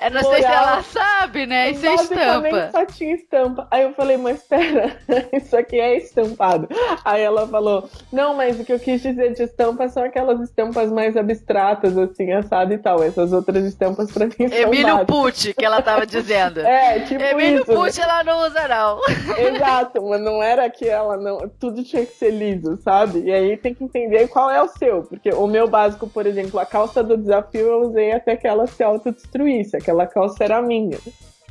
Eu 0.00 0.10
não 0.10 0.22
sei 0.22 0.42
se 0.42 0.46
ela 0.46 0.82
sabe, 0.82 1.46
né? 1.46 1.70
Isso 1.70 1.86
é 1.86 1.94
estampa. 1.94 2.70
só 2.70 2.86
tinha 2.86 3.14
estampa. 3.14 3.66
Aí 3.70 3.82
eu 3.82 3.92
falei, 3.92 4.16
mas 4.16 4.38
espera, 4.38 4.96
isso 5.32 5.56
aqui 5.56 5.78
é 5.78 5.96
estampado. 5.96 6.68
Aí 7.04 7.22
ela 7.22 7.46
falou, 7.46 7.88
não, 8.12 8.34
mas 8.34 8.58
o 8.58 8.64
que 8.64 8.72
eu 8.72 8.78
quis 8.78 9.02
dizer 9.02 9.34
de 9.34 9.42
estampa 9.42 9.88
são 9.88 10.04
aquelas 10.04 10.40
estampas 10.40 10.90
mais 10.90 11.16
abstratas, 11.16 11.96
assim, 11.98 12.32
assado 12.32 12.72
e 12.72 12.78
tal. 12.78 13.02
Essas 13.02 13.32
outras 13.32 13.64
estampas 13.64 14.10
pra 14.10 14.26
mim 14.26 14.48
são 14.48 14.58
Emílio 14.58 15.04
Pucci, 15.04 15.52
que 15.54 15.64
ela 15.64 15.82
tava 15.82 16.06
dizendo. 16.06 16.60
É, 16.60 17.00
tipo 17.00 17.22
Emílio 17.22 17.62
isso. 17.62 17.72
Pucci 17.72 18.00
ela 18.00 18.22
não 18.24 18.46
usa, 18.46 18.68
não. 18.68 19.00
Exato, 19.36 20.02
mas 20.02 20.20
não 20.20 20.42
era 20.42 20.68
que 20.70 20.88
ela 20.88 21.16
não. 21.16 21.47
Tudo 21.58 21.84
tinha 21.84 22.04
que 22.04 22.14
ser 22.14 22.30
liso, 22.30 22.76
sabe? 22.78 23.20
E 23.20 23.32
aí 23.32 23.56
tem 23.56 23.74
que 23.74 23.84
entender 23.84 24.28
qual 24.28 24.50
é 24.50 24.62
o 24.62 24.68
seu. 24.68 25.02
Porque 25.02 25.30
o 25.30 25.46
meu 25.46 25.68
básico, 25.68 26.08
por 26.08 26.26
exemplo, 26.26 26.58
a 26.58 26.66
calça 26.66 27.02
do 27.02 27.16
desafio 27.16 27.66
eu 27.66 27.80
usei 27.88 28.12
até 28.12 28.36
que 28.36 28.46
ela 28.46 28.66
se 28.66 28.82
autodestruísse. 28.82 29.76
Aquela 29.76 30.06
calça 30.06 30.44
era 30.44 30.60
minha. 30.62 30.98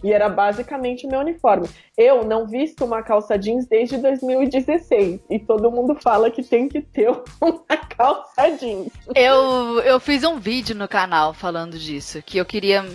E 0.04 0.14
era 0.14 0.30
basicamente 0.30 1.08
meu 1.08 1.20
uniforme. 1.20 1.68
Eu 1.98 2.24
não 2.24 2.46
visto 2.46 2.86
uma 2.86 3.02
calça 3.02 3.38
jeans 3.38 3.66
desde 3.66 3.98
2016. 3.98 5.20
E 5.30 5.40
todo 5.40 5.72
mundo 5.72 5.96
fala 5.96 6.30
que 6.30 6.44
tem 6.44 6.70
que 6.70 6.82
ter 6.82 7.10
uma 7.42 7.78
calça 7.98 8.52
jeans. 8.52 8.92
Eu, 9.16 9.80
eu 9.80 10.00
fiz 10.00 10.24
um 10.24 10.38
vídeo 10.38 10.76
no 10.76 10.88
canal 10.88 11.34
falando 11.34 11.78
disso. 11.78 12.22
Que 12.24 12.38
eu 12.38 12.46
queria. 12.46 12.86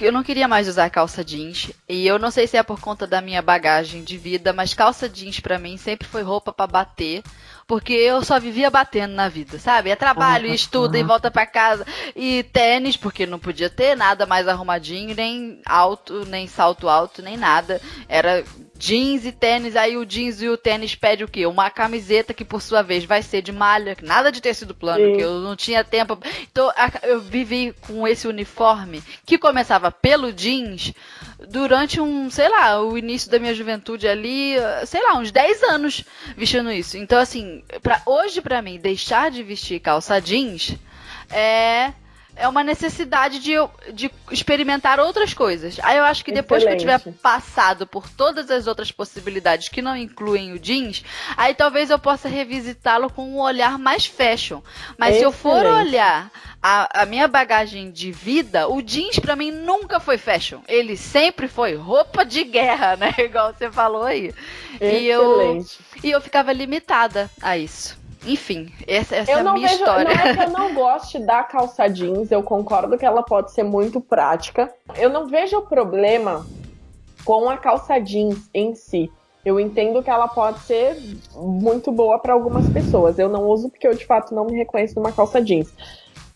Eu 0.00 0.12
não 0.12 0.22
queria 0.22 0.48
mais 0.48 0.66
usar 0.66 0.90
calça 0.90 1.24
jeans. 1.24 1.70
E 1.88 2.06
eu 2.06 2.18
não 2.18 2.30
sei 2.30 2.46
se 2.46 2.56
é 2.56 2.62
por 2.62 2.80
conta 2.80 3.06
da 3.06 3.20
minha 3.20 3.40
bagagem 3.40 4.02
de 4.02 4.18
vida, 4.18 4.52
mas 4.52 4.74
calça 4.74 5.08
jeans 5.08 5.38
para 5.38 5.58
mim 5.58 5.76
sempre 5.76 6.08
foi 6.08 6.22
roupa 6.22 6.52
para 6.52 6.66
bater 6.66 7.22
porque 7.70 7.92
eu 7.92 8.24
só 8.24 8.40
vivia 8.40 8.68
batendo 8.68 9.14
na 9.14 9.28
vida, 9.28 9.56
sabe? 9.56 9.90
É 9.90 9.94
trabalho, 9.94 10.48
uhum, 10.48 10.54
estuda 10.54 10.98
e 10.98 11.04
volta 11.04 11.30
para 11.30 11.46
casa. 11.46 11.86
E 12.16 12.42
tênis, 12.52 12.96
porque 12.96 13.24
não 13.26 13.38
podia 13.38 13.70
ter 13.70 13.96
nada 13.96 14.26
mais 14.26 14.48
arrumadinho, 14.48 15.14
nem 15.14 15.62
alto, 15.64 16.26
nem 16.26 16.48
salto 16.48 16.88
alto, 16.88 17.22
nem 17.22 17.36
nada. 17.36 17.80
Era 18.08 18.42
jeans 18.80 19.26
e 19.26 19.30
tênis, 19.30 19.76
aí 19.76 19.98
o 19.98 20.06
jeans 20.06 20.40
e 20.40 20.48
o 20.48 20.56
tênis 20.56 20.94
pede 20.94 21.22
o 21.22 21.28
quê? 21.28 21.44
Uma 21.44 21.68
camiseta 21.68 22.32
que 22.32 22.46
por 22.46 22.62
sua 22.62 22.80
vez 22.80 23.04
vai 23.04 23.22
ser 23.22 23.42
de 23.42 23.52
malha, 23.52 23.94
nada 24.02 24.32
de 24.32 24.40
tecido 24.40 24.74
plano, 24.74 25.04
Sim. 25.04 25.16
que 25.16 25.22
eu 25.22 25.38
não 25.40 25.54
tinha 25.54 25.84
tempo. 25.84 26.18
Então 26.50 26.72
eu 27.02 27.20
vivi 27.20 27.74
com 27.82 28.08
esse 28.08 28.26
uniforme 28.26 29.02
que 29.26 29.36
começava 29.36 29.92
pelo 29.92 30.32
jeans 30.32 30.94
durante 31.46 32.00
um, 32.00 32.30
sei 32.30 32.48
lá, 32.48 32.82
o 32.82 32.96
início 32.96 33.30
da 33.30 33.38
minha 33.38 33.54
juventude 33.54 34.08
ali, 34.08 34.54
sei 34.86 35.02
lá, 35.02 35.18
uns 35.18 35.30
10 35.30 35.62
anos 35.64 36.02
vestindo 36.34 36.72
isso. 36.72 36.96
Então 36.96 37.18
assim, 37.18 37.62
pra, 37.82 38.00
hoje 38.06 38.40
para 38.40 38.62
mim 38.62 38.80
deixar 38.80 39.30
de 39.30 39.42
vestir 39.42 39.78
calça 39.80 40.18
jeans 40.18 40.74
é 41.30 41.92
é 42.40 42.48
uma 42.48 42.64
necessidade 42.64 43.38
de, 43.38 43.52
de 43.92 44.10
experimentar 44.30 44.98
outras 44.98 45.34
coisas. 45.34 45.78
Aí 45.82 45.98
eu 45.98 46.04
acho 46.04 46.24
que 46.24 46.32
depois 46.32 46.62
Excelente. 46.62 46.84
que 46.84 46.90
eu 46.90 46.98
tiver 46.98 47.12
passado 47.18 47.86
por 47.86 48.08
todas 48.08 48.50
as 48.50 48.66
outras 48.66 48.90
possibilidades 48.90 49.68
que 49.68 49.82
não 49.82 49.94
incluem 49.94 50.52
o 50.52 50.58
jeans, 50.58 51.04
aí 51.36 51.54
talvez 51.54 51.90
eu 51.90 51.98
possa 51.98 52.28
revisitá-lo 52.28 53.10
com 53.10 53.28
um 53.28 53.38
olhar 53.38 53.78
mais 53.78 54.06
fashion. 54.06 54.62
Mas 54.96 55.16
Excelente. 55.16 55.18
se 55.18 55.24
eu 55.24 55.32
for 55.32 55.66
olhar 55.66 56.30
a, 56.62 57.02
a, 57.02 57.06
minha 57.06 57.28
bagagem 57.28 57.90
de 57.90 58.10
vida, 58.10 58.68
o 58.68 58.80
jeans 58.80 59.18
para 59.18 59.36
mim 59.36 59.50
nunca 59.50 60.00
foi 60.00 60.16
fashion. 60.16 60.60
Ele 60.66 60.96
sempre 60.96 61.46
foi 61.46 61.74
roupa 61.74 62.24
de 62.24 62.42
guerra, 62.44 62.96
né? 62.98 63.14
Igual 63.18 63.52
você 63.52 63.70
falou 63.70 64.04
aí. 64.04 64.32
Excelente. 64.80 64.98
E 65.02 65.06
eu, 65.08 65.66
e 66.04 66.10
eu 66.10 66.20
ficava 66.22 66.52
limitada 66.52 67.30
a 67.42 67.58
isso. 67.58 67.99
Enfim, 68.26 68.70
essa, 68.86 69.16
essa 69.16 69.30
é 69.30 69.34
a 69.34 69.52
minha 69.52 69.68
vejo, 69.68 69.80
história. 69.80 70.14
Não 70.14 70.20
é 70.20 70.34
que 70.34 70.42
eu 70.42 70.50
não 70.50 70.74
goste 70.76 71.18
da 71.18 71.42
calça 71.42 71.88
jeans, 71.88 72.30
eu 72.30 72.42
concordo 72.42 72.98
que 72.98 73.06
ela 73.06 73.22
pode 73.22 73.52
ser 73.52 73.62
muito 73.62 74.00
prática. 74.00 74.72
Eu 74.96 75.08
não 75.08 75.26
vejo 75.26 75.62
problema 75.62 76.46
com 77.24 77.48
a 77.48 77.56
calça 77.56 77.98
jeans 77.98 78.48
em 78.52 78.74
si. 78.74 79.10
Eu 79.44 79.58
entendo 79.58 80.02
que 80.02 80.10
ela 80.10 80.28
pode 80.28 80.60
ser 80.60 80.96
muito 81.34 81.90
boa 81.90 82.18
para 82.18 82.34
algumas 82.34 82.68
pessoas. 82.68 83.18
Eu 83.18 83.28
não 83.28 83.48
uso 83.48 83.70
porque 83.70 83.88
eu 83.88 83.94
de 83.94 84.04
fato 84.04 84.34
não 84.34 84.44
me 84.44 84.56
reconheço 84.56 84.96
numa 84.96 85.12
calça 85.12 85.40
jeans. 85.40 85.72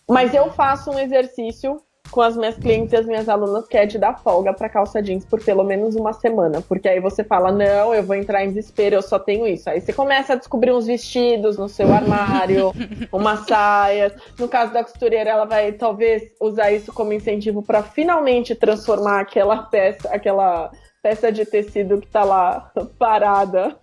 Mas 0.08 0.32
eu 0.32 0.50
faço 0.52 0.90
um 0.90 0.98
exercício 0.98 1.80
com 2.14 2.22
as 2.22 2.36
minhas 2.36 2.56
clientes 2.56 2.92
e 2.92 2.96
as 2.96 3.06
minhas 3.06 3.28
alunas 3.28 3.66
que 3.66 3.76
é 3.76 3.84
de 3.84 3.98
dar 3.98 4.16
folga 4.20 4.52
para 4.54 4.68
calça 4.68 5.02
jeans 5.02 5.24
por 5.24 5.42
pelo 5.42 5.64
menos 5.64 5.96
uma 5.96 6.12
semana, 6.12 6.60
porque 6.60 6.88
aí 6.88 7.00
você 7.00 7.24
fala, 7.24 7.50
não, 7.50 7.92
eu 7.92 8.04
vou 8.04 8.14
entrar 8.14 8.44
em 8.44 8.50
desespero, 8.50 8.94
eu 8.94 9.02
só 9.02 9.18
tenho 9.18 9.44
isso. 9.48 9.68
Aí 9.68 9.80
você 9.80 9.92
começa 9.92 10.34
a 10.34 10.36
descobrir 10.36 10.70
uns 10.70 10.86
vestidos 10.86 11.58
no 11.58 11.68
seu 11.68 11.92
armário, 11.92 12.72
umas 13.12 13.40
saias. 13.40 14.12
No 14.38 14.46
caso 14.46 14.72
da 14.72 14.84
costureira, 14.84 15.28
ela 15.28 15.44
vai 15.44 15.72
talvez 15.72 16.22
usar 16.40 16.70
isso 16.70 16.92
como 16.92 17.12
incentivo 17.12 17.64
para 17.64 17.82
finalmente 17.82 18.54
transformar 18.54 19.18
aquela 19.18 19.64
peça, 19.64 20.08
aquela 20.08 20.70
peça 21.02 21.32
de 21.32 21.44
tecido 21.44 22.00
que 22.00 22.06
tá 22.06 22.22
lá 22.22 22.70
parada 22.96 23.76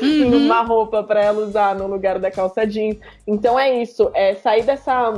uhum. 0.00 0.46
uma 0.46 0.62
roupa 0.62 1.02
para 1.02 1.22
ela 1.22 1.44
usar 1.44 1.74
no 1.74 1.86
lugar 1.86 2.18
da 2.18 2.30
calça 2.30 2.66
jeans. 2.66 2.96
Então 3.26 3.60
é 3.60 3.82
isso, 3.82 4.10
é 4.14 4.34
sair 4.36 4.62
dessa 4.62 5.12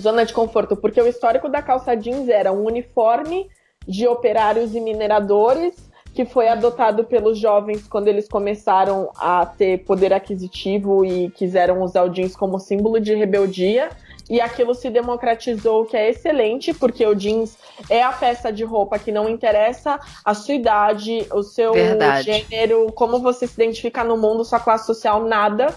zona 0.00 0.24
de 0.24 0.32
conforto, 0.32 0.76
porque 0.76 1.00
o 1.00 1.06
histórico 1.06 1.48
da 1.48 1.62
calça 1.62 1.94
jeans 1.94 2.28
era 2.28 2.52
um 2.52 2.64
uniforme 2.64 3.48
de 3.86 4.06
operários 4.06 4.74
e 4.74 4.80
mineradores 4.80 5.74
que 6.14 6.24
foi 6.24 6.48
adotado 6.48 7.04
pelos 7.04 7.36
jovens 7.38 7.88
quando 7.88 8.06
eles 8.06 8.28
começaram 8.28 9.10
a 9.16 9.44
ter 9.44 9.84
poder 9.84 10.12
aquisitivo 10.12 11.04
e 11.04 11.28
quiseram 11.30 11.82
usar 11.82 12.04
o 12.04 12.08
jeans 12.08 12.36
como 12.36 12.60
símbolo 12.60 13.00
de 13.00 13.14
rebeldia. 13.14 13.90
E 14.30 14.40
aquilo 14.40 14.74
se 14.74 14.88
democratizou, 14.88 15.84
que 15.84 15.96
é 15.96 16.08
excelente, 16.08 16.72
porque 16.72 17.04
o 17.04 17.14
jeans 17.14 17.58
é 17.90 18.02
a 18.02 18.10
peça 18.10 18.50
de 18.50 18.64
roupa 18.64 18.98
que 18.98 19.12
não 19.12 19.28
interessa 19.28 20.00
a 20.24 20.32
sua 20.32 20.54
idade, 20.54 21.26
o 21.30 21.42
seu 21.42 21.74
Verdade. 21.74 22.32
gênero, 22.32 22.90
como 22.92 23.18
você 23.18 23.46
se 23.46 23.54
identifica 23.54 24.02
no 24.02 24.16
mundo, 24.16 24.44
sua 24.44 24.60
classe 24.60 24.86
social, 24.86 25.24
nada. 25.24 25.74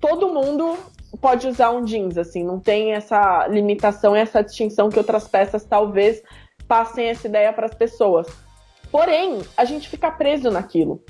Todo 0.00 0.30
mundo 0.30 0.76
pode 1.16 1.48
usar 1.48 1.70
um 1.70 1.84
jeans, 1.84 2.16
assim, 2.18 2.44
não 2.44 2.58
tem 2.58 2.92
essa 2.92 3.46
limitação 3.48 4.14
essa 4.14 4.42
distinção 4.42 4.88
que 4.88 4.98
outras 4.98 5.26
peças 5.28 5.64
talvez 5.64 6.22
passem 6.66 7.06
essa 7.06 7.26
ideia 7.26 7.52
para 7.52 7.66
as 7.66 7.74
pessoas. 7.74 8.26
Porém, 8.90 9.40
a 9.56 9.64
gente 9.64 9.88
fica 9.88 10.10
preso 10.10 10.50
naquilo. 10.50 11.02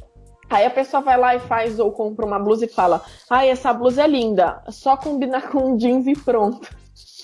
Aí 0.48 0.64
a 0.64 0.70
pessoa 0.70 1.02
vai 1.02 1.16
lá 1.18 1.34
e 1.34 1.40
faz 1.40 1.78
ou 1.78 1.90
compra 1.90 2.24
uma 2.24 2.38
blusa 2.38 2.64
e 2.66 2.68
fala: 2.68 3.02
"Ai, 3.28 3.50
essa 3.50 3.72
blusa 3.72 4.04
é 4.04 4.06
linda, 4.06 4.62
só 4.68 4.96
combinar 4.96 5.48
com 5.50 5.72
um 5.72 5.76
jeans 5.76 6.06
e 6.06 6.14
pronto". 6.14 6.68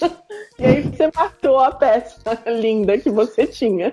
e 0.59 0.65
aí 0.65 0.83
você 0.83 1.11
matou 1.15 1.59
a 1.59 1.71
peça 1.73 2.39
linda 2.47 2.99
que 2.99 3.11
você 3.11 3.47
tinha. 3.47 3.93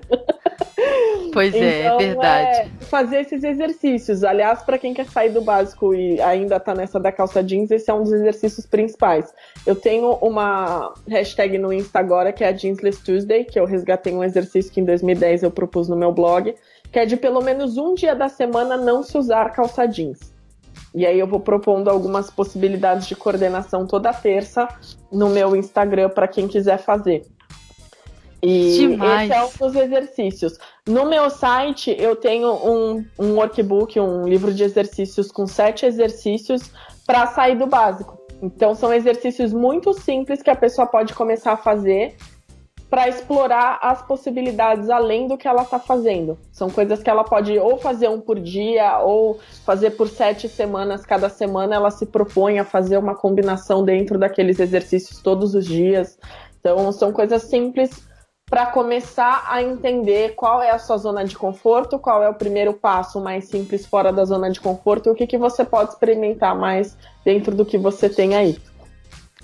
Pois 1.34 1.54
é, 1.54 1.58
é 1.60 1.80
então, 1.82 2.00
é 2.00 2.06
verdade. 2.08 2.58
É 2.60 2.86
fazer 2.86 3.22
esses 3.22 3.44
exercícios. 3.44 4.24
Aliás, 4.24 4.64
para 4.64 4.78
quem 4.78 4.94
quer 4.94 5.06
sair 5.06 5.30
do 5.30 5.42
básico 5.42 5.94
e 5.94 6.20
ainda 6.22 6.60
tá 6.60 6.74
nessa 6.74 7.00
da 7.00 7.12
calça 7.12 7.44
jeans, 7.44 7.72
esse 7.72 7.90
é 7.90 7.94
um 7.94 8.04
dos 8.04 8.12
exercícios 8.12 8.66
principais. 8.66 9.34
Eu 9.66 9.76
tenho 9.76 10.12
uma 10.16 10.94
hashtag 11.08 11.58
no 11.58 11.72
Insta 11.72 12.00
agora 12.00 12.34
que 12.34 12.44
é 12.44 12.48
a 12.48 12.56
Jeansless 12.56 13.04
Tuesday, 13.04 13.44
que 13.44 13.60
eu 13.60 13.66
resgatei 13.66 14.14
um 14.14 14.24
exercício 14.24 14.72
que 14.72 14.82
em 14.82 14.86
2010 14.86 15.44
eu 15.44 15.52
propus 15.52 15.88
no 15.88 15.96
meu 15.96 16.12
blog, 16.12 16.56
que 16.92 17.00
é 17.00 17.06
de 17.06 17.18
pelo 17.18 17.42
menos 17.42 17.78
um 17.78 17.94
dia 17.94 18.16
da 18.16 18.30
semana 18.30 18.76
não 18.76 19.04
se 19.04 19.18
usar 19.18 19.52
calça 19.52 19.86
jeans. 19.86 20.39
E 20.94 21.06
aí 21.06 21.20
eu 21.20 21.28
vou 21.28 21.40
propondo 21.40 21.90
algumas 21.90 22.30
possibilidades 22.30 23.08
de 23.08 23.16
coordenação 23.16 23.86
toda 23.86 24.14
terça 24.14 24.68
no 25.12 25.30
meu 25.30 25.56
Instagram 25.56 26.10
para 26.10 26.28
quem 26.28 26.48
quiser 26.48 26.78
fazer. 26.80 27.24
E 28.42 28.78
Demais. 28.78 29.30
esse 29.30 29.38
é 29.38 29.44
um 29.44 29.68
dos 29.68 29.76
exercícios. 29.76 30.58
No 30.88 31.06
meu 31.06 31.30
site, 31.30 31.96
eu 32.00 32.16
tenho 32.16 32.54
um, 32.54 33.06
um 33.20 33.36
workbook, 33.36 34.00
um 34.00 34.28
livro 34.28 34.54
de 34.54 34.64
exercícios 34.64 35.32
com 35.32 35.46
sete 35.46 35.86
exercícios 35.86 36.72
para 37.06 37.28
sair 37.28 37.58
do 37.58 37.68
básico. 37.68 38.18
Então, 38.42 38.74
são 38.74 38.94
exercícios 38.94 39.52
muito 39.52 39.94
simples 39.94 40.42
que 40.42 40.50
a 40.50 40.56
pessoa 40.56 40.88
pode 40.88 41.14
começar 41.14 41.54
a 41.54 41.58
fazer 41.58 42.16
para 42.90 43.08
explorar 43.08 43.80
as 43.82 44.02
possibilidades 44.02 44.90
além 44.90 45.28
do 45.28 45.38
que 45.38 45.48
ela 45.48 45.62
está 45.62 45.78
fazendo. 45.78 46.38
São 46.52 46.70
coisas 46.70 47.04
que 47.04 47.10
ela 47.10 47.24
pode 47.24 47.58
ou 47.60 47.78
fazer 47.78 48.10
um 48.10 48.20
por 48.20 48.40
dia 48.40 48.98
ou 49.00 49.40
fazer 49.64 49.92
por 49.92 50.08
sete 50.08 50.50
semanas. 50.50 51.06
Cada 51.06 51.30
semana 51.30 51.76
ela 51.76 51.92
se 51.92 52.06
propõe 52.06 52.58
a 52.58 52.66
fazer 52.66 52.98
uma 52.98 53.16
combinação 53.16 53.84
dentro 53.84 54.18
daqueles 54.18 54.60
exercícios 54.60 55.22
todos 55.22 55.54
os 55.54 55.66
dias. 55.66 56.18
Então, 56.60 56.92
são 56.92 57.12
coisas 57.12 57.44
simples 57.44 58.10
para 58.50 58.66
começar 58.66 59.46
a 59.48 59.62
entender 59.62 60.34
qual 60.34 60.60
é 60.62 60.72
a 60.72 60.80
sua 60.80 60.98
zona 60.98 61.24
de 61.24 61.38
conforto, 61.38 62.00
qual 62.00 62.24
é 62.24 62.30
o 62.30 62.34
primeiro 62.34 62.74
passo 62.74 63.22
mais 63.22 63.46
simples 63.46 63.86
fora 63.86 64.12
da 64.12 64.26
zona 64.26 64.50
de 64.50 64.60
conforto 64.60 65.08
e 65.08 65.12
o 65.12 65.16
que, 65.16 65.28
que 65.28 65.38
você 65.38 65.64
pode 65.64 65.92
experimentar 65.92 66.58
mais 66.58 66.98
dentro 67.24 67.56
do 67.56 67.64
que 67.64 67.78
você 67.78 68.10
tem 68.10 68.36
aí. 68.36 68.58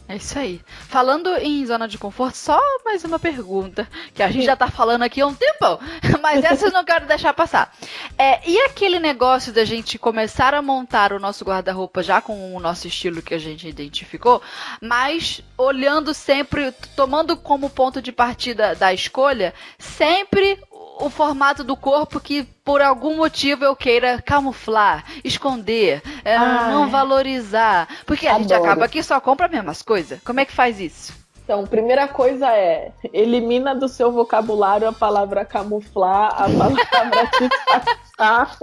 É 0.07 0.17
isso 0.17 0.37
aí. 0.37 0.61
Falando 0.87 1.35
em 1.37 1.65
zona 1.65 1.87
de 1.87 1.97
conforto, 1.97 2.37
só 2.37 2.59
mais 2.83 3.03
uma 3.03 3.17
pergunta, 3.17 3.87
que 4.13 4.21
a 4.21 4.29
gente 4.29 4.45
já 4.45 4.55
tá 4.55 4.67
falando 4.67 5.01
aqui 5.01 5.19
há 5.19 5.25
um 5.25 5.33
tempão, 5.33 5.79
mas 6.21 6.43
essa 6.43 6.67
eu 6.67 6.71
não 6.71 6.85
quero 6.85 7.07
deixar 7.07 7.33
passar. 7.33 7.73
É, 8.15 8.47
e 8.47 8.59
aquele 8.61 8.99
negócio 8.99 9.51
da 9.51 9.65
gente 9.65 9.97
começar 9.97 10.53
a 10.53 10.61
montar 10.61 11.11
o 11.11 11.19
nosso 11.19 11.43
guarda-roupa 11.43 12.03
já 12.03 12.21
com 12.21 12.55
o 12.55 12.59
nosso 12.59 12.87
estilo 12.87 13.21
que 13.21 13.33
a 13.33 13.39
gente 13.39 13.67
identificou, 13.67 14.43
mas 14.79 15.41
olhando 15.57 16.13
sempre, 16.13 16.71
tomando 16.95 17.35
como 17.35 17.67
ponto 17.67 17.99
de 17.99 18.11
partida 18.11 18.75
da 18.75 18.93
escolha, 18.93 19.55
sempre 19.79 20.59
o 20.99 21.09
formato 21.09 21.63
do 21.63 21.75
corpo 21.75 22.19
que 22.19 22.43
por 22.63 22.81
algum 22.81 23.17
motivo 23.17 23.63
eu 23.63 23.75
queira 23.75 24.21
camuflar, 24.21 25.03
esconder, 25.23 26.01
é, 26.23 26.37
não 26.37 26.89
valorizar. 26.89 27.87
Porque 28.05 28.27
a 28.27 28.37
gente 28.39 28.53
acaba 28.53 28.87
que 28.87 29.03
só 29.03 29.19
compra 29.19 29.45
as 29.45 29.51
mesmas 29.51 29.81
coisas. 29.81 30.19
Como 30.23 30.39
é 30.39 30.45
que 30.45 30.53
faz 30.53 30.79
isso? 30.79 31.25
Então, 31.43 31.63
primeira 31.67 32.07
coisa 32.07 32.51
é, 32.51 32.91
elimina 33.13 33.75
do 33.75 33.87
seu 33.87 34.11
vocabulário 34.11 34.87
a 34.87 34.91
palavra 34.91 35.45
camuflar, 35.45 36.29
a 36.33 36.49
palavra 36.49 37.29
disfarçar. 37.39 38.57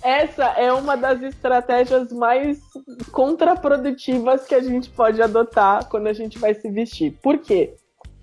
Essa 0.00 0.44
é 0.56 0.72
uma 0.72 0.96
das 0.96 1.20
estratégias 1.22 2.12
mais 2.12 2.60
contraprodutivas 3.10 4.46
que 4.46 4.54
a 4.54 4.62
gente 4.62 4.90
pode 4.90 5.20
adotar 5.20 5.88
quando 5.88 6.06
a 6.06 6.12
gente 6.12 6.38
vai 6.38 6.54
se 6.54 6.70
vestir. 6.70 7.18
Por 7.20 7.38
quê? 7.38 7.74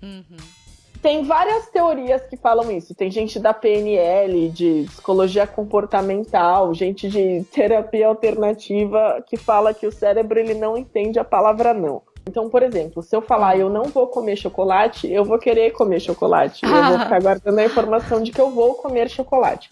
Uhum. 0.02 0.61
Tem 1.02 1.24
várias 1.24 1.66
teorias 1.66 2.22
que 2.22 2.36
falam 2.36 2.70
isso. 2.70 2.94
Tem 2.94 3.10
gente 3.10 3.40
da 3.40 3.52
PNL, 3.52 4.48
de 4.50 4.84
psicologia 4.86 5.48
comportamental, 5.48 6.72
gente 6.72 7.08
de 7.08 7.44
terapia 7.52 8.06
alternativa 8.06 9.22
que 9.26 9.36
fala 9.36 9.74
que 9.74 9.84
o 9.84 9.90
cérebro 9.90 10.38
ele 10.38 10.54
não 10.54 10.78
entende 10.78 11.18
a 11.18 11.24
palavra 11.24 11.74
não. 11.74 12.02
Então, 12.24 12.48
por 12.48 12.62
exemplo, 12.62 13.02
se 13.02 13.16
eu 13.16 13.20
falar 13.20 13.58
eu 13.58 13.68
não 13.68 13.86
vou 13.86 14.06
comer 14.06 14.36
chocolate, 14.36 15.10
eu 15.10 15.24
vou 15.24 15.40
querer 15.40 15.72
comer 15.72 15.98
chocolate. 15.98 16.64
Eu 16.64 16.84
vou 16.84 16.98
ficar 17.02 17.20
guardando 17.20 17.58
a 17.58 17.64
informação 17.64 18.22
de 18.22 18.30
que 18.30 18.40
eu 18.40 18.50
vou 18.50 18.74
comer 18.74 19.10
chocolate. 19.10 19.70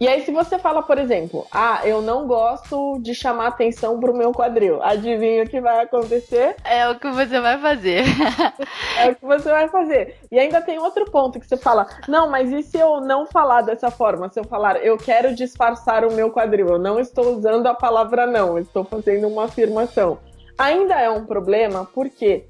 E 0.00 0.08
aí, 0.08 0.22
se 0.22 0.32
você 0.32 0.58
fala, 0.58 0.82
por 0.82 0.98
exemplo, 0.98 1.46
ah, 1.52 1.80
eu 1.84 2.02
não 2.02 2.26
gosto 2.26 2.98
de 3.00 3.14
chamar 3.14 3.46
atenção 3.46 4.00
pro 4.00 4.16
meu 4.16 4.32
quadril, 4.32 4.82
adivinha 4.82 5.44
o 5.44 5.48
que 5.48 5.60
vai 5.60 5.84
acontecer? 5.84 6.56
É 6.64 6.88
o 6.88 6.98
que 6.98 7.08
você 7.10 7.40
vai 7.40 7.58
fazer. 7.58 8.02
é 8.98 9.10
o 9.10 9.14
que 9.14 9.24
você 9.24 9.48
vai 9.48 9.68
fazer. 9.68 10.16
E 10.32 10.38
ainda 10.38 10.60
tem 10.60 10.80
outro 10.80 11.04
ponto 11.04 11.38
que 11.38 11.46
você 11.46 11.56
fala, 11.56 11.86
não, 12.08 12.28
mas 12.28 12.50
e 12.50 12.62
se 12.62 12.76
eu 12.76 13.00
não 13.00 13.24
falar 13.24 13.62
dessa 13.62 13.88
forma? 13.88 14.28
Se 14.28 14.40
eu 14.40 14.44
falar, 14.44 14.84
eu 14.84 14.98
quero 14.98 15.32
disfarçar 15.32 16.04
o 16.04 16.12
meu 16.12 16.28
quadril, 16.28 16.70
eu 16.70 16.78
não 16.78 16.98
estou 16.98 17.36
usando 17.36 17.68
a 17.68 17.74
palavra 17.74 18.26
não, 18.26 18.58
estou 18.58 18.84
fazendo 18.84 19.28
uma 19.28 19.44
afirmação. 19.44 20.18
Ainda 20.58 21.00
é 21.00 21.08
um 21.08 21.24
problema, 21.24 21.88
porque 21.94 22.48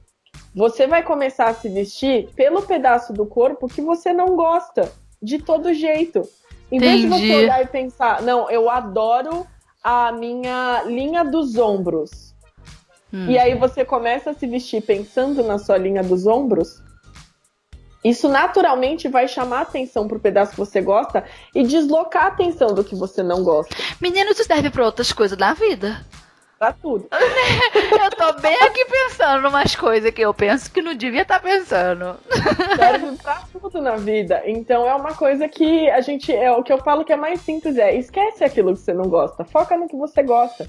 você 0.55 0.86
vai 0.86 1.03
começar 1.03 1.49
a 1.49 1.55
se 1.55 1.68
vestir 1.68 2.30
pelo 2.34 2.62
pedaço 2.62 3.12
do 3.12 3.26
corpo 3.26 3.68
que 3.68 3.82
você 3.82 4.14
não 4.14 4.34
gosta, 4.34 4.90
de 5.22 5.38
todo 5.38 5.74
jeito. 5.74 6.22
Em 6.70 6.78
vez 6.78 7.00
de 7.02 7.06
você 7.06 7.36
olhar 7.36 7.62
e 7.62 7.66
pensar, 7.66 8.22
não, 8.22 8.50
eu 8.50 8.68
adoro 8.68 9.46
a 9.82 10.12
minha 10.12 10.82
linha 10.86 11.24
dos 11.24 11.56
ombros. 11.56 12.34
Hum. 13.12 13.26
E 13.28 13.38
aí 13.38 13.54
você 13.54 13.84
começa 13.84 14.30
a 14.30 14.34
se 14.34 14.46
vestir 14.46 14.82
pensando 14.82 15.42
na 15.42 15.58
sua 15.58 15.76
linha 15.76 16.02
dos 16.02 16.26
ombros. 16.26 16.82
Isso 18.02 18.28
naturalmente 18.28 19.08
vai 19.08 19.26
chamar 19.28 19.62
atenção 19.62 20.06
pro 20.06 20.20
pedaço 20.20 20.52
que 20.52 20.58
você 20.58 20.80
gosta 20.80 21.24
e 21.54 21.62
deslocar 21.62 22.24
a 22.24 22.28
atenção 22.28 22.74
do 22.74 22.84
que 22.84 22.94
você 22.94 23.22
não 23.22 23.42
gosta. 23.42 23.74
Menino, 24.00 24.30
isso 24.30 24.44
serve 24.44 24.68
para 24.68 24.84
outras 24.84 25.12
coisas 25.12 25.38
na 25.38 25.54
vida 25.54 26.04
pra 26.64 26.72
tudo. 26.72 27.06
eu 27.12 28.10
tô 28.16 28.40
bem 28.40 28.56
aqui 28.62 28.84
pensando 28.86 29.48
umas 29.48 29.76
coisas 29.76 30.10
que 30.10 30.22
eu 30.22 30.32
penso 30.32 30.70
que 30.72 30.80
não 30.80 30.94
devia 30.94 31.22
estar 31.22 31.38
tá 31.38 31.46
pensando. 31.46 32.16
Serve 32.76 33.16
pra 33.22 33.42
tudo 33.52 33.82
na 33.82 33.96
vida. 33.96 34.42
Então 34.46 34.88
é 34.88 34.94
uma 34.94 35.14
coisa 35.14 35.46
que 35.46 35.90
a 35.90 36.00
gente. 36.00 36.32
É 36.32 36.50
o 36.50 36.62
que 36.62 36.72
eu 36.72 36.78
falo 36.78 37.04
que 37.04 37.12
é 37.12 37.16
mais 37.16 37.40
simples: 37.42 37.76
é 37.76 37.94
esquece 37.94 38.42
aquilo 38.42 38.72
que 38.72 38.80
você 38.80 38.94
não 38.94 39.08
gosta, 39.08 39.44
foca 39.44 39.76
no 39.76 39.86
que 39.86 39.96
você 39.96 40.22
gosta. 40.22 40.68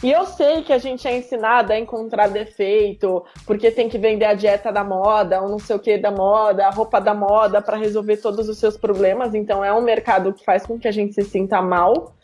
E 0.00 0.10
eu 0.10 0.26
sei 0.26 0.62
que 0.62 0.72
a 0.72 0.78
gente 0.78 1.06
é 1.06 1.16
ensinado 1.16 1.72
a 1.72 1.78
encontrar 1.78 2.28
defeito, 2.28 3.24
porque 3.46 3.70
tem 3.70 3.88
que 3.88 3.98
vender 3.98 4.24
a 4.24 4.34
dieta 4.34 4.72
da 4.72 4.82
moda, 4.82 5.40
ou 5.40 5.48
não 5.48 5.60
sei 5.60 5.76
o 5.76 5.78
que 5.78 5.96
da 5.96 6.10
moda, 6.10 6.66
a 6.66 6.70
roupa 6.70 7.00
da 7.00 7.14
moda 7.14 7.62
para 7.62 7.76
resolver 7.76 8.16
todos 8.16 8.48
os 8.48 8.58
seus 8.58 8.76
problemas. 8.76 9.32
Então 9.32 9.64
é 9.64 9.72
um 9.72 9.80
mercado 9.80 10.32
que 10.32 10.44
faz 10.44 10.66
com 10.66 10.76
que 10.78 10.88
a 10.88 10.92
gente 10.92 11.14
se 11.14 11.22
sinta 11.22 11.62
mal. 11.62 12.14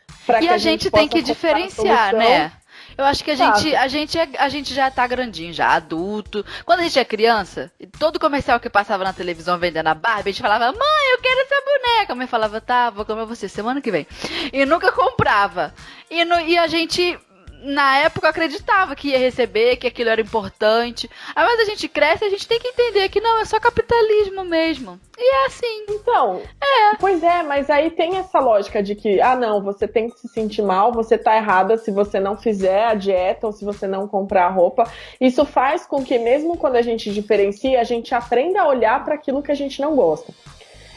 E 0.40 0.48
a, 0.48 0.54
a, 0.54 0.58
gente, 0.58 0.84
gente 0.84 0.90
tem 0.90 1.08
que 1.08 1.22
diferenciar, 1.22 2.14
né? 2.14 2.52
Eu 2.98 3.04
acho 3.04 3.22
que 3.22 3.30
a 3.30 3.36
gente, 3.36 3.76
a 3.76 3.86
gente, 3.86 4.18
é, 4.18 4.28
a 4.38 4.48
gente 4.48 4.74
já 4.74 4.90
tá 4.90 5.06
grandinho, 5.06 5.52
já 5.52 5.68
adulto. 5.68 6.44
Quando 6.64 6.80
a 6.80 6.82
gente 6.82 6.98
é 6.98 7.04
criança, 7.04 7.70
todo 7.96 8.18
comercial 8.18 8.58
que 8.58 8.68
passava 8.68 9.04
na 9.04 9.12
televisão 9.12 9.56
vendendo 9.56 9.86
a 9.86 9.94
Barbie, 9.94 10.30
a 10.30 10.32
gente 10.32 10.42
falava, 10.42 10.72
mãe, 10.72 11.12
eu 11.12 11.18
quero 11.18 11.40
essa 11.42 11.62
boneca. 11.64 12.12
A 12.12 12.16
mãe 12.16 12.26
falava, 12.26 12.60
tá, 12.60 12.90
vou 12.90 13.04
comer 13.04 13.24
você 13.24 13.48
semana 13.48 13.80
que 13.80 13.92
vem. 13.92 14.04
E 14.52 14.66
nunca 14.66 14.90
comprava. 14.90 15.72
E, 16.10 16.24
no, 16.24 16.40
e 16.40 16.58
a 16.58 16.66
gente 16.66 17.16
na 17.62 17.98
época 17.98 18.28
acreditava 18.28 18.94
que 18.94 19.08
ia 19.08 19.18
receber, 19.18 19.76
que 19.76 19.86
aquilo 19.86 20.10
era 20.10 20.20
importante. 20.20 21.08
Aí, 21.34 21.44
mas 21.44 21.60
a 21.60 21.64
gente 21.64 21.88
cresce 21.88 22.24
e 22.24 22.28
a 22.28 22.30
gente 22.30 22.46
tem 22.46 22.58
que 22.58 22.68
entender 22.68 23.08
que 23.08 23.20
não, 23.20 23.40
é 23.40 23.44
só 23.44 23.58
capitalismo 23.58 24.44
mesmo. 24.44 24.98
E 25.16 25.34
é 25.34 25.46
assim. 25.46 25.84
Então, 25.88 26.40
é. 26.60 26.96
Pois 26.98 27.22
é, 27.22 27.42
mas 27.42 27.68
aí 27.68 27.90
tem 27.90 28.16
essa 28.16 28.38
lógica 28.38 28.82
de 28.82 28.94
que, 28.94 29.20
ah, 29.20 29.36
não, 29.36 29.62
você 29.62 29.88
tem 29.88 30.08
que 30.08 30.18
se 30.18 30.28
sentir 30.28 30.62
mal, 30.62 30.92
você 30.92 31.18
tá 31.18 31.36
errada 31.36 31.76
se 31.76 31.90
você 31.90 32.20
não 32.20 32.36
fizer 32.36 32.84
a 32.84 32.94
dieta 32.94 33.46
ou 33.46 33.52
se 33.52 33.64
você 33.64 33.86
não 33.86 34.06
comprar 34.06 34.46
a 34.46 34.50
roupa. 34.50 34.90
Isso 35.20 35.44
faz 35.44 35.86
com 35.86 36.04
que, 36.04 36.18
mesmo 36.18 36.56
quando 36.56 36.76
a 36.76 36.82
gente 36.82 37.12
diferencia, 37.12 37.80
a 37.80 37.84
gente 37.84 38.14
aprenda 38.14 38.62
a 38.62 38.68
olhar 38.68 39.04
para 39.04 39.14
aquilo 39.14 39.42
que 39.42 39.52
a 39.52 39.56
gente 39.56 39.80
não 39.80 39.96
gosta. 39.96 40.32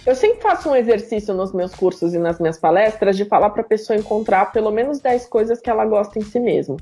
Eu 0.06 0.16
sempre 0.16 0.41
faço 0.41 0.70
um 0.70 0.76
exercício 0.76 1.34
nos 1.34 1.54
meus 1.54 1.76
cursos 1.76 2.14
e 2.14 2.20
nas 2.20 2.39
minhas 2.39 2.58
palestras 2.58 3.16
de 3.16 3.26
falar 3.26 3.52
para 3.52 3.62
a 3.62 3.66
pessoa 3.66 3.97
encontrar 3.97 4.52
pelo 4.52 4.72
menos 4.72 4.99
10 4.99 5.28
coisas 5.28 5.60
que 5.60 5.70
ela 5.70 5.86
gosta 5.86 6.18
em 6.18 6.24
si 6.24 6.39
mesma. 6.39 6.78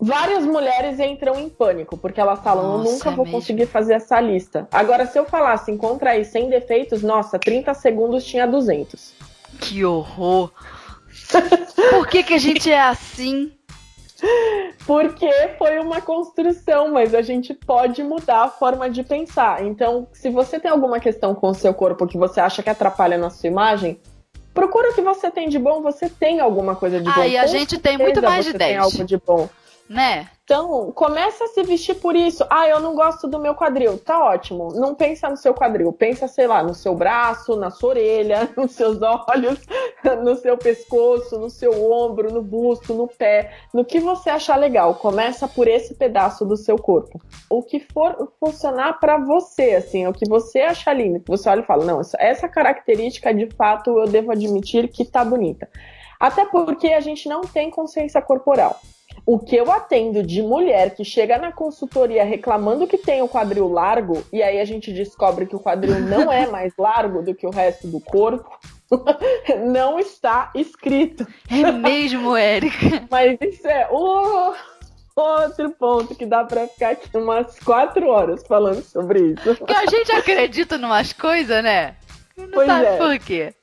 Várias 0.00 0.44
mulheres 0.44 1.00
entram 1.00 1.38
em 1.40 1.48
pânico, 1.48 1.96
porque 1.96 2.20
elas 2.20 2.40
falam, 2.40 2.78
nossa, 2.78 2.88
eu 2.88 2.92
nunca 2.92 3.10
é 3.10 3.14
vou 3.14 3.24
mesmo. 3.24 3.40
conseguir 3.40 3.66
fazer 3.66 3.94
essa 3.94 4.20
lista. 4.20 4.68
Agora, 4.70 5.06
se 5.06 5.18
eu 5.18 5.24
falasse, 5.24 5.72
encontra 5.72 6.10
aí 6.10 6.24
100 6.24 6.50
defeitos, 6.50 7.02
nossa, 7.02 7.38
30 7.38 7.74
segundos 7.74 8.24
tinha 8.24 8.46
200. 8.46 9.14
Que 9.60 9.84
horror! 9.84 10.52
Por 11.90 12.06
que, 12.06 12.22
que 12.22 12.34
a 12.34 12.38
gente 12.38 12.70
é 12.70 12.80
assim? 12.80 13.52
Porque 14.86 15.30
foi 15.58 15.78
uma 15.78 16.00
construção, 16.00 16.92
mas 16.92 17.14
a 17.14 17.22
gente 17.22 17.54
pode 17.54 18.02
mudar 18.02 18.44
a 18.44 18.48
forma 18.48 18.88
de 18.90 19.02
pensar. 19.02 19.64
Então, 19.64 20.08
se 20.12 20.30
você 20.30 20.58
tem 20.58 20.70
alguma 20.70 20.98
questão 20.98 21.34
com 21.34 21.48
o 21.48 21.54
seu 21.54 21.72
corpo 21.72 22.06
que 22.06 22.18
você 22.18 22.40
acha 22.40 22.62
que 22.62 22.70
atrapalha 22.70 23.16
na 23.16 23.30
sua 23.30 23.48
imagem, 23.48 24.00
procura 24.52 24.90
o 24.90 24.94
que 24.94 25.02
você 25.02 25.30
tem 25.30 25.48
de 25.48 25.58
bom. 25.58 25.82
Você 25.82 26.08
tem 26.08 26.40
alguma 26.40 26.74
coisa 26.74 26.98
de 26.98 27.04
bom. 27.04 27.20
Ah, 27.20 27.28
e 27.28 27.36
a 27.36 27.46
gente 27.46 27.78
tem 27.78 27.96
muito 27.96 28.20
mais 28.22 28.44
de 28.44 28.52
10. 28.52 28.70
Tem 28.70 28.76
algo 28.76 29.04
de 29.04 29.16
bom 29.16 29.48
né? 29.88 30.28
Então, 30.44 30.92
começa 30.92 31.44
a 31.44 31.48
se 31.48 31.62
vestir 31.62 31.94
por 31.94 32.14
isso. 32.14 32.44
Ah, 32.50 32.66
eu 32.68 32.80
não 32.80 32.94
gosto 32.94 33.26
do 33.26 33.38
meu 33.38 33.54
quadril. 33.54 33.98
Tá 33.98 34.22
ótimo. 34.22 34.68
Não 34.74 34.94
pensa 34.94 35.28
no 35.28 35.36
seu 35.36 35.54
quadril. 35.54 35.92
Pensa, 35.92 36.26
sei 36.28 36.46
lá, 36.46 36.62
no 36.62 36.74
seu 36.74 36.94
braço, 36.94 37.56
na 37.56 37.70
sua 37.70 37.90
orelha, 37.90 38.48
nos 38.56 38.72
seus 38.72 38.98
olhos, 39.02 39.58
no 40.22 40.36
seu 40.36 40.56
pescoço, 40.56 41.38
no 41.38 41.50
seu 41.50 41.90
ombro, 41.90 42.32
no 42.32 42.42
busto, 42.42 42.94
no 42.94 43.08
pé. 43.08 43.52
No 43.72 43.84
que 43.84 44.00
você 44.00 44.30
achar 44.30 44.56
legal. 44.56 44.94
Começa 44.94 45.48
por 45.48 45.68
esse 45.68 45.94
pedaço 45.94 46.44
do 46.44 46.56
seu 46.56 46.76
corpo. 46.76 47.20
O 47.50 47.62
que 47.62 47.80
for 47.80 48.32
funcionar 48.40 48.98
para 49.00 49.18
você, 49.18 49.74
assim, 49.74 50.06
o 50.06 50.12
que 50.12 50.28
você 50.28 50.60
achar 50.60 50.94
lindo. 50.94 51.22
Você 51.26 51.48
olha 51.48 51.60
e 51.60 51.66
fala, 51.66 51.84
não, 51.84 52.00
essa 52.18 52.48
característica, 52.48 53.34
de 53.34 53.46
fato, 53.54 53.98
eu 53.98 54.06
devo 54.06 54.32
admitir 54.32 54.88
que 54.88 55.04
tá 55.04 55.24
bonita. 55.24 55.68
Até 56.18 56.44
porque 56.46 56.88
a 56.88 57.00
gente 57.00 57.28
não 57.28 57.42
tem 57.42 57.70
consciência 57.70 58.20
corporal. 58.20 58.80
O 59.24 59.38
que 59.38 59.56
eu 59.56 59.70
atendo 59.70 60.22
de 60.22 60.42
mulher 60.42 60.94
que 60.94 61.04
chega 61.04 61.38
na 61.38 61.52
consultoria 61.52 62.24
reclamando 62.24 62.86
que 62.86 62.98
tem 62.98 63.22
o 63.22 63.28
quadril 63.28 63.68
largo, 63.68 64.24
e 64.32 64.42
aí 64.42 64.60
a 64.60 64.64
gente 64.64 64.92
descobre 64.92 65.46
que 65.46 65.56
o 65.56 65.60
quadril 65.60 66.00
não 66.00 66.32
é 66.32 66.46
mais 66.50 66.72
largo 66.78 67.22
do 67.22 67.34
que 67.34 67.46
o 67.46 67.50
resto 67.50 67.86
do 67.86 68.00
corpo, 68.00 68.50
não 69.66 69.98
está 69.98 70.50
escrito. 70.54 71.26
É 71.50 71.70
mesmo, 71.70 72.36
Érica. 72.36 73.06
Mas 73.10 73.38
isso 73.40 73.66
é 73.66 73.88
o 73.90 74.54
outro 75.14 75.70
ponto 75.70 76.14
que 76.14 76.24
dá 76.24 76.44
para 76.44 76.66
ficar 76.68 76.90
aqui 76.90 77.08
umas 77.16 77.58
quatro 77.58 78.08
horas 78.08 78.46
falando 78.46 78.82
sobre 78.82 79.32
isso. 79.32 79.56
Porque 79.56 79.74
a 79.74 79.86
gente 79.86 80.12
acredita 80.12 80.76
em 80.76 80.84
umas 80.84 81.12
coisas, 81.12 81.62
né? 81.62 81.96
Não 82.36 82.48
pois 82.50 82.66
sabe 82.66 82.86
é. 82.86 82.96
por 82.96 83.18
quê. 83.18 83.54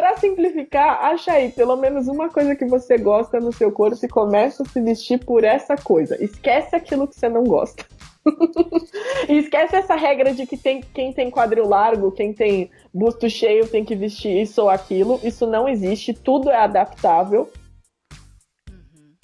Pra 0.00 0.16
simplificar, 0.16 1.04
acha 1.04 1.32
aí 1.32 1.52
pelo 1.52 1.76
menos 1.76 2.08
uma 2.08 2.30
coisa 2.30 2.56
que 2.56 2.64
você 2.64 2.96
gosta 2.96 3.38
no 3.38 3.52
seu 3.52 3.70
corpo 3.70 3.98
e 4.02 4.08
começa 4.08 4.62
a 4.62 4.66
se 4.66 4.80
vestir 4.80 5.22
por 5.22 5.44
essa 5.44 5.76
coisa. 5.76 6.16
Esquece 6.24 6.74
aquilo 6.74 7.06
que 7.06 7.14
você 7.14 7.28
não 7.28 7.44
gosta. 7.44 7.84
e 9.28 9.36
esquece 9.36 9.76
essa 9.76 9.94
regra 9.94 10.32
de 10.32 10.46
que 10.46 10.56
tem, 10.56 10.80
quem 10.80 11.12
tem 11.12 11.30
quadril 11.30 11.68
largo, 11.68 12.10
quem 12.12 12.32
tem 12.32 12.70
busto 12.94 13.28
cheio 13.28 13.68
tem 13.68 13.84
que 13.84 13.94
vestir 13.94 14.40
isso 14.40 14.62
ou 14.62 14.70
aquilo. 14.70 15.20
Isso 15.22 15.46
não 15.46 15.68
existe, 15.68 16.14
tudo 16.14 16.48
é 16.48 16.56
adaptável. 16.56 17.50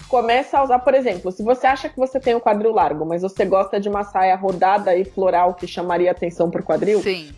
começa 0.07 0.59
a 0.59 0.63
usar, 0.63 0.77
por 0.77 0.93
exemplo, 0.93 1.31
se 1.31 1.41
você 1.41 1.65
acha 1.65 1.89
que 1.89 1.97
você 1.97 2.19
tem 2.19 2.35
o 2.35 2.37
um 2.37 2.39
quadril 2.39 2.71
largo, 2.71 3.03
mas 3.03 3.23
você 3.23 3.45
gosta 3.45 3.79
de 3.79 3.89
uma 3.89 4.03
saia 4.03 4.35
rodada 4.35 4.95
e 4.95 5.03
floral 5.03 5.55
que 5.55 5.65
chamaria 5.65 6.11
atenção 6.11 6.51
pro 6.51 6.61
quadril. 6.61 7.01
Sim. 7.01 7.31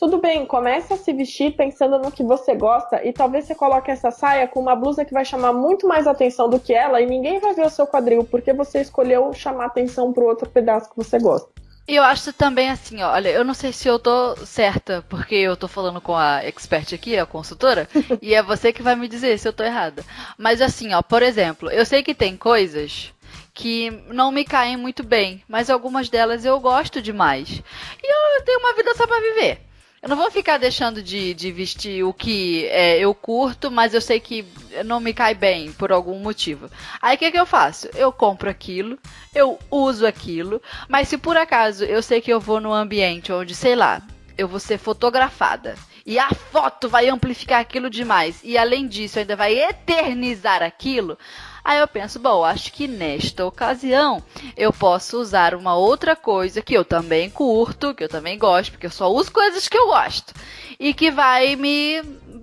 Tudo 0.00 0.16
bem, 0.16 0.46
comece 0.46 0.94
a 0.94 0.96
se 0.96 1.12
vestir 1.12 1.54
pensando 1.54 1.98
no 1.98 2.10
que 2.10 2.22
você 2.22 2.54
gosta 2.54 3.06
e 3.06 3.12
talvez 3.12 3.44
você 3.44 3.54
coloque 3.54 3.90
essa 3.90 4.10
saia 4.10 4.48
com 4.48 4.58
uma 4.58 4.74
blusa 4.74 5.04
que 5.04 5.12
vai 5.12 5.26
chamar 5.26 5.52
muito 5.52 5.86
mais 5.86 6.06
atenção 6.06 6.48
do 6.48 6.58
que 6.58 6.72
ela 6.72 7.02
e 7.02 7.06
ninguém 7.06 7.38
vai 7.38 7.52
ver 7.52 7.66
o 7.66 7.70
seu 7.70 7.86
quadril 7.86 8.24
porque 8.24 8.54
você 8.54 8.80
escolheu 8.80 9.30
chamar 9.34 9.66
atenção 9.66 10.10
pro 10.10 10.24
outro 10.24 10.48
pedaço 10.48 10.88
que 10.88 10.96
você 10.96 11.18
gosta. 11.18 11.50
E 11.86 11.96
eu 11.96 12.02
acho 12.02 12.32
também 12.32 12.70
assim, 12.70 13.02
olha, 13.02 13.28
eu 13.28 13.44
não 13.44 13.52
sei 13.52 13.74
se 13.74 13.88
eu 13.88 13.98
tô 13.98 14.34
certa, 14.36 15.04
porque 15.06 15.34
eu 15.34 15.54
tô 15.54 15.68
falando 15.68 16.00
com 16.00 16.16
a 16.16 16.42
expert 16.46 16.94
aqui, 16.94 17.18
a 17.18 17.26
consultora, 17.26 17.86
e 18.22 18.32
é 18.32 18.42
você 18.42 18.72
que 18.72 18.82
vai 18.82 18.96
me 18.96 19.06
dizer 19.06 19.38
se 19.38 19.46
eu 19.46 19.52
tô 19.52 19.62
errada. 19.62 20.02
Mas 20.38 20.62
assim, 20.62 20.94
ó, 20.94 21.02
por 21.02 21.22
exemplo, 21.22 21.70
eu 21.70 21.84
sei 21.84 22.02
que 22.02 22.14
tem 22.14 22.38
coisas 22.38 23.12
que 23.52 23.90
não 24.08 24.32
me 24.32 24.46
caem 24.46 24.78
muito 24.78 25.02
bem, 25.02 25.44
mas 25.46 25.68
algumas 25.68 26.08
delas 26.08 26.46
eu 26.46 26.58
gosto 26.58 27.02
demais. 27.02 27.62
E 28.02 28.38
eu 28.38 28.44
tenho 28.46 28.60
uma 28.60 28.72
vida 28.72 28.94
só 28.94 29.06
para 29.06 29.20
viver. 29.20 29.69
Eu 30.02 30.08
não 30.08 30.16
vou 30.16 30.30
ficar 30.30 30.56
deixando 30.56 31.02
de, 31.02 31.34
de 31.34 31.52
vestir 31.52 32.02
o 32.04 32.14
que 32.14 32.64
é, 32.68 32.98
eu 32.98 33.14
curto, 33.14 33.70
mas 33.70 33.92
eu 33.92 34.00
sei 34.00 34.18
que 34.18 34.46
não 34.86 34.98
me 34.98 35.12
cai 35.12 35.34
bem 35.34 35.72
por 35.72 35.92
algum 35.92 36.18
motivo. 36.18 36.70
Aí 37.02 37.16
o 37.16 37.18
que, 37.18 37.30
que 37.30 37.38
eu 37.38 37.44
faço? 37.44 37.86
Eu 37.94 38.10
compro 38.10 38.48
aquilo, 38.48 38.98
eu 39.34 39.58
uso 39.70 40.06
aquilo, 40.06 40.62
mas 40.88 41.08
se 41.08 41.18
por 41.18 41.36
acaso 41.36 41.84
eu 41.84 42.02
sei 42.02 42.22
que 42.22 42.32
eu 42.32 42.40
vou 42.40 42.62
num 42.62 42.72
ambiente 42.72 43.30
onde, 43.30 43.54
sei 43.54 43.76
lá, 43.76 44.00
eu 44.38 44.48
vou 44.48 44.58
ser 44.58 44.78
fotografada 44.78 45.76
e 46.06 46.18
a 46.18 46.30
foto 46.30 46.88
vai 46.88 47.10
amplificar 47.10 47.60
aquilo 47.60 47.90
demais 47.90 48.40
e 48.42 48.56
além 48.56 48.88
disso 48.88 49.18
ainda 49.18 49.36
vai 49.36 49.58
eternizar 49.58 50.62
aquilo, 50.62 51.18
Aí 51.64 51.78
eu 51.78 51.88
penso, 51.88 52.18
bom, 52.18 52.44
acho 52.44 52.72
que 52.72 52.88
nesta 52.88 53.44
ocasião 53.44 54.22
eu 54.56 54.72
posso 54.72 55.18
usar 55.18 55.54
uma 55.54 55.76
outra 55.76 56.16
coisa 56.16 56.62
que 56.62 56.74
eu 56.74 56.84
também 56.84 57.28
curto, 57.28 57.94
que 57.94 58.04
eu 58.04 58.08
também 58.08 58.38
gosto, 58.38 58.72
porque 58.72 58.86
eu 58.86 58.90
só 58.90 59.10
uso 59.10 59.30
coisas 59.30 59.68
que 59.68 59.76
eu 59.76 59.86
gosto 59.86 60.34
e 60.78 60.94
que 60.94 61.10
vai 61.10 61.56
me 61.56 62.02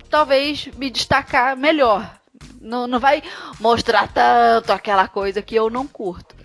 talvez 0.10 0.68
me 0.78 0.90
destacar 0.90 1.58
melhor. 1.58 2.18
Não, 2.62 2.88
não 2.88 3.00
vai 3.00 3.24
mostrar 3.60 4.08
tanto 4.12 4.72
aquela 4.72 5.08
coisa 5.08 5.42
que 5.42 5.56
eu 5.56 5.70
não 5.70 5.88
curto. 5.88 6.36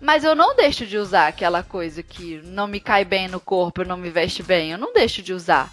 Mas 0.00 0.24
eu 0.24 0.34
não 0.34 0.56
deixo 0.56 0.86
de 0.86 0.96
usar 0.96 1.28
aquela 1.28 1.62
coisa 1.62 2.02
que 2.02 2.40
não 2.44 2.66
me 2.66 2.80
cai 2.80 3.04
bem 3.04 3.28
no 3.28 3.38
corpo, 3.38 3.84
não 3.84 3.96
me 3.96 4.10
veste 4.10 4.42
bem. 4.42 4.72
Eu 4.72 4.78
não 4.78 4.92
deixo 4.92 5.22
de 5.22 5.34
usar. 5.34 5.70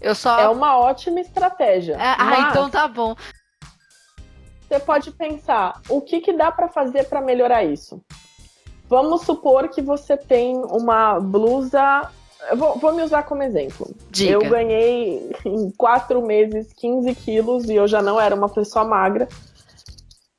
Eu 0.00 0.14
só. 0.14 0.40
É 0.40 0.48
uma 0.48 0.78
ótima 0.78 1.20
estratégia. 1.20 1.92
É, 1.94 2.16
mas... 2.18 2.38
Ah, 2.38 2.48
então 2.50 2.70
tá 2.70 2.88
bom 2.88 3.14
você 4.70 4.78
pode 4.78 5.10
pensar 5.10 5.80
o 5.88 6.00
que, 6.00 6.20
que 6.20 6.32
dá 6.32 6.52
para 6.52 6.68
fazer 6.68 7.08
para 7.08 7.20
melhorar 7.20 7.64
isso. 7.64 8.00
Vamos 8.88 9.22
supor 9.22 9.68
que 9.68 9.82
você 9.82 10.16
tem 10.16 10.56
uma 10.56 11.18
blusa. 11.18 12.08
Vou, 12.56 12.78
vou 12.78 12.94
me 12.94 13.02
usar 13.02 13.24
como 13.24 13.42
exemplo. 13.42 13.92
Diga. 14.10 14.32
Eu 14.32 14.48
ganhei 14.48 15.32
em 15.44 15.72
quatro 15.72 16.22
meses 16.22 16.72
15 16.72 17.12
quilos 17.16 17.64
e 17.68 17.74
eu 17.74 17.88
já 17.88 18.00
não 18.00 18.20
era 18.20 18.34
uma 18.34 18.48
pessoa 18.48 18.84
magra. 18.84 19.28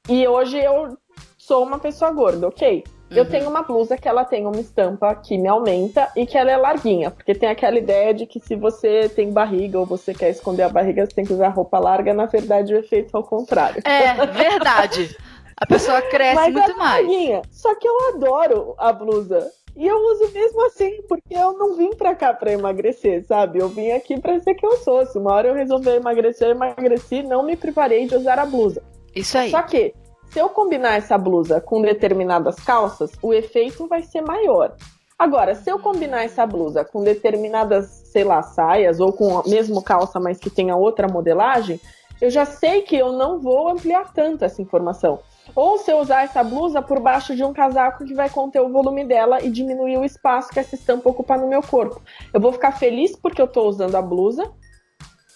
E 0.08 0.26
hoje 0.26 0.58
eu 0.58 0.98
sou 1.38 1.64
uma 1.64 1.78
pessoa 1.78 2.12
gorda, 2.12 2.48
ok? 2.48 2.86
Uhum. 3.12 3.18
Eu 3.18 3.30
tenho 3.30 3.50
uma 3.50 3.62
blusa 3.62 3.98
que 3.98 4.08
ela 4.08 4.24
tem 4.24 4.48
uma 4.48 4.60
estampa 4.60 5.14
que 5.16 5.38
me 5.38 5.48
aumenta 5.48 6.10
e 6.16 6.26
que 6.26 6.38
ela 6.38 6.50
é 6.50 6.56
larguinha, 6.56 7.12
porque 7.12 7.36
tem 7.36 7.50
aquela 7.50 7.78
ideia 7.78 8.14
de 8.14 8.26
que 8.26 8.40
se 8.40 8.56
você 8.56 9.10
tem 9.10 9.32
barriga 9.32 9.78
ou 9.78 9.86
você 9.86 10.14
quer 10.14 10.30
esconder 10.30 10.64
a 10.64 10.70
barriga, 10.70 11.06
você 11.06 11.14
tem 11.14 11.26
que 11.26 11.34
usar 11.34 11.50
roupa 11.50 11.78
larga, 11.78 12.14
na 12.14 12.26
verdade 12.26 12.74
o 12.74 12.78
efeito 12.78 13.16
é 13.16 13.20
o 13.20 13.24
contrário. 13.24 13.82
É, 13.86 14.26
verdade. 14.28 15.16
A 15.58 15.66
pessoa 15.66 16.02
cresce 16.02 16.36
Mas 16.36 16.54
muito 16.54 16.72
é 16.72 16.74
mais. 16.74 17.06
Larguinha. 17.06 17.42
Só 17.52 17.76
que 17.76 17.88
eu 17.88 18.16
adoro 18.16 18.74
a 18.78 18.92
blusa. 18.94 19.52
E 19.76 19.88
eu 19.88 19.96
uso 19.96 20.32
mesmo 20.34 20.66
assim, 20.66 21.02
porque 21.08 21.34
eu 21.34 21.54
não 21.54 21.76
vim 21.76 21.92
pra 21.92 22.16
cá 22.16 22.34
pra 22.34 22.52
emagrecer, 22.52 23.26
sabe? 23.26 23.60
Eu 23.60 23.70
vim 23.70 23.92
aqui 23.92 24.20
pra 24.20 24.40
ser 24.40 24.56
quem 24.56 24.70
eu 24.70 24.78
sou. 24.78 25.06
Se 25.06 25.18
uma 25.18 25.34
hora 25.34 25.50
eu 25.50 25.54
resolver 25.54 25.96
emagrecer, 25.96 26.48
eu 26.48 26.52
emagreci, 26.52 27.24
não 27.24 27.44
me 27.44 27.56
privarei 27.56 28.06
de 28.06 28.16
usar 28.16 28.40
a 28.40 28.46
blusa. 28.46 28.82
Isso 29.16 29.38
aí. 29.38 29.50
Só 29.52 29.62
que 29.62 29.94
se 30.32 30.40
eu 30.40 30.48
combinar 30.48 30.96
essa 30.96 31.18
blusa 31.18 31.60
com 31.60 31.82
determinadas 31.82 32.56
calças, 32.56 33.12
o 33.22 33.34
efeito 33.34 33.86
vai 33.88 34.02
ser 34.02 34.22
maior. 34.22 34.74
Agora, 35.20 35.54
se 35.54 35.70
eu 35.70 35.78
combinar 35.78 36.24
essa 36.24 36.46
blusa 36.46 36.86
com 36.86 37.04
determinadas, 37.04 37.86
sei 38.06 38.24
lá, 38.24 38.42
saias 38.42 39.02
ou 39.02 39.12
com 39.12 39.40
a 39.40 39.44
mesmo 39.44 39.84
calça, 39.84 40.20
mas 40.22 40.40
que 40.40 40.50
tenha 40.50 40.76
outra 40.76 41.06
modelagem, 41.08 41.80
eu 42.22 42.30
já 42.30 42.46
sei 42.46 42.82
que 42.82 42.96
eu 42.96 43.12
não 43.12 43.40
vou 43.40 43.68
ampliar 43.68 44.14
tanto 44.14 44.46
essa 44.46 44.62
informação. 44.62 45.20
Ou 45.54 45.78
se 45.78 45.92
eu 45.92 46.00
usar 46.00 46.24
essa 46.24 46.42
blusa 46.42 46.82
por 46.82 47.02
baixo 47.02 47.36
de 47.36 47.44
um 47.44 47.52
casaco 47.52 48.06
que 48.06 48.14
vai 48.14 48.30
conter 48.30 48.62
o 48.62 48.72
volume 48.72 49.04
dela 49.04 49.44
e 49.44 49.50
diminuir 49.50 49.98
o 49.98 50.06
espaço 50.06 50.50
que 50.50 50.60
essa 50.60 50.76
estampa 50.76 51.10
ocupa 51.10 51.36
no 51.36 51.48
meu 51.48 51.62
corpo. 51.62 52.02
Eu 52.34 52.40
vou 52.40 52.54
ficar 52.54 52.72
feliz 52.72 53.18
porque 53.18 53.42
eu 53.42 53.46
estou 53.46 53.68
usando 53.68 53.96
a 53.96 54.02
blusa, 54.02 54.50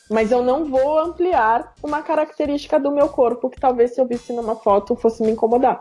mas 0.09 0.31
eu 0.31 0.43
não 0.43 0.65
vou 0.65 0.99
ampliar 0.99 1.73
uma 1.81 2.01
característica 2.01 2.79
do 2.79 2.91
meu 2.91 3.09
corpo 3.09 3.49
que 3.49 3.59
talvez 3.59 3.93
se 3.93 4.01
eu 4.01 4.07
visse 4.07 4.33
numa 4.33 4.55
foto 4.55 4.95
fosse 4.95 5.23
me 5.23 5.31
incomodar. 5.31 5.79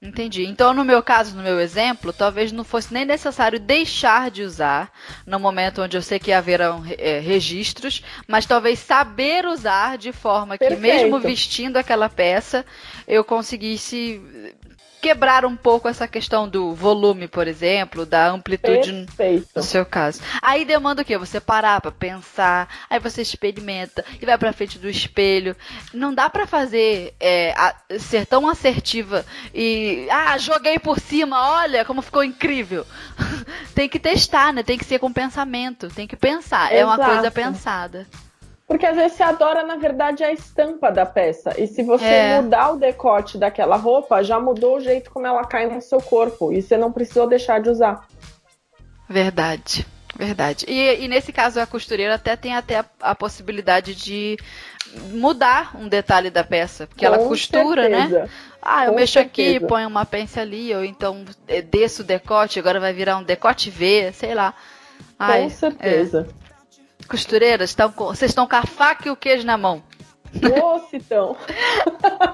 Entendi. 0.00 0.44
Então, 0.44 0.74
no 0.74 0.84
meu 0.84 1.02
caso, 1.02 1.34
no 1.34 1.42
meu 1.42 1.58
exemplo, 1.58 2.12
talvez 2.12 2.52
não 2.52 2.62
fosse 2.62 2.92
nem 2.92 3.04
necessário 3.04 3.58
deixar 3.58 4.30
de 4.30 4.42
usar 4.42 4.92
no 5.26 5.40
momento 5.40 5.82
onde 5.82 5.96
eu 5.96 6.02
sei 6.02 6.18
que 6.18 6.32
haverão 6.32 6.84
é, 6.98 7.18
registros, 7.18 8.02
mas 8.28 8.44
talvez 8.44 8.78
saber 8.78 9.46
usar 9.46 9.96
de 9.96 10.12
forma 10.12 10.58
Perfeito. 10.58 10.80
que, 10.80 10.86
mesmo 10.86 11.18
vestindo 11.18 11.78
aquela 11.78 12.10
peça, 12.10 12.64
eu 13.08 13.24
conseguisse 13.24 14.20
quebrar 15.00 15.44
um 15.44 15.56
pouco 15.56 15.88
essa 15.88 16.08
questão 16.08 16.48
do 16.48 16.74
volume, 16.74 17.28
por 17.28 17.46
exemplo, 17.46 18.04
da 18.04 18.28
amplitude 18.28 18.92
Perfeito. 18.92 19.48
no 19.54 19.62
seu 19.62 19.84
caso. 19.84 20.20
Aí 20.42 20.64
demanda 20.64 21.02
o 21.02 21.04
quê? 21.04 21.16
Você 21.16 21.40
parar 21.40 21.80
para 21.80 21.92
pensar, 21.92 22.68
aí 22.88 22.98
você 22.98 23.22
experimenta 23.22 24.04
e 24.20 24.26
vai 24.26 24.36
para 24.36 24.52
frente 24.52 24.78
do 24.78 24.88
espelho. 24.88 25.56
Não 25.92 26.14
dá 26.14 26.28
para 26.28 26.46
fazer 26.46 27.14
é, 27.20 27.52
a, 27.56 27.74
ser 27.98 28.26
tão 28.26 28.48
assertiva 28.48 29.24
e 29.54 30.08
ah, 30.10 30.36
joguei 30.38 30.78
por 30.78 31.00
cima, 31.00 31.60
olha 31.60 31.84
como 31.84 32.02
ficou 32.02 32.24
incrível. 32.24 32.86
tem 33.74 33.88
que 33.88 33.98
testar, 33.98 34.52
né? 34.52 34.62
Tem 34.62 34.78
que 34.78 34.84
ser 34.84 34.98
com 34.98 35.12
pensamento, 35.12 35.88
tem 35.88 36.06
que 36.06 36.16
pensar. 36.16 36.72
Exato. 36.72 36.74
É 36.74 36.84
uma 36.84 36.98
coisa 36.98 37.30
pensada. 37.30 38.06
Porque 38.66 38.84
às 38.84 38.96
vezes 38.96 39.16
você 39.16 39.22
adora, 39.22 39.62
na 39.62 39.76
verdade, 39.76 40.24
a 40.24 40.32
estampa 40.32 40.90
da 40.90 41.06
peça. 41.06 41.54
E 41.56 41.68
se 41.68 41.84
você 41.84 42.04
é. 42.04 42.40
mudar 42.40 42.72
o 42.72 42.76
decote 42.76 43.38
daquela 43.38 43.76
roupa, 43.76 44.24
já 44.24 44.40
mudou 44.40 44.76
o 44.76 44.80
jeito 44.80 45.10
como 45.10 45.26
ela 45.26 45.44
cai 45.44 45.66
no 45.66 45.80
seu 45.80 46.00
corpo. 46.00 46.52
E 46.52 46.60
você 46.60 46.76
não 46.76 46.90
precisou 46.90 47.28
deixar 47.28 47.60
de 47.60 47.70
usar. 47.70 48.06
Verdade. 49.08 49.86
Verdade. 50.16 50.64
E, 50.66 51.04
e 51.04 51.08
nesse 51.08 51.32
caso, 51.32 51.60
a 51.60 51.66
costureira 51.66 52.14
até 52.14 52.34
tem 52.34 52.56
até 52.56 52.78
a, 52.78 52.84
a 53.00 53.14
possibilidade 53.14 53.94
de 53.94 54.36
mudar 55.12 55.76
um 55.76 55.86
detalhe 55.88 56.30
da 56.30 56.42
peça. 56.42 56.86
Porque 56.88 57.06
Com 57.06 57.14
ela 57.14 57.28
costura, 57.28 57.88
né? 57.88 58.00
certeza. 58.00 58.18
né? 58.20 58.30
Ah, 58.60 58.86
eu 58.86 58.90
Com 58.90 58.96
mexo 58.96 59.12
certeza. 59.12 59.56
aqui, 59.58 59.66
ponho 59.66 59.88
uma 59.88 60.04
pence 60.04 60.40
ali, 60.40 60.74
ou 60.74 60.84
então 60.84 61.24
eh, 61.46 61.62
desço 61.62 62.02
o 62.02 62.04
decote, 62.04 62.58
agora 62.58 62.80
vai 62.80 62.92
virar 62.92 63.16
um 63.16 63.22
decote 63.22 63.70
V, 63.70 64.10
sei 64.12 64.34
lá. 64.34 64.54
Ai, 65.18 65.42
Com 65.42 65.50
certeza. 65.50 66.26
É. 66.42 66.45
Costureiras, 67.06 67.70
estão 67.70 67.90
com, 67.90 68.06
vocês 68.06 68.30
estão 68.30 68.46
com 68.46 68.56
a 68.56 68.62
faca 68.62 69.08
e 69.08 69.10
o 69.10 69.16
queijo 69.16 69.46
na 69.46 69.56
mão. 69.56 69.82
Nossa, 70.42 70.96
então. 70.96 71.36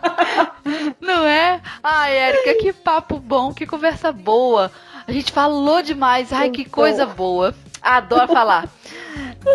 Não 1.01 1.27
é? 1.27 1.61
Ai, 1.83 2.17
Érica, 2.17 2.55
que 2.55 2.73
papo 2.73 3.19
bom, 3.19 3.53
que 3.53 3.67
conversa 3.67 4.13
boa. 4.13 4.71
A 5.07 5.13
gente 5.13 5.33
falou 5.33 5.83
demais. 5.83 6.33
Ai, 6.33 6.51
que 6.51 6.63
então. 6.63 6.73
coisa 6.73 7.07
boa. 7.07 7.55
Adoro 7.81 8.33
falar. 8.33 8.69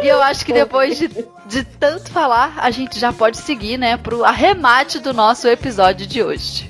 E 0.02 0.08
eu 0.08 0.22
acho 0.22 0.46
que 0.46 0.54
depois 0.54 0.98
de, 0.98 1.10
de 1.46 1.64
tanto 1.64 2.12
falar, 2.12 2.54
a 2.58 2.70
gente 2.70 3.00
já 3.00 3.14
pode 3.14 3.38
seguir, 3.38 3.78
né, 3.78 3.96
pro 3.98 4.24
arremate 4.24 5.00
do 5.00 5.14
nosso 5.14 5.48
episódio 5.48 6.06
de 6.06 6.22
hoje. 6.22 6.70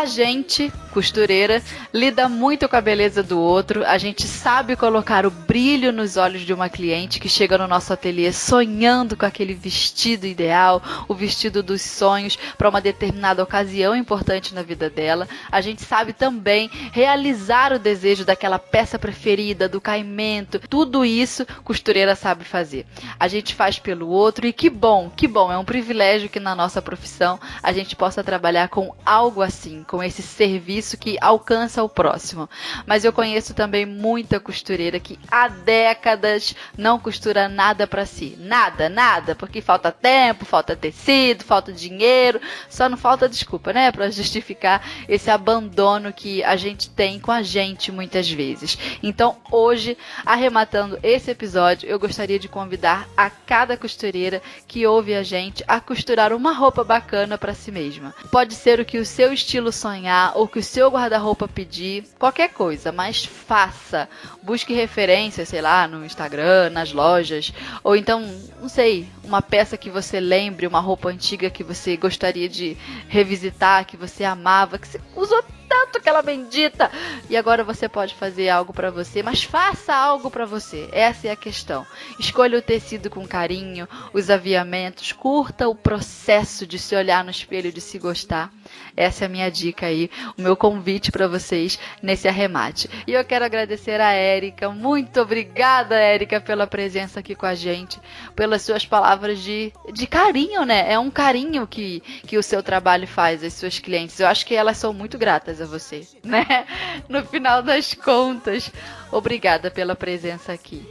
A 0.00 0.06
gente, 0.06 0.72
costureira, 0.90 1.62
lida 1.94 2.28
muito 2.28 2.68
com 2.68 2.76
a 2.76 2.80
beleza 2.80 3.22
do 3.22 3.38
outro, 3.38 3.84
a 3.86 3.96
gente 3.96 4.26
sabe 4.26 4.76
colocar 4.76 5.24
o 5.24 5.30
brilho 5.30 5.92
nos 5.92 6.16
olhos 6.16 6.42
de 6.42 6.52
uma 6.52 6.68
cliente 6.68 7.20
que 7.20 7.28
chega 7.28 7.56
no 7.56 7.68
nosso 7.68 7.92
ateliê 7.92 8.32
sonhando 8.32 9.16
com 9.16 9.24
aquele 9.24 9.54
vestido 9.54 10.26
ideal, 10.26 10.82
o 11.08 11.14
vestido 11.14 11.62
dos 11.62 11.82
sonhos 11.82 12.36
para 12.58 12.68
uma 12.68 12.80
determinada 12.80 13.42
ocasião 13.42 13.94
importante 13.94 14.54
na 14.54 14.62
vida 14.62 14.90
dela. 14.90 15.28
A 15.50 15.60
gente 15.60 15.82
sabe 15.82 16.12
também 16.12 16.70
realizar 16.92 17.72
o 17.72 17.78
desejo 17.78 18.24
daquela 18.24 18.58
peça 18.58 18.98
preferida, 18.98 19.68
do 19.68 19.80
caimento, 19.80 20.58
tudo 20.68 21.04
isso 21.04 21.46
costureira 21.64 22.14
sabe 22.14 22.44
fazer. 22.44 22.86
A 23.18 23.28
gente 23.28 23.54
faz 23.54 23.78
pelo 23.78 24.08
outro 24.08 24.46
e 24.46 24.52
que 24.52 24.68
bom, 24.68 25.10
que 25.10 25.28
bom, 25.28 25.52
é 25.52 25.58
um 25.58 25.64
privilégio 25.64 26.28
que 26.28 26.40
na 26.40 26.54
nossa 26.54 26.82
profissão 26.82 27.38
a 27.62 27.72
gente 27.72 27.94
possa 27.94 28.24
trabalhar 28.24 28.68
com 28.68 28.94
algo 29.04 29.42
assim 29.42 29.84
com 29.86 30.02
esse 30.02 30.22
serviço 30.22 30.79
que 30.96 31.18
alcança 31.20 31.82
o 31.82 31.88
próximo. 31.88 32.48
Mas 32.86 33.04
eu 33.04 33.12
conheço 33.12 33.54
também 33.54 33.84
muita 33.86 34.40
costureira 34.40 34.98
que 34.98 35.18
há 35.30 35.48
décadas 35.48 36.54
não 36.76 36.98
costura 36.98 37.48
nada 37.48 37.86
para 37.86 38.06
si. 38.06 38.36
Nada, 38.38 38.88
nada, 38.88 39.34
porque 39.34 39.60
falta 39.60 39.92
tempo, 39.92 40.44
falta 40.44 40.76
tecido, 40.76 41.44
falta 41.44 41.72
dinheiro, 41.72 42.40
só 42.68 42.88
não 42.88 42.96
falta 42.96 43.28
desculpa, 43.28 43.72
né, 43.72 43.90
para 43.92 44.10
justificar 44.10 44.82
esse 45.08 45.30
abandono 45.30 46.12
que 46.12 46.42
a 46.44 46.56
gente 46.56 46.90
tem 46.90 47.18
com 47.18 47.32
a 47.32 47.42
gente 47.42 47.92
muitas 47.92 48.30
vezes. 48.30 48.78
Então, 49.02 49.36
hoje, 49.50 49.96
arrematando 50.24 50.98
esse 51.02 51.30
episódio, 51.30 51.88
eu 51.88 51.98
gostaria 51.98 52.38
de 52.38 52.48
convidar 52.48 53.08
a 53.16 53.30
cada 53.30 53.76
costureira 53.76 54.42
que 54.66 54.86
ouve 54.86 55.14
a 55.14 55.22
gente 55.22 55.64
a 55.66 55.80
costurar 55.80 56.32
uma 56.32 56.52
roupa 56.52 56.84
bacana 56.84 57.38
para 57.38 57.54
si 57.54 57.70
mesma. 57.70 58.14
Pode 58.30 58.54
ser 58.54 58.80
o 58.80 58.84
que 58.84 58.98
o 58.98 59.06
seu 59.06 59.32
estilo 59.32 59.72
sonhar 59.72 60.32
ou 60.36 60.46
que 60.46 60.58
o 60.58 60.62
seu 60.70 60.88
guarda-roupa 60.88 61.48
pedir, 61.48 62.04
qualquer 62.16 62.50
coisa, 62.50 62.92
mas 62.92 63.24
faça. 63.24 64.08
Busque 64.40 64.72
referências, 64.72 65.48
sei 65.48 65.60
lá, 65.60 65.88
no 65.88 66.04
Instagram, 66.04 66.70
nas 66.70 66.92
lojas, 66.92 67.52
ou 67.82 67.96
então, 67.96 68.24
não 68.60 68.68
sei, 68.68 69.08
uma 69.24 69.42
peça 69.42 69.76
que 69.76 69.90
você 69.90 70.20
lembre, 70.20 70.68
uma 70.68 70.78
roupa 70.78 71.08
antiga 71.08 71.50
que 71.50 71.64
você 71.64 71.96
gostaria 71.96 72.48
de 72.48 72.76
revisitar, 73.08 73.84
que 73.84 73.96
você 73.96 74.22
amava, 74.22 74.78
que 74.78 74.86
você 74.86 75.00
usou 75.16 75.42
tanto 75.70 75.98
aquela 75.98 76.20
bendita. 76.20 76.90
E 77.30 77.36
agora 77.36 77.62
você 77.62 77.88
pode 77.88 78.16
fazer 78.16 78.48
algo 78.48 78.72
para 78.72 78.90
você, 78.90 79.22
mas 79.22 79.44
faça 79.44 79.94
algo 79.94 80.28
para 80.28 80.44
você. 80.44 80.88
Essa 80.90 81.28
é 81.28 81.30
a 81.30 81.36
questão. 81.36 81.86
Escolha 82.18 82.58
o 82.58 82.62
tecido 82.62 83.08
com 83.08 83.26
carinho, 83.26 83.88
os 84.12 84.28
aviamentos, 84.28 85.12
curta 85.12 85.68
o 85.68 85.74
processo 85.74 86.66
de 86.66 86.76
se 86.76 86.96
olhar 86.96 87.22
no 87.22 87.30
espelho, 87.30 87.72
de 87.72 87.80
se 87.80 88.00
gostar. 88.00 88.52
Essa 88.96 89.24
é 89.24 89.26
a 89.26 89.28
minha 89.28 89.50
dica 89.50 89.86
aí, 89.86 90.10
o 90.36 90.42
meu 90.42 90.56
convite 90.56 91.12
para 91.12 91.28
vocês 91.28 91.78
nesse 92.02 92.26
arremate. 92.26 92.90
E 93.06 93.12
eu 93.12 93.24
quero 93.24 93.44
agradecer 93.44 94.00
a 94.00 94.12
Érica. 94.12 94.70
Muito 94.70 95.20
obrigada, 95.20 95.94
Érica, 95.94 96.40
pela 96.40 96.66
presença 96.66 97.20
aqui 97.20 97.34
com 97.36 97.46
a 97.46 97.54
gente, 97.54 98.00
pelas 98.34 98.62
suas 98.62 98.84
palavras 98.84 99.38
de, 99.38 99.72
de 99.92 100.06
carinho, 100.06 100.64
né? 100.64 100.92
É 100.92 100.98
um 100.98 101.10
carinho 101.10 101.66
que, 101.66 102.00
que 102.26 102.36
o 102.36 102.42
seu 102.42 102.62
trabalho 102.62 103.06
faz 103.06 103.44
às 103.44 103.54
suas 103.54 103.78
clientes. 103.78 104.18
Eu 104.18 104.26
acho 104.26 104.44
que 104.44 104.54
elas 104.54 104.76
são 104.76 104.92
muito 104.92 105.16
gratas 105.16 105.59
a 105.60 105.66
você, 105.66 106.02
né? 106.24 106.66
No 107.08 107.24
final 107.24 107.62
das 107.62 107.94
contas. 107.94 108.70
Obrigada 109.12 109.70
pela 109.70 109.94
presença 109.94 110.52
aqui. 110.52 110.84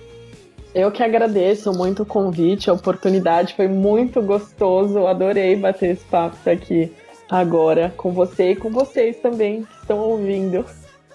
Eu 0.73 0.91
que 0.91 1.01
agradeço 1.01 1.73
muito 1.73 2.03
o 2.03 2.05
convite, 2.05 2.69
a 2.69 2.73
oportunidade, 2.73 3.55
foi 3.55 3.67
muito 3.67 4.21
gostoso, 4.21 5.07
adorei 5.07 5.55
bater 5.55 5.91
esse 5.91 6.05
papo 6.05 6.37
aqui 6.47 6.93
agora 7.29 7.93
com 7.97 8.11
você 8.11 8.51
e 8.51 8.55
com 8.55 8.69
vocês 8.69 9.17
também 9.17 9.63
que 9.63 9.73
estão 9.81 9.97
ouvindo. 9.97 10.63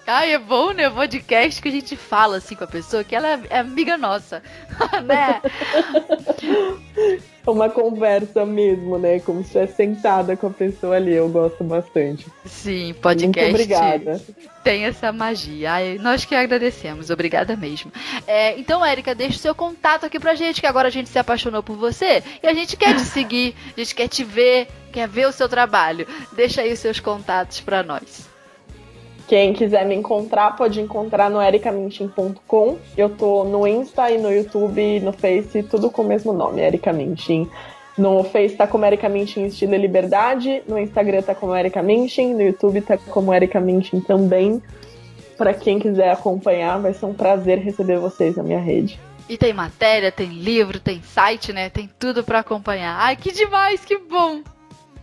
Ai, 0.07 0.33
é 0.33 0.39
bom, 0.39 0.71
né? 0.71 0.87
Podcast 0.87 1.59
que 1.59 1.67
a 1.67 1.71
gente 1.71 1.95
fala 1.95 2.37
assim 2.37 2.55
com 2.55 2.63
a 2.63 2.67
pessoa 2.67 3.03
que 3.03 3.15
ela 3.15 3.39
é 3.49 3.57
amiga 3.57 3.97
nossa, 3.97 4.43
né? 5.03 5.41
Uma 7.47 7.69
conversa 7.69 8.45
mesmo, 8.45 8.97
né? 8.97 9.19
Como 9.19 9.39
se 9.39 9.47
estivesse 9.47 9.75
sentada 9.75 10.35
com 10.35 10.47
a 10.47 10.51
pessoa 10.51 10.95
ali. 10.95 11.13
Eu 11.13 11.29
gosto 11.29 11.63
bastante. 11.63 12.25
Sim, 12.45 12.93
podcast. 13.01 13.51
Muito 13.51 13.55
obrigada. 13.55 14.21
Tem 14.63 14.85
essa 14.85 15.11
magia. 15.11 15.73
Ai, 15.73 15.97
nós 15.99 16.25
que 16.25 16.33
agradecemos. 16.33 17.09
Obrigada 17.11 17.55
mesmo. 17.55 17.91
É, 18.25 18.57
então, 18.59 18.83
Érica, 18.83 19.13
deixa 19.13 19.37
o 19.37 19.41
seu 19.41 19.53
contato 19.53 20.05
aqui 20.05 20.19
pra 20.19 20.33
gente, 20.33 20.59
que 20.59 20.67
agora 20.67 20.87
a 20.87 20.91
gente 20.91 21.09
se 21.09 21.19
apaixonou 21.19 21.61
por 21.61 21.77
você 21.77 22.23
e 22.41 22.47
a 22.47 22.53
gente 22.53 22.75
quer 22.75 22.95
te 22.95 23.01
seguir, 23.05 23.55
a 23.75 23.79
gente 23.79 23.93
quer 23.93 24.07
te 24.07 24.23
ver, 24.23 24.67
quer 24.91 25.07
ver 25.07 25.27
o 25.27 25.31
seu 25.31 25.47
trabalho. 25.47 26.07
Deixa 26.33 26.61
aí 26.61 26.73
os 26.73 26.79
seus 26.79 26.99
contatos 26.99 27.59
pra 27.59 27.83
nós. 27.83 28.34
Quem 29.27 29.53
quiser 29.53 29.85
me 29.85 29.95
encontrar, 29.95 30.55
pode 30.55 30.79
encontrar 30.79 31.31
no 31.31 31.41
ericamintin.com. 31.41 32.77
Eu 32.95 33.09
tô 33.09 33.43
no 33.43 33.67
Insta 33.67 34.11
e 34.11 34.19
no 34.19 34.31
YouTube, 34.31 34.99
no 34.99 35.11
Face, 35.11 35.63
tudo 35.63 35.89
com 35.89 36.03
o 36.03 36.05
mesmo 36.05 36.31
nome, 36.31 36.61
Erika 36.61 36.93
Mintin. 36.93 37.49
No 37.97 38.23
Face 38.23 38.55
tá 38.55 38.67
como 38.67 38.85
Erika 38.85 39.09
Mintin 39.09 39.45
Estilo 39.45 39.73
e 39.73 39.77
Liberdade, 39.77 40.61
no 40.67 40.77
Instagram 40.77 41.23
tá 41.23 41.33
como 41.33 41.55
Erika 41.55 41.81
Mintin, 41.81 42.33
no 42.33 42.41
YouTube 42.41 42.81
tá 42.81 42.97
como 42.97 43.33
Erika 43.33 43.59
Mintin 43.59 43.99
também. 43.99 44.61
Para 45.37 45.53
quem 45.53 45.79
quiser 45.79 46.11
acompanhar, 46.11 46.79
vai 46.79 46.93
ser 46.93 47.05
um 47.05 47.13
prazer 47.13 47.57
receber 47.57 47.97
vocês 47.97 48.35
na 48.35 48.43
minha 48.43 48.59
rede. 48.59 48.99
E 49.27 49.37
tem 49.37 49.53
matéria, 49.53 50.11
tem 50.11 50.29
livro, 50.29 50.79
tem 50.79 51.01
site, 51.01 51.51
né? 51.51 51.69
Tem 51.69 51.89
tudo 51.97 52.23
para 52.23 52.39
acompanhar. 52.39 52.95
Ai, 52.99 53.15
que 53.15 53.31
demais, 53.31 53.83
que 53.83 53.97
bom! 53.97 54.41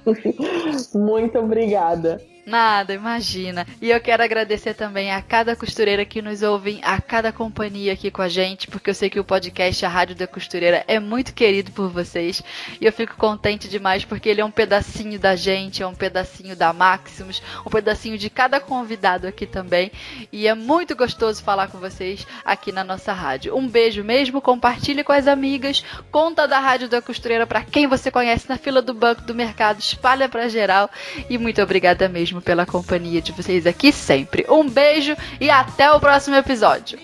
Muito 0.94 1.38
obrigada. 1.38 2.20
Nada, 2.44 2.92
imagina. 2.92 3.64
E 3.80 3.90
eu 3.90 4.00
quero 4.00 4.22
agradecer 4.22 4.74
também 4.74 5.12
a 5.12 5.22
cada 5.22 5.54
costureira 5.54 6.04
que 6.04 6.20
nos 6.20 6.42
ouve, 6.42 6.80
a 6.82 7.00
cada 7.00 7.30
companhia 7.30 7.92
aqui 7.92 8.10
com 8.10 8.20
a 8.20 8.28
gente, 8.28 8.66
porque 8.66 8.90
eu 8.90 8.94
sei 8.94 9.08
que 9.08 9.20
o 9.20 9.24
podcast 9.24 9.86
A 9.86 9.88
Rádio 9.88 10.16
da 10.16 10.26
Costureira 10.26 10.84
é 10.88 10.98
muito 10.98 11.32
querido 11.32 11.70
por 11.70 11.88
vocês. 11.88 12.42
E 12.80 12.84
eu 12.84 12.92
fico 12.92 13.16
contente 13.16 13.68
demais 13.68 14.04
porque 14.04 14.28
ele 14.28 14.40
é 14.40 14.44
um 14.44 14.50
pedacinho 14.50 15.20
da 15.20 15.36
gente, 15.36 15.84
é 15.84 15.86
um 15.86 15.94
pedacinho 15.94 16.56
da 16.56 16.72
Maximus, 16.72 17.40
um 17.64 17.70
pedacinho 17.70 18.18
de 18.18 18.28
cada 18.28 18.58
convidado 18.58 19.28
aqui 19.28 19.46
também. 19.46 19.92
E 20.32 20.48
é 20.48 20.54
muito 20.54 20.96
gostoso 20.96 21.44
falar 21.44 21.68
com 21.68 21.78
vocês 21.78 22.26
aqui 22.44 22.72
na 22.72 22.82
nossa 22.82 23.12
rádio. 23.12 23.56
Um 23.56 23.68
beijo 23.68 24.02
mesmo, 24.02 24.42
compartilhe 24.42 25.04
com 25.04 25.12
as 25.12 25.28
amigas, 25.28 25.84
conta 26.10 26.48
da 26.48 26.58
Rádio 26.58 26.88
da 26.88 27.00
Costureira 27.00 27.46
para 27.46 27.62
quem 27.62 27.86
você 27.86 28.10
conhece 28.10 28.48
na 28.48 28.58
fila 28.58 28.82
do 28.82 28.92
banco 28.92 29.22
do 29.22 29.32
mercado, 29.32 29.78
espalha 29.78 30.28
para 30.28 30.48
geral. 30.48 30.90
E 31.30 31.38
muito 31.38 31.62
obrigada 31.62 32.08
mesmo 32.08 32.31
mesmo 32.32 32.40
pela 32.40 32.64
companhia 32.64 33.20
de 33.20 33.32
vocês 33.32 33.66
aqui 33.66 33.92
sempre. 33.92 34.46
Um 34.48 34.68
beijo 34.68 35.14
e 35.38 35.50
até 35.50 35.92
o 35.92 36.00
próximo 36.00 36.34
episódio. 36.36 36.98